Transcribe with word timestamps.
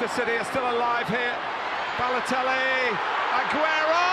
Manchester 0.00 0.24
City 0.24 0.38
are 0.38 0.44
still 0.44 0.62
alive 0.62 1.08
here. 1.08 1.36
Balotelli, 1.98 2.96
Aguero! 3.36 4.06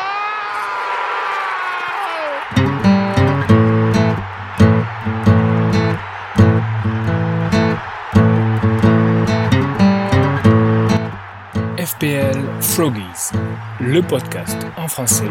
FPL 11.77 12.38
Froggies, 12.61 13.31
le 13.79 14.01
podcast 14.01 14.57
en 14.75 14.89
français 14.89 15.23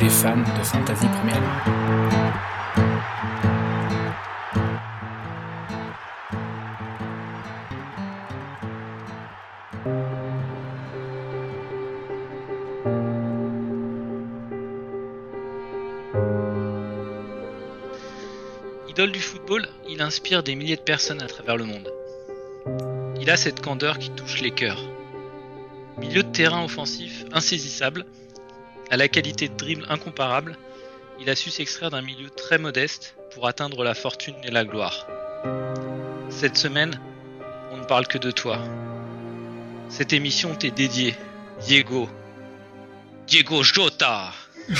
des 0.00 0.08
fans 0.08 0.36
de 0.38 0.64
Fantasy 0.64 1.06
Premier 1.06 1.34
League. 1.34 2.19
Inspire 20.10 20.42
des 20.42 20.56
milliers 20.56 20.74
de 20.74 20.80
personnes 20.80 21.22
à 21.22 21.28
travers 21.28 21.56
le 21.56 21.64
monde. 21.64 21.88
Il 23.20 23.30
a 23.30 23.36
cette 23.36 23.60
candeur 23.60 23.96
qui 23.96 24.10
touche 24.10 24.40
les 24.40 24.50
cœurs. 24.50 24.82
Milieu 25.98 26.24
de 26.24 26.32
terrain 26.32 26.64
offensif 26.64 27.24
insaisissable, 27.32 28.04
à 28.90 28.96
la 28.96 29.06
qualité 29.06 29.48
de 29.48 29.54
dribble 29.54 29.86
incomparable, 29.88 30.58
il 31.20 31.30
a 31.30 31.36
su 31.36 31.50
s'extraire 31.50 31.90
d'un 31.90 32.02
milieu 32.02 32.28
très 32.28 32.58
modeste 32.58 33.14
pour 33.32 33.46
atteindre 33.46 33.84
la 33.84 33.94
fortune 33.94 34.34
et 34.42 34.50
la 34.50 34.64
gloire. 34.64 35.06
Cette 36.28 36.56
semaine, 36.56 36.98
on 37.70 37.76
ne 37.76 37.84
parle 37.84 38.08
que 38.08 38.18
de 38.18 38.32
toi. 38.32 38.58
Cette 39.90 40.12
émission 40.12 40.56
t'est 40.56 40.72
dédiée, 40.72 41.14
Diego. 41.60 42.08
Diego 43.28 43.62
Jota 43.62 44.32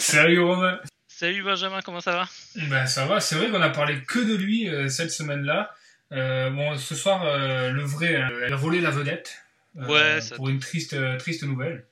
Salut 0.00 0.40
Romain 0.40 0.80
Salut 1.06 1.44
Benjamin, 1.44 1.82
comment 1.82 2.00
ça 2.00 2.16
va? 2.16 2.26
Ben 2.68 2.86
ça 2.86 3.06
va, 3.06 3.20
c'est 3.20 3.34
vrai 3.34 3.50
qu'on 3.50 3.60
a 3.60 3.70
parlé 3.70 4.02
que 4.02 4.18
de 4.18 4.34
lui 4.34 4.68
euh, 4.68 4.88
cette 4.88 5.10
semaine-là. 5.10 5.74
Euh, 6.12 6.50
bon, 6.50 6.76
ce 6.76 6.94
soir, 6.94 7.24
euh, 7.24 7.70
le 7.70 7.82
vrai, 7.82 8.16
hein, 8.16 8.30
il 8.46 8.52
a 8.52 8.56
volé 8.56 8.80
la 8.80 8.90
vedette. 8.90 9.36
Ouais, 9.74 10.20
ça- 10.20 10.36
Pour 10.36 10.48
une 10.48 10.60
triste, 10.60 10.94
triste 11.18 11.42
nouvelle. 11.42 11.84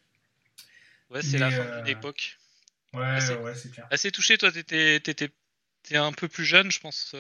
Ouais, 1.11 1.23
c'est 1.23 1.39
la 1.39 1.51
fin 1.51 1.77
d'une 1.79 1.89
époque. 1.89 2.39
Ouais, 2.95 3.21
c'est- 3.21 3.37
ouais, 3.37 3.55
c'est 3.55 3.73
clair. 3.73 3.87
Assez 3.91 4.11
touché, 4.13 4.39
toi, 4.39 4.53
t'étais, 4.53 5.01
t'étais, 5.01 5.31
t'es 5.83 5.97
un 5.97 6.13
peu 6.13 6.29
plus 6.29 6.45
jeune, 6.45 6.71
je 6.71 6.79
pense. 6.81 7.15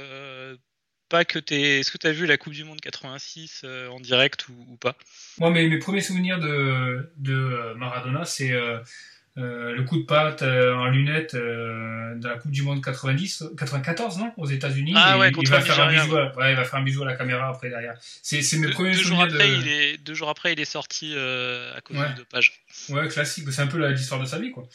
pas 1.08 1.24
que 1.26 1.38
t'es. 1.38 1.80
Est-ce 1.80 1.90
que 1.90 1.98
t'as 1.98 2.10
vu 2.12 2.24
la 2.24 2.38
Coupe 2.38 2.54
du 2.54 2.64
Monde 2.64 2.80
86 2.80 3.62
euh, 3.64 3.86
en 3.88 4.00
direct 4.00 4.48
ou, 4.48 4.66
ou 4.70 4.76
pas? 4.76 4.96
Moi, 5.38 5.50
mes, 5.50 5.68
mes 5.68 5.78
premiers 5.78 6.00
souvenirs 6.00 6.38
de, 6.40 7.12
de 7.18 7.74
Maradona, 7.76 8.24
c'est 8.24 8.52
euh, 9.38 9.72
le 9.72 9.82
coup 9.84 9.96
de 9.96 10.04
patte 10.04 10.42
euh, 10.42 10.74
en 10.74 10.88
lunettes 10.88 11.34
euh, 11.34 12.14
de 12.16 12.28
la 12.28 12.36
Coupe 12.36 12.50
du 12.50 12.62
Monde 12.62 12.84
90, 12.84 13.44
94, 13.56 14.18
non 14.18 14.32
Aux 14.36 14.46
États-Unis. 14.46 14.92
Ah 14.94 15.16
Et 15.16 15.20
ouais, 15.20 15.32
il, 15.40 15.48
va 15.48 15.60
faire 15.62 15.80
un 15.80 15.90
bisou, 15.90 16.16
à, 16.16 16.36
ouais, 16.36 16.52
il 16.52 16.56
va 16.56 16.64
faire 16.64 16.80
un 16.80 16.82
bisou 16.82 17.02
à 17.02 17.06
la 17.06 17.16
caméra 17.16 17.48
après 17.48 17.70
derrière. 17.70 17.94
C'est, 18.22 18.42
c'est 18.42 18.58
mes 18.58 18.66
deux, 18.66 18.72
premiers 18.74 18.92
deux 18.92 19.02
jours 19.02 19.22
après, 19.22 19.48
de. 19.48 19.54
il 19.54 19.68
est, 19.68 19.96
deux 19.96 20.12
jours 20.12 20.28
après, 20.28 20.52
il 20.52 20.60
est 20.60 20.66
sorti 20.66 21.14
euh, 21.14 21.74
à 21.74 21.80
cause 21.80 21.96
Ouais. 21.96 22.08
du 22.10 22.16
dopage. 22.16 22.52
Ouais, 22.90 23.08
classique. 23.08 23.50
C'est 23.50 23.62
un 23.62 23.68
peu 23.68 23.86
l'histoire 23.88 24.20
de 24.20 24.26
sa 24.26 24.38
vie, 24.38 24.50
quoi. 24.50 24.68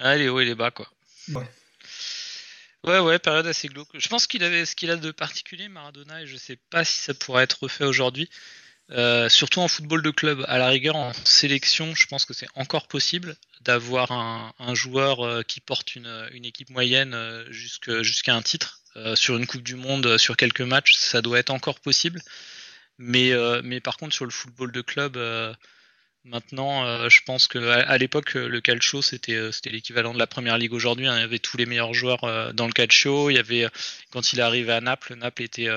Ah, 0.00 0.16
il 0.16 0.22
est 0.22 0.28
haut, 0.28 0.40
il 0.40 0.48
est 0.48 0.54
bas, 0.54 0.70
quoi. 0.70 0.88
Ouais. 1.28 1.44
Ouais, 2.84 2.98
ouais, 2.98 3.18
période 3.18 3.46
assez 3.46 3.68
glauque. 3.68 3.88
Je 3.94 4.08
pense 4.08 4.26
qu'il 4.26 4.44
avait 4.44 4.64
ce 4.66 4.76
qu'il 4.76 4.90
a 4.90 4.96
de 4.96 5.10
particulier, 5.10 5.68
Maradona, 5.68 6.22
et 6.22 6.26
je 6.26 6.36
sais 6.36 6.58
pas 6.70 6.84
si 6.84 6.98
ça 6.98 7.14
pourrait 7.14 7.44
être 7.44 7.62
refait 7.62 7.84
aujourd'hui. 7.84 8.28
Euh, 8.90 9.30
surtout 9.30 9.60
en 9.60 9.68
football 9.68 10.02
de 10.02 10.10
club, 10.10 10.44
à 10.46 10.58
la 10.58 10.68
rigueur 10.68 10.96
en 10.96 11.12
sélection, 11.24 11.94
je 11.94 12.06
pense 12.06 12.26
que 12.26 12.34
c'est 12.34 12.48
encore 12.54 12.86
possible 12.86 13.34
d'avoir 13.62 14.12
un, 14.12 14.74
joueur 14.74 15.24
euh, 15.24 15.42
qui 15.42 15.60
porte 15.60 15.96
une, 15.96 16.28
équipe 16.44 16.68
moyenne 16.68 17.14
euh, 17.14 17.44
jusqu'à 17.50 18.34
un 18.34 18.42
titre 18.42 18.80
sur 19.16 19.36
une 19.36 19.46
Coupe 19.46 19.64
du 19.64 19.74
Monde, 19.74 20.18
sur 20.18 20.36
quelques 20.36 20.60
matchs, 20.60 20.94
ça 20.94 21.20
doit 21.20 21.40
être 21.40 21.50
encore 21.50 21.80
possible. 21.80 22.20
Mais, 22.98 23.32
par 23.80 23.96
contre, 23.96 24.14
sur 24.14 24.24
le 24.24 24.30
football 24.30 24.70
de 24.70 24.82
club, 24.82 25.18
maintenant, 26.22 27.08
je 27.08 27.20
pense 27.26 27.48
que 27.48 27.58
à, 27.58 27.98
l'époque, 27.98 28.34
le 28.34 28.60
calcio 28.60 29.02
c'était 29.02 29.50
l'équivalent 29.64 30.14
de 30.14 30.18
la 30.20 30.28
première 30.28 30.58
ligue 30.58 30.74
aujourd'hui. 30.74 31.08
hein. 31.08 31.16
Il 31.16 31.22
y 31.22 31.24
avait 31.24 31.40
tous 31.40 31.56
les 31.56 31.66
meilleurs 31.66 31.92
joueurs 31.92 32.54
dans 32.54 32.68
le 32.68 32.72
calcio. 32.72 33.30
Il 33.30 33.34
y 33.34 33.38
avait 33.38 33.66
quand 34.12 34.32
il 34.32 34.38
est 34.38 34.42
arrivé 34.42 34.72
à 34.72 34.80
Naples, 34.80 35.16
Naples 35.16 35.42
était 35.42 35.68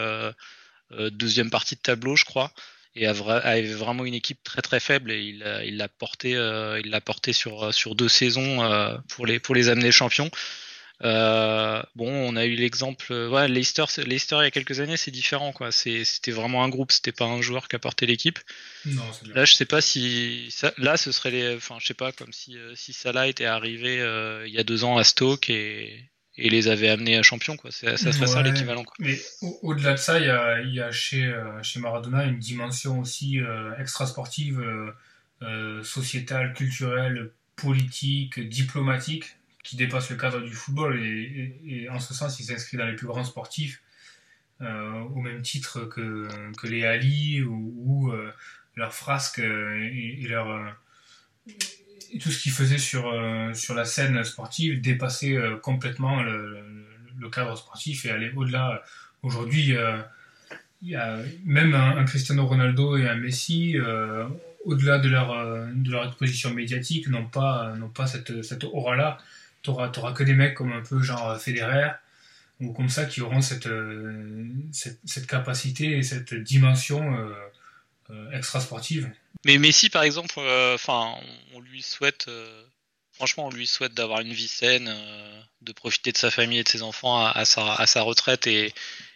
deuxième 0.91 1.49
partie 1.49 1.73
de 1.73 1.81
tableau, 1.81 2.15
je 2.15 2.25
crois, 2.25 2.53
et 2.97 3.07
avait 3.07 3.63
vraiment 3.63 4.05
une 4.05 4.13
équipe 4.13 4.43
très 4.43 4.61
très 4.61 4.79
faible 4.79 5.11
et 5.11 5.21
il 5.21 5.39
l'a- 5.39 5.63
il 5.63 5.87
porté, 5.99 6.35
euh, 6.35 6.79
il 6.83 6.89
l'a 6.89 7.01
porté 7.01 7.33
sur 7.33 7.73
sur 7.73 7.95
deux 7.95 8.09
saisons 8.09 8.63
euh, 8.63 8.97
pour 9.09 9.25
les 9.25 9.39
pour 9.39 9.55
les 9.55 9.69
amener 9.69 9.91
champions. 9.91 10.29
Euh, 11.03 11.81
bon, 11.95 12.09
on 12.11 12.35
a 12.35 12.45
eu 12.45 12.55
l'exemple, 12.55 13.05
euh, 13.13 13.29
ouais, 13.29 13.47
Leicester, 13.47 13.85
c'est- 13.87 14.03
Leicester 14.03 14.37
il 14.39 14.43
y 14.43 14.47
a 14.47 14.51
quelques 14.51 14.79
années, 14.79 14.97
c'est 14.97 15.11
différent 15.11 15.51
quoi. 15.53 15.71
C'était 15.71 16.31
vraiment 16.31 16.63
un 16.63 16.69
groupe, 16.69 16.91
c'était 16.91 17.11
pas 17.11 17.25
un 17.25 17.41
joueur 17.41 17.67
qui 17.67 17.75
a 17.75 17.79
porté 17.79 18.05
l'équipe. 18.07 18.39
Là, 19.35 19.45
je 19.45 19.53
sais 19.53 19.65
pas 19.65 19.81
si 19.81 20.47
ça, 20.49 20.73
là, 20.77 20.97
ce 20.97 21.11
serait 21.11 21.29
les, 21.31 21.55
enfin, 21.55 21.77
je 21.79 21.85
sais 21.87 21.93
pas, 21.93 22.11
comme 22.11 22.33
si 22.33 22.57
euh, 22.57 22.73
si 22.75 22.93
Salah 22.93 23.27
était 23.27 23.45
arrivé 23.45 24.01
euh, 24.01 24.47
il 24.47 24.53
y 24.53 24.57
a 24.57 24.63
deux 24.63 24.83
ans 24.85 24.97
à 24.97 25.03
Stoke 25.03 25.49
et 25.51 26.09
et 26.37 26.49
les 26.49 26.67
avait 26.67 26.89
amenés 26.89 27.17
à 27.17 27.23
champion 27.23 27.55
quoi. 27.57 27.71
C'est- 27.71 27.97
Ça 27.97 28.11
serait 28.11 28.27
ça 28.27 28.37
Ouais. 28.37 28.43
l'équivalent 28.43 28.83
quoi. 28.83 28.93
Mais 28.99 29.19
au- 29.41 29.59
au-delà 29.63 29.93
de 29.93 29.97
ça, 29.97 30.19
il 30.19 30.25
y 30.25 30.29
a, 30.29 30.61
y 30.61 30.79
a 30.79 30.91
chez, 30.91 31.25
euh, 31.25 31.61
chez 31.63 31.79
Maradona 31.79 32.25
une 32.25 32.39
dimension 32.39 32.99
aussi 32.99 33.39
euh, 33.39 33.75
extra-sportive, 33.79 34.59
euh, 34.59 34.91
euh, 35.43 35.83
sociétale, 35.83 36.53
culturelle, 36.53 37.31
politique, 37.55 38.39
diplomatique, 38.39 39.35
qui 39.63 39.75
dépasse 39.75 40.09
le 40.09 40.15
cadre 40.15 40.41
du 40.41 40.53
football. 40.53 40.99
Et, 41.03 41.59
et- 41.65 41.83
et 41.83 41.89
en 41.89 41.99
ce 41.99 42.13
sens, 42.13 42.39
il 42.39 42.43
s'inscrit 42.45 42.77
dans 42.77 42.85
les 42.85 42.95
plus 42.95 43.07
grands 43.07 43.23
sportifs, 43.25 43.81
au 44.61 45.19
même 45.21 45.41
titre 45.43 45.81
que, 45.85 46.27
que 46.57 46.67
les 46.67 46.83
Ali 46.85 47.41
ou, 47.43 47.73
ou, 47.77 48.13
leurs 48.75 48.93
frasques 48.93 49.39
et, 49.39 50.17
et 50.23 50.27
leur, 50.27 50.75
tout 52.19 52.31
ce 52.31 52.41
qu'ils 52.41 52.51
faisaient 52.51 52.77
sur, 52.77 53.07
euh, 53.07 53.53
sur 53.53 53.73
la 53.73 53.85
scène 53.85 54.23
sportive 54.23 54.81
dépassait 54.81 55.35
euh, 55.35 55.57
complètement 55.57 56.21
le, 56.23 56.63
cadre 57.31 57.57
sportif 57.57 58.05
et 58.05 58.11
aller 58.11 58.31
au-delà. 58.35 58.81
Aujourd'hui, 59.21 59.75
euh, 59.75 59.97
même 61.43 61.75
un, 61.75 62.03
Cristiano 62.05 62.47
Ronaldo 62.47 62.95
et 62.95 63.07
un 63.07 63.15
Messi, 63.15 63.75
au-delà 64.63 64.99
de 64.99 65.09
leur, 65.09 65.35
de 65.73 65.91
leur 65.91 66.07
exposition 66.07 66.53
médiatique, 66.53 67.09
n'ont 67.09 67.25
pas, 67.25 67.73
n'ont 67.75 67.89
pas 67.89 68.07
cette, 68.07 68.43
cette 68.43 68.63
aura-là. 68.63 69.17
Tu 69.61 69.71
n'auras 69.71 70.13
que 70.13 70.23
des 70.23 70.35
mecs 70.35 70.53
comme 70.53 70.71
un 70.71 70.81
peu 70.81 71.01
genre 71.01 71.37
Federer 71.37 71.91
ou 72.61 72.71
comme 72.71 72.87
ça 72.87 73.03
qui 73.05 73.19
auront 73.21 73.41
cette, 73.41 73.67
cette, 74.71 74.99
cette 75.03 75.27
capacité 75.27 75.97
et 75.97 76.03
cette 76.03 76.33
dimension 76.33 77.13
extra-sportive. 78.31 79.11
Mais 79.45 79.57
Messi, 79.57 79.89
par 79.89 80.03
exemple, 80.03 80.35
euh, 80.37 80.75
enfin, 80.75 81.15
on, 81.53 81.61
lui 81.61 81.81
souhaite, 81.81 82.25
euh, 82.27 82.63
franchement, 83.13 83.47
on 83.47 83.51
lui 83.51 83.67
souhaite 83.67 83.93
d'avoir 83.93 84.19
une 84.21 84.33
vie 84.33 84.47
saine, 84.47 84.87
euh, 84.89 85.41
de 85.61 85.71
profiter 85.71 86.11
de 86.11 86.17
sa 86.17 86.31
famille 86.31 86.59
et 86.59 86.63
de 86.63 86.69
ses 86.69 86.83
enfants 86.83 87.25
à, 87.25 87.31
à 87.31 87.45
sa, 87.45 87.73
à 87.75 87.87
sa 87.87 88.01
retraite 88.01 88.47
et, 88.47 88.73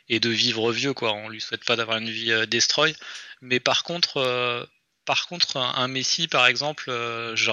et 0.09 0.19
de 0.19 0.29
vivre 0.29 0.71
vieux, 0.71 0.93
quoi. 0.93 1.13
On 1.13 1.29
lui 1.29 1.41
souhaite 1.41 1.65
pas 1.65 1.75
d'avoir 1.75 1.97
une 1.97 2.09
vie 2.09 2.33
destroy. 2.47 2.95
Mais 3.41 3.59
par 3.59 3.83
contre, 3.83 4.17
euh, 4.17 4.63
par 5.05 5.27
contre, 5.27 5.57
un, 5.57 5.87
Messi, 5.87 6.27
par 6.27 6.45
exemple, 6.45 6.89
euh, 6.89 7.35
je, 7.35 7.51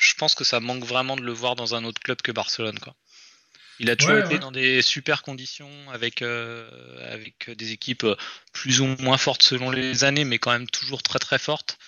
je 0.00 0.14
pense 0.14 0.34
que 0.34 0.44
ça 0.44 0.60
manque 0.60 0.84
vraiment 0.84 1.16
de 1.16 1.22
le 1.22 1.32
voir 1.32 1.54
dans 1.54 1.74
un 1.74 1.84
autre 1.84 2.02
club 2.02 2.20
que 2.22 2.32
Barcelone, 2.32 2.78
quoi. 2.80 2.94
Il 3.80 3.90
a 3.90 3.94
toujours 3.94 4.14
Ouais, 4.14 4.24
été 4.24 4.34
ouais. 4.34 4.38
dans 4.40 4.50
des 4.50 4.82
super 4.82 5.22
conditions 5.22 5.70
avec 5.92 6.22
euh, 6.22 6.68
avec 7.12 7.48
des 7.50 7.70
équipes 7.70 8.04
plus 8.52 8.80
ou 8.80 8.86
moins 8.98 9.18
fortes 9.18 9.44
selon 9.44 9.70
les 9.70 10.02
années, 10.02 10.24
mais 10.24 10.40
quand 10.40 10.50
même 10.50 10.68
toujours 10.68 11.00
très 11.04 11.20
très 11.20 11.38
fortes. 11.38 11.78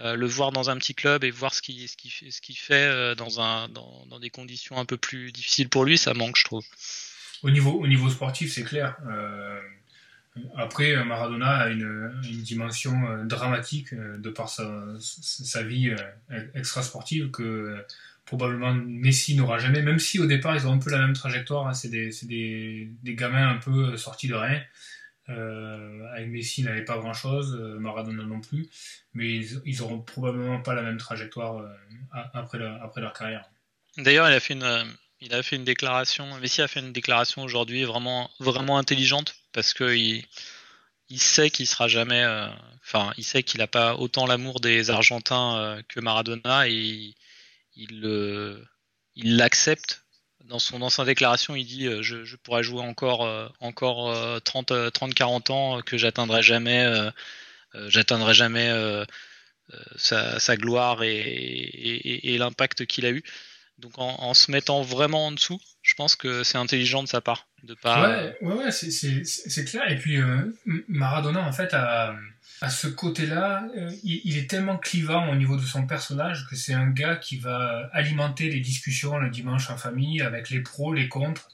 Euh, 0.00 0.16
le 0.16 0.26
voir 0.26 0.50
dans 0.50 0.70
un 0.70 0.76
petit 0.76 0.94
club 0.94 1.24
et 1.24 1.30
voir 1.30 1.54
ce 1.54 1.62
qu'il 1.62 1.88
ce 1.88 1.96
ce 2.30 2.52
fait 2.56 2.74
euh, 2.74 3.14
dans, 3.14 3.40
un, 3.40 3.68
dans, 3.68 4.06
dans 4.06 4.18
des 4.18 4.30
conditions 4.30 4.78
un 4.78 4.84
peu 4.84 4.96
plus 4.96 5.32
difficiles 5.32 5.68
pour 5.68 5.84
lui, 5.84 5.98
ça 5.98 6.14
manque, 6.14 6.36
je 6.36 6.44
trouve. 6.44 6.64
Au 7.42 7.50
niveau, 7.50 7.72
au 7.72 7.86
niveau 7.86 8.10
sportif, 8.10 8.52
c'est 8.52 8.64
clair. 8.64 8.96
Euh, 9.08 9.60
après, 10.56 11.04
Maradona 11.04 11.56
a 11.58 11.68
une, 11.68 12.12
une 12.24 12.42
dimension 12.42 13.24
dramatique 13.24 13.94
de 13.94 14.30
par 14.30 14.48
sa, 14.48 14.68
sa 14.98 15.62
vie 15.62 15.94
extra-sportive 16.54 17.30
que 17.30 17.76
probablement 18.24 18.74
Messi 18.74 19.36
n'aura 19.36 19.58
jamais, 19.58 19.82
même 19.82 19.98
si 19.98 20.18
au 20.18 20.26
départ 20.26 20.56
ils 20.56 20.66
ont 20.66 20.72
un 20.72 20.78
peu 20.78 20.90
la 20.90 20.98
même 20.98 21.12
trajectoire. 21.12 21.68
hein. 21.68 21.74
c'est 21.74 21.88
des, 21.88 22.10
des, 22.22 22.88
des 23.02 23.14
gamins 23.14 23.48
un 23.50 23.58
peu 23.58 23.96
sortis 23.96 24.26
de 24.26 24.34
rien. 24.34 24.60
Euh, 25.30 26.06
avec 26.12 26.28
Messi, 26.28 26.62
n'avait 26.62 26.84
pas 26.84 26.98
grand-chose, 26.98 27.58
euh, 27.58 27.78
Maradona 27.78 28.24
non 28.24 28.40
plus, 28.40 28.68
mais 29.14 29.36
ils, 29.36 29.60
ils 29.64 29.82
auront 29.82 30.00
probablement 30.00 30.60
pas 30.60 30.74
la 30.74 30.82
même 30.82 30.98
trajectoire 30.98 31.58
euh, 31.58 31.68
après, 32.34 32.58
leur, 32.58 33.12
carrière. 33.14 33.48
D'ailleurs, 33.96 34.28
il 34.28 34.34
déclaration. 35.64 36.38
Messi 36.40 36.60
a 36.60 36.68
fait 36.68 36.80
une 36.80 36.92
déclaration 36.92 37.42
aujourd'hui 37.42 37.84
vraiment, 37.84 38.30
vraiment 38.38 38.76
intelligente 38.76 39.36
parce 39.52 39.72
que 39.72 39.96
il, 39.96 40.26
il 41.08 41.20
sait 41.20 41.48
qu'il 41.48 41.66
sera 41.66 41.88
jamais. 41.88 42.24
Il 43.16 43.24
sait 43.24 43.42
qu'il 43.42 43.60
n'a 43.60 43.66
pas 43.66 43.94
autant 43.94 44.26
l'amour 44.26 44.60
des 44.60 44.90
Argentins 44.90 45.82
que 45.88 46.00
Maradona 46.00 46.68
et 46.68 47.14
il 47.76 48.66
l'accepte. 49.16 50.03
Dans 50.44 50.58
son 50.58 50.88
sa 50.90 51.04
déclaration, 51.04 51.56
il 51.56 51.64
dit 51.64 51.88
je, 52.02 52.24
je 52.24 52.36
pourrais 52.36 52.62
jouer 52.62 52.82
encore 52.82 53.52
encore 53.60 54.40
30 54.42 54.92
30 54.92 55.14
40 55.14 55.50
ans 55.50 55.80
que 55.82 55.96
j'atteindrai 55.96 56.42
jamais 56.42 56.86
j'atteindrai 57.88 58.34
jamais 58.34 58.70
sa, 59.96 60.56
gloire 60.56 61.02
et, 61.02 62.36
l'impact 62.38 62.86
qu'il 62.86 63.06
a 63.06 63.10
eu. 63.10 63.22
Donc 63.78 63.98
en, 63.98 64.34
se 64.34 64.50
mettant 64.50 64.82
vraiment 64.82 65.26
en 65.26 65.32
dessous, 65.32 65.60
je 65.94 65.96
pense 65.96 66.16
que 66.16 66.42
c'est 66.42 66.58
intelligent 66.58 67.04
de 67.04 67.08
sa 67.08 67.20
part. 67.20 67.46
De 67.62 67.74
pas... 67.74 68.02
Ouais, 68.02 68.36
ouais, 68.40 68.54
ouais 68.64 68.72
c'est 68.72 69.64
clair. 69.64 69.88
Et 69.88 69.96
puis 69.96 70.16
euh, 70.16 70.52
Maradona, 70.88 71.40
en 71.40 71.52
fait, 71.52 71.72
a, 71.72 72.16
à 72.60 72.68
ce 72.68 72.88
côté-là, 72.88 73.68
euh, 73.76 73.92
il, 74.02 74.36
est 74.36 74.50
tellement 74.50 74.76
clivant 74.76 75.30
au 75.30 75.36
niveau 75.36 75.56
de 75.56 75.62
son 75.62 75.86
personnage 75.86 76.48
que 76.50 76.56
c'est 76.56 76.74
un 76.74 76.88
gars 76.88 77.14
qui 77.14 77.36
va 77.36 77.88
alimenter 77.92 78.50
les 78.50 78.58
discussions 78.58 79.18
le 79.18 79.30
dimanche 79.30 79.70
en 79.70 79.76
famille 79.76 80.20
avec 80.20 80.50
les 80.50 80.62
pros, 80.62 80.92
les 80.92 81.08
contres. 81.08 81.48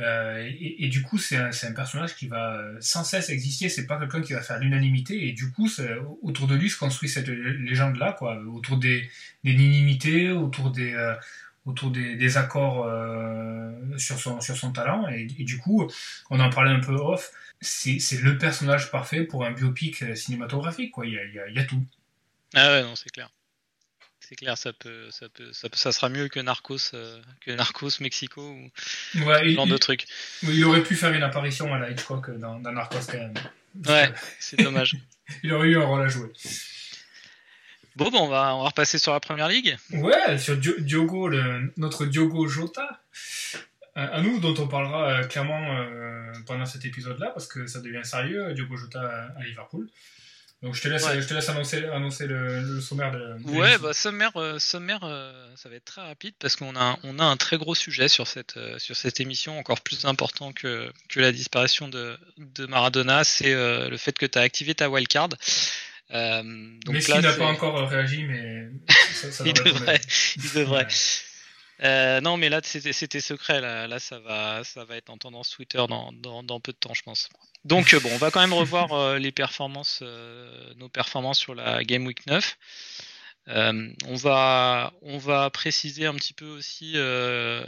Euh, 0.00 0.50
et, 0.58 0.88
du 0.88 1.02
coup, 1.02 1.18
c'est 1.18 1.36
un, 1.36 1.50
un, 1.50 1.72
personnage 1.72 2.16
qui 2.16 2.26
va 2.26 2.64
sans 2.80 3.04
cesse 3.04 3.30
exister. 3.30 3.68
C'est 3.68 3.86
pas 3.86 3.96
quelqu'un 3.96 4.22
qui 4.22 4.32
va 4.32 4.42
faire 4.42 4.58
l'unanimité. 4.58 5.28
Et 5.28 5.30
du 5.30 5.52
coup, 5.52 5.70
autour 6.22 6.48
de 6.48 6.56
lui 6.56 6.68
se 6.68 6.76
construit 6.76 7.08
cette 7.08 7.28
légende-là, 7.28 8.16
quoi. 8.18 8.42
Autour 8.52 8.78
des, 8.78 9.08
des 9.44 9.54
nimités, 9.54 10.32
autour 10.32 10.72
des, 10.72 10.96
autour 11.66 11.90
des, 11.90 12.16
des 12.16 12.36
accords 12.36 12.86
euh, 12.86 13.72
sur, 13.96 14.18
son, 14.18 14.40
sur 14.40 14.56
son 14.56 14.72
talent. 14.72 15.08
Et, 15.08 15.26
et, 15.38 15.44
du 15.44 15.58
coup, 15.58 15.90
on 16.30 16.40
en 16.40 16.50
parlait 16.50 16.72
un 16.72 16.80
peu 16.80 16.94
off, 16.94 17.30
c'est 17.60 17.98
le 18.20 18.36
personnage 18.38 18.90
parfait 18.90 19.24
pour 19.24 19.44
un 19.44 19.52
biopic 19.52 20.02
euh, 20.02 20.14
cinématographique. 20.14 20.92
Quoi. 20.92 21.06
Il, 21.06 21.14
y 21.14 21.18
a, 21.18 21.24
il, 21.24 21.34
y 21.34 21.38
a, 21.38 21.48
il 21.48 21.54
y 21.56 21.58
a 21.58 21.64
tout. 21.64 21.82
Ah 22.54 22.68
ouais, 22.68 22.82
non, 22.82 22.94
c'est 22.96 23.10
clair. 23.10 23.30
C'est 24.20 24.36
clair, 24.36 24.56
ça 24.56 24.72
peut, 24.72 25.10
ça 25.10 25.28
peut, 25.28 25.52
ça, 25.52 25.68
ça, 25.74 25.92
sera 25.92 26.08
mieux 26.08 26.28
que 26.28 26.40
Narcos, 26.40 26.94
euh, 26.94 27.20
que 27.42 27.50
Narcos 27.50 28.00
Mexico 28.00 28.40
ou 28.40 28.70
ouais, 29.26 29.40
ce 29.40 29.50
genre 29.50 29.66
de 29.66 29.76
trucs. 29.76 30.06
Il 30.42 30.64
aurait 30.64 30.82
pu 30.82 30.96
faire 30.96 31.12
une 31.12 31.22
apparition 31.22 31.74
à 31.74 31.78
la 31.78 31.90
Hitchcock 31.90 32.30
dans, 32.38 32.58
dans 32.58 32.72
Narcos 32.72 33.00
quand 33.06 33.18
même. 33.18 33.34
Ouais, 33.86 34.10
c'est 34.38 34.56
dommage. 34.56 34.96
il 35.42 35.52
aurait 35.52 35.68
eu 35.68 35.76
un 35.76 35.84
rôle 35.84 36.02
à 36.02 36.08
jouer. 36.08 36.32
Bon, 37.96 38.10
bon 38.10 38.22
on, 38.22 38.28
va, 38.28 38.54
on 38.56 38.62
va 38.62 38.68
repasser 38.68 38.98
sur 38.98 39.12
la 39.12 39.20
première 39.20 39.48
ligue. 39.48 39.76
Ouais, 39.92 40.38
sur 40.38 40.56
Diogo, 40.56 41.28
le, 41.28 41.72
notre 41.76 42.06
Diogo 42.06 42.46
Jota. 42.46 43.00
À 43.96 44.20
nous, 44.22 44.40
dont 44.40 44.54
on 44.58 44.66
parlera 44.66 45.08
euh, 45.08 45.24
clairement 45.24 45.78
euh, 45.78 46.32
pendant 46.46 46.66
cet 46.66 46.84
épisode-là, 46.84 47.30
parce 47.30 47.46
que 47.46 47.68
ça 47.68 47.80
devient 47.80 48.00
sérieux, 48.02 48.52
Diogo 48.52 48.76
Jota 48.76 49.28
à 49.38 49.44
Liverpool. 49.44 49.88
Donc 50.64 50.74
je 50.74 50.80
te 50.80 50.88
laisse, 50.88 51.04
ouais. 51.04 51.20
je 51.20 51.28
te 51.28 51.34
laisse 51.34 51.50
annoncer, 51.50 51.84
annoncer 51.84 52.26
le, 52.26 52.62
le, 52.62 52.80
sommaire 52.80 53.12
de. 53.12 53.36
de 53.38 53.50
ouais, 53.50 53.76
bah, 53.76 53.92
sommaire, 53.92 54.34
euh, 54.36 54.58
sommaire 54.58 55.00
euh, 55.02 55.30
ça 55.56 55.68
va 55.68 55.74
être 55.74 55.84
très 55.84 56.00
rapide 56.00 56.34
parce 56.38 56.56
qu'on 56.56 56.74
a, 56.74 56.98
on 57.02 57.18
a 57.18 57.24
un 57.24 57.36
très 57.36 57.58
gros 57.58 57.74
sujet 57.74 58.08
sur 58.08 58.26
cette, 58.26 58.56
euh, 58.56 58.78
sur 58.78 58.96
cette 58.96 59.20
émission, 59.20 59.58
encore 59.58 59.82
plus 59.82 60.06
important 60.06 60.54
que, 60.54 60.90
que 61.10 61.20
la 61.20 61.32
disparition 61.32 61.88
de, 61.88 62.18
de 62.38 62.64
Maradona, 62.64 63.24
c'est 63.24 63.52
le 63.52 63.96
fait 63.98 64.16
que 64.16 64.24
tu 64.24 64.38
as 64.38 64.42
activé 64.42 64.74
ta 64.74 64.88
wildcard. 64.88 65.28
Euh, 66.12 66.42
donc 66.84 67.08
là, 67.08 67.20
n'a 67.20 67.32
pas 67.32 67.46
encore 67.46 67.88
réagi, 67.88 68.24
mais 68.24 68.68
ça, 69.12 69.32
ça 69.32 69.44
il, 69.46 69.52
devrait, 69.54 70.00
il 70.36 70.52
devrait. 70.52 70.86
Euh, 71.82 72.20
non, 72.20 72.36
mais 72.36 72.48
là 72.48 72.60
c'était 72.62 73.20
secret. 73.20 73.60
Là, 73.60 73.86
là, 73.88 73.98
ça 73.98 74.18
va, 74.20 74.62
ça 74.64 74.84
va 74.84 74.96
être 74.96 75.10
en 75.10 75.18
tendance 75.18 75.50
Twitter 75.50 75.82
dans, 75.88 76.12
dans, 76.12 76.42
dans 76.42 76.60
peu 76.60 76.72
de 76.72 76.76
temps, 76.78 76.94
je 76.94 77.02
pense. 77.02 77.28
Donc 77.64 77.94
bon, 78.00 78.10
on 78.12 78.18
va 78.18 78.30
quand 78.30 78.40
même 78.40 78.52
revoir 78.52 78.92
euh, 78.92 79.18
les 79.18 79.32
performances, 79.32 80.00
euh, 80.02 80.72
nos 80.76 80.88
performances 80.88 81.38
sur 81.38 81.54
la 81.54 81.82
Game 81.82 82.06
Week 82.06 82.26
9. 82.26 82.56
Euh, 83.48 83.90
on 84.06 84.14
va, 84.14 84.94
on 85.02 85.18
va 85.18 85.50
préciser 85.50 86.06
un 86.06 86.14
petit 86.14 86.32
peu 86.32 86.46
aussi, 86.46 86.92
euh, 86.96 87.62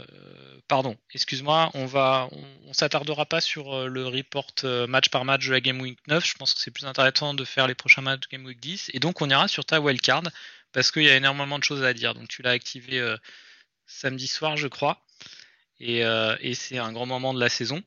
pardon, 0.67 0.97
excuse-moi, 1.13 1.69
on 1.75 1.85
va, 1.85 2.29
on, 2.65 2.73
s'attardera 2.73 3.27
pas 3.27 3.41
sur 3.41 3.87
le 3.87 4.07
report 4.07 4.53
match 4.87 5.09
par 5.09 5.23
match 5.23 5.47
de 5.47 5.51
la 5.51 5.61
Game 5.61 5.79
Week 5.79 5.99
9. 6.07 6.25
Je 6.25 6.33
pense 6.35 6.53
que 6.53 6.59
c'est 6.59 6.71
plus 6.71 6.85
intéressant 6.85 7.33
de 7.35 7.45
faire 7.45 7.67
les 7.67 7.75
prochains 7.75 8.01
matchs 8.01 8.27
Game 8.31 8.45
Week 8.45 8.59
10. 8.59 8.89
Et 8.93 8.99
donc 8.99 9.21
on 9.21 9.29
ira 9.29 9.47
sur 9.47 9.65
ta 9.65 9.79
wildcard 9.79 10.23
parce 10.71 10.91
qu'il 10.91 11.03
y 11.03 11.09
a 11.09 11.15
énormément 11.15 11.59
de 11.59 11.63
choses 11.63 11.83
à 11.83 11.93
dire. 11.93 12.13
Donc 12.13 12.27
tu 12.27 12.41
l'as 12.41 12.51
activé 12.51 12.99
euh, 12.99 13.17
samedi 13.85 14.27
soir, 14.27 14.57
je 14.57 14.67
crois. 14.67 15.01
Et, 15.79 16.03
euh, 16.03 16.35
et 16.39 16.53
c'est 16.53 16.77
un 16.77 16.91
grand 16.91 17.05
moment 17.05 17.33
de 17.33 17.39
la 17.39 17.49
saison. 17.49 17.81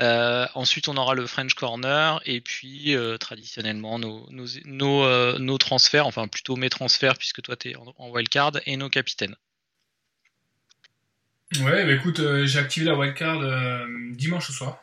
Euh, 0.00 0.46
ensuite, 0.54 0.88
on 0.88 0.96
aura 0.96 1.14
le 1.14 1.26
French 1.26 1.54
Corner 1.54 2.20
et 2.24 2.40
puis 2.40 2.94
euh, 2.94 3.18
traditionnellement 3.18 3.98
nos, 3.98 4.26
nos, 4.30 4.46
nos, 4.64 5.04
euh, 5.04 5.38
nos, 5.38 5.58
transferts, 5.58 6.06
enfin 6.06 6.28
plutôt 6.28 6.56
mes 6.56 6.70
transferts 6.70 7.18
puisque 7.18 7.42
toi 7.42 7.56
tu 7.56 7.70
es 7.70 7.76
en, 7.76 7.94
en 7.98 8.10
wildcard 8.10 8.52
et 8.66 8.76
nos 8.76 8.88
capitaines. 8.88 9.36
Ouais, 11.60 11.84
bah 11.84 11.92
écoute, 11.92 12.20
j'ai 12.44 12.58
activé 12.58 12.86
la 12.86 12.94
wildcard 12.96 13.42
dimanche 14.12 14.50
soir. 14.50 14.80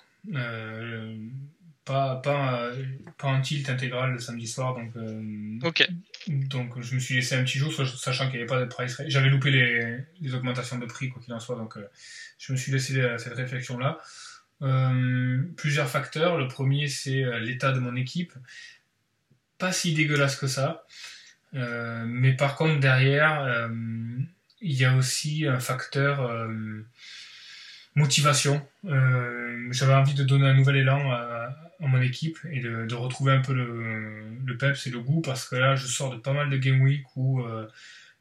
pas, 1.84 2.18
pas, 2.18 2.72
pas 3.18 3.28
un 3.28 3.42
tilt 3.42 3.68
intégral 3.70 4.12
le 4.12 4.20
samedi 4.20 4.48
soir, 4.48 4.76
donc, 4.76 5.64
ok 5.64 5.88
donc 6.28 6.80
je 6.82 6.94
me 6.94 7.00
suis 7.00 7.16
laissé 7.16 7.36
un 7.36 7.44
petit 7.44 7.58
jour, 7.58 7.74
sachant 7.74 8.26
qu'il 8.26 8.36
n'y 8.36 8.42
avait 8.42 8.46
pas 8.46 8.60
de 8.60 8.66
price. 8.66 9.02
J'avais 9.08 9.30
loupé 9.30 9.50
les, 9.50 9.98
les, 10.22 10.36
augmentations 10.36 10.78
de 10.78 10.86
prix, 10.86 11.10
quoi 11.10 11.20
qu'il 11.24 11.34
en 11.34 11.40
soit, 11.40 11.56
donc 11.56 11.76
je 12.38 12.52
me 12.52 12.58
suis 12.58 12.72
laissé 12.72 13.02
cette 13.18 13.34
réflexion-là. 13.34 14.00
Euh, 14.62 15.44
plusieurs 15.56 15.90
facteurs. 15.90 16.38
Le 16.38 16.48
premier, 16.48 16.88
c'est 16.88 17.24
euh, 17.24 17.40
l'état 17.40 17.72
de 17.72 17.80
mon 17.80 17.96
équipe. 17.96 18.34
Pas 19.58 19.72
si 19.72 19.94
dégueulasse 19.94 20.36
que 20.36 20.48
ça. 20.48 20.86
Euh, 21.54 22.04
mais 22.06 22.34
par 22.34 22.56
contre, 22.56 22.80
derrière, 22.80 23.70
il 24.62 24.74
y 24.74 24.86
a 24.86 24.96
aussi 24.96 25.48
un 25.48 25.60
facteur 25.60 26.48
motivation. 27.96 28.66
J'avais 28.84 29.94
envie 29.94 30.14
de 30.14 30.24
donner 30.24 30.48
un 30.48 30.54
nouvel 30.54 30.78
élan 30.78 31.12
à, 31.12 31.56
mon 31.82 32.02
équipe 32.02 32.38
et 32.52 32.60
de, 32.60 32.94
retrouver 32.94 33.32
un 33.32 33.42
peu 33.42 33.54
le, 33.54 34.22
le 34.46 34.58
peps 34.58 34.86
et 34.88 34.90
le 34.90 35.00
goût 35.00 35.22
parce 35.22 35.48
que 35.48 35.56
là, 35.56 35.76
je 35.76 35.88
sors 35.88 36.14
de 36.14 36.18
pas 36.18 36.34
mal 36.34 36.50
de 36.50 36.58
game 36.58 36.82
week 36.82 37.06
où 37.16 37.44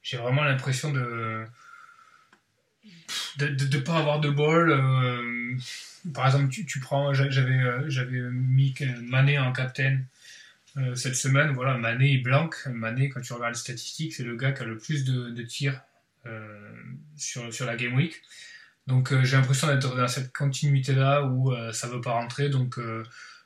j'ai 0.02 0.16
vraiment 0.16 0.42
l'impression 0.42 0.92
de 0.92 1.44
de, 3.36 3.48
de, 3.48 3.78
pas 3.78 3.98
avoir 3.98 4.20
de 4.20 4.30
bol. 4.30 4.72
Par 6.14 6.26
exemple, 6.26 6.48
tu, 6.48 6.80
prends, 6.80 7.12
j'avais, 7.14 7.58
euh, 7.58 7.88
j'avais 7.88 8.20
mis 8.20 8.74
Mané 9.02 9.38
en 9.38 9.52
captain 9.52 10.00
euh, 10.76 10.94
cette 10.94 11.16
semaine. 11.16 11.52
Voilà, 11.52 11.76
Mané 11.76 12.14
est 12.14 12.18
blanc. 12.18 12.50
Mané, 12.66 13.08
quand 13.08 13.20
tu 13.20 13.32
regardes 13.32 13.54
les 13.54 13.58
statistiques, 13.58 14.14
c'est 14.14 14.24
le 14.24 14.36
gars 14.36 14.52
qui 14.52 14.62
a 14.62 14.66
le 14.66 14.78
plus 14.78 15.04
de, 15.04 15.42
tirs 15.42 15.80
euh, 16.26 16.72
sur, 17.16 17.66
la 17.66 17.76
game 17.76 17.94
week. 17.94 18.22
Donc 18.86 19.12
j'ai 19.22 19.36
l'impression 19.36 19.66
d'être 19.66 19.94
dans 19.96 20.08
cette 20.08 20.32
continuité 20.32 20.94
là 20.94 21.22
où 21.22 21.52
ça 21.72 21.88
veut 21.88 22.00
pas 22.00 22.12
rentrer. 22.12 22.48
Donc 22.48 22.78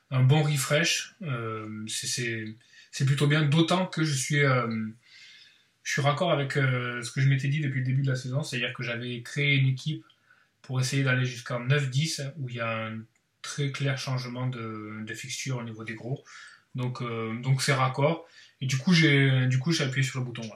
un 0.09 0.23
bon 0.23 0.41
refresh, 0.41 1.15
c'est, 1.87 2.45
c'est 2.91 3.05
plutôt 3.05 3.27
bien. 3.27 3.43
D'autant 3.43 3.85
que 3.85 4.05
je 4.05 4.13
suis 4.13 4.39
je 4.39 5.91
suis 5.91 6.01
raccord 6.01 6.31
avec 6.31 6.53
ce 6.53 7.11
que 7.11 7.19
je 7.19 7.27
m'étais 7.27 7.49
dit 7.49 7.59
depuis 7.59 7.79
le 7.79 7.85
début 7.85 8.03
de 8.03 8.07
la 8.09 8.15
saison, 8.15 8.41
c'est-à-dire 8.41 8.71
que 8.71 8.83
j'avais 8.83 9.21
créé 9.21 9.55
une 9.57 9.67
équipe 9.67 10.05
pour 10.63 10.79
essayer 10.79 11.03
d'aller 11.03 11.25
jusqu'en 11.25 11.59
9-10, 11.65 12.33
où 12.37 12.49
il 12.49 12.55
y 12.55 12.59
a 12.59 12.87
un 12.87 12.99
très 13.43 13.71
clair 13.71 13.97
changement 13.97 14.47
de, 14.47 15.03
de 15.05 15.13
fixture 15.13 15.57
au 15.57 15.63
niveau 15.63 15.83
des 15.83 15.93
gros. 15.93 16.23
Donc 16.73 17.01
euh, 17.01 17.39
donc 17.41 17.61
c'est 17.61 17.73
raccord. 17.73 18.25
Et 18.61 18.65
du 18.65 18.77
coup 18.77 18.93
j'ai 18.93 19.45
du 19.47 19.59
coup 19.59 19.71
j'ai 19.71 19.83
appuyé 19.83 20.07
sur 20.07 20.19
le 20.19 20.25
bouton. 20.25 20.49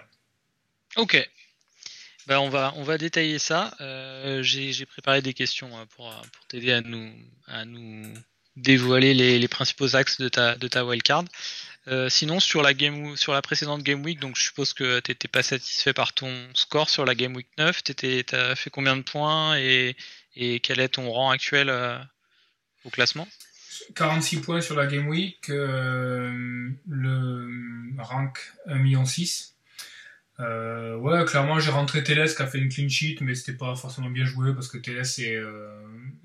Ok. 0.96 1.30
Ben 2.26 2.40
on 2.40 2.50
va 2.50 2.74
on 2.78 2.84
va 2.84 2.98
détailler 2.98 3.38
ça. 3.38 3.76
Euh, 3.82 4.42
j'ai 4.42 4.86
préparé 4.86 5.22
des 5.22 5.34
questions 5.34 5.78
hein, 5.78 5.86
pour 5.96 6.10
pour 6.10 6.46
t'aider 6.48 6.72
à 6.72 6.82
nous 6.82 7.14
à 7.46 7.66
nous 7.66 8.12
dévoiler 8.56 9.14
les, 9.14 9.38
les, 9.38 9.48
principaux 9.48 9.96
axes 9.96 10.20
de 10.20 10.30
ta 10.30 10.56
de 10.56 10.68
ta 10.68 10.84
wildcard. 10.84 11.26
Euh, 11.88 12.10
sinon 12.10 12.42
sur 12.42 12.62
la 12.62 12.74
game 12.74 13.16
sur 13.16 13.32
la 13.32 13.42
précédente 13.42 13.82
game 13.82 14.04
week, 14.04 14.20
donc 14.20 14.36
je 14.36 14.44
suppose 14.44 14.74
que 14.74 15.00
tu 15.00 15.12
n'étais 15.12 15.30
pas 15.30 15.42
satisfait 15.42 15.94
par 15.94 16.12
ton 16.14 16.34
score 16.54 16.90
sur 16.90 17.06
la 17.06 17.16
game 17.16 17.34
week 17.34 17.48
9. 17.58 17.82
Tu 17.84 18.26
as 18.34 18.56
fait 18.56 18.70
combien 18.70 18.98
de 18.98 19.04
points 19.04 19.58
et, 19.58 19.96
et 20.36 20.60
quel 20.60 20.82
est 20.82 20.90
ton 20.90 21.10
rang 21.10 21.30
actuel 21.30 21.70
euh, 21.70 21.98
au 22.84 22.90
classement? 22.90 23.28
46 23.96 24.42
points 24.42 24.60
sur 24.60 24.76
la 24.76 24.86
game 24.86 25.08
week, 25.08 25.50
euh, 25.50 26.70
le 26.88 27.96
rank 28.00 28.40
1,6 28.68 28.80
million. 28.80 29.04
Euh, 30.40 30.96
ouais, 30.98 31.24
clairement, 31.26 31.60
j'ai 31.60 31.72
rentré 31.72 32.04
Teles 32.04 32.36
qui 32.36 32.42
a 32.42 32.48
fait 32.48 32.58
une 32.58 32.70
clean 32.70 32.90
sheet, 32.90 33.20
mais 33.22 33.34
c'était 33.34 33.58
pas 33.58 33.76
forcément 33.76 34.10
bien 34.10 34.26
joué 34.26 34.54
parce 34.54 34.68
que 34.68 34.78
Teles 34.78 35.06
est, 35.20 35.42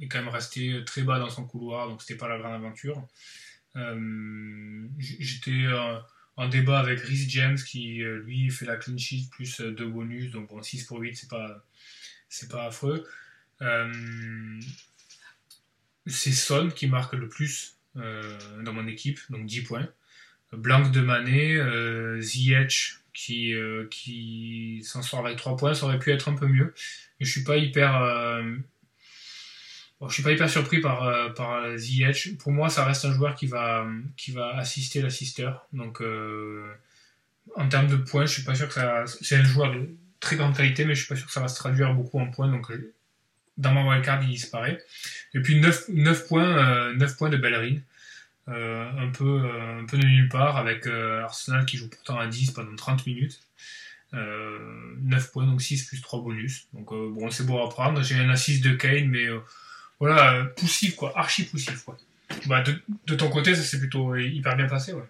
est, 0.01 0.09
quand 0.09 0.19
même 0.19 0.29
resté 0.29 0.83
très 0.85 1.03
bas 1.03 1.21
dans 1.21 1.31
son 1.31 1.45
couloir, 1.45 1.89
donc 1.89 2.03
c'était 2.03 2.17
pas 2.17 2.29
la 2.29 2.39
grande 2.39 2.55
aventure. 2.55 3.07
Euh, 3.77 4.87
J'étais 4.99 5.67
en 6.37 6.49
débat 6.49 6.81
avec 6.81 7.01
Rhys 7.01 7.29
James 7.31 7.57
qui, 7.57 8.03
euh, 8.03 8.21
lui, 8.21 8.51
fait 8.51 8.67
la 8.67 8.77
clean 8.77 8.99
sheet 8.99 9.29
plus 9.31 9.61
deux 9.61 9.89
bonus, 9.89 10.31
donc 10.31 10.49
bon, 10.49 10.63
6 10.63 10.85
pour 10.85 10.99
8, 10.99 11.17
c'est 11.17 11.31
pas, 11.31 11.65
pas 12.51 12.67
affreux. 12.67 13.07
Euh, 13.61 14.61
c'est 16.07 16.33
Son 16.33 16.71
qui 16.71 16.87
marque 16.87 17.15
le 17.15 17.29
plus 17.29 17.77
dans 17.95 18.73
mon 18.73 18.87
équipe, 18.87 19.21
donc 19.29 19.45
10 19.45 19.63
points. 19.63 19.89
Blanc 20.53 20.89
de 20.89 21.01
Mané, 21.01 21.61
Ziyech 22.21 22.99
qui, 23.13 23.55
qui 23.91 24.83
s'en 24.83 25.03
sort 25.03 25.27
avec 25.27 25.37
3 25.37 25.57
points, 25.57 25.75
ça 25.75 25.85
aurait 25.85 25.99
pu 25.99 26.11
être 26.11 26.29
un 26.31 26.35
peu 26.35 26.47
mieux. 26.47 26.73
Mais 27.21 27.27
je 27.27 27.31
suis 27.31 27.45
pas 27.45 27.59
hyper 27.59 28.43
je 30.09 30.15
suis 30.15 30.23
pas 30.23 30.33
hyper 30.33 30.51
surpris 30.51 30.81
par, 30.81 31.05
euh, 31.05 31.31
par 31.31 31.77
Ziyech. 31.77 32.37
Pour 32.39 32.53
moi, 32.53 32.69
ça 32.69 32.85
reste 32.85 33.05
un 33.05 33.13
joueur 33.13 33.35
qui 33.35 33.47
va, 33.47 33.87
qui 34.17 34.33
va 34.33 34.57
assister 34.57 35.01
l'assisteur. 35.01 35.67
Donc, 35.73 36.01
euh, 36.01 36.73
en 37.57 37.69
termes 37.69 37.89
de 37.89 37.97
points, 37.97 38.27
je 38.27 38.33
suis 38.33 38.43
pas 38.43 38.55
sûr 38.55 38.69
que 38.69 38.75
ça. 38.75 39.05
C'est 39.07 39.37
un 39.37 39.45
joueur 39.45 39.73
de 39.73 39.89
très 40.21 40.37
grande 40.37 40.57
qualité, 40.57 40.85
mais 40.85 40.95
je 40.95 41.01
suis 41.01 41.09
pas 41.09 41.17
sûr 41.17 41.27
que 41.27 41.33
ça 41.33 41.41
va 41.41 41.49
se 41.49 41.57
traduire 41.57 41.95
beaucoup 41.95 42.19
en 42.19 42.31
points. 42.31 42.49
Donc, 42.49 42.71
euh, 42.71 42.93
dans 43.57 43.73
ma 43.73 43.85
wildcard, 43.87 44.23
il 44.25 44.31
disparaît. 44.31 44.83
Et 45.35 45.41
puis 45.41 45.61
9, 45.61 45.89
9 45.91 46.27
points, 46.27 46.95
9 46.95 47.17
points 47.17 47.29
de 47.29 47.37
Bellerin. 47.37 47.77
un, 48.49 49.11
peu, 49.11 49.41
un 49.81 49.85
peu 49.87 49.99
de 49.99 50.07
nulle 50.07 50.29
part, 50.29 50.57
avec 50.57 50.87
Arsenal 50.87 51.65
qui 51.67 51.77
joue 51.77 51.89
pourtant 51.89 52.19
à 52.19 52.27
10 52.27 52.53
pendant 52.53 52.75
30 52.75 53.07
minutes. 53.07 53.41
9 54.13 55.33
points, 55.33 55.47
donc 55.47 55.61
6 55.61 55.87
plus 55.87 56.01
3 56.01 56.23
bonus. 56.23 56.67
Donc 56.73 56.89
bon, 56.89 57.31
c'est 57.31 57.45
beau 57.45 57.63
à 57.63 57.69
prendre. 57.69 58.03
J'ai 58.03 58.17
un 58.17 58.31
assist 58.31 58.65
de 58.65 58.75
Kane, 58.75 59.09
mais 59.09 59.29
voilà, 60.03 60.33
euh, 60.33 60.45
poussif, 60.57 60.97
quoi, 60.97 61.17
archi 61.17 61.45
poussif, 61.45 61.85
quoi. 61.85 61.97
Bah, 62.47 62.65
de, 63.07 63.15
ton 63.15 63.31
côté, 63.31 63.55
ça 63.55 63.63
s'est 63.63 63.79
plutôt 63.79 64.17
hyper 64.17 64.57
bien 64.57 64.67
passé, 64.67 64.93
ouais. 64.93 65.09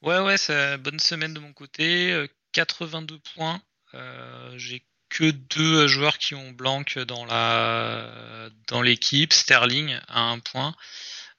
Ouais, 0.00 0.18
ouais, 0.18 0.38
c'est 0.38 0.78
bonne 0.78 0.98
semaine 0.98 1.34
de 1.34 1.40
mon 1.40 1.52
côté. 1.52 2.26
82 2.52 3.16
euh, 3.16 3.18
points. 3.34 3.60
Euh, 3.92 4.54
j'ai 4.56 4.82
que 5.10 5.30
deux 5.30 5.86
joueurs 5.88 6.16
qui 6.16 6.34
ont 6.34 6.52
blanc 6.52 6.84
dans 7.06 7.26
la 7.26 8.48
dans 8.66 8.80
l'équipe. 8.80 9.34
Sterling 9.34 9.94
à 10.08 10.22
un 10.22 10.38
point, 10.38 10.74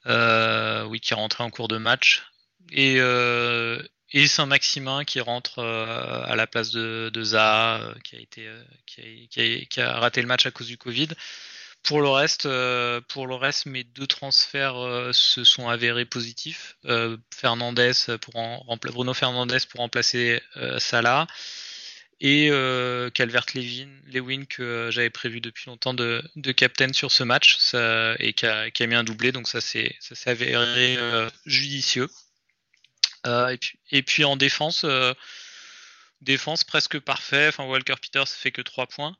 oui, 0.06 1.00
qui 1.00 1.14
est 1.14 1.16
rentré 1.16 1.44
en 1.44 1.50
cours 1.50 1.68
de 1.68 1.80
match, 1.80 2.22
et 2.72 2.98
et 4.12 4.28
Saint-Maximin 4.28 5.06
qui 5.06 5.20
rentre 5.22 5.64
à 5.64 6.36
la 6.36 6.46
place 6.46 6.70
de, 6.70 7.10
de 7.12 7.24
Zaha, 7.24 7.96
qui 8.04 8.16
a 8.16 8.20
été 8.20 8.48
qui 8.86 9.82
a 9.82 10.00
raté 10.00 10.22
le 10.22 10.28
match 10.28 10.46
à 10.46 10.52
cause 10.52 10.68
du 10.68 10.78
Covid. 10.78 11.10
Pour 11.86 12.02
le 12.02 12.10
reste, 12.10 12.48
euh, 12.48 13.00
pour 13.10 13.28
le 13.28 13.36
reste, 13.36 13.68
mes 13.68 13.84
deux 13.84 14.08
transferts 14.08 14.76
euh, 14.76 15.14
se 15.14 15.44
sont 15.44 15.70
avérés 15.70 16.06
positifs. 16.06 16.78
Euh, 16.86 17.16
Fernandez 17.32 17.92
pour 18.22 18.78
Bruno 18.78 19.14
Fernandez 19.14 19.60
pour 19.70 19.82
remplacer 19.82 20.42
Salah 20.80 21.28
et 22.22 22.50
Calvert-Lewin, 23.14 23.90
Lewin 24.08 24.46
que 24.46 24.90
j'avais 24.92 25.12
prévu 25.12 25.42
depuis 25.42 25.66
longtemps 25.68 25.94
de, 25.94 26.24
de 26.36 26.52
captain 26.52 26.92
sur 26.92 27.12
ce 27.12 27.24
match 27.24 27.58
et 28.20 28.34
qui 28.34 28.46
a, 28.48 28.88
mis 28.88 28.96
un 28.96 29.04
doublé, 29.04 29.32
donc 29.32 29.48
ça 29.48 29.62
s'est 29.62 29.96
avéré 30.26 30.98
judicieux. 31.46 32.10
et, 33.26 33.58
puis, 33.60 33.80
et 33.92 34.02
puis 34.02 34.24
en 34.24 34.38
défense, 34.38 34.86
défense 36.22 36.64
presque 36.64 37.00
parfait. 37.00 37.50
Enfin 37.50 37.66
Walker 37.66 37.96
Peters 38.02 38.30
fait 38.30 38.52
que 38.52 38.62
3 38.62 38.88
points. 38.88 39.16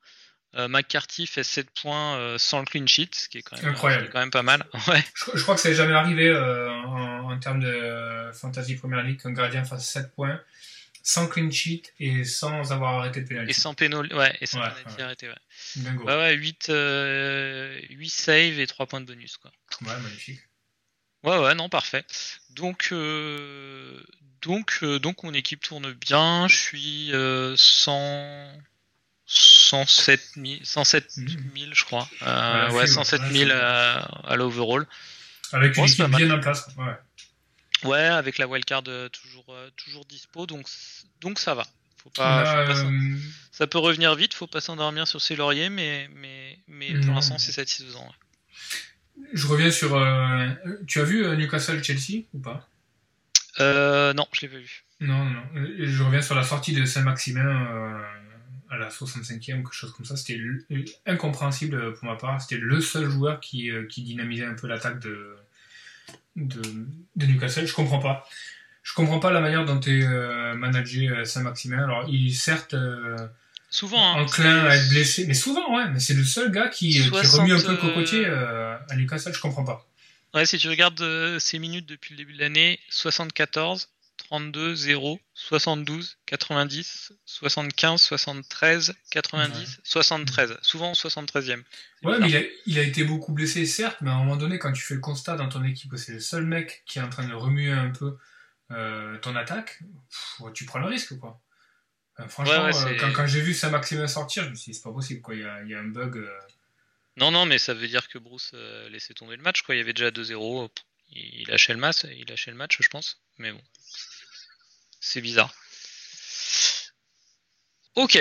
Euh, 0.58 0.70
McCarthy 0.70 1.28
fait 1.28 1.44
7 1.44 1.70
points 1.82 2.16
euh, 2.16 2.38
sans 2.38 2.60
le 2.60 2.66
clean 2.66 2.88
sheet, 2.88 3.14
ce 3.14 3.28
qui 3.28 3.40
est 3.40 3.42
quand 3.42 3.58
même, 3.58 3.72
Incroyable. 3.72 4.10
quand 4.10 4.20
même 4.20 4.32
pas 4.32 4.44
mal. 4.44 4.66
Ouais. 4.88 5.04
Je, 5.34 5.42
crois 5.42 5.56
que 5.56 5.62
ça 5.62 5.70
n'est 5.70 5.76
jamais 5.76 5.94
arrivé 5.94 6.30
euh, 6.30 6.72
en, 6.72 7.38
termes 7.40 7.60
de 7.60 8.32
Fantasy 8.34 8.76
Premier 8.76 9.04
League 9.04 9.22
qu'un 9.22 9.34
gardien 9.34 9.66
fasse 9.66 9.88
7 9.90 10.14
points 10.14 10.40
sans 11.04 11.28
clean 11.28 11.52
sheet 11.52 11.94
et 12.00 12.24
sans 12.24 12.72
avoir 12.72 13.00
arrêté 13.00 13.22
de 13.22 13.28
penalty. 13.28 13.52
Et 13.52 13.54
sans 13.54 13.74
pénal, 13.74 14.12
ouais, 14.14 14.38
et 14.40 14.46
sans 14.46 14.60
penalty 14.60 15.02
arrêté, 15.02 15.28
ouais. 15.28 15.92
Ouais, 16.04 16.16
ouais 16.16 16.34
8, 16.36 16.72
8 17.90 18.10
saves 18.10 18.60
et 18.60 18.66
3 18.66 18.86
points 18.86 19.02
de 19.02 19.06
bonus, 19.06 19.38
quoi. 19.38 19.52
Ouais, 19.82 20.00
magnifique. 20.02 20.40
Ouais, 21.24 21.38
ouais, 21.38 21.54
non, 21.54 21.70
parfait. 21.70 22.06
Donc, 22.52 22.94
donc, 24.42 24.84
donc 24.84 25.24
mon 25.24 25.34
équipe 25.34 25.62
tourne 25.62 25.92
bien. 25.92 26.48
Je 26.48 26.56
suis 26.56 27.12
sans 27.58 28.52
107 29.66 30.22
000, 30.36 30.48
107 30.64 31.12
000 31.12 31.28
je 31.74 31.86
crois. 31.86 32.08
Euh, 32.22 32.72
ouais, 32.72 32.88
107 32.88 33.22
000 33.32 33.52
à, 33.52 34.36
l'overall. 34.36 34.86
Avec 35.52 35.78
une 35.78 35.86
équipe 35.86 36.06
bien 36.16 36.30
en 36.32 36.40
place. 36.40 36.68
Ouais. 36.78 37.90
ouais, 37.90 38.06
avec 38.06 38.38
la 38.38 38.48
wildcard 38.48 38.84
euh, 38.88 39.10
toujours, 39.10 39.46
euh, 39.50 39.70
toujours 39.76 40.06
dispo, 40.06 40.46
donc, 40.46 40.68
donc 41.22 41.40
ça 41.40 41.56
va. 41.56 41.66
Faut 42.04 42.10
pas, 42.12 42.68
ça, 43.52 43.66
peut 43.66 43.80
revenir 43.80 44.14
vite, 44.14 44.36
faut 44.36 44.46
pas 44.46 44.62
s'endormir 44.62 45.08
sur 45.08 45.20
ses 45.20 45.36
lauriers, 45.36 45.70
mais, 45.70 46.08
mais, 46.14 46.60
mais 46.68 46.94
pour 47.00 47.16
l'instant 47.16 47.40
c'est 47.40 47.52
satisfaisant. 47.52 48.08
Je 49.34 49.48
reviens 49.48 49.72
sur. 49.72 49.90
tu 50.86 51.00
as 51.00 51.04
vu 51.04 51.26
Newcastle-Chelsea 51.36 52.26
ou 52.34 52.40
pas? 52.40 52.68
Non, 53.60 54.28
je 54.34 54.42
l'ai 54.42 54.50
pas 54.50 54.58
vu. 54.58 54.84
Non, 55.00 55.26
non. 55.26 55.42
Je 55.80 56.04
reviens 56.04 56.22
sur 56.22 56.36
la 56.36 56.44
sortie 56.44 56.74
de 56.74 56.86
Saint-Maximin 56.86 58.06
à 58.76 58.78
la 58.78 58.90
65e, 58.90 59.40
quelque 59.40 59.74
chose 59.74 59.92
comme 59.94 60.06
ça. 60.06 60.16
C'était 60.16 60.40
incompréhensible 61.06 61.94
pour 61.96 62.06
ma 62.06 62.16
part. 62.16 62.42
C'était 62.42 62.62
le 62.62 62.82
seul 62.82 63.10
joueur 63.10 63.40
qui, 63.40 63.72
euh, 63.72 63.86
qui 63.88 64.04
dynamisait 64.04 64.46
un 64.46 64.54
peu 64.54 64.68
l'attaque 64.68 65.00
de, 65.00 65.36
de, 66.36 66.62
Newcastle. 67.16 67.66
Je 67.66 67.74
comprends 67.74 68.00
pas. 68.00 68.28
Je 68.84 68.94
comprends 68.94 69.20
pas 69.20 69.32
la 69.32 69.40
manière 69.40 69.66
dont 69.66 69.80
est 69.80 70.04
euh, 70.04 70.54
managé 70.56 71.10
euh, 71.10 71.26
Saint-Maximin. 71.26 71.84
Alors, 71.84 72.06
il 72.08 72.28
est 72.28 72.34
certes 72.34 72.76
souvent 73.70 74.16
hein, 74.16 74.22
enclin 74.22 74.66
à 74.66 74.76
être 74.76 74.90
blessé, 74.90 75.26
mais 75.28 75.34
souvent, 75.34 75.76
ouais. 75.76 75.90
Mais 75.92 76.00
c'est 76.00 76.14
le 76.14 76.24
seul 76.24 76.52
gars 76.52 76.68
qui, 76.68 76.92
qui 76.92 77.10
remis 77.10 77.52
un 77.52 77.60
peu 77.60 77.72
le 77.72 77.78
cocotier 77.78 78.26
à 78.26 78.96
Newcastle. 78.96 79.34
Je 79.34 79.42
comprends 79.42 79.66
pas. 79.66 79.88
Ouais, 80.34 80.46
si 80.46 80.58
tu 80.58 80.68
regardes 80.68 81.40
ses 81.40 81.60
minutes 81.60 81.86
depuis 81.86 82.12
le 82.12 82.18
début 82.18 82.34
de 82.34 82.40
l'année, 82.40 82.80
74, 82.90 83.88
32, 84.28 84.76
0, 84.76 85.20
72, 85.36 86.18
90, 86.26 87.14
75, 87.26 88.02
73, 88.02 88.96
90, 89.12 89.82
73. 89.84 90.58
Souvent 90.62 90.94
73e. 90.94 91.62
Ouais, 92.04 92.20
mais 92.20 92.52
il 92.66 92.80
a, 92.80 92.82
été 92.82 93.04
beaucoup 93.04 93.34
blessé, 93.34 93.68
certes, 93.68 93.98
mais 94.02 94.10
à 94.10 94.14
un 94.16 94.18
moment 94.18 94.36
donné, 94.36 94.58
quand 94.58 94.72
tu 94.72 94.82
fais 94.82 94.96
le 94.96 95.00
constat 95.00 95.36
dans 95.36 95.48
ton 95.48 95.64
équipe 95.64 95.92
que 95.92 95.98
c'est 95.98 96.14
le 96.14 96.20
seul 96.20 96.46
mec 96.46 96.84
qui 96.88 96.98
est 96.98 97.02
en 97.04 97.10
train 97.10 97.28
de 97.28 97.34
remuer 97.34 97.72
un 97.72 97.92
peu 97.92 98.18
euh, 98.72 99.18
ton 99.20 99.36
attaque, 99.36 99.80
tu 100.56 100.66
prends 100.66 100.80
le 100.80 100.88
risque, 100.88 101.20
quoi. 101.20 101.40
franchement, 102.28 102.66
euh, 102.88 103.12
quand, 103.14 103.28
j'ai 103.28 103.42
vu 103.42 103.54
Saint-Maximin 103.54 104.08
sortir, 104.08 104.44
je 104.46 104.50
me 104.50 104.56
suis 104.56 104.72
dit, 104.72 104.78
c'est 104.78 104.84
pas 104.84 104.94
possible, 104.94 105.22
quoi. 105.22 105.36
Il 105.36 105.42
y 105.42 105.76
a, 105.76 105.80
un 105.80 105.88
bug. 105.88 106.18
Euh. 106.18 106.40
Non, 107.18 107.30
non, 107.30 107.46
mais 107.46 107.60
ça 107.60 107.76
veut 107.76 107.88
dire 107.88 108.08
que 108.08 108.18
Bruce 108.18 108.54
laissait 108.90 109.14
tomber 109.14 109.36
le 109.36 109.44
match, 109.44 109.62
quoi. 109.62 109.76
Il 109.76 109.78
y 109.78 109.82
avait 109.82 109.94
déjà 109.94 110.10
2-0. 110.10 110.70
Il 111.12 111.48
lâchait 111.48 111.74
le 111.74 111.80
match, 111.80 112.06
il 112.06 112.26
lâchait 112.28 112.50
le 112.50 112.58
match, 112.58 112.78
je 112.82 112.90
pense. 112.90 113.22
Mais 113.38 113.52
bon. 113.52 113.62
C'est 115.06 115.22
bizarre. 115.22 115.54
Ok. 117.94 118.18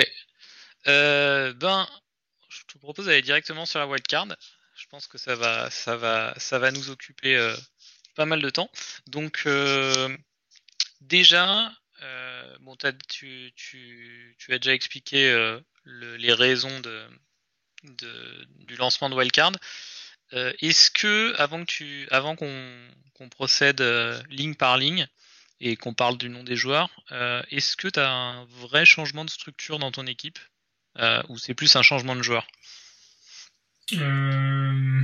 Euh, 0.87 1.51
ben, 1.53 1.89
je 2.47 2.61
te 2.67 2.77
propose 2.77 3.07
d'aller 3.07 3.23
directement 3.23 3.65
sur 3.65 3.79
la 3.79 3.87
wildcard. 3.87 4.27
Je 4.75 4.85
pense 4.91 5.07
que 5.07 5.17
ça 5.17 5.35
va, 5.35 5.71
ça 5.71 5.97
va, 5.97 6.35
ça 6.37 6.59
va 6.59 6.69
nous 6.69 6.91
occuper 6.91 7.35
euh, 7.37 7.55
pas 8.13 8.25
mal 8.25 8.39
de 8.39 8.51
temps. 8.51 8.69
Donc, 9.07 9.41
euh, 9.47 10.15
déjà, 11.01 11.73
bon, 12.59 12.77
tu, 13.09 13.51
as 14.49 14.59
déjà 14.59 14.73
expliqué 14.75 15.59
les 15.85 16.33
raisons 16.33 16.81
du 17.81 18.75
lancement 18.77 19.09
de 19.09 19.15
wildcard. 19.15 19.53
Est-ce 20.31 20.91
que, 20.91 21.33
avant 22.11 22.35
qu'on 22.35 23.29
procède 23.29 23.81
ligne 24.29 24.53
par 24.53 24.77
ligne, 24.77 25.09
et 25.59 25.75
qu'on 25.75 25.93
parle 25.93 26.17
du 26.17 26.29
nom 26.29 26.43
des 26.43 26.55
joueurs, 26.55 26.89
euh, 27.11 27.41
est-ce 27.49 27.77
que 27.77 27.87
tu 27.87 27.99
as 27.99 28.11
un 28.11 28.45
vrai 28.45 28.85
changement 28.85 29.25
de 29.25 29.29
structure 29.29 29.79
dans 29.79 29.91
ton 29.91 30.05
équipe 30.05 30.39
euh, 30.99 31.21
ou 31.29 31.37
c'est 31.37 31.53
plus 31.53 31.75
un 31.75 31.81
changement 31.81 32.15
de 32.15 32.21
joueur? 32.21 32.45
Euh, 33.93 35.01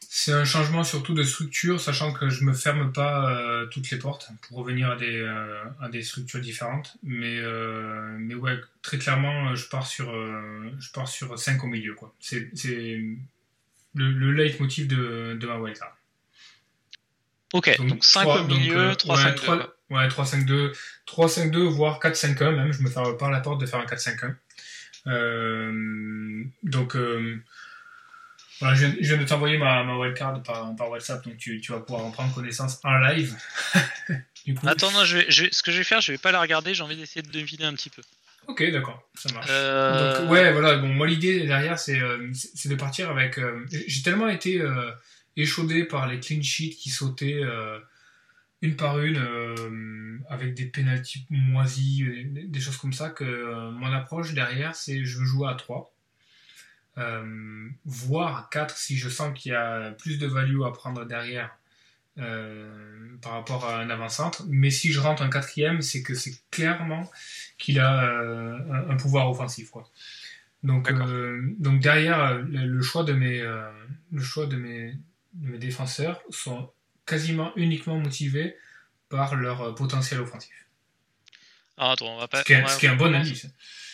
C'est 0.00 0.32
un 0.32 0.44
changement 0.44 0.82
surtout 0.82 1.14
de 1.14 1.22
structure, 1.22 1.80
sachant 1.80 2.12
que 2.12 2.30
je 2.30 2.44
me 2.44 2.52
ferme 2.52 2.92
pas 2.92 3.66
toutes 3.70 3.90
les 3.90 3.98
portes 3.98 4.28
pour 4.42 4.58
revenir 4.58 4.90
à 4.90 5.88
des, 5.88 6.02
structures 6.02 6.40
différentes. 6.40 6.96
Mais, 7.02 7.40
ouais, 8.34 8.58
très 8.82 8.98
clairement, 8.98 9.54
je 9.54 9.68
pars 9.68 9.86
sur, 9.86 10.10
je 10.80 10.90
pars 10.92 11.08
sur 11.08 11.38
5 11.38 11.64
au 11.64 11.66
milieu. 11.66 11.96
C'est 12.20 12.50
le, 13.94 14.10
le 14.10 14.32
leitmotiv 14.32 14.88
de, 14.88 15.36
de 15.38 15.46
ma 15.46 15.58
wildcard. 15.58 15.96
Ok, 17.56 17.74
donc, 17.78 18.04
5 18.04 18.26
au 18.26 18.44
milieu, 18.44 18.92
3-5-2. 18.92 19.66
Ouais, 19.88 20.08
3-5-2, 20.08 20.76
3-5-2, 21.08 21.58
voire 21.68 22.00
4-5-1 22.00 22.54
même. 22.54 22.72
Je 22.72 22.82
me 22.82 22.90
fais 22.90 23.00
pas 23.18 23.30
la 23.30 23.40
porte 23.40 23.60
de 23.62 23.66
faire 23.66 23.80
un 23.80 23.86
4-5-1. 23.86 24.34
Euh, 25.06 26.44
donc, 26.62 26.96
euh, 26.96 27.40
voilà, 28.60 28.74
je, 28.74 28.86
viens, 29.00 29.16
de 29.16 29.24
t'envoyer 29.24 29.56
ma, 29.56 29.84
ma 29.84 29.96
wildcard 29.96 30.42
par, 30.42 30.76
par 30.76 30.90
WhatsApp, 30.90 31.24
donc 31.24 31.38
tu, 31.38 31.60
tu, 31.62 31.72
vas 31.72 31.80
pouvoir 31.80 32.04
en 32.04 32.10
prendre 32.10 32.34
connaissance 32.34 32.78
en 32.84 32.98
live. 32.98 33.34
du 34.44 34.54
coup. 34.54 34.68
Attends, 34.68 34.90
non, 34.92 35.04
je 35.06 35.16
vais, 35.16 35.26
je, 35.30 35.46
ce 35.50 35.62
que 35.62 35.72
je 35.72 35.78
vais 35.78 35.84
faire, 35.84 36.02
je 36.02 36.12
vais 36.12 36.18
pas 36.18 36.32
la 36.32 36.40
regarder, 36.42 36.74
j'ai 36.74 36.82
envie 36.82 36.96
d'essayer 36.96 37.22
de 37.22 37.30
deviner 37.30 37.64
un 37.64 37.72
petit 37.72 37.90
peu. 37.90 38.02
Ok, 38.48 38.70
d'accord, 38.70 39.02
ça 39.14 39.32
marche. 39.32 39.48
Euh... 39.48 40.20
Donc, 40.20 40.30
ouais, 40.30 40.52
voilà, 40.52 40.76
bon, 40.76 40.88
moi 40.88 41.06
l'idée 41.06 41.46
derrière, 41.46 41.78
c'est 41.78 41.98
euh, 41.98 42.30
de 42.66 42.74
partir 42.74 43.10
avec. 43.10 43.38
Euh, 43.38 43.64
j'ai 43.70 44.02
tellement 44.02 44.28
été 44.28 44.60
échaudé 45.36 45.84
par 45.84 46.06
les 46.06 46.20
clean 46.20 46.42
sheets 46.42 46.76
qui 46.76 46.90
sautaient 46.90 47.42
euh, 47.42 47.78
une 48.62 48.76
par 48.76 49.00
une 49.00 49.18
euh, 49.18 50.18
avec 50.28 50.54
des 50.54 50.66
pénalties 50.66 51.26
moisis, 51.30 52.04
des, 52.04 52.44
des 52.44 52.60
choses 52.60 52.76
comme 52.76 52.92
ça, 52.92 53.10
que 53.10 53.24
euh, 53.24 53.70
mon 53.70 53.92
approche 53.92 54.34
derrière, 54.34 54.74
c'est 54.74 55.04
je 55.04 55.18
veux 55.18 55.24
jouer 55.24 55.48
à 55.48 55.54
3. 55.54 55.92
Euh, 56.98 57.68
voire 57.84 58.48
4 58.48 58.76
si 58.76 58.96
je 58.96 59.10
sens 59.10 59.38
qu'il 59.38 59.52
y 59.52 59.54
a 59.54 59.90
plus 59.92 60.18
de 60.18 60.26
value 60.26 60.62
à 60.62 60.72
prendre 60.72 61.04
derrière 61.04 61.56
par 63.20 63.32
rapport 63.32 63.66
à 63.66 63.78
un 63.78 63.90
avant-centre. 63.90 64.44
Mais 64.48 64.70
si 64.70 64.90
je 64.90 65.00
rentre 65.00 65.22
un 65.22 65.28
quatrième, 65.28 65.82
c'est 65.82 66.02
que 66.02 66.14
c'est 66.14 66.32
clairement 66.50 67.10
qu'il 67.58 67.78
a 67.78 68.08
un, 68.08 68.88
un 68.88 68.96
pouvoir 68.96 69.30
offensif. 69.30 69.68
Quoi. 69.68 69.86
Donc, 70.66 70.90
euh, 70.90 71.54
donc 71.58 71.80
derrière, 71.80 72.34
le, 72.38 72.66
le 72.66 72.82
choix 72.82 73.04
de 73.04 73.12
mes, 73.12 73.40
euh, 73.40 73.70
le 74.10 74.20
choix 74.20 74.46
de 74.46 74.56
mes, 74.56 74.96
mes 75.40 75.58
défenseurs 75.58 76.22
sont 76.30 76.72
quasiment 77.06 77.52
uniquement 77.56 77.98
motivés 77.98 78.56
par 79.08 79.36
leur 79.36 79.60
euh, 79.62 79.72
potentiel 79.72 80.20
offensif. 80.20 80.52
Alors 81.76 81.92
attends, 81.92 82.14
on 82.14 82.18
va 82.18 82.28
pas. 82.28 82.40
Ce 82.40 82.44
qui 82.44 82.52
est, 82.54 82.56
on 82.62 82.62
va- 82.62 82.68
ce 82.68 82.78
qui 82.78 82.86
est 82.86 82.88
un 82.88 82.96
bon 82.96 83.14
indice. 83.14 83.46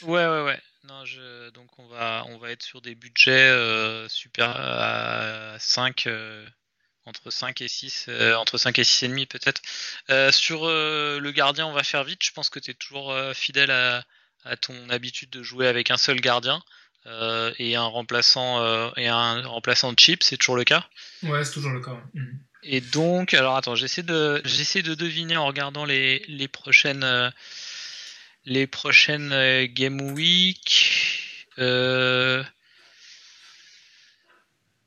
Ouais, 0.03 0.27
ouais, 0.27 0.43
ouais. 0.43 0.61
Non, 0.85 1.05
je... 1.05 1.51
Donc 1.51 1.79
on 1.79 1.87
va, 1.89 2.25
on 2.29 2.39
va 2.39 2.51
être 2.51 2.63
sur 2.63 2.81
des 2.81 2.95
budgets 2.95 3.31
euh, 3.49 4.09
super 4.09 4.51
à 4.57 5.57
5, 5.59 6.07
euh, 6.07 6.45
entre 7.05 7.31
5 7.31 7.61
et 7.61 7.69
6, 7.69 8.07
euh, 8.09 8.35
entre 8.37 8.59
5 8.59 8.79
et 8.79 8.85
6 8.85 9.05
et 9.05 9.09
demi 9.09 9.27
peut-être. 9.27 9.61
Euh, 10.11 10.33
sur 10.33 10.67
euh, 10.67 11.19
le 11.21 11.31
gardien, 11.33 11.67
on 11.67 11.73
va 11.73 11.85
faire 11.85 12.03
vite. 12.05 12.23
Je 12.25 12.33
pense 12.33 12.51
que 12.51 12.59
tu 12.59 12.71
es 12.71 12.75
toujours 12.75 13.13
euh, 13.13 13.33
fidèle 13.35 13.71
à, 13.71 14.05
à 14.45 14.57
ton 14.57 14.89
habitude 14.91 15.31
de 15.31 15.43
jouer 15.43 15.69
avec 15.69 15.91
un 15.91 15.97
seul 15.97 16.21
gardien 16.21 16.63
euh, 17.07 17.53
et 17.59 17.77
un 17.77 17.85
remplaçant 17.85 18.61
euh, 18.61 18.91
et 18.97 19.09
un 19.09 19.47
remplaçant 19.47 19.93
de 19.93 19.99
chip, 19.99 20.23
c'est 20.23 20.37
toujours 20.37 20.57
le 20.57 20.65
cas? 20.65 20.87
Ouais, 21.23 21.45
c'est 21.45 21.53
toujours 21.53 21.73
le 21.73 21.81
cas. 21.81 21.93
ouais. 21.93 22.03
Mhm. 22.15 22.39
Et 22.65 22.81
donc, 22.81 23.35
alors 23.35 23.57
attends, 23.57 23.75
j'essaie 23.75 24.05
de, 24.05 24.41
j'essaie 24.45 24.83
de 24.83 24.95
deviner 24.95 25.37
en 25.37 25.47
regardant 25.47 25.85
les, 25.85 26.25
les 26.29 26.47
prochaines, 26.47 27.03
euh, 27.03 27.29
les 28.45 28.69
prochaines 28.69 29.67
Game 29.67 30.01
Week. 30.13 31.21
Euh... 31.59 32.45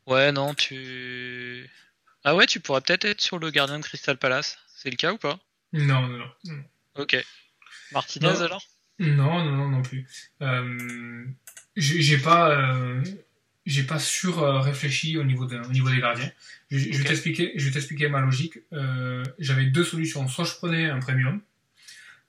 Ouais, 0.06 0.32
non, 0.32 0.54
tu. 0.54 1.70
Ah 2.24 2.36
ouais, 2.36 2.46
tu 2.46 2.60
pourrais 2.60 2.82
peut-être 2.82 3.06
être 3.06 3.22
sur 3.22 3.40
le 3.40 3.50
gardien 3.50 3.78
de 3.80 3.84
Crystal 3.84 4.18
Palace. 4.18 4.58
C'est 4.76 4.90
le 4.90 4.96
cas 4.96 5.12
ou 5.12 5.18
pas? 5.18 5.40
Non, 5.74 6.02
non, 6.02 6.18
non. 6.18 6.32
non. 6.46 6.64
Ok. 6.96 7.18
Martinez 7.92 8.28
Non. 8.28 8.42
alors? 8.42 8.64
Non, 9.00 9.44
non, 9.44 9.52
non, 9.58 9.70
non 9.70 9.82
plus. 9.82 10.08
Euh, 10.42 11.26
j'ai 11.76 12.18
pas, 12.18 12.50
euh, 12.52 13.04
j'ai 13.66 13.84
pas 13.84 14.00
sur 14.00 14.42
euh, 14.44 14.60
réfléchi 14.60 15.18
au 15.18 15.24
niveau, 15.24 15.46
de, 15.46 15.58
au 15.58 15.72
niveau 15.72 15.90
des 15.90 16.00
gardiens. 16.00 16.32
Je, 16.72 16.98
vais 16.98 17.04
t'expliquer, 17.04 17.52
je 17.56 17.66
vais 17.66 17.72
t'expliquer 17.72 18.08
ma 18.08 18.22
logique. 18.22 18.60
Euh, 18.74 19.24
J'avais 19.40 19.66
deux 19.66 19.84
solutions. 19.84 20.28
Soit 20.28 20.46
je 20.46 20.54
prenais 20.54 20.90
un 20.90 21.00
premium. 21.00 21.42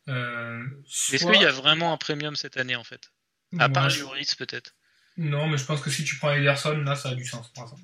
Euh, 0.08 0.64
Est-ce 1.12 1.24
qu'il 1.30 1.40
y 1.42 1.44
a 1.44 1.50
vraiment 1.52 1.92
un 1.92 1.96
premium 1.96 2.36
cette 2.36 2.56
année 2.56 2.76
en 2.76 2.84
fait? 2.84 3.10
À 3.58 3.68
part 3.68 3.84
Ouais, 3.84 3.90
je- 3.90 4.00
Lloris 4.00 4.34
peut-être. 4.34 4.74
Non, 5.16 5.48
mais 5.48 5.56
je 5.56 5.64
pense 5.64 5.80
que 5.80 5.90
si 5.90 6.04
tu 6.04 6.16
prends 6.16 6.32
Ederson, 6.32 6.76
là, 6.78 6.94
ça 6.94 7.10
a 7.10 7.14
du 7.14 7.24
sens, 7.24 7.50
par 7.52 7.64
exemple. 7.64 7.82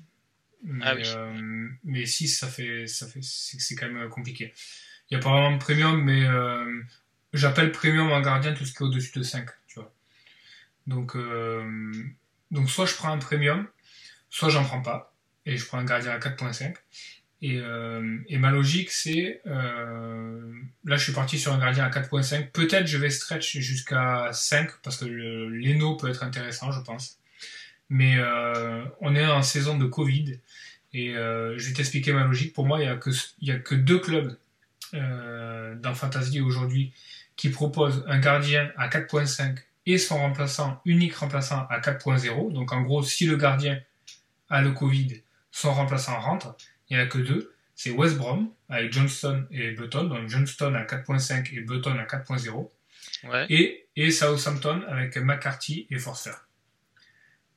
Mais, 0.65 0.85
Ah 0.85 0.95
oui. 0.95 1.03
mais 1.83 2.05
6, 2.05 2.27
ça 2.27 2.47
fait, 2.47 2.85
ça 2.87 3.07
fait, 3.07 3.19
c'est 3.23 3.75
quand 3.75 3.89
même 3.89 4.07
compliqué. 4.09 4.53
Il 5.09 5.17
n'y 5.17 5.21
a 5.21 5.23
pas 5.23 5.31
vraiment 5.31 5.57
de 5.57 5.61
premium, 5.61 6.01
mais 6.03 6.25
j'appelle 7.33 7.71
premium 7.71 8.11
en 8.11 8.21
gardien 8.21 8.53
tout 8.53 8.65
ce 8.65 8.73
qui 8.73 8.83
est 8.83 8.85
au-dessus 8.85 9.17
de 9.17 9.23
5, 9.23 9.49
tu 9.67 9.75
vois. 9.75 9.91
Donc, 10.87 11.15
euh, 11.15 11.91
donc 12.51 12.69
soit 12.69 12.85
je 12.85 12.95
prends 12.95 13.11
un 13.11 13.17
premium, 13.17 13.67
soit 14.29 14.49
j'en 14.49 14.63
prends 14.63 14.81
pas, 14.81 15.13
et 15.45 15.57
je 15.57 15.65
prends 15.65 15.79
un 15.79 15.85
gardien 15.85 16.11
à 16.11 16.19
4.5. 16.19 16.75
Et, 17.41 17.59
euh, 17.59 18.19
et 18.29 18.37
ma 18.37 18.51
logique, 18.51 18.89
c'est, 18.89 19.41
euh, 19.47 20.53
là, 20.85 20.95
je 20.95 21.03
suis 21.03 21.11
parti 21.11 21.37
sur 21.37 21.51
un 21.51 21.59
gardien 21.59 21.83
à 21.83 21.89
4.5. 21.89 22.51
Peut-être 22.51 22.87
je 22.87 22.97
vais 22.97 23.09
stretch 23.09 23.57
jusqu'à 23.57 24.29
5 24.31 24.69
parce 24.81 24.97
que 24.97 25.05
le 25.05 25.49
Leno 25.49 25.97
peut 25.97 26.09
être 26.09 26.23
intéressant, 26.23 26.71
je 26.71 26.79
pense. 26.79 27.19
Mais 27.89 28.15
euh, 28.17 28.85
on 29.01 29.13
est 29.13 29.25
en 29.25 29.43
saison 29.43 29.77
de 29.77 29.85
Covid 29.85 30.39
et 30.93 31.15
euh, 31.15 31.57
je 31.57 31.67
vais 31.67 31.73
t'expliquer 31.73 32.13
ma 32.13 32.23
logique. 32.23 32.53
Pour 32.53 32.65
moi, 32.65 32.79
il 32.81 32.85
y 32.85 33.51
a 33.51 33.55
a 33.55 33.59
que 33.59 33.75
deux 33.75 33.99
clubs 33.99 34.37
euh, 34.93 35.75
dans 35.75 35.93
Fantasy 35.93 36.39
aujourd'hui 36.39 36.93
qui 37.35 37.49
proposent 37.49 38.03
un 38.07 38.19
gardien 38.19 38.71
à 38.77 38.87
4.5 38.87 39.57
et 39.85 39.97
son 39.97 40.17
remplaçant 40.17 40.81
unique 40.85 41.15
remplaçant 41.15 41.65
à 41.69 41.79
4.0. 41.79 42.51
Donc 42.53 42.71
en 42.71 42.81
gros, 42.81 43.03
si 43.03 43.25
le 43.25 43.37
gardien 43.37 43.79
a 44.49 44.61
le 44.61 44.71
Covid, 44.71 45.21
son 45.51 45.73
remplaçant 45.73 46.19
rentre. 46.19 46.55
Il 46.89 46.97
n'y 46.97 47.03
en 47.03 47.05
a 47.05 47.09
que 47.09 47.19
deux. 47.19 47.53
C'est 47.75 47.91
West 47.91 48.17
Brom 48.17 48.49
avec 48.69 48.93
Johnston 48.93 49.47
et 49.51 49.71
Button. 49.71 50.05
Donc 50.05 50.29
Johnston 50.29 50.73
à 50.75 50.83
4.5 50.83 51.53
et 51.53 51.61
Button 51.61 51.97
à 51.97 52.05
4.0. 52.05 52.69
Ouais. 53.25 53.45
Et, 53.49 53.87
et 53.95 54.11
Southampton 54.11 54.83
avec 54.87 55.17
McCarthy 55.17 55.87
et 55.89 55.97
Forster. 55.97 56.31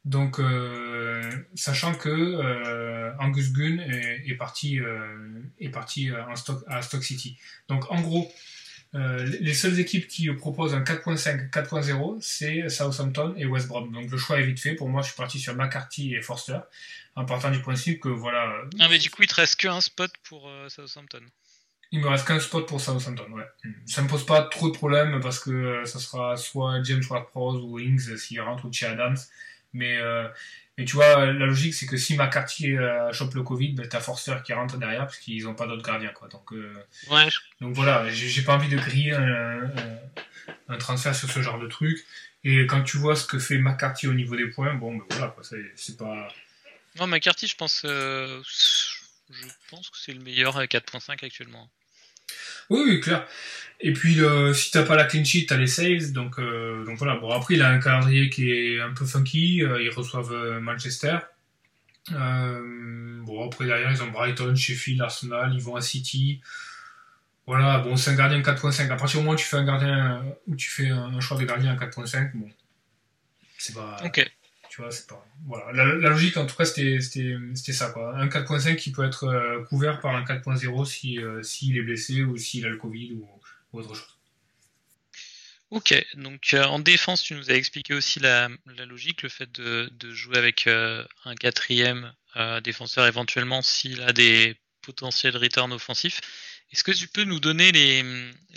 Donc, 0.06 0.38
euh, 0.38 1.32
sachant 1.56 1.92
que 1.92 2.08
euh, 2.08 3.12
Angus 3.18 3.52
Gunn 3.52 3.80
est, 3.80 4.22
est 4.28 4.36
parti, 4.36 4.78
euh, 4.78 5.42
est 5.58 5.68
parti 5.68 6.10
euh, 6.10 6.24
en 6.26 6.36
stock, 6.36 6.62
à 6.68 6.80
Stock 6.80 7.02
City. 7.02 7.36
Donc, 7.68 7.90
en 7.90 8.00
gros, 8.00 8.30
euh, 8.96 9.24
les 9.40 9.54
seules 9.54 9.78
équipes 9.78 10.08
qui 10.08 10.32
proposent 10.32 10.74
un 10.74 10.82
4.5, 10.82 11.50
4.0, 11.50 12.18
c'est 12.20 12.68
Southampton 12.68 13.34
et 13.36 13.44
West 13.44 13.68
Brom. 13.68 13.92
Donc, 13.92 14.10
le 14.10 14.16
choix 14.16 14.40
est 14.40 14.44
vite 14.44 14.58
fait. 14.58 14.74
Pour 14.74 14.88
moi, 14.88 15.02
je 15.02 15.08
suis 15.08 15.16
parti 15.16 15.38
sur 15.38 15.54
McCarthy 15.54 16.14
et 16.14 16.22
Forster, 16.22 16.58
en 17.14 17.24
partant 17.24 17.50
du 17.50 17.60
principe 17.60 18.00
que 18.00 18.08
voilà, 18.08 18.62
Ah 18.80 18.88
mais 18.88 18.98
du 18.98 19.10
coup 19.10 19.22
il 19.22 19.28
te 19.28 19.34
reste 19.34 19.56
qu'un 19.56 19.80
spot 19.80 20.10
pour 20.28 20.48
euh, 20.48 20.68
Southampton. 20.68 21.20
il 21.92 22.00
me 22.00 22.08
reste 22.08 22.26
qu'un 22.26 22.40
spot 22.40 22.66
pour 22.68 22.80
Southampton, 22.80 23.30
ouais. 23.32 23.44
Ça 23.86 24.02
me 24.02 24.08
pose 24.08 24.24
pas 24.26 24.42
trop 24.42 24.68
de 24.70 24.74
problèmes 24.74 25.20
parce 25.20 25.38
que 25.38 25.50
euh, 25.50 25.84
ça 25.84 25.98
sera 25.98 26.36
soit 26.36 26.82
James 26.82 27.04
Ward-Prowse 27.08 27.62
ou 27.62 27.78
Ings 27.78 28.16
s'il 28.16 28.40
rentre 28.40 28.66
ou 28.66 28.72
Che 28.72 28.84
Adams. 28.84 29.16
Mais, 29.72 29.98
euh, 29.98 30.26
mais 30.78 30.84
tu 30.84 30.94
vois, 30.94 31.26
la 31.26 31.32
logique 31.32 31.74
c'est 31.74 31.86
que 31.86 31.96
si 31.96 32.16
McCarthy 32.16 32.76
euh, 32.76 33.12
chope 33.12 33.34
le 33.34 33.42
Covid, 33.42 33.72
ben, 33.72 33.88
t'as 33.88 34.00
Forster 34.00 34.36
qui 34.44 34.52
rentre 34.52 34.76
derrière 34.78 35.06
parce 35.06 35.18
qu'ils 35.18 35.46
ont 35.48 35.54
pas 35.54 35.66
d'autres 35.66 35.82
gardiens, 35.86 36.10
quoi. 36.12 36.28
Donc, 36.28 36.52
euh, 36.52 36.74
Ouais. 37.10 37.28
donc 37.60 37.74
voilà, 37.74 38.08
j'ai 38.10 38.42
pas 38.42 38.54
envie 38.54 38.68
de 38.68 38.76
griller 38.76 39.12
un, 39.14 39.64
un, 39.64 39.98
un 40.68 40.78
transfert 40.78 41.14
sur 41.14 41.30
ce 41.30 41.40
genre 41.42 41.58
de 41.58 41.66
truc. 41.68 42.04
Et 42.44 42.66
quand 42.66 42.82
tu 42.82 42.96
vois 42.98 43.16
ce 43.16 43.26
que 43.26 43.38
fait 43.38 43.58
McCarthy 43.58 44.06
au 44.06 44.14
niveau 44.14 44.36
des 44.36 44.46
points, 44.46 44.74
bon, 44.74 44.96
ben 44.96 45.04
voilà, 45.10 45.34
c'est 45.74 45.96
pas. 45.96 46.28
Non, 46.98 47.06
McCarthy, 47.06 47.46
je 47.48 47.56
pense, 47.56 47.82
euh, 47.84 48.40
je 49.30 49.46
pense 49.70 49.90
que 49.90 49.98
c'est 49.98 50.12
le 50.12 50.20
meilleur 50.20 50.56
à 50.56 50.66
4.5 50.66 51.24
actuellement. 51.24 51.68
Oui, 52.70 52.80
oui, 52.84 53.00
clair. 53.00 53.26
Et 53.80 53.92
puis, 53.92 54.18
si 54.54 54.70
t'as 54.70 54.84
pas 54.84 54.96
la 54.96 55.04
clean 55.04 55.24
sheet, 55.24 55.46
t'as 55.46 55.56
les 55.56 55.66
saves. 55.66 56.12
Donc, 56.12 56.38
euh, 56.38 56.84
donc 56.84 56.96
voilà. 56.98 57.16
Bon, 57.16 57.30
après, 57.30 57.54
il 57.54 57.62
a 57.62 57.68
un 57.68 57.78
calendrier 57.78 58.30
qui 58.30 58.50
est 58.50 58.80
un 58.80 58.92
peu 58.92 59.04
funky. 59.04 59.62
euh, 59.62 59.82
ils 59.82 59.90
reçoivent 59.90 60.32
euh, 60.32 60.60
Manchester. 60.60 61.18
Bon, 62.10 63.44
après, 63.46 63.66
derrière, 63.66 63.90
ils 63.90 64.02
ont 64.02 64.10
Brighton, 64.10 64.54
Sheffield, 64.54 65.00
Arsenal. 65.02 65.52
Ils 65.54 65.60
vont 65.62 65.76
à 65.76 65.80
City. 65.80 66.40
Voilà, 67.46 67.78
bon, 67.78 67.96
c'est 67.96 68.10
un 68.10 68.14
gardien 68.16 68.40
4.5. 68.40 68.90
À 68.90 68.96
partir 68.96 69.20
du 69.20 69.24
moment 69.24 69.32
où 69.34 69.36
tu 69.36 69.44
fais 69.44 69.56
un 69.56 69.64
gardien, 69.64 70.24
où 70.48 70.56
tu 70.56 70.68
fais 70.70 70.88
un 70.88 71.20
choix 71.20 71.38
de 71.38 71.44
gardien 71.44 71.72
à 71.72 71.76
4.5, 71.76 72.32
bon, 72.34 72.50
c'est 73.58 73.74
pas, 73.74 73.98
Ok. 74.04 74.28
Tu 74.76 74.82
vois, 74.82 74.90
c'est 74.90 75.06
pas, 75.06 75.26
voilà. 75.46 75.72
La, 75.72 76.10
logique, 76.10 76.36
en 76.36 76.44
tout 76.44 76.54
cas, 76.54 76.66
c'était, 76.66 77.00
ça, 77.72 77.88
quoi. 77.92 78.14
Un 78.14 78.28
4.5 78.28 78.76
qui 78.76 78.92
peut 78.92 79.06
être 79.06 79.24
euh, 79.24 79.62
couvert 79.64 80.00
par 80.00 80.14
un 80.14 80.22
4.0 80.22 80.84
si, 80.84 81.18
euh, 81.18 81.42
s'il 81.42 81.78
est 81.78 81.82
blessé 81.82 82.22
ou 82.24 82.36
s'il 82.36 82.66
a 82.66 82.68
le 82.68 82.76
Covid 82.76 83.14
ou, 83.14 83.26
autre 83.72 83.94
chose. 83.94 84.18
Ok, 85.70 85.94
donc 86.16 86.52
euh, 86.52 86.64
en 86.64 86.78
défense, 86.78 87.22
tu 87.22 87.34
nous 87.34 87.50
as 87.50 87.54
expliqué 87.54 87.94
aussi 87.94 88.20
la, 88.20 88.50
logique, 88.86 89.22
le 89.22 89.30
fait 89.30 89.50
de, 89.50 89.88
de 89.92 90.12
jouer 90.12 90.36
avec 90.36 90.66
euh, 90.66 91.02
un 91.24 91.34
quatrième 91.34 92.12
défenseur 92.62 93.06
éventuellement 93.06 93.62
s'il 93.62 94.02
a 94.02 94.12
des 94.12 94.60
potentiels 94.82 95.38
returns 95.38 95.72
offensifs. 95.72 96.20
Est-ce 96.70 96.84
que 96.84 96.92
tu 96.92 97.08
peux 97.08 97.24
nous 97.24 97.40
donner 97.40 97.72
les, 97.72 98.04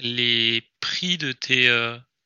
les 0.02 0.70
prix 0.82 1.18
de 1.18 1.32
tes, 1.32 1.70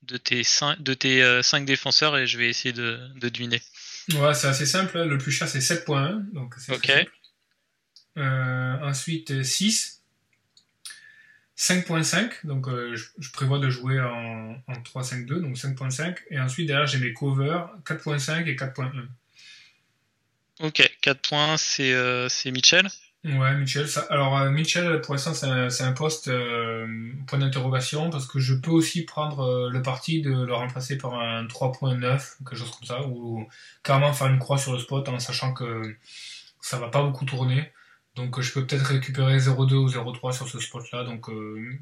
de 0.01 0.17
tes, 0.17 0.43
cinq, 0.43 0.81
de 0.81 0.95
tes 0.95 1.43
cinq 1.43 1.65
défenseurs 1.65 2.17
et 2.17 2.25
je 2.25 2.39
vais 2.39 2.49
essayer 2.49 2.73
de, 2.73 2.99
de 3.19 3.29
deviner. 3.29 3.61
Ouais, 4.09 4.33
c'est 4.33 4.47
assez 4.47 4.65
simple. 4.65 5.01
Le 5.03 5.17
plus 5.17 5.31
cher, 5.31 5.47
c'est 5.47 5.59
7.1. 5.59 6.31
Donc, 6.33 6.55
c'est 6.57 6.73
Ok. 6.73 6.91
Euh, 8.17 8.77
ensuite, 8.81 9.43
6. 9.43 10.01
5.5. 11.57 12.45
Donc, 12.45 12.67
euh, 12.67 12.95
je, 12.95 13.05
je 13.19 13.31
prévois 13.31 13.59
de 13.59 13.69
jouer 13.69 14.01
en, 14.01 14.55
en 14.67 14.73
3-5-2. 14.73 15.39
Donc, 15.39 15.55
5.5. 15.55 16.17
Et 16.29 16.39
ensuite, 16.39 16.67
derrière, 16.67 16.87
j'ai 16.87 16.99
mes 16.99 17.13
covers 17.13 17.69
4.5 17.85 18.45
et 18.47 18.55
4.1. 18.55 18.91
Ok, 20.59 20.97
4 21.01 21.29
points, 21.29 21.57
c'est 21.57 21.93
euh, 21.93 22.29
c'est 22.29 22.51
Mitchell. 22.51 22.87
Ouais, 23.25 23.55
Mitchell. 23.55 23.87
Alors, 24.09 24.37
euh, 24.37 24.49
Mitchell, 24.49 24.99
pour 24.99 25.13
l'instant, 25.13 25.33
c'est 25.33 25.83
un, 25.83 25.93
poste 25.93 26.27
euh, 26.27 27.13
point 27.25 27.39
d'interrogation 27.39 28.09
parce 28.09 28.27
que 28.27 28.39
je 28.39 28.53
peux 28.53 28.71
aussi 28.71 29.03
prendre 29.05 29.39
euh, 29.39 29.69
le 29.69 29.81
parti 29.81 30.21
de 30.21 30.43
le 30.43 30.53
remplacer 30.53 30.97
par 30.97 31.13
un 31.17 31.45
3.9 31.45 32.35
ou 32.41 32.43
quelque 32.43 32.57
chose 32.57 32.71
comme 32.71 32.85
ça, 32.85 33.07
ou 33.07 33.47
carrément 33.81 34.11
faire 34.11 34.27
une 34.27 34.39
croix 34.39 34.57
sur 34.57 34.73
le 34.73 34.79
spot 34.79 35.07
en 35.07 35.19
sachant 35.19 35.53
que 35.53 35.95
ça 36.59 36.77
va 36.79 36.89
pas 36.89 37.01
beaucoup 37.01 37.23
tourner. 37.23 37.71
Donc 38.15 38.41
je 38.41 38.51
peux 38.53 38.65
peut-être 38.65 38.85
récupérer 38.87 39.37
0,2 39.37 39.73
ou 39.73 39.87
0,3 39.87 40.33
sur 40.33 40.49
ce 40.49 40.59
spot-là. 40.59 41.05
Donc 41.05 41.29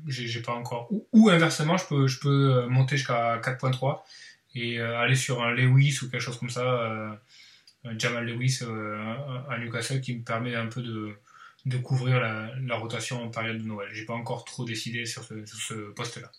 j'ai 0.08 0.41
pas 0.43 0.54
encore. 0.54 0.89
Ou, 1.12 1.30
inversement, 1.30 1.77
je 1.77 1.88
peux, 1.88 2.08
je 2.08 2.19
peux 2.19 2.67
monter 2.67 2.97
jusqu'à 2.97 3.39
4,3 3.39 4.01
et 4.56 4.80
aller 4.80 5.15
sur 5.15 5.43
un 5.43 5.51
Lewis 5.51 5.99
ou 6.04 6.10
quelque 6.10 6.21
chose 6.21 6.38
comme 6.38 6.51
ça. 6.51 7.19
Jamal 7.97 8.25
Lewis 8.27 8.60
à 9.49 9.58
Newcastle 9.58 10.01
qui 10.01 10.15
me 10.15 10.23
permet 10.23 10.56
un 10.56 10.67
peu 10.67 10.82
de, 10.82 11.15
de 11.65 11.78
couvrir 11.78 12.19
la, 12.19 12.76
rotation 12.76 13.24
en 13.24 13.30
période 13.30 13.58
de 13.58 13.63
Noël. 13.63 13.89
J'ai 13.93 14.06
pas 14.06 14.13
encore 14.13 14.45
trop 14.45 14.65
décidé 14.65 15.06
sur 15.06 15.24
ce, 15.24 15.91
poste-là. 15.91 16.32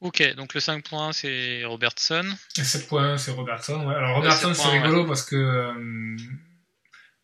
Ok, 0.00 0.22
donc 0.34 0.54
le 0.54 0.60
5 0.60 0.88
points 0.88 1.12
c'est 1.12 1.64
Robertson. 1.64 2.24
7 2.54 2.88
points 2.88 3.18
c'est 3.18 3.32
Robertson. 3.32 3.86
Ouais. 3.86 3.94
Alors 3.94 4.16
Robertson 4.16 4.54
c'est 4.54 4.68
rigolo 4.68 5.04
parce 5.04 5.22
que 5.22 5.36
euh, 5.36 6.16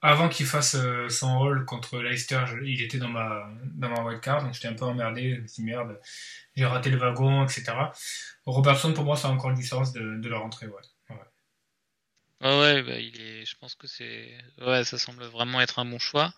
avant 0.03 0.29
qu'il 0.29 0.45
fasse 0.45 0.75
euh, 0.75 1.09
son 1.09 1.39
rôle 1.39 1.65
contre 1.65 1.99
Leicester, 2.01 2.45
il 2.63 2.83
était 2.83 2.99
dans 2.99 3.09
ma 3.09 3.49
dans 3.65 3.89
ma 3.89 4.03
wildcard, 4.03 4.43
donc 4.43 4.53
j'étais 4.53 4.69
un 4.69 4.75
peu 4.75 4.85
emmerdé. 4.85 5.37
Je 5.37 5.41
me 5.41 5.47
suis 5.47 5.63
dit 5.63 5.71
merde, 5.71 5.99
j'ai 6.55 6.67
raté 6.67 6.91
le 6.91 6.99
wagon, 6.99 7.45
etc. 7.45 7.73
Robertson 8.45 8.93
pour 8.93 9.05
moi 9.05 9.17
ça 9.17 9.29
a 9.29 9.31
encore 9.31 9.55
du 9.55 9.65
sens 9.65 9.93
de, 9.95 10.19
de 10.19 10.29
la 10.29 10.39
rentrée, 10.39 10.67
ouais. 10.67 10.83
Ouais, 12.43 12.83
bah, 12.83 12.99
il 12.99 13.21
est, 13.21 13.47
je 13.47 13.57
pense 13.59 13.75
que 13.75 13.87
c'est, 13.87 14.37
ouais, 14.61 14.85
ça 14.85 14.99
semble 14.99 15.25
vraiment 15.25 15.61
être 15.61 15.79
un 15.79 15.85
bon 15.85 15.99
choix. 15.99 16.35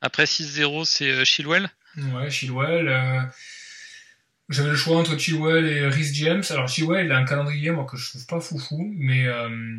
Après 0.00 0.24
6-0, 0.24 0.84
c'est 0.84 1.10
euh, 1.10 1.24
Chilwell. 1.24 1.70
Ouais, 1.96 2.28
Chilwell. 2.28 2.88
Euh, 2.88 3.20
j'avais 4.48 4.70
le 4.70 4.76
choix 4.76 4.98
entre 4.98 5.16
Chilwell 5.16 5.66
et 5.66 5.86
Rhys 5.86 6.12
James. 6.14 6.42
Alors 6.50 6.68
Chilwell, 6.68 7.06
il 7.06 7.12
a 7.12 7.18
un 7.18 7.24
calendrier 7.24 7.70
moi 7.70 7.84
que 7.84 7.96
je 7.96 8.10
trouve 8.10 8.26
pas 8.26 8.40
foufou, 8.40 8.92
mais 8.96 9.26
euh, 9.26 9.78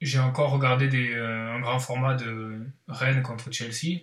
j'ai 0.00 0.18
encore 0.18 0.50
regardé 0.50 0.88
des, 0.88 1.14
un 1.14 1.60
grand 1.60 1.78
format 1.78 2.14
de 2.14 2.66
Rennes 2.88 3.22
contre 3.22 3.52
Chelsea. 3.52 4.00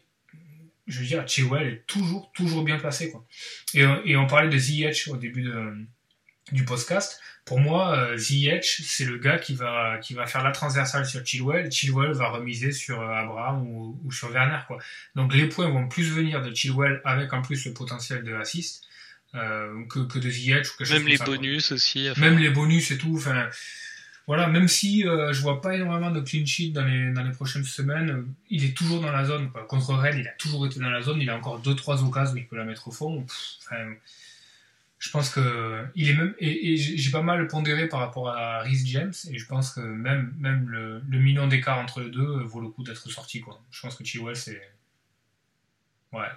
Je 0.88 1.02
veux 1.02 1.06
dire, 1.06 1.28
Chilwell 1.28 1.68
est 1.68 1.86
toujours, 1.86 2.32
toujours 2.32 2.64
bien 2.64 2.80
placé 2.80 3.12
quoi. 3.12 3.26
Et, 3.74 4.16
on 4.16 4.26
parlait 4.26 4.50
de 4.50 4.58
Ziyech 4.58 5.10
au 5.10 5.18
début 5.18 5.52
du 6.52 6.64
podcast. 6.64 7.22
Pour 7.50 7.60
moi, 7.60 7.98
euh, 7.98 8.16
Ziyech, 8.16 8.84
c'est 8.86 9.06
le 9.06 9.18
gars 9.18 9.40
qui 9.40 9.56
va, 9.56 9.98
qui 9.98 10.14
va 10.14 10.28
faire 10.28 10.44
la 10.44 10.52
transversale 10.52 11.08
sur 11.08 11.26
Chilwell. 11.26 11.72
Chilwell 11.72 12.12
va 12.12 12.30
remiser 12.30 12.72
sur 12.72 13.02
euh, 13.02 13.12
Abraham 13.12 13.68
ou, 13.68 14.00
ou, 14.06 14.12
sur 14.12 14.30
Werner. 14.30 14.60
Quoi. 14.68 14.78
Donc 15.16 15.34
les 15.34 15.48
points 15.48 15.68
vont 15.68 15.88
plus 15.88 16.12
venir 16.12 16.44
de 16.44 16.54
Chilwell 16.54 17.02
avec 17.06 17.34
en 17.34 17.42
plus 17.42 17.66
le 17.66 17.74
potentiel 17.74 18.24
de 18.24 18.36
assist 18.36 18.84
euh, 19.34 19.84
que, 19.90 19.98
que 20.02 20.20
de 20.20 20.30
Ziyech. 20.30 20.68
Ou 20.68 20.78
quelque 20.78 20.94
même 20.94 21.08
les 21.08 21.18
bonus 21.18 21.72
aussi. 21.72 22.08
Même 22.18 22.38
les 22.38 22.52
bonus 22.52 22.92
et 22.92 23.00
tout. 23.00 23.16
Enfin, 23.18 23.50
voilà, 24.28 24.46
même 24.46 24.68
si 24.68 25.08
euh, 25.08 25.34
je 25.34 25.42
vois 25.42 25.60
pas 25.60 25.74
énormément 25.74 26.12
de 26.12 26.22
clean 26.22 26.46
sheet 26.46 26.70
dans 26.70 26.86
les, 26.86 27.12
dans 27.14 27.24
les 27.24 27.32
prochaines 27.32 27.64
semaines, 27.64 28.28
il 28.52 28.64
est 28.64 28.78
toujours 28.78 29.02
dans 29.02 29.12
la 29.12 29.26
zone. 29.26 29.50
Quoi. 29.50 29.66
Contre 29.66 29.96
Rennes, 29.96 30.20
il 30.20 30.28
a 30.28 30.34
toujours 30.34 30.68
été 30.68 30.80
dans 30.80 30.92
la 30.92 31.02
zone. 31.02 31.20
Il 31.20 31.32
a 31.32 31.36
encore 31.36 31.60
2-3 31.64 32.06
occasions 32.06 32.36
où 32.36 32.38
il 32.38 32.46
peut 32.46 32.58
la 32.58 32.66
mettre 32.66 32.90
au 32.90 32.92
fond. 32.92 33.26
enfin, 33.26 33.88
je 35.00 35.10
pense 35.12 35.30
que 35.30 35.86
il 35.96 36.10
est 36.10 36.14
même 36.14 36.36
et, 36.40 36.76
j'ai 36.76 37.12
pas 37.12 37.22
mal 37.22 37.48
pondéré 37.48 37.88
par 37.88 38.02
rapport 38.02 38.30
à 38.30 38.62
Rhys 38.62 38.86
James 38.88 39.14
et 39.32 39.38
je 39.38 39.46
pense 39.46 39.72
que 39.72 39.80
même 39.80 40.34
même 40.38 40.68
le, 40.68 41.02
million 41.08 41.48
d'écart 41.48 41.80
entre 41.80 42.02
les 42.02 42.10
deux 42.10 42.44
vaut 42.44 42.60
le 42.60 42.68
coup 42.68 42.84
d'être 42.84 43.10
sorti 43.10 43.40
quoi. 43.40 43.62
Je 43.72 43.82
pense 43.82 43.96
que 43.96 44.04
Chilwell 44.04 44.36
c'est 44.36 44.62
ouais. 46.12 46.28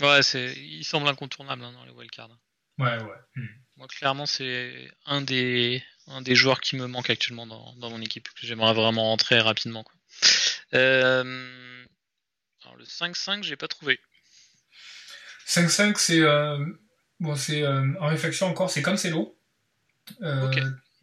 Ouais, 0.00 0.22
c'est 0.22 0.54
il 0.56 0.84
semble 0.84 1.06
incontournable 1.06 1.64
hein, 1.64 1.72
dans 1.72 1.84
les 1.84 1.90
wildcards. 1.90 2.38
Ouais, 2.78 2.96
ouais. 3.02 3.20
Hmm. 3.36 3.46
Moi 3.76 3.86
clairement 3.88 4.26
c'est 4.26 4.90
un 5.04 5.20
des 5.20 5.82
un 6.06 6.22
des 6.22 6.34
joueurs 6.34 6.60
qui 6.60 6.76
me 6.76 6.86
manque 6.86 7.10
actuellement 7.10 7.46
dans, 7.46 7.74
dans 7.74 7.90
mon 7.90 8.00
équipe 8.00 8.28
que 8.30 8.46
j'aimerais 8.46 8.72
vraiment 8.72 9.04
rentrer 9.04 9.38
rapidement 9.38 9.84
quoi. 9.84 9.94
Euh... 10.72 11.84
Alors 12.64 12.76
le 12.76 12.84
5-5, 12.84 13.42
j'ai 13.42 13.56
pas 13.56 13.68
trouvé. 13.68 14.00
5-5 15.46 15.96
c'est 15.98 16.20
euh 16.20 16.58
Bon, 17.20 17.34
c'est 17.34 17.62
euh, 17.62 17.94
en 18.00 18.06
réflexion 18.06 18.46
encore, 18.46 18.70
c'est 18.70 18.82
Cancelo. 18.82 19.36
Euh, 20.22 20.50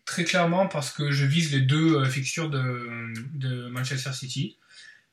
Très 0.06 0.26
clairement 0.26 0.68
parce 0.68 0.92
que 0.92 1.12
je 1.12 1.26
vise 1.26 1.54
les 1.54 1.62
deux 1.62 1.96
euh, 1.96 2.06
fixtures 2.06 2.50
de, 2.50 3.14
de, 3.34 3.70
Manchester 3.70 4.12
City, 4.12 4.58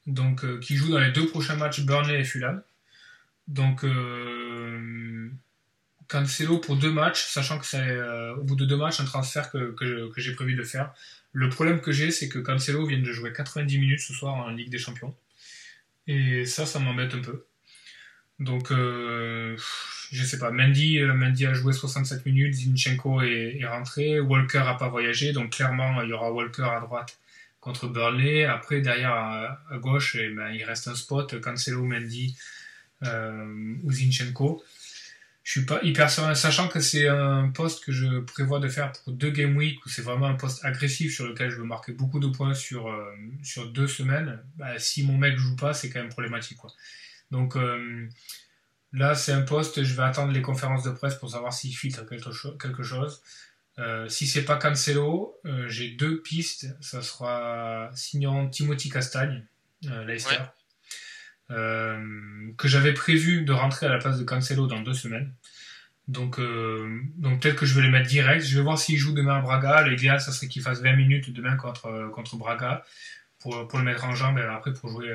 donc 0.06 0.44
euh, 0.44 0.58
qui 0.58 0.74
jouent 0.74 0.90
dans 0.90 0.98
les 0.98 1.12
deux 1.12 1.26
prochains 1.26 1.54
matchs 1.54 1.80
Burnley 1.82 2.20
et 2.20 2.24
Fulham. 2.24 2.62
Donc 3.46 3.84
Cancelo 6.08 6.58
pour 6.58 6.76
deux 6.76 6.92
matchs, 6.92 7.24
sachant 7.26 7.58
que 7.58 7.66
c'est 7.66 8.00
au 8.36 8.42
bout 8.42 8.56
de 8.56 8.64
deux 8.64 8.76
matchs 8.76 9.00
un 9.00 9.04
transfert 9.04 9.50
que, 9.50 9.72
que, 9.72 10.12
que 10.12 10.20
j'ai 10.20 10.34
prévu 10.34 10.54
de 10.54 10.62
faire. 10.62 10.92
Le 11.32 11.48
problème 11.48 11.80
que 11.80 11.92
j'ai, 11.92 12.10
c'est 12.10 12.28
que 12.28 12.38
Cancelo 12.38 12.86
vient 12.86 12.98
de 12.98 13.12
jouer 13.12 13.32
90 13.32 13.78
minutes 13.78 14.00
ce 14.00 14.12
soir 14.12 14.34
en 14.34 14.50
Ligue 14.50 14.70
des 14.70 14.78
Champions. 14.78 15.14
Et 16.06 16.44
ça, 16.46 16.66
ça 16.66 16.78
m'embête 16.78 17.14
un 17.14 17.20
peu. 17.20 17.44
Donc, 18.40 18.72
euh, 18.72 19.57
je 20.11 20.24
sais 20.24 20.38
pas, 20.38 20.50
Mendy, 20.50 20.98
euh, 20.98 21.14
Mendy 21.14 21.46
a 21.46 21.55
joué 21.55 21.72
67 21.72 22.26
minutes, 22.26 22.55
Zinchenko 22.55 23.22
est, 23.22 23.64
rentré, 23.66 24.18
Walker 24.18 24.62
a 24.66 24.74
pas 24.74 24.88
voyagé, 24.88 25.33
donc 25.33 25.53
clairement, 25.53 26.03
il 26.03 26.09
y 26.09 26.12
aura 26.12 26.33
Walker 26.33 26.64
à 26.64 26.81
droite 26.81 27.18
contre 27.61 27.88
Burnley. 27.88 28.44
Après, 28.44 28.81
derrière, 28.81 29.12
à, 29.12 29.79
gauche, 29.79 30.16
et 30.16 30.29
eh 30.31 30.35
ben, 30.35 30.50
il 30.50 30.64
reste 30.64 30.88
un 30.88 30.94
spot, 30.94 31.40
Cancelo, 31.40 31.85
Mendy 31.85 32.37
euh, 33.05 33.74
ou 33.85 33.92
Zinchenko. 33.92 34.64
Je 35.42 35.59
suis 35.59 35.66
pas 35.66 35.81
hyper 35.83 36.11
serein, 36.11 36.35
sachant 36.35 36.68
que 36.68 36.81
c'est 36.81 37.09
un 37.09 37.48
poste 37.48 37.85
que 37.85 37.92
je 37.92 38.20
prévois 38.20 38.61
de 38.61 38.68
faire 38.68 38.92
pour 38.92 39.12
deux 39.12 39.31
game 39.31 39.57
week, 39.57 39.85
où 39.85 39.88
c'est 39.88 40.03
vraiment 40.03 40.26
un 40.26 40.35
poste 40.35 40.64
agressif 40.64 41.14
sur 41.14 41.26
lequel 41.26 41.50
je 41.50 41.57
veux 41.57 41.64
marquer 41.64 41.92
beaucoup 41.92 42.20
de 42.20 42.29
points 42.29 42.55
sur, 42.55 42.88
euh, 42.88 43.14
sur 43.42 43.66
deux 43.66 43.87
semaines. 43.87 44.38
Bah, 44.57 44.79
si 44.79 45.03
mon 45.03 45.18
mec 45.18 45.37
joue 45.37 45.57
pas, 45.57 45.74
c'est 45.74 45.90
quand 45.90 46.00
même 46.00 46.11
problématique. 46.11 46.59
Quoi. 46.59 46.70
Donc 47.30 47.56
euh, 47.56 48.08
là, 48.92 49.14
c'est 49.14 49.32
un 49.32 49.42
poste, 49.42 49.82
je 49.82 49.94
vais 49.94 50.02
attendre 50.02 50.32
les 50.32 50.42
conférences 50.42 50.84
de 50.84 50.90
presse 50.90 51.14
pour 51.14 51.30
savoir 51.30 51.52
s'il 51.52 51.76
filtre 51.76 52.04
quelque, 52.06 52.82
chose. 52.82 53.22
Euh, 53.78 54.08
si 54.08 54.26
c'est 54.26 54.44
pas 54.44 54.56
Cancelo, 54.56 55.38
euh, 55.46 55.68
j'ai 55.68 55.90
deux 55.90 56.20
pistes. 56.22 56.74
Ça 56.80 57.02
sera 57.02 57.90
signant 57.94 58.48
Timothy 58.48 58.88
Castagne, 58.88 59.44
Leicester, 59.82 60.42
que 61.48 62.68
j'avais 62.68 62.92
prévu 62.92 63.42
de 63.42 63.52
rentrer 63.52 63.86
à 63.86 63.90
la 63.90 63.98
place 63.98 64.18
de 64.18 64.24
Cancelo 64.24 64.66
dans 64.66 64.80
deux 64.80 64.94
semaines. 64.94 65.32
Donc, 66.08 66.40
donc 66.40 67.40
peut-être 67.40 67.54
que 67.54 67.66
je 67.66 67.74
vais 67.74 67.82
le 67.82 67.90
mettre 67.90 68.08
direct. 68.08 68.44
Je 68.44 68.56
vais 68.56 68.62
voir 68.62 68.78
s'il 68.78 68.98
joue 68.98 69.12
demain 69.12 69.36
à 69.36 69.40
Braga. 69.40 69.86
L'idéal, 69.86 70.20
ça 70.20 70.32
serait 70.32 70.48
qu'il 70.48 70.60
fasse 70.60 70.82
20 70.82 70.96
minutes 70.96 71.32
demain 71.32 71.56
contre, 71.56 72.10
contre 72.12 72.36
Braga 72.36 72.84
pour, 73.38 73.68
pour 73.68 73.78
le 73.78 73.84
mettre 73.84 74.04
en 74.04 74.14
jambe 74.14 74.36
et 74.38 74.42
après 74.42 74.72
pour 74.72 74.90
jouer 74.90 75.14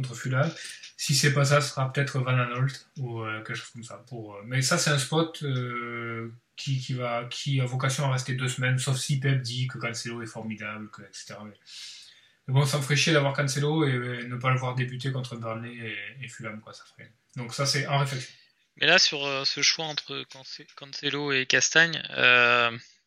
contre 0.00 0.14
Fulham. 0.14 0.50
Si 0.96 1.14
c'est 1.14 1.32
pas 1.32 1.44
ça, 1.44 1.60
ce 1.60 1.70
sera 1.70 1.92
peut-être 1.92 2.18
Van 2.18 2.38
Anolt 2.38 2.86
ou 2.98 3.22
euh, 3.22 3.42
quelque 3.42 3.54
chose 3.54 3.70
comme 3.70 3.84
ça. 3.84 4.04
Euh, 4.12 4.16
mais 4.44 4.62
ça, 4.62 4.78
c'est 4.78 4.90
un 4.90 4.98
spot 4.98 5.42
euh, 5.42 6.32
qui, 6.56 6.98
a 7.00 7.64
vocation 7.64 8.04
à 8.04 8.12
rester 8.12 8.34
deux 8.34 8.48
semaines, 8.48 8.78
sauf 8.78 8.98
si 8.98 9.18
Pep 9.18 9.40
dit 9.40 9.66
que 9.66 9.78
Cancelo 9.78 10.22
est 10.22 10.26
formidable, 10.26 10.90
que, 10.90 11.02
etc. 11.02 11.36
Mais, 11.44 11.54
bon, 12.48 12.66
ça 12.66 12.78
me 12.78 12.82
ferait 12.82 12.96
chier 12.96 13.12
d'avoir 13.12 13.32
Cancelo 13.32 13.86
et, 13.86 14.26
ne 14.26 14.36
pas 14.36 14.50
le 14.50 14.58
voir 14.58 14.74
débuter 14.74 15.12
contre 15.12 15.36
Burnley 15.36 15.96
et, 16.20 16.28
Fulham. 16.28 16.60
Donc 17.36 17.54
ça, 17.54 17.64
c'est 17.66 17.86
en 17.86 17.98
réflexion. 17.98 18.30
Mais 18.76 18.86
là, 18.86 18.98
sur 18.98 19.46
ce 19.46 19.62
choix 19.62 19.86
entre 19.86 20.24
Cancelo 20.76 21.32
et 21.32 21.46
Castagne, 21.46 22.02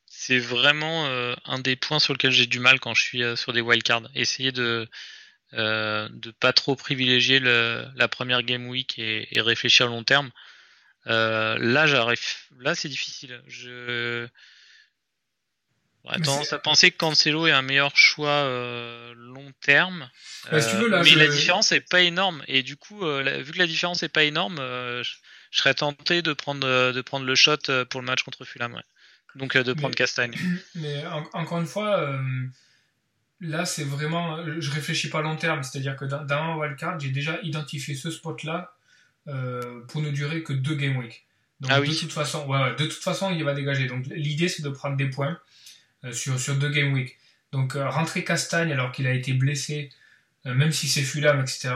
c'est 0.07 0.39
vraiment 0.39 1.05
un 1.45 1.59
des 1.59 1.75
points 1.75 1.99
sur 1.99 2.13
lequel 2.13 2.31
j'ai 2.31 2.47
du 2.47 2.59
mal 2.59 2.79
quand 2.79 2.93
je 2.93 3.03
suis 3.03 3.37
sur 3.37 3.53
des 3.53 3.61
wildcards. 3.61 4.09
Essayer 4.15 4.51
de 4.51 4.87
euh, 5.55 6.09
de 6.11 6.31
pas 6.31 6.51
trop 6.51 6.75
privilégier 6.75 7.39
la 7.39 8.07
première 8.07 8.43
game 8.43 8.67
week 8.67 8.97
et, 8.97 9.27
réfléchir 9.37 9.85
à 9.85 9.89
long 9.89 10.03
terme. 10.03 10.31
Euh, 11.07 11.57
là, 11.59 11.85
j'arrive. 11.85 12.19
Là, 12.59 12.75
c'est 12.75 12.89
difficile. 12.89 13.41
Je 13.47 14.27
j'aurais 16.03 16.19
tendance 16.19 16.53
à 16.53 16.59
penser 16.59 16.91
que 16.91 16.97
Cancelo 16.97 17.47
est 17.47 17.51
un 17.51 17.61
meilleur 17.61 17.95
choix 17.95 18.29
euh, 18.29 19.13
long 19.15 19.51
terme. 19.61 20.09
mais 20.51 20.59
la 21.15 21.27
différence 21.27 21.71
est 21.71 21.87
pas 21.87 22.01
énorme. 22.01 22.43
Et 22.47 22.63
du 22.63 22.75
coup, 22.75 22.99
vu 23.05 23.51
que 23.51 23.59
la 23.59 23.67
différence 23.67 24.01
est 24.01 24.09
pas 24.09 24.23
énorme, 24.23 24.57
je, 24.57 25.11
serais 25.51 25.75
tenté 25.75 26.23
de 26.23 26.33
prendre, 26.33 26.91
de 26.91 27.01
prendre 27.01 27.25
le 27.25 27.35
shot 27.35 27.57
pour 27.89 28.01
le 28.01 28.07
match 28.07 28.23
contre 28.23 28.43
Fulham. 28.43 28.81
Donc 29.35 29.55
de 29.55 29.73
prendre 29.73 29.95
Castagne. 29.95 30.35
Mais 30.75 31.03
encore 31.33 31.59
une 31.59 31.67
fois, 31.67 32.19
là, 33.43 33.65
c'est 33.65 33.83
vraiment. 33.83 34.39
Je 34.59 34.71
réfléchis 34.71 35.09
pas 35.09 35.19
à 35.19 35.21
long 35.21 35.35
terme. 35.35 35.63
C'est-à-dire 35.63 35.95
que 35.95 36.05
dans, 36.05 36.25
un 36.29 36.57
wildcard, 36.57 36.99
j'ai 36.99 37.09
déjà 37.09 37.39
identifié 37.43 37.95
ce 37.95 38.09
spot-là 38.09 38.73
euh, 39.27 39.81
pour 39.87 40.01
ne 40.01 40.09
durer 40.09 40.43
que 40.43 40.53
deux 40.53 40.75
game 40.75 40.97
week. 40.97 41.25
Donc, 41.59 41.71
ah 41.73 41.79
de 41.79 41.93
toute 41.93 42.11
façon, 42.11 42.45
ouais, 42.47 42.75
de 42.75 42.85
toute 42.85 43.03
façon, 43.03 43.31
il 43.31 43.43
va 43.43 43.53
dégager. 43.53 43.87
Donc, 43.87 44.05
l'idée, 44.07 44.47
c'est 44.47 44.63
de 44.63 44.69
prendre 44.69 44.97
des 44.97 45.09
points 45.09 45.39
euh, 46.03 46.11
sur, 46.11 46.39
sur 46.39 46.55
deux 46.55 46.69
game 46.69 46.93
week. 46.93 47.17
Donc, 47.51 47.75
euh, 47.75 47.87
rentrer 47.89 48.23
Castagne 48.23 48.71
alors 48.71 48.91
qu'il 48.91 49.07
a 49.07 49.13
été 49.13 49.33
blessé, 49.33 49.89
même 50.45 50.73
si 50.73 50.89
c'est 50.89 51.03
Fulham, 51.03 51.39
etc., 51.39 51.73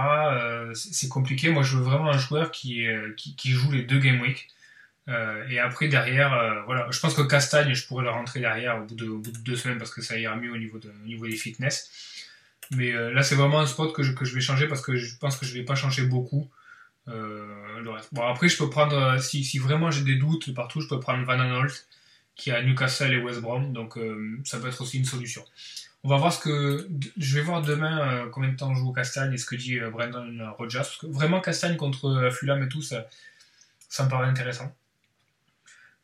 c'est 0.73 1.07
compliqué. 1.07 1.49
Moi, 1.49 1.63
je 1.63 1.77
veux 1.77 1.83
vraiment 1.83 2.09
un 2.09 2.17
joueur 2.17 2.51
qui, 2.51 2.85
qui, 3.15 3.33
qui 3.37 3.51
joue 3.51 3.71
les 3.71 3.83
deux 3.83 3.99
game 3.99 4.19
week. 4.19 4.49
Euh, 5.09 5.47
et 5.49 5.59
après 5.59 5.87
derrière, 5.87 6.33
euh, 6.33 6.61
voilà, 6.65 6.87
je 6.91 6.99
pense 6.99 7.13
que 7.13 7.21
Castagne, 7.21 7.73
je 7.73 7.87
pourrais 7.87 8.03
le 8.03 8.09
rentrer 8.09 8.41
derrière 8.41 8.77
au 8.77 8.85
bout, 8.85 8.95
de, 8.95 9.21
deux 9.39 9.55
semaines 9.55 9.77
parce 9.77 9.91
que 9.91 10.01
ça 10.01 10.17
ira 10.17 10.35
mieux 10.35 10.51
au 10.51 10.57
niveau, 10.57 10.79
de, 10.79 10.91
niveau 11.05 11.27
des 11.27 11.35
fitness. 11.35 11.89
Mais 12.71 12.91
là, 12.91 13.23
c'est 13.23 13.35
vraiment 13.35 13.61
un 13.61 13.65
spot 13.65 13.93
que 13.93 14.03
je, 14.03 14.11
que 14.11 14.25
je 14.25 14.35
vais 14.35 14.41
changer 14.41 14.67
parce 14.67 14.81
que 14.81 14.97
je 14.97 15.15
pense 15.17 15.37
que 15.37 15.45
je 15.45 15.53
vais 15.53 15.63
pas 15.63 15.75
changer 15.75 16.03
beaucoup. 16.03 16.49
le 17.05 17.89
reste. 17.89 18.13
Bon, 18.13 18.23
après, 18.23 18.49
je 18.49 18.57
peux 18.57 18.69
prendre, 18.69 19.17
si, 19.21 19.45
si 19.45 19.57
vraiment 19.57 19.89
j'ai 19.89 20.03
des 20.03 20.15
doutes 20.15 20.53
partout, 20.53 20.81
je 20.81 20.89
peux 20.89 20.99
prendre 20.99 21.23
Van 21.23 21.39
Aanholt, 21.39 21.87
qui 22.35 22.51
a 22.51 22.61
Newcastle 22.61 23.13
et 23.13 23.19
West 23.19 23.39
Brom, 23.39 23.71
donc 23.71 23.97
ça 24.43 24.59
peut 24.59 24.67
être 24.67 24.81
aussi 24.81 24.97
une 24.97 25.05
solution. 25.05 25.45
On 26.03 26.09
va 26.09 26.17
voir 26.17 26.33
ce 26.33 26.39
que. 26.39 26.89
Je 27.15 27.35
vais 27.35 27.41
voir 27.41 27.61
demain 27.61 28.27
combien 28.33 28.51
de 28.51 28.57
temps 28.57 28.75
joue 28.75 28.89
au 28.89 28.93
Castagne 28.93 29.31
et 29.33 29.37
ce 29.37 29.45
que 29.45 29.55
dit 29.55 29.79
Brendan 29.79 30.53
Rodgers. 30.57 30.79
Parce 30.79 30.97
que 30.97 31.07
vraiment, 31.07 31.39
Castagne 31.39 31.77
contre 31.77 32.29
Fulham 32.33 32.61
et 32.63 32.67
tout, 32.67 32.81
ça, 32.81 33.07
ça 33.87 34.03
me 34.03 34.09
paraît 34.09 34.27
intéressant. 34.27 34.75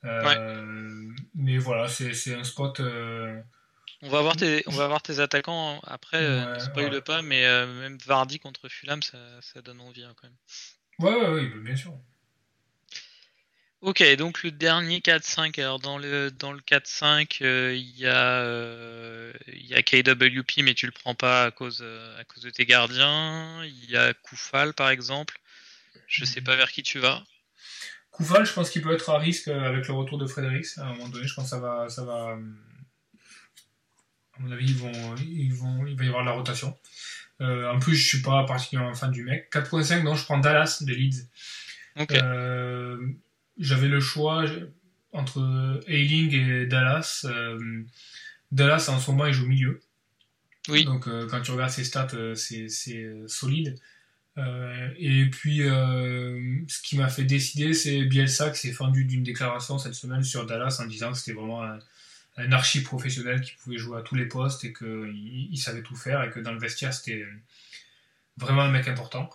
Euh, 0.06 1.14
mais 1.36 1.58
voilà, 1.58 1.88
c'est 1.88 2.34
un 2.34 2.44
spot. 2.44 2.80
Euh, 2.80 3.42
on 4.02 4.10
va 4.10 4.22
voir 4.22 4.36
tes, 4.36 4.64
on 4.68 4.72
va 4.72 4.88
voir 4.88 5.02
tes 5.02 5.20
attaquants 5.20 5.80
après, 5.84 6.22
euh, 6.22 6.56
ne 6.56 6.60
spoil 6.60 7.02
pas, 7.02 7.22
mais 7.22 7.42
même 7.66 7.98
Vardy 8.06 8.40
contre 8.40 8.68
Fulham, 8.68 9.02
ça, 9.02 9.18
ça 9.42 9.62
donne 9.62 9.80
envie 9.82 10.04
hein, 10.04 10.14
quand 10.20 10.28
même. 10.28 10.38
Ouais, 11.00 11.26
ouais, 11.26 11.34
ouais, 11.34 11.60
bien 11.60 11.76
sûr. 11.76 11.94
Ok, 13.82 14.02
donc 14.16 14.44
le 14.44 14.52
dernier 14.52 15.00
4-5. 15.00 15.60
Alors 15.60 15.80
dans 15.80 15.98
le 15.98 16.32
dans 16.32 16.54
le 16.54 16.60
4-5, 16.60 17.38
il 17.42 17.98
y 17.98 18.08
a 18.08 19.32
il 19.48 19.66
y 19.66 19.74
a 19.74 19.82
KWP, 19.82 20.64
mais 20.64 20.74
tu 20.74 20.86
le 20.86 20.92
prends 20.92 21.16
pas 21.16 21.46
à 21.46 21.52
cause 21.52 21.84
à 22.18 22.24
cause 22.26 22.44
de 22.44 22.50
tes 22.50 22.66
gardiens. 22.66 23.64
Il 23.64 23.90
y 23.90 23.98
a 23.98 24.14
Koufal 24.14 24.74
par 24.74 24.90
exemple. 24.90 25.40
Je 26.08 26.26
sais 26.26 26.42
mhm. 26.42 26.46
pas 26.46 26.56
vers 26.56 26.72
qui 26.72 26.84
tu 26.84 27.00
vas. 27.00 27.24
Koufal, 28.14 28.46
je 28.46 28.54
pense 28.54 28.70
qu'il 28.70 28.84
peut 28.84 28.94
être 28.94 29.10
à 29.10 29.18
risque 29.18 29.48
euh, 29.48 29.68
avec 29.68 29.88
le 29.88 29.94
retour 29.96 30.20
de 30.20 30.28
Fredericks. 30.28 30.68
À 30.78 30.84
un 30.84 30.94
moment 30.94 31.10
donné, 31.10 31.28
je 31.28 31.34
pense 31.34 31.46
que 31.46 31.50
ça 31.50 31.60
va, 31.60 31.90
ça 31.90 32.06
va. 32.06 32.38
À 34.36 34.40
mon 34.40 34.52
avis, 34.52 34.66
ils 34.66 34.76
vont, 34.76 35.16
ils 35.18 35.54
vont, 35.54 35.86
il 35.88 35.96
va 35.98 36.06
y 36.06 36.08
avoir 36.08 36.24
de 36.24 36.30
la 36.30 36.36
rotation. 36.36 36.78
Euh, 37.42 37.72
en 37.72 37.80
plus, 37.80 37.96
je 37.96 38.08
suis 38.08 38.22
pas 38.22 38.46
particulièrement 38.46 38.94
fan 38.94 39.10
du 39.10 39.24
mec. 39.24 39.52
4.5, 39.52 40.04
non, 40.04 40.14
je 40.14 40.26
prends 40.26 40.38
Dallas 40.38 40.84
de 40.86 40.94
Leeds. 40.94 41.28
Euh, 42.12 42.98
j'avais 43.58 43.88
le 43.88 44.00
choix 44.00 44.46
entre 45.12 45.82
Ailing 45.88 46.34
et 46.36 46.66
Dallas. 46.68 47.26
Dallas, 48.52 48.90
en 48.90 49.00
ce 49.00 49.10
moment, 49.10 49.26
il 49.26 49.34
joue 49.34 49.46
au 49.46 49.48
milieu. 49.48 49.82
Oui. 50.70 50.86
Donc, 50.86 51.10
quand 51.30 51.42
tu 51.42 51.50
regardes 51.50 51.72
ses 51.72 51.84
stats, 51.84 52.36
c'est 52.36 52.68
solide. 53.28 53.80
Euh, 54.38 54.90
et 54.98 55.30
puis, 55.30 55.62
euh, 55.62 56.60
ce 56.68 56.82
qui 56.82 56.98
m'a 56.98 57.10
fait 57.10 57.24
décider, 57.24 57.74
c'est 57.74 58.04
Bielsa 58.04 58.50
qui 58.50 58.60
s'est 58.60 58.72
fendu 58.72 59.06
d'une 59.06 59.24
déclaration 59.24 59.78
cette 59.78 59.94
semaine 59.94 60.24
sur 60.24 60.46
Dallas 60.46 60.80
en 60.82 60.86
disant 60.86 61.12
que 61.12 61.18
c'était 61.18 61.34
vraiment 61.34 61.64
un, 61.64 61.80
archi 62.52 62.82
professionnel 62.82 63.42
qui 63.42 63.54
pouvait 63.56 63.78
jouer 63.78 64.00
à 64.00 64.02
tous 64.02 64.16
les 64.16 64.26
postes 64.26 64.66
et 64.66 64.74
qu'il 64.74 65.48
il 65.52 65.58
savait 65.58 65.84
tout 65.84 65.96
faire 65.96 66.24
et 66.24 66.32
que 66.32 66.40
dans 66.40 66.52
le 66.52 66.60
vestiaire, 66.60 66.94
c'était 66.94 67.24
vraiment 68.38 68.64
un 68.64 68.72
mec 68.72 68.88
important. 68.88 69.30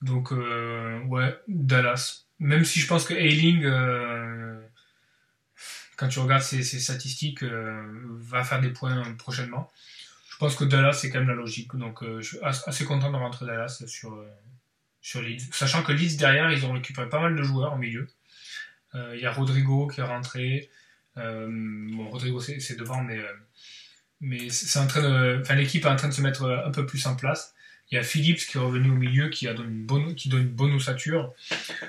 Donc, 0.00 0.32
euh, 0.32 1.00
ouais, 1.04 1.38
Dallas. 1.48 2.24
Même 2.38 2.64
si 2.64 2.80
je 2.80 2.86
pense 2.86 3.04
que 3.04 3.14
Ailing, 3.14 3.64
quand 5.96 6.08
tu 6.08 6.20
regardes 6.20 6.42
ses, 6.42 6.62
statistiques, 6.62 7.42
va 7.42 8.44
faire 8.44 8.60
des 8.60 8.70
points 8.70 9.02
prochainement 9.14 9.70
pense 10.38 10.54
que 10.54 10.64
Dallas, 10.64 10.92
c'est 10.94 11.10
quand 11.10 11.18
même 11.18 11.28
la 11.28 11.34
logique. 11.34 11.74
Donc, 11.76 12.02
euh, 12.02 12.20
je 12.20 12.28
suis 12.28 12.38
assez 12.42 12.84
content 12.84 13.10
de 13.10 13.16
rentrer 13.16 13.46
Dallas 13.46 13.82
sur, 13.86 14.14
euh, 14.14 14.28
sur 15.00 15.20
Leeds. 15.20 15.48
Sachant 15.52 15.82
que 15.82 15.92
Leeds, 15.92 16.16
derrière, 16.16 16.50
ils 16.52 16.64
ont 16.64 16.72
récupéré 16.72 17.08
pas 17.08 17.20
mal 17.20 17.34
de 17.34 17.42
joueurs 17.42 17.74
au 17.74 17.76
milieu. 17.76 18.06
Euh, 18.94 19.14
il 19.16 19.20
y 19.20 19.26
a 19.26 19.32
Rodrigo 19.32 19.88
qui 19.88 20.00
est 20.00 20.04
rentré. 20.04 20.70
bon, 21.16 22.08
Rodrigo, 22.10 22.40
c'est 22.40 22.78
devant, 22.78 23.02
mais, 23.02 23.20
mais 24.20 24.48
c'est 24.50 24.78
en 24.78 24.86
train 24.86 25.02
de, 25.02 25.40
enfin, 25.40 25.54
l'équipe 25.54 25.84
est 25.84 25.88
en 25.88 25.96
train 25.96 26.08
de 26.08 26.14
se 26.14 26.22
mettre 26.22 26.44
un 26.44 26.70
peu 26.70 26.86
plus 26.86 27.04
en 27.06 27.16
place. 27.16 27.54
Il 27.90 27.96
y 27.96 27.98
a 27.98 28.02
Phillips 28.04 28.46
qui 28.46 28.58
est 28.58 28.60
revenu 28.60 28.90
au 28.90 28.94
milieu, 28.94 29.28
qui, 29.30 29.48
a 29.48 29.54
donné 29.54 29.70
une 29.70 29.86
bonne, 29.86 30.14
qui 30.14 30.28
donne 30.28 30.42
une 30.42 30.48
bonne 30.48 30.74
ossature. 30.74 31.32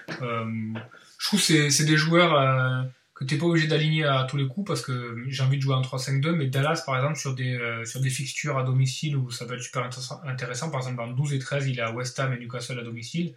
je 0.09 1.25
trouve 1.27 1.45
que 1.45 1.69
c'est 1.69 1.85
des 1.85 1.97
joueurs 1.97 2.89
que 3.19 3.25
t'es 3.25 3.37
pas 3.37 3.47
obligé 3.47 3.67
d'aligner 3.67 4.05
à 4.05 4.25
tous 4.29 4.37
les 4.37 4.47
coups 4.47 4.65
parce 4.65 4.81
que 4.81 5.25
j'ai 5.27 5.43
envie 5.43 5.57
de 5.57 5.61
jouer 5.61 5.75
en 5.75 5.81
3-5-2, 5.81 6.31
mais 6.31 6.47
Dallas, 6.47 6.83
par 6.85 6.95
exemple, 6.95 7.19
sur 7.19 7.35
des, 7.35 7.53
euh, 7.53 7.83
sur 7.83 7.99
des 7.99 8.09
fixtures 8.09 8.57
à 8.57 8.63
domicile 8.63 9.17
où 9.17 9.29
ça 9.29 9.45
peut 9.45 9.55
être 9.55 9.61
super 9.61 9.83
intéressant, 10.23 10.71
par 10.71 10.79
exemple, 10.79 10.95
dans 10.95 11.07
12 11.07 11.33
et 11.33 11.39
13, 11.39 11.67
il 11.67 11.79
est 11.79 11.81
à 11.81 11.91
West 11.91 12.17
Ham 12.17 12.31
et 12.31 12.39
Newcastle 12.39 12.79
à 12.79 12.83
domicile. 12.83 13.35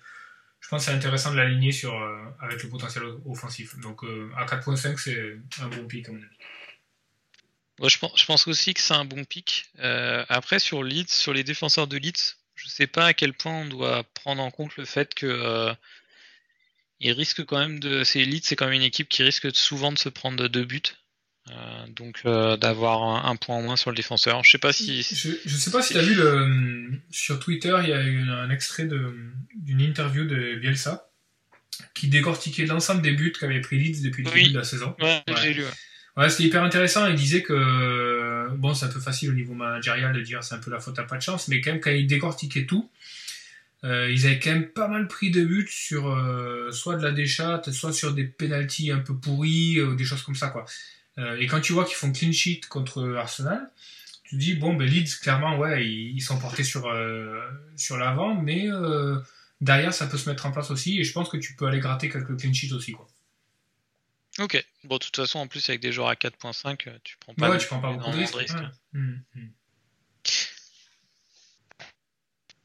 Je 0.61 0.69
pense 0.69 0.85
que 0.85 0.93
c'est 0.93 0.97
intéressant 0.97 1.33
de 1.33 1.37
l'aligner 1.37 1.73
sur, 1.73 2.01
euh, 2.01 2.17
avec 2.41 2.63
le 2.63 2.69
potentiel 2.69 3.03
offensif. 3.27 3.77
Donc, 3.81 4.05
euh, 4.05 4.31
à 4.37 4.45
4.5, 4.45 4.97
c'est 4.99 5.41
un 5.61 5.67
bon 5.67 5.85
pic, 5.89 6.09
à 6.09 6.13
mon 6.13 6.19
avis. 6.19 7.89
je, 7.91 7.99
pense, 7.99 8.13
je 8.21 8.25
pense 8.25 8.47
aussi 8.47 8.75
que 8.75 8.81
c'est 8.81 8.95
un 8.95 9.05
bon 9.05 9.25
pic. 9.25 9.69
après, 10.29 10.61
sur 10.61 10.85
Leeds, 10.85 11.11
sur 11.11 11.33
les 11.33 11.43
défenseurs 11.43 11.89
de 11.89 11.97
Leeds, 11.97 12.37
je 12.55 12.69
sais 12.69 12.87
pas 12.87 13.07
à 13.07 13.15
quel 13.15 13.33
point 13.33 13.63
on 13.63 13.67
doit 13.67 14.05
prendre 14.15 14.45
en 14.45 14.53
compte 14.53 14.77
le 14.77 14.85
fait 14.85 15.13
que 15.13 15.75
il 17.03 17.13
risque 17.13 17.45
quand 17.45 17.59
même 17.59 17.81
de. 17.81 18.05
C'est 18.05 18.21
Elite, 18.21 18.47
c'est 18.47 18.57
quand 18.57 18.67
même 18.67 18.75
une 18.75 18.83
équipe 18.83 19.09
qui 19.09 19.23
risque 19.23 19.55
souvent 19.55 19.93
de 19.93 19.99
se 19.99 20.09
prendre 20.09 20.49
deux 20.49 20.65
buts. 20.65 20.83
Euh, 21.51 21.87
donc 21.89 22.21
euh, 22.25 22.57
d'avoir 22.57 23.27
un, 23.27 23.35
point 23.35 23.57
en 23.57 23.63
moins 23.63 23.77
sur 23.77 23.91
le 23.91 23.97
défenseur. 23.97 24.45
Je 24.45 24.51
sais 24.53 24.59
pas 24.59 24.73
si. 24.73 25.03
Je, 25.03 25.31
je 25.45 25.57
sais 25.57 25.73
pas 25.73 25.83
si 25.83 25.95
tu 25.95 25.99
as 25.99 26.03
vu 26.03 26.15
le, 26.15 26.93
sur 27.11 27.41
Twitter, 27.41 27.77
il 27.83 27.89
y 27.89 27.93
a 27.93 28.01
eu 28.03 28.21
un 28.31 28.49
extrait 28.51 28.85
d'une 28.87 29.81
interview 29.81 30.25
de 30.25 30.55
Bielsa 30.61 31.09
qui 31.95 32.07
décortiquait 32.07 32.67
l'ensemble 32.67 33.03
des 33.03 33.13
buts 33.13 33.33
qu'avait 33.39 33.61
pris 33.61 33.79
Leeds 33.79 34.03
depuis 34.03 34.23
le 34.23 34.31
début 34.31 34.51
de 34.51 34.59
la 34.59 34.65
saison. 34.65 34.95
Ouais, 35.01 35.23
j'ai 35.43 35.55
lu. 35.55 35.65
Ouais, 36.17 36.29
c'était 36.29 36.45
hyper 36.45 36.63
intéressant. 36.63 37.07
Il 37.09 37.17
disait 37.17 37.43
que 37.43 38.49
bon, 38.57 38.75
c'est 38.75 38.87
un 38.87 38.91
peu 38.91 39.01
facile 39.01 39.31
au 39.31 39.35
niveau 39.35 39.55
managérial 39.55 40.13
de 40.13 40.21
dire 40.21 40.45
c'est 40.45 40.55
un 40.55 40.59
peu 40.59 40.71
la 40.71 40.79
faute 40.79 40.99
à 41.01 41.03
pas 41.03 41.17
de 41.17 41.23
chance, 41.23 41.49
mais 41.49 41.61
quand 41.61 41.73
même 41.73 41.81
quand 41.81 41.91
il 41.91 42.07
décortiquait 42.07 42.67
tout, 42.67 42.89
euh, 43.85 44.11
ils 44.11 44.27
avaient 44.27 44.39
quand 44.39 44.53
même 44.53 44.69
pas 44.69 44.87
mal 44.87 45.09
pris 45.09 45.31
de 45.31 45.45
buts 45.45 45.69
sur 45.69 46.09
euh, 46.09 46.71
soit 46.71 46.97
de 46.97 47.03
la 47.03 47.11
déchatte, 47.11 47.73
soit 47.73 47.93
sur 47.93 48.15
des 48.15 48.25
pénalties 48.25 48.93
un 48.93 49.01
peu 49.01 49.17
pourris, 49.17 49.81
ou 49.81 49.97
des 49.97 50.05
choses 50.05 50.23
comme 50.23 50.37
ça 50.37 50.49
quoi. 50.49 50.65
Euh, 51.19 51.37
et 51.39 51.47
quand 51.47 51.61
tu 51.61 51.73
vois 51.73 51.85
qu'ils 51.85 51.97
font 51.97 52.13
clean 52.13 52.33
sheet 52.33 52.61
contre 52.69 53.17
Arsenal, 53.17 53.71
tu 54.25 54.37
te 54.37 54.41
dis 54.41 54.55
bon 54.55 54.75
ben 54.75 54.89
Leeds 54.89 55.19
clairement 55.21 55.59
ouais 55.59 55.87
ils, 55.87 56.21
sont 56.21 56.39
portés 56.39 56.65
sur 56.65 56.89
sur 57.77 57.97
l'avant, 57.97 58.35
mais 58.41 58.69
derrière 59.61 59.93
ça 59.93 60.07
peut 60.07 60.19
se 60.19 60.29
mettre 60.29 60.47
en 60.47 60.53
place 60.53 60.71
aussi 60.71 61.01
et 61.01 61.05
je 61.05 61.13
pense 61.13 61.29
que 61.29 61.37
tu 61.37 61.57
peux 61.57 61.67
aller 61.67 61.81
gratter 61.81 62.09
quelques 62.09 62.39
clean 62.39 62.53
sheets 62.53 62.73
aussi 62.73 62.93
quoi. 62.93 63.09
Ok. 64.39 64.65
Bon, 64.85 64.97
de 64.97 65.05
toute 65.05 65.17
façon, 65.17 65.41
en 65.41 65.47
plus, 65.47 65.69
avec 65.69 65.83
des 65.83 65.93
joueurs 65.93 66.09
à 66.09 66.15
4.5, 66.15 66.89
tu 67.05 67.19
prends 67.21 67.35
pas, 67.35 67.51
ouais, 67.51 67.59
tu 67.59 67.67
prends 67.67 67.81
pas 67.81 67.93
beaucoup 67.93 68.11
de 68.11 68.17
risques. 68.17 68.35
Hum, 68.95 69.21
hum. 69.37 69.51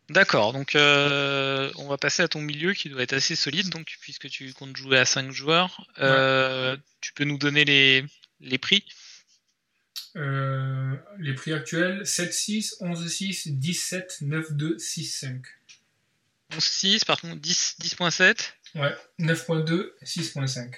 D'accord, 0.10 0.54
donc 0.54 0.76
euh, 0.76 1.70
on 1.76 1.88
va 1.90 1.98
passer 1.98 2.24
à 2.24 2.30
ton 2.30 2.40
milieu 2.40 2.74
qui 2.74 2.90
doit 2.90 3.04
être 3.04 3.14
assez 3.14 3.36
solide, 3.36 3.70
donc 3.70 3.98
puisque 4.00 4.30
tu 4.30 4.54
comptes 4.54 4.78
jouer 4.78 4.98
à 4.98 5.06
5 5.06 5.32
joueurs, 5.32 5.86
euh, 6.00 6.78
tu 7.02 7.12
peux 7.12 7.26
nous 7.26 7.38
donner 7.38 7.66
les, 7.66 8.06
les 8.40 8.58
prix? 8.58 8.86
Euh, 10.16 10.96
Les 11.20 11.34
prix 11.34 11.52
actuels 11.52 12.04
7-6, 12.04 12.82
11-6, 12.82 13.60
17, 13.60 14.20
9-2, 14.22 14.78
6-5. 14.78 15.42
11-6, 16.54 17.06
par 17.06 17.20
contre 17.20 17.36
10, 17.36 17.76
10.7 17.82 18.54
Ouais, 18.76 18.96
9.2, 19.20 19.92
6.5. 20.04 20.74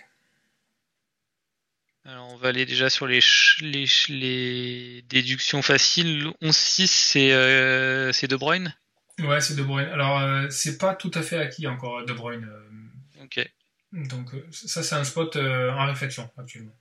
Alors 2.06 2.34
on 2.34 2.38
va 2.38 2.48
aller 2.48 2.66
déjà 2.66 2.90
sur 2.90 3.06
les, 3.06 3.20
les, 3.62 3.86
les 4.10 5.02
déductions 5.04 5.62
faciles. 5.62 6.32
11-6 6.42 8.12
c'est 8.12 8.28
De 8.28 8.36
Bruyne? 8.36 8.76
Ouais, 9.20 9.42
c'est 9.42 9.56
De 9.56 9.64
Bruyne. 9.64 9.88
Alors, 9.90 10.20
euh, 10.20 10.48
c'est 10.50 10.78
pas 10.78 10.96
tout 10.96 11.12
à 11.14 11.22
fait 11.22 11.38
acquis 11.38 11.68
encore, 11.68 12.06
De 12.06 12.14
Bruyne. 12.14 12.48
Euh. 12.50 13.24
ok. 13.24 13.50
Donc, 13.92 14.34
euh, 14.34 14.46
ça, 14.52 14.84
c'est 14.84 14.96
un 14.96 15.04
spot 15.04 15.36
en 15.36 15.86
réflexion 15.88 16.30
actuellement. 16.38 16.76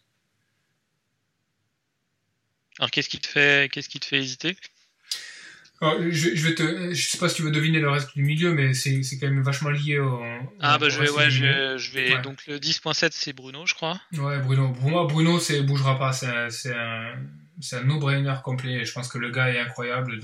Alors, 2.78 2.90
qu'est-ce 2.90 3.08
qui 3.08 3.18
te 3.18 3.26
fait, 3.26 3.70
qu'est-ce 3.72 3.88
qui 3.88 3.98
te 3.98 4.06
fait 4.06 4.18
hésiter? 4.18 4.56
Je, 5.80 6.10
je, 6.10 6.48
vais 6.48 6.56
te, 6.56 6.92
je 6.92 7.08
sais 7.08 7.18
pas 7.18 7.28
si 7.28 7.36
tu 7.36 7.42
veux 7.42 7.52
deviner 7.52 7.78
le 7.78 7.88
reste 7.88 8.12
du 8.16 8.24
milieu, 8.24 8.52
mais 8.52 8.74
c'est, 8.74 9.04
c'est 9.04 9.16
quand 9.16 9.28
même 9.28 9.42
vachement 9.42 9.70
lié 9.70 10.00
au. 10.00 10.20
ah, 10.58 10.76
bah, 10.76 10.88
je 10.88 10.98
vais, 10.98 11.08
ouais, 11.08 11.30
je 11.30 11.44
vais, 11.44 11.78
je 11.78 11.92
vais, 11.92 12.20
donc 12.20 12.44
le 12.48 12.58
10.7, 12.58 13.10
c'est 13.12 13.32
Bruno, 13.32 13.64
je 13.64 13.74
crois. 13.74 14.00
Ouais, 14.14 14.40
Bruno. 14.40 14.72
Pour 14.72 14.90
moi, 14.90 15.06
Bruno, 15.06 15.38
c'est, 15.38 15.62
bougera 15.62 15.96
pas. 15.96 16.12
C'est 16.12 16.26
un, 16.26 16.50
c'est 16.50 16.74
un, 16.74 17.14
c'est 17.60 17.76
un 17.76 17.84
no-brainer 17.84 18.34
complet. 18.42 18.84
Je 18.84 18.92
pense 18.92 19.06
que 19.08 19.18
le 19.18 19.30
gars 19.30 19.50
est 19.50 19.60
incroyable 19.60 20.18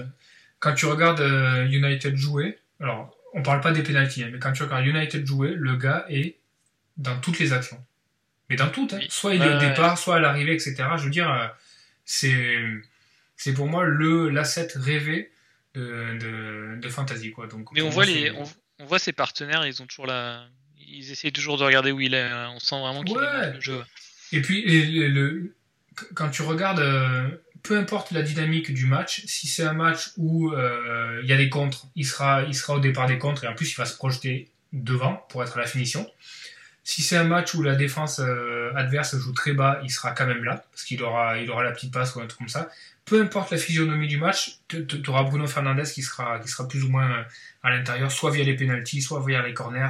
quand 0.65 0.73
tu 0.73 0.87
regardes 0.87 1.21
euh, 1.21 1.67
United 1.67 2.17
jouer, 2.17 2.59
alors 2.81 3.15
on 3.35 3.43
parle 3.43 3.61
pas 3.61 3.71
des 3.71 3.83
pénalties, 3.83 4.23
hein, 4.23 4.31
mais 4.33 4.39
quand 4.39 4.53
tu 4.53 4.63
regardes 4.63 4.87
United 4.87 5.27
jouer, 5.27 5.53
le 5.55 5.77
gars 5.77 6.07
est 6.09 6.39
dans 6.97 7.21
toutes 7.21 7.39
les 7.39 7.53
actions. 7.53 7.85
Mais 8.49 8.57
dans 8.57 8.71
toutes, 8.71 8.95
hein. 8.95 9.01
soit 9.11 9.35
il 9.35 9.43
est 9.43 9.57
au 9.57 9.59
départ, 9.59 9.99
soit 9.99 10.17
à 10.17 10.21
l'arrivée, 10.21 10.55
etc. 10.55 10.77
Je 10.97 11.05
veux 11.05 11.11
dire, 11.11 11.31
euh, 11.31 11.47
c'est 12.07 12.65
c'est 13.37 13.53
pour 13.53 13.67
moi 13.67 13.85
le 13.85 14.31
l'asset 14.31 14.69
rêvé 14.75 15.31
de, 15.75 16.79
de, 16.81 16.89
fantasy 16.89 17.31
quoi. 17.33 17.47
Donc, 17.47 17.69
mais 17.73 17.83
on 17.83 17.91
voit 17.91 18.07
les 18.07 18.31
on, 18.31 18.87
voit 18.87 18.99
ses 18.99 19.13
partenaires, 19.13 19.67
ils 19.67 19.83
ont 19.83 19.87
toujours 19.87 20.07
la 20.07 20.47
ils 20.79 21.11
essayent 21.11 21.33
toujours 21.33 21.59
de 21.59 21.65
regarder 21.65 21.93
où 21.93 22.01
il 22.01 22.15
est. 22.15 22.23
Hein. 22.23 22.53
On 22.55 22.59
sent 22.59 22.81
vraiment 22.81 23.03
qu'il 23.03 23.19
est 23.19 23.21
dans 23.21 23.55
le 23.55 23.61
jeu. 23.61 23.85
Et 24.33 24.41
puis 24.41 24.63
le, 25.09 25.55
quand 26.15 26.31
tu 26.31 26.41
regardes 26.41 26.81
euh, 26.81 27.29
peu 27.65 27.79
importe 27.79 28.11
la 28.11 28.23
dynamique 28.23 28.73
du 28.73 28.85
match, 28.85 29.23
si 29.25 29.49
c'est 29.49 29.65
un 29.65 29.73
match 29.73 30.13
où 30.19 30.53
euh, 30.53 31.21
il 31.23 31.29
y 31.29 31.33
a 31.33 31.37
des 31.37 31.49
contres, 31.49 31.87
il 31.97 32.07
sera, 32.07 32.43
il 32.43 32.55
sera 32.55 32.75
au 32.75 32.79
départ 32.79 33.09
des 33.09 33.19
contres 33.19 33.43
et 33.45 33.49
en 33.49 33.55
plus 33.55 33.73
il 33.73 33.77
va 33.77 33.87
se 33.87 33.97
projeter 33.97 34.51
devant 34.73 35.15
pour 35.31 35.43
être 35.43 35.57
à 35.57 35.61
la 35.61 35.67
finition. 35.67 36.07
Si 36.85 37.01
c'est 37.01 37.17
un 37.17 37.25
match 37.25 37.55
où 37.55 37.63
la 37.63 37.75
défense 37.75 38.21
euh, 38.21 38.71
adverse 38.77 39.17
joue 39.17 39.33
très 39.33 39.55
bas, 39.55 39.81
il 39.83 39.91
sera 39.91 40.11
quand 40.11 40.27
même 40.27 40.45
là, 40.45 40.67
parce 40.71 40.85
qu'il 40.85 41.03
aura, 41.03 41.37
la 41.37 41.73
petite 41.73 41.91
passe 41.91 42.15
ou 42.15 42.21
un 42.21 42.27
truc 42.27 42.39
comme 42.41 42.49
ça. 42.51 42.69
Peu 43.07 43.23
importe 43.23 43.51
la 43.51 43.57
physionomie 43.57 44.09
du 44.09 44.19
match, 44.19 44.59
tu 44.69 44.87
auras 45.09 45.23
Bruno 45.23 45.47
Fernandez 45.47 45.85
qui 45.85 46.03
sera, 46.03 46.39
plus 46.69 46.85
ou 46.85 46.91
moins 46.91 47.11
euh, 47.11 47.23
à 47.63 47.71
l'intérieur, 47.71 48.13
soit 48.13 48.31
via 48.31 48.45
les 48.45 48.57
penalties, 48.57 49.01
soit 49.01 49.25
via 49.27 49.43
les 49.43 49.55
corners. 49.55 49.89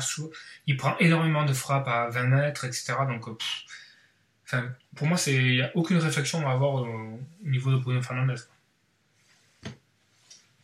Il 0.69 0.77
prend 0.77 0.97
énormément 0.99 1.45
de 1.45 1.53
frappes 1.53 1.89
à 1.89 2.09
20 2.09 2.23
mètres, 2.27 2.65
etc. 2.65 2.95
Donc, 3.09 3.27
enfin, 4.45 4.69
pour 4.95 5.07
moi, 5.07 5.19
il 5.27 5.57
n'y 5.57 5.63
a 5.63 5.71
aucune 5.75 5.99
réflexion 5.99 6.47
à 6.49 6.53
avoir 6.53 6.75
au, 6.75 7.21
niveau 7.45 7.73
de 7.73 7.77
Bruno 7.77 8.03
Fernandez. 8.03 8.41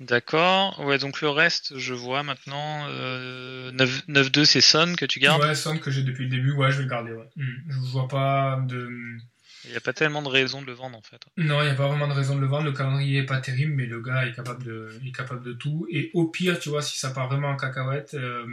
D'accord. 0.01 0.81
Ouais, 0.81 0.97
donc 0.97 1.21
le 1.21 1.29
reste, 1.29 1.77
je 1.79 1.93
vois 1.93 2.23
maintenant. 2.23 2.87
Euh, 2.89 3.71
9-2, 3.73 4.47
c'est 4.47 4.63
Son 4.63 4.95
que 4.97 5.05
tu 5.05 5.21
gardes? 5.21 5.43
Ouais, 5.43 5.55
Son 5.55 5.77
que 5.77 5.91
j'ai 5.91 6.03
depuis 6.03 6.25
le 6.25 6.31
début, 6.31 6.53
ouais, 6.53 6.71
je 6.71 6.79
vais 6.79 6.85
le 6.85 6.89
garder. 6.89 7.13
Ouais. 7.13 7.29
Hmm. 7.37 7.57
Je 7.69 7.91
vois 7.91 8.09
pas 8.09 8.63
de. 8.67 9.19
Il 9.65 9.73
n'y 9.73 9.77
a 9.77 9.81
pas 9.81 9.93
tellement 9.93 10.23
de 10.23 10.29
raison 10.29 10.63
de 10.63 10.67
le 10.67 10.73
vendre 10.73 10.97
en 10.97 11.03
fait. 11.03 11.21
Non, 11.37 11.61
il 11.61 11.67
n'y 11.67 11.71
a 11.71 11.75
pas 11.75 11.87
vraiment 11.87 12.09
de 12.09 12.15
raison 12.15 12.35
de 12.35 12.41
le 12.41 12.47
vendre. 12.47 12.65
Le 12.65 12.73
calendrier 12.73 13.19
est 13.19 13.27
pas 13.27 13.41
terrible, 13.41 13.75
mais 13.75 13.85
le 13.85 14.01
gars 14.01 14.27
est 14.27 14.33
capable 14.33 14.65
de, 14.65 14.99
est 15.07 15.13
capable 15.13 15.45
de 15.45 15.53
tout. 15.53 15.87
Et 15.91 16.11
au 16.15 16.29
pire, 16.29 16.59
tu 16.59 16.71
vois, 16.71 16.81
si 16.81 16.99
ça 16.99 17.11
part 17.11 17.29
vraiment 17.29 17.51
en 17.51 17.57
cacahuète, 17.57 18.15
euh, 18.15 18.47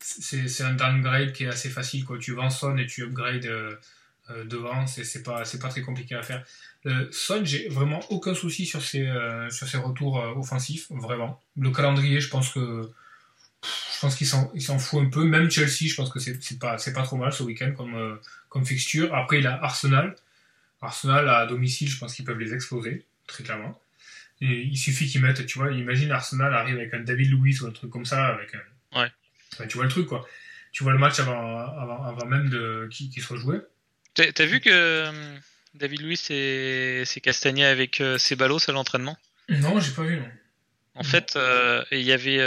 c'est 0.00 0.64
un 0.64 0.74
downgrade 0.74 1.32
qui 1.32 1.44
est 1.44 1.48
assez 1.48 1.68
facile. 1.68 2.04
Quoi. 2.04 2.18
Tu 2.18 2.32
vends 2.32 2.50
Son 2.50 2.76
et 2.76 2.86
tu 2.86 3.02
upgrades 3.02 3.46
euh, 3.46 3.76
euh, 4.30 4.44
devant, 4.44 4.86
c'est 4.86 5.22
pas, 5.22 5.42
pas 5.60 5.68
très 5.68 5.82
compliqué 5.82 6.14
à 6.14 6.22
faire. 6.22 6.44
Euh, 6.86 7.08
Son, 7.10 7.44
j'ai 7.44 7.68
vraiment 7.68 8.00
aucun 8.10 8.34
souci 8.34 8.66
sur 8.66 8.82
ses, 8.82 9.06
euh, 9.06 9.50
sur 9.50 9.68
ses 9.68 9.78
retours 9.78 10.16
offensifs, 10.36 10.86
vraiment. 10.90 11.40
Le 11.56 11.70
calendrier, 11.70 12.20
je 12.20 12.28
pense 12.28 12.52
que 12.52 12.90
je 13.62 14.00
pense 14.00 14.16
qu'il 14.16 14.26
s'en 14.26 14.78
fout 14.78 15.02
un 15.02 15.10
peu. 15.10 15.24
Même 15.24 15.50
Chelsea, 15.50 15.88
je 15.88 15.94
pense 15.94 16.10
que 16.10 16.18
c'est 16.18 16.58
pas, 16.58 16.76
pas 16.76 17.02
trop 17.02 17.16
mal 17.16 17.32
ce 17.32 17.42
week-end 17.42 17.72
comme, 17.76 18.18
comme 18.48 18.64
fixture. 18.64 19.14
Après, 19.14 19.40
il 19.40 19.46
a 19.46 19.62
Arsenal. 19.62 20.16
Arsenal 20.80 21.28
à 21.28 21.46
domicile, 21.46 21.88
je 21.88 21.98
pense 21.98 22.14
qu'ils 22.14 22.24
peuvent 22.24 22.38
les 22.38 22.54
exploser, 22.54 23.04
très 23.26 23.44
clairement. 23.44 23.78
Et 24.40 24.62
il 24.62 24.78
suffit 24.78 25.06
qu'ils 25.06 25.20
mettent, 25.20 25.44
tu 25.44 25.58
vois, 25.58 25.70
imagine 25.72 26.10
Arsenal 26.12 26.54
arrive 26.54 26.76
avec 26.76 26.94
un 26.94 27.00
David 27.00 27.30
Louis 27.30 27.60
ou 27.60 27.66
un 27.66 27.72
truc 27.72 27.90
comme 27.90 28.06
ça, 28.06 28.28
avec 28.28 28.54
un... 28.54 29.00
Ouais. 29.00 29.68
tu 29.68 29.76
vois 29.76 29.84
le 29.84 29.90
truc, 29.90 30.06
quoi. 30.06 30.26
Tu 30.72 30.82
vois 30.82 30.92
le 30.92 30.98
match 30.98 31.20
avant, 31.20 31.58
avant, 31.58 32.26
même 32.26 32.48
de, 32.48 32.88
qu'il 32.90 33.22
soit 33.22 33.36
joué. 33.36 33.58
T'as 34.14 34.44
vu 34.44 34.60
que 34.60 34.70
euh, 34.70 35.38
David 35.74 36.02
Louis 36.02 36.16
s'est 36.16 37.20
castagné 37.22 37.64
avec 37.64 38.00
euh, 38.00 38.18
ses 38.18 38.36
ballots 38.36 38.58
à 38.66 38.72
l'entraînement? 38.72 39.16
Non, 39.48 39.78
j'ai 39.80 39.92
pas 39.92 40.02
vu. 40.02 40.18
Non. 40.18 40.30
En 40.94 41.02
fait, 41.02 41.34
euh, 41.36 41.84
il 41.92 42.02
y 42.02 42.12
avait. 42.12 42.38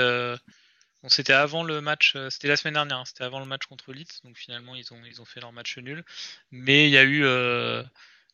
c'était 1.08 1.34
avant 1.34 1.64
le 1.64 1.82
match, 1.82 2.16
c'était 2.30 2.48
la 2.48 2.58
semaine 2.58 2.76
dernière, 2.76 2.98
hein, 2.98 3.04
c'était 3.06 3.24
avant 3.24 3.40
le 3.40 3.46
match 3.46 3.66
contre 3.66 3.94
Leeds, 3.94 4.22
donc 4.24 4.38
finalement 4.38 4.76
ils 4.76 4.94
ont, 4.94 5.02
ils 5.06 5.22
ont 5.22 5.26
fait 5.26 5.40
leur 5.40 5.52
match 5.52 5.78
nul. 5.78 6.04
Mais 6.52 6.88
il 6.88 6.92
y 6.92 6.98
a 6.98 7.04
eu 7.04 7.26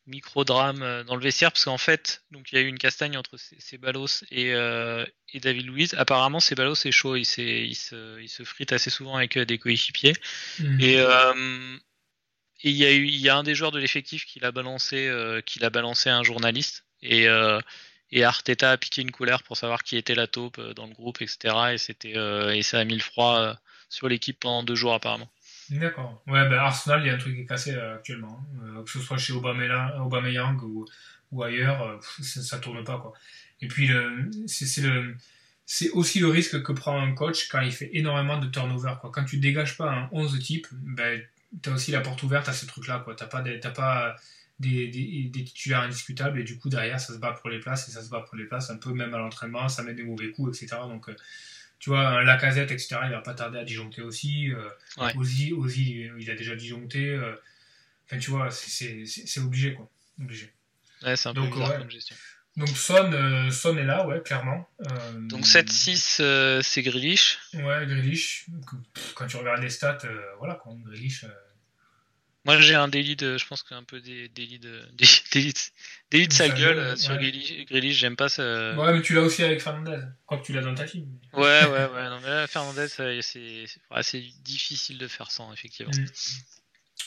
micro-drame 0.08 1.04
dans 1.04 1.16
le 1.16 1.22
vestiaire, 1.22 1.52
parce 1.52 1.66
qu'en 1.66 1.78
fait, 1.78 2.24
donc 2.32 2.52
il 2.52 2.56
y 2.56 2.58
a 2.58 2.62
eu 2.62 2.68
une 2.68 2.80
castagne 2.80 3.16
entre 3.18 3.38
Ceballos 3.38 4.24
et, 4.32 4.50
et 4.50 5.40
David 5.40 5.68
Louise. 5.68 5.94
Apparemment, 5.94 6.40
Ceballos 6.40 6.86
est 6.86 6.92
chaud, 6.92 7.16
il, 7.16 7.22
il, 7.38 7.76
se, 7.76 8.20
il 8.20 8.30
se 8.30 8.44
frite 8.44 8.74
assez 8.74 8.90
souvent 8.90 9.16
avec 9.16 9.38
des 9.38 9.58
coéquipiers. 9.60 10.14
Mhm. 10.60 10.82
Et 10.82 10.98
et 12.62 12.70
il 12.72 12.76
y 12.76 12.86
a 12.86 12.92
eu, 12.94 13.06
il 13.06 13.20
y 13.20 13.30
a 13.30 13.38
un 13.38 13.44
des 13.44 13.56
joueurs 13.56 13.72
de 13.72 13.80
l'effectif 13.80 14.26
qui 14.26 14.40
l'a 14.40 14.52
balancé, 14.52 15.08
euh, 15.08 15.42
qui 15.42 15.60
l'a 15.60 15.70
balancé 15.70 16.10
à 16.10 16.18
un 16.18 16.24
journaliste. 16.24 16.86
Et, 17.02 17.28
euh, 17.30 17.60
et 18.12 18.24
Arteta 18.24 18.72
a 18.72 18.78
piqué 18.78 19.02
une 19.02 19.12
couleur 19.12 19.44
pour 19.44 19.56
savoir 19.56 19.84
qui 19.84 19.96
était 19.96 20.16
la 20.16 20.28
taupe 20.28 20.58
euh, 20.60 20.74
dans 20.74 20.88
le 20.88 20.94
groupe, 20.94 21.22
etc. 21.22 21.78
Et 22.04 22.58
et 22.58 22.64
ça 22.64 22.80
a 22.80 22.84
mis 22.84 22.96
le 22.96 23.02
froid 23.02 23.56
sur 23.88 24.10
l'équipe 24.10 24.40
pendant 24.40 24.64
deux 24.64 24.76
jours 24.76 24.94
apparemment. 24.94 25.30
D'accord. 25.70 26.22
Ouais, 26.28 26.50
ben 26.50 26.58
Arsenal, 26.58 27.02
il 27.04 27.08
y 27.08 27.10
a 27.10 27.14
un 27.14 27.18
truc 27.18 27.36
qui 27.36 27.42
est 27.42 27.46
cassé 27.46 27.76
actuellement. 27.76 28.40
Hein. 28.62 28.84
que 28.84 28.90
ce 28.90 29.00
soit 29.00 29.18
chez 29.18 29.34
Aubameyang, 29.34 30.62
ou, 30.64 30.86
ou 31.32 31.44
ailleurs, 31.44 32.00
ça, 32.22 32.42
ça, 32.42 32.60
tourne 32.60 32.84
pas 32.84 32.98
quoi. 32.98 33.14
Et 33.62 33.68
puis 33.68 33.90
c'est 34.48 35.92
aussi 35.92 36.20
le 36.20 36.28
risque 36.28 36.64
que 36.64 36.72
prend 36.72 37.00
un 37.00 37.14
coach 37.14 37.48
quand 37.50 37.62
il 37.62 37.72
fait 37.72 37.92
énormément 37.94 38.40
de 38.40 38.48
turnover. 38.48 38.96
Quoi. 39.00 39.12
Quand 39.14 39.26
tu 39.26 39.38
dégages 39.38 39.78
pas 39.78 39.92
un 39.92 40.10
11 40.12 40.40
type, 40.40 40.68
ben, 40.72 41.22
t'as 41.62 41.72
aussi 41.72 41.92
la 41.92 42.02
porte 42.02 42.22
ouverte 42.24 42.50
à 42.50 42.54
ce 42.54 42.66
truc-là, 42.66 43.00
quoi. 43.00 43.16
T'as 43.16 43.28
pas, 43.28 43.42
des, 43.42 43.60
pas 43.60 44.16
des, 44.60 44.88
des, 44.88 45.24
des, 45.26 45.44
titulaires 45.44 45.82
indiscutables 45.82 46.40
et 46.40 46.44
du 46.44 46.58
coup, 46.58 46.70
derrière, 46.70 47.00
ça 47.00 47.14
se 47.14 47.18
bat 47.18 47.32
pour 47.34 47.50
les 47.50 47.60
places 47.60 47.88
et 47.88 47.92
ça 47.92 48.02
se 48.02 48.10
bat 48.10 48.22
pour 48.22 48.38
les 48.38 48.46
places 48.46 48.70
un 48.70 48.78
peu 48.78 48.94
même 48.94 49.14
à 49.14 49.18
l'entraînement, 49.18 49.70
ça 49.70 49.84
met 49.84 49.94
des 49.94 50.04
mauvais 50.04 50.32
coups, 50.32 50.62
etc. 50.62 50.82
Donc, 50.84 51.10
euh, 51.10 51.16
tu 51.80 51.90
vois, 51.90 52.08
un 52.08 52.24
Lacazette, 52.24 52.72
etc., 52.72 52.98
il 53.06 53.12
va 53.12 53.22
pas 53.22 53.34
tarder 53.34 53.58
à 53.60 53.64
disjoncter 53.64 54.02
aussi. 54.02 54.52
Euh, 54.52 54.70
Ozzy, 55.16 55.54
il 56.20 56.30
a 56.30 56.36
déjà 56.36 56.56
disjoncté. 56.56 57.10
Euh, 57.10 57.36
enfin, 58.06 58.20
tu 58.20 58.32
vois, 58.32 58.52
c'est 58.52 59.40
obligé, 59.40 59.74
quoi. 59.74 59.90
Obligé. 60.20 60.54
Ouais, 61.04 61.16
c'est 61.16 61.30
un 61.30 61.34
peu 61.34 61.48
bizarre 61.48 61.78
comme 61.78 61.90
gestion. 61.90 62.16
Donc 62.58 62.70
Son, 62.70 63.14
euh, 63.14 63.52
Son 63.52 63.78
est 63.78 63.84
là, 63.84 64.06
ouais, 64.06 64.22
clairement. 64.22 64.68
Euh, 64.82 65.12
Donc 65.14 65.46
7-6, 65.46 66.18
euh, 66.20 66.62
c'est 66.62 66.82
Grealish. 66.82 67.40
Ouais, 67.54 67.86
Grealish. 67.86 68.48
Quand 69.16 69.28
tu 69.28 69.38
regardes 69.38 69.62
les 69.62 69.70
stats, 69.70 70.00
voilà, 70.40 70.60
quand 70.64 70.76
Grealish. 70.76 71.26
Moi 72.46 72.58
j'ai 72.62 72.74
un 72.74 72.88
délit 72.88 73.18
de, 73.18 73.38
je 73.38 73.46
pense 73.46 73.64
qu'un 73.64 73.84
peu 73.84 74.00
des 74.00 74.30
délit 74.30 74.60
de, 74.60 74.82
délit, 75.34 75.54
délit 76.10 76.28
de 76.28 76.34
sa 76.34 76.50
gueule 76.50 76.98
sur 76.98 77.18
Grealish, 77.18 77.98
j'aime 77.98 78.16
pas 78.16 78.30
ça. 78.30 78.74
Ouais, 78.76 78.94
mais 78.94 79.02
tu 79.02 79.14
l'as 79.14 79.22
aussi 79.22 79.44
avec 79.44 79.62
Fernandez, 79.62 80.00
quand 80.26 80.40
tu 80.40 80.54
l'as 80.54 80.62
dans 80.62 80.74
ta 80.74 80.86
team. 80.86 81.06
Ouais, 81.34 81.42
ouais, 81.42 81.66
ouais, 81.66 82.10
non 82.10 82.20
mais 82.22 82.30
là 82.30 82.48
Fernandez, 82.48 82.88
c'est 82.88 83.66
assez 83.92 84.34
difficile 84.42 84.98
de 84.98 85.08
faire 85.08 85.32
sans, 85.32 85.52
effectivement. 85.54 85.92
Mm. 85.92 86.06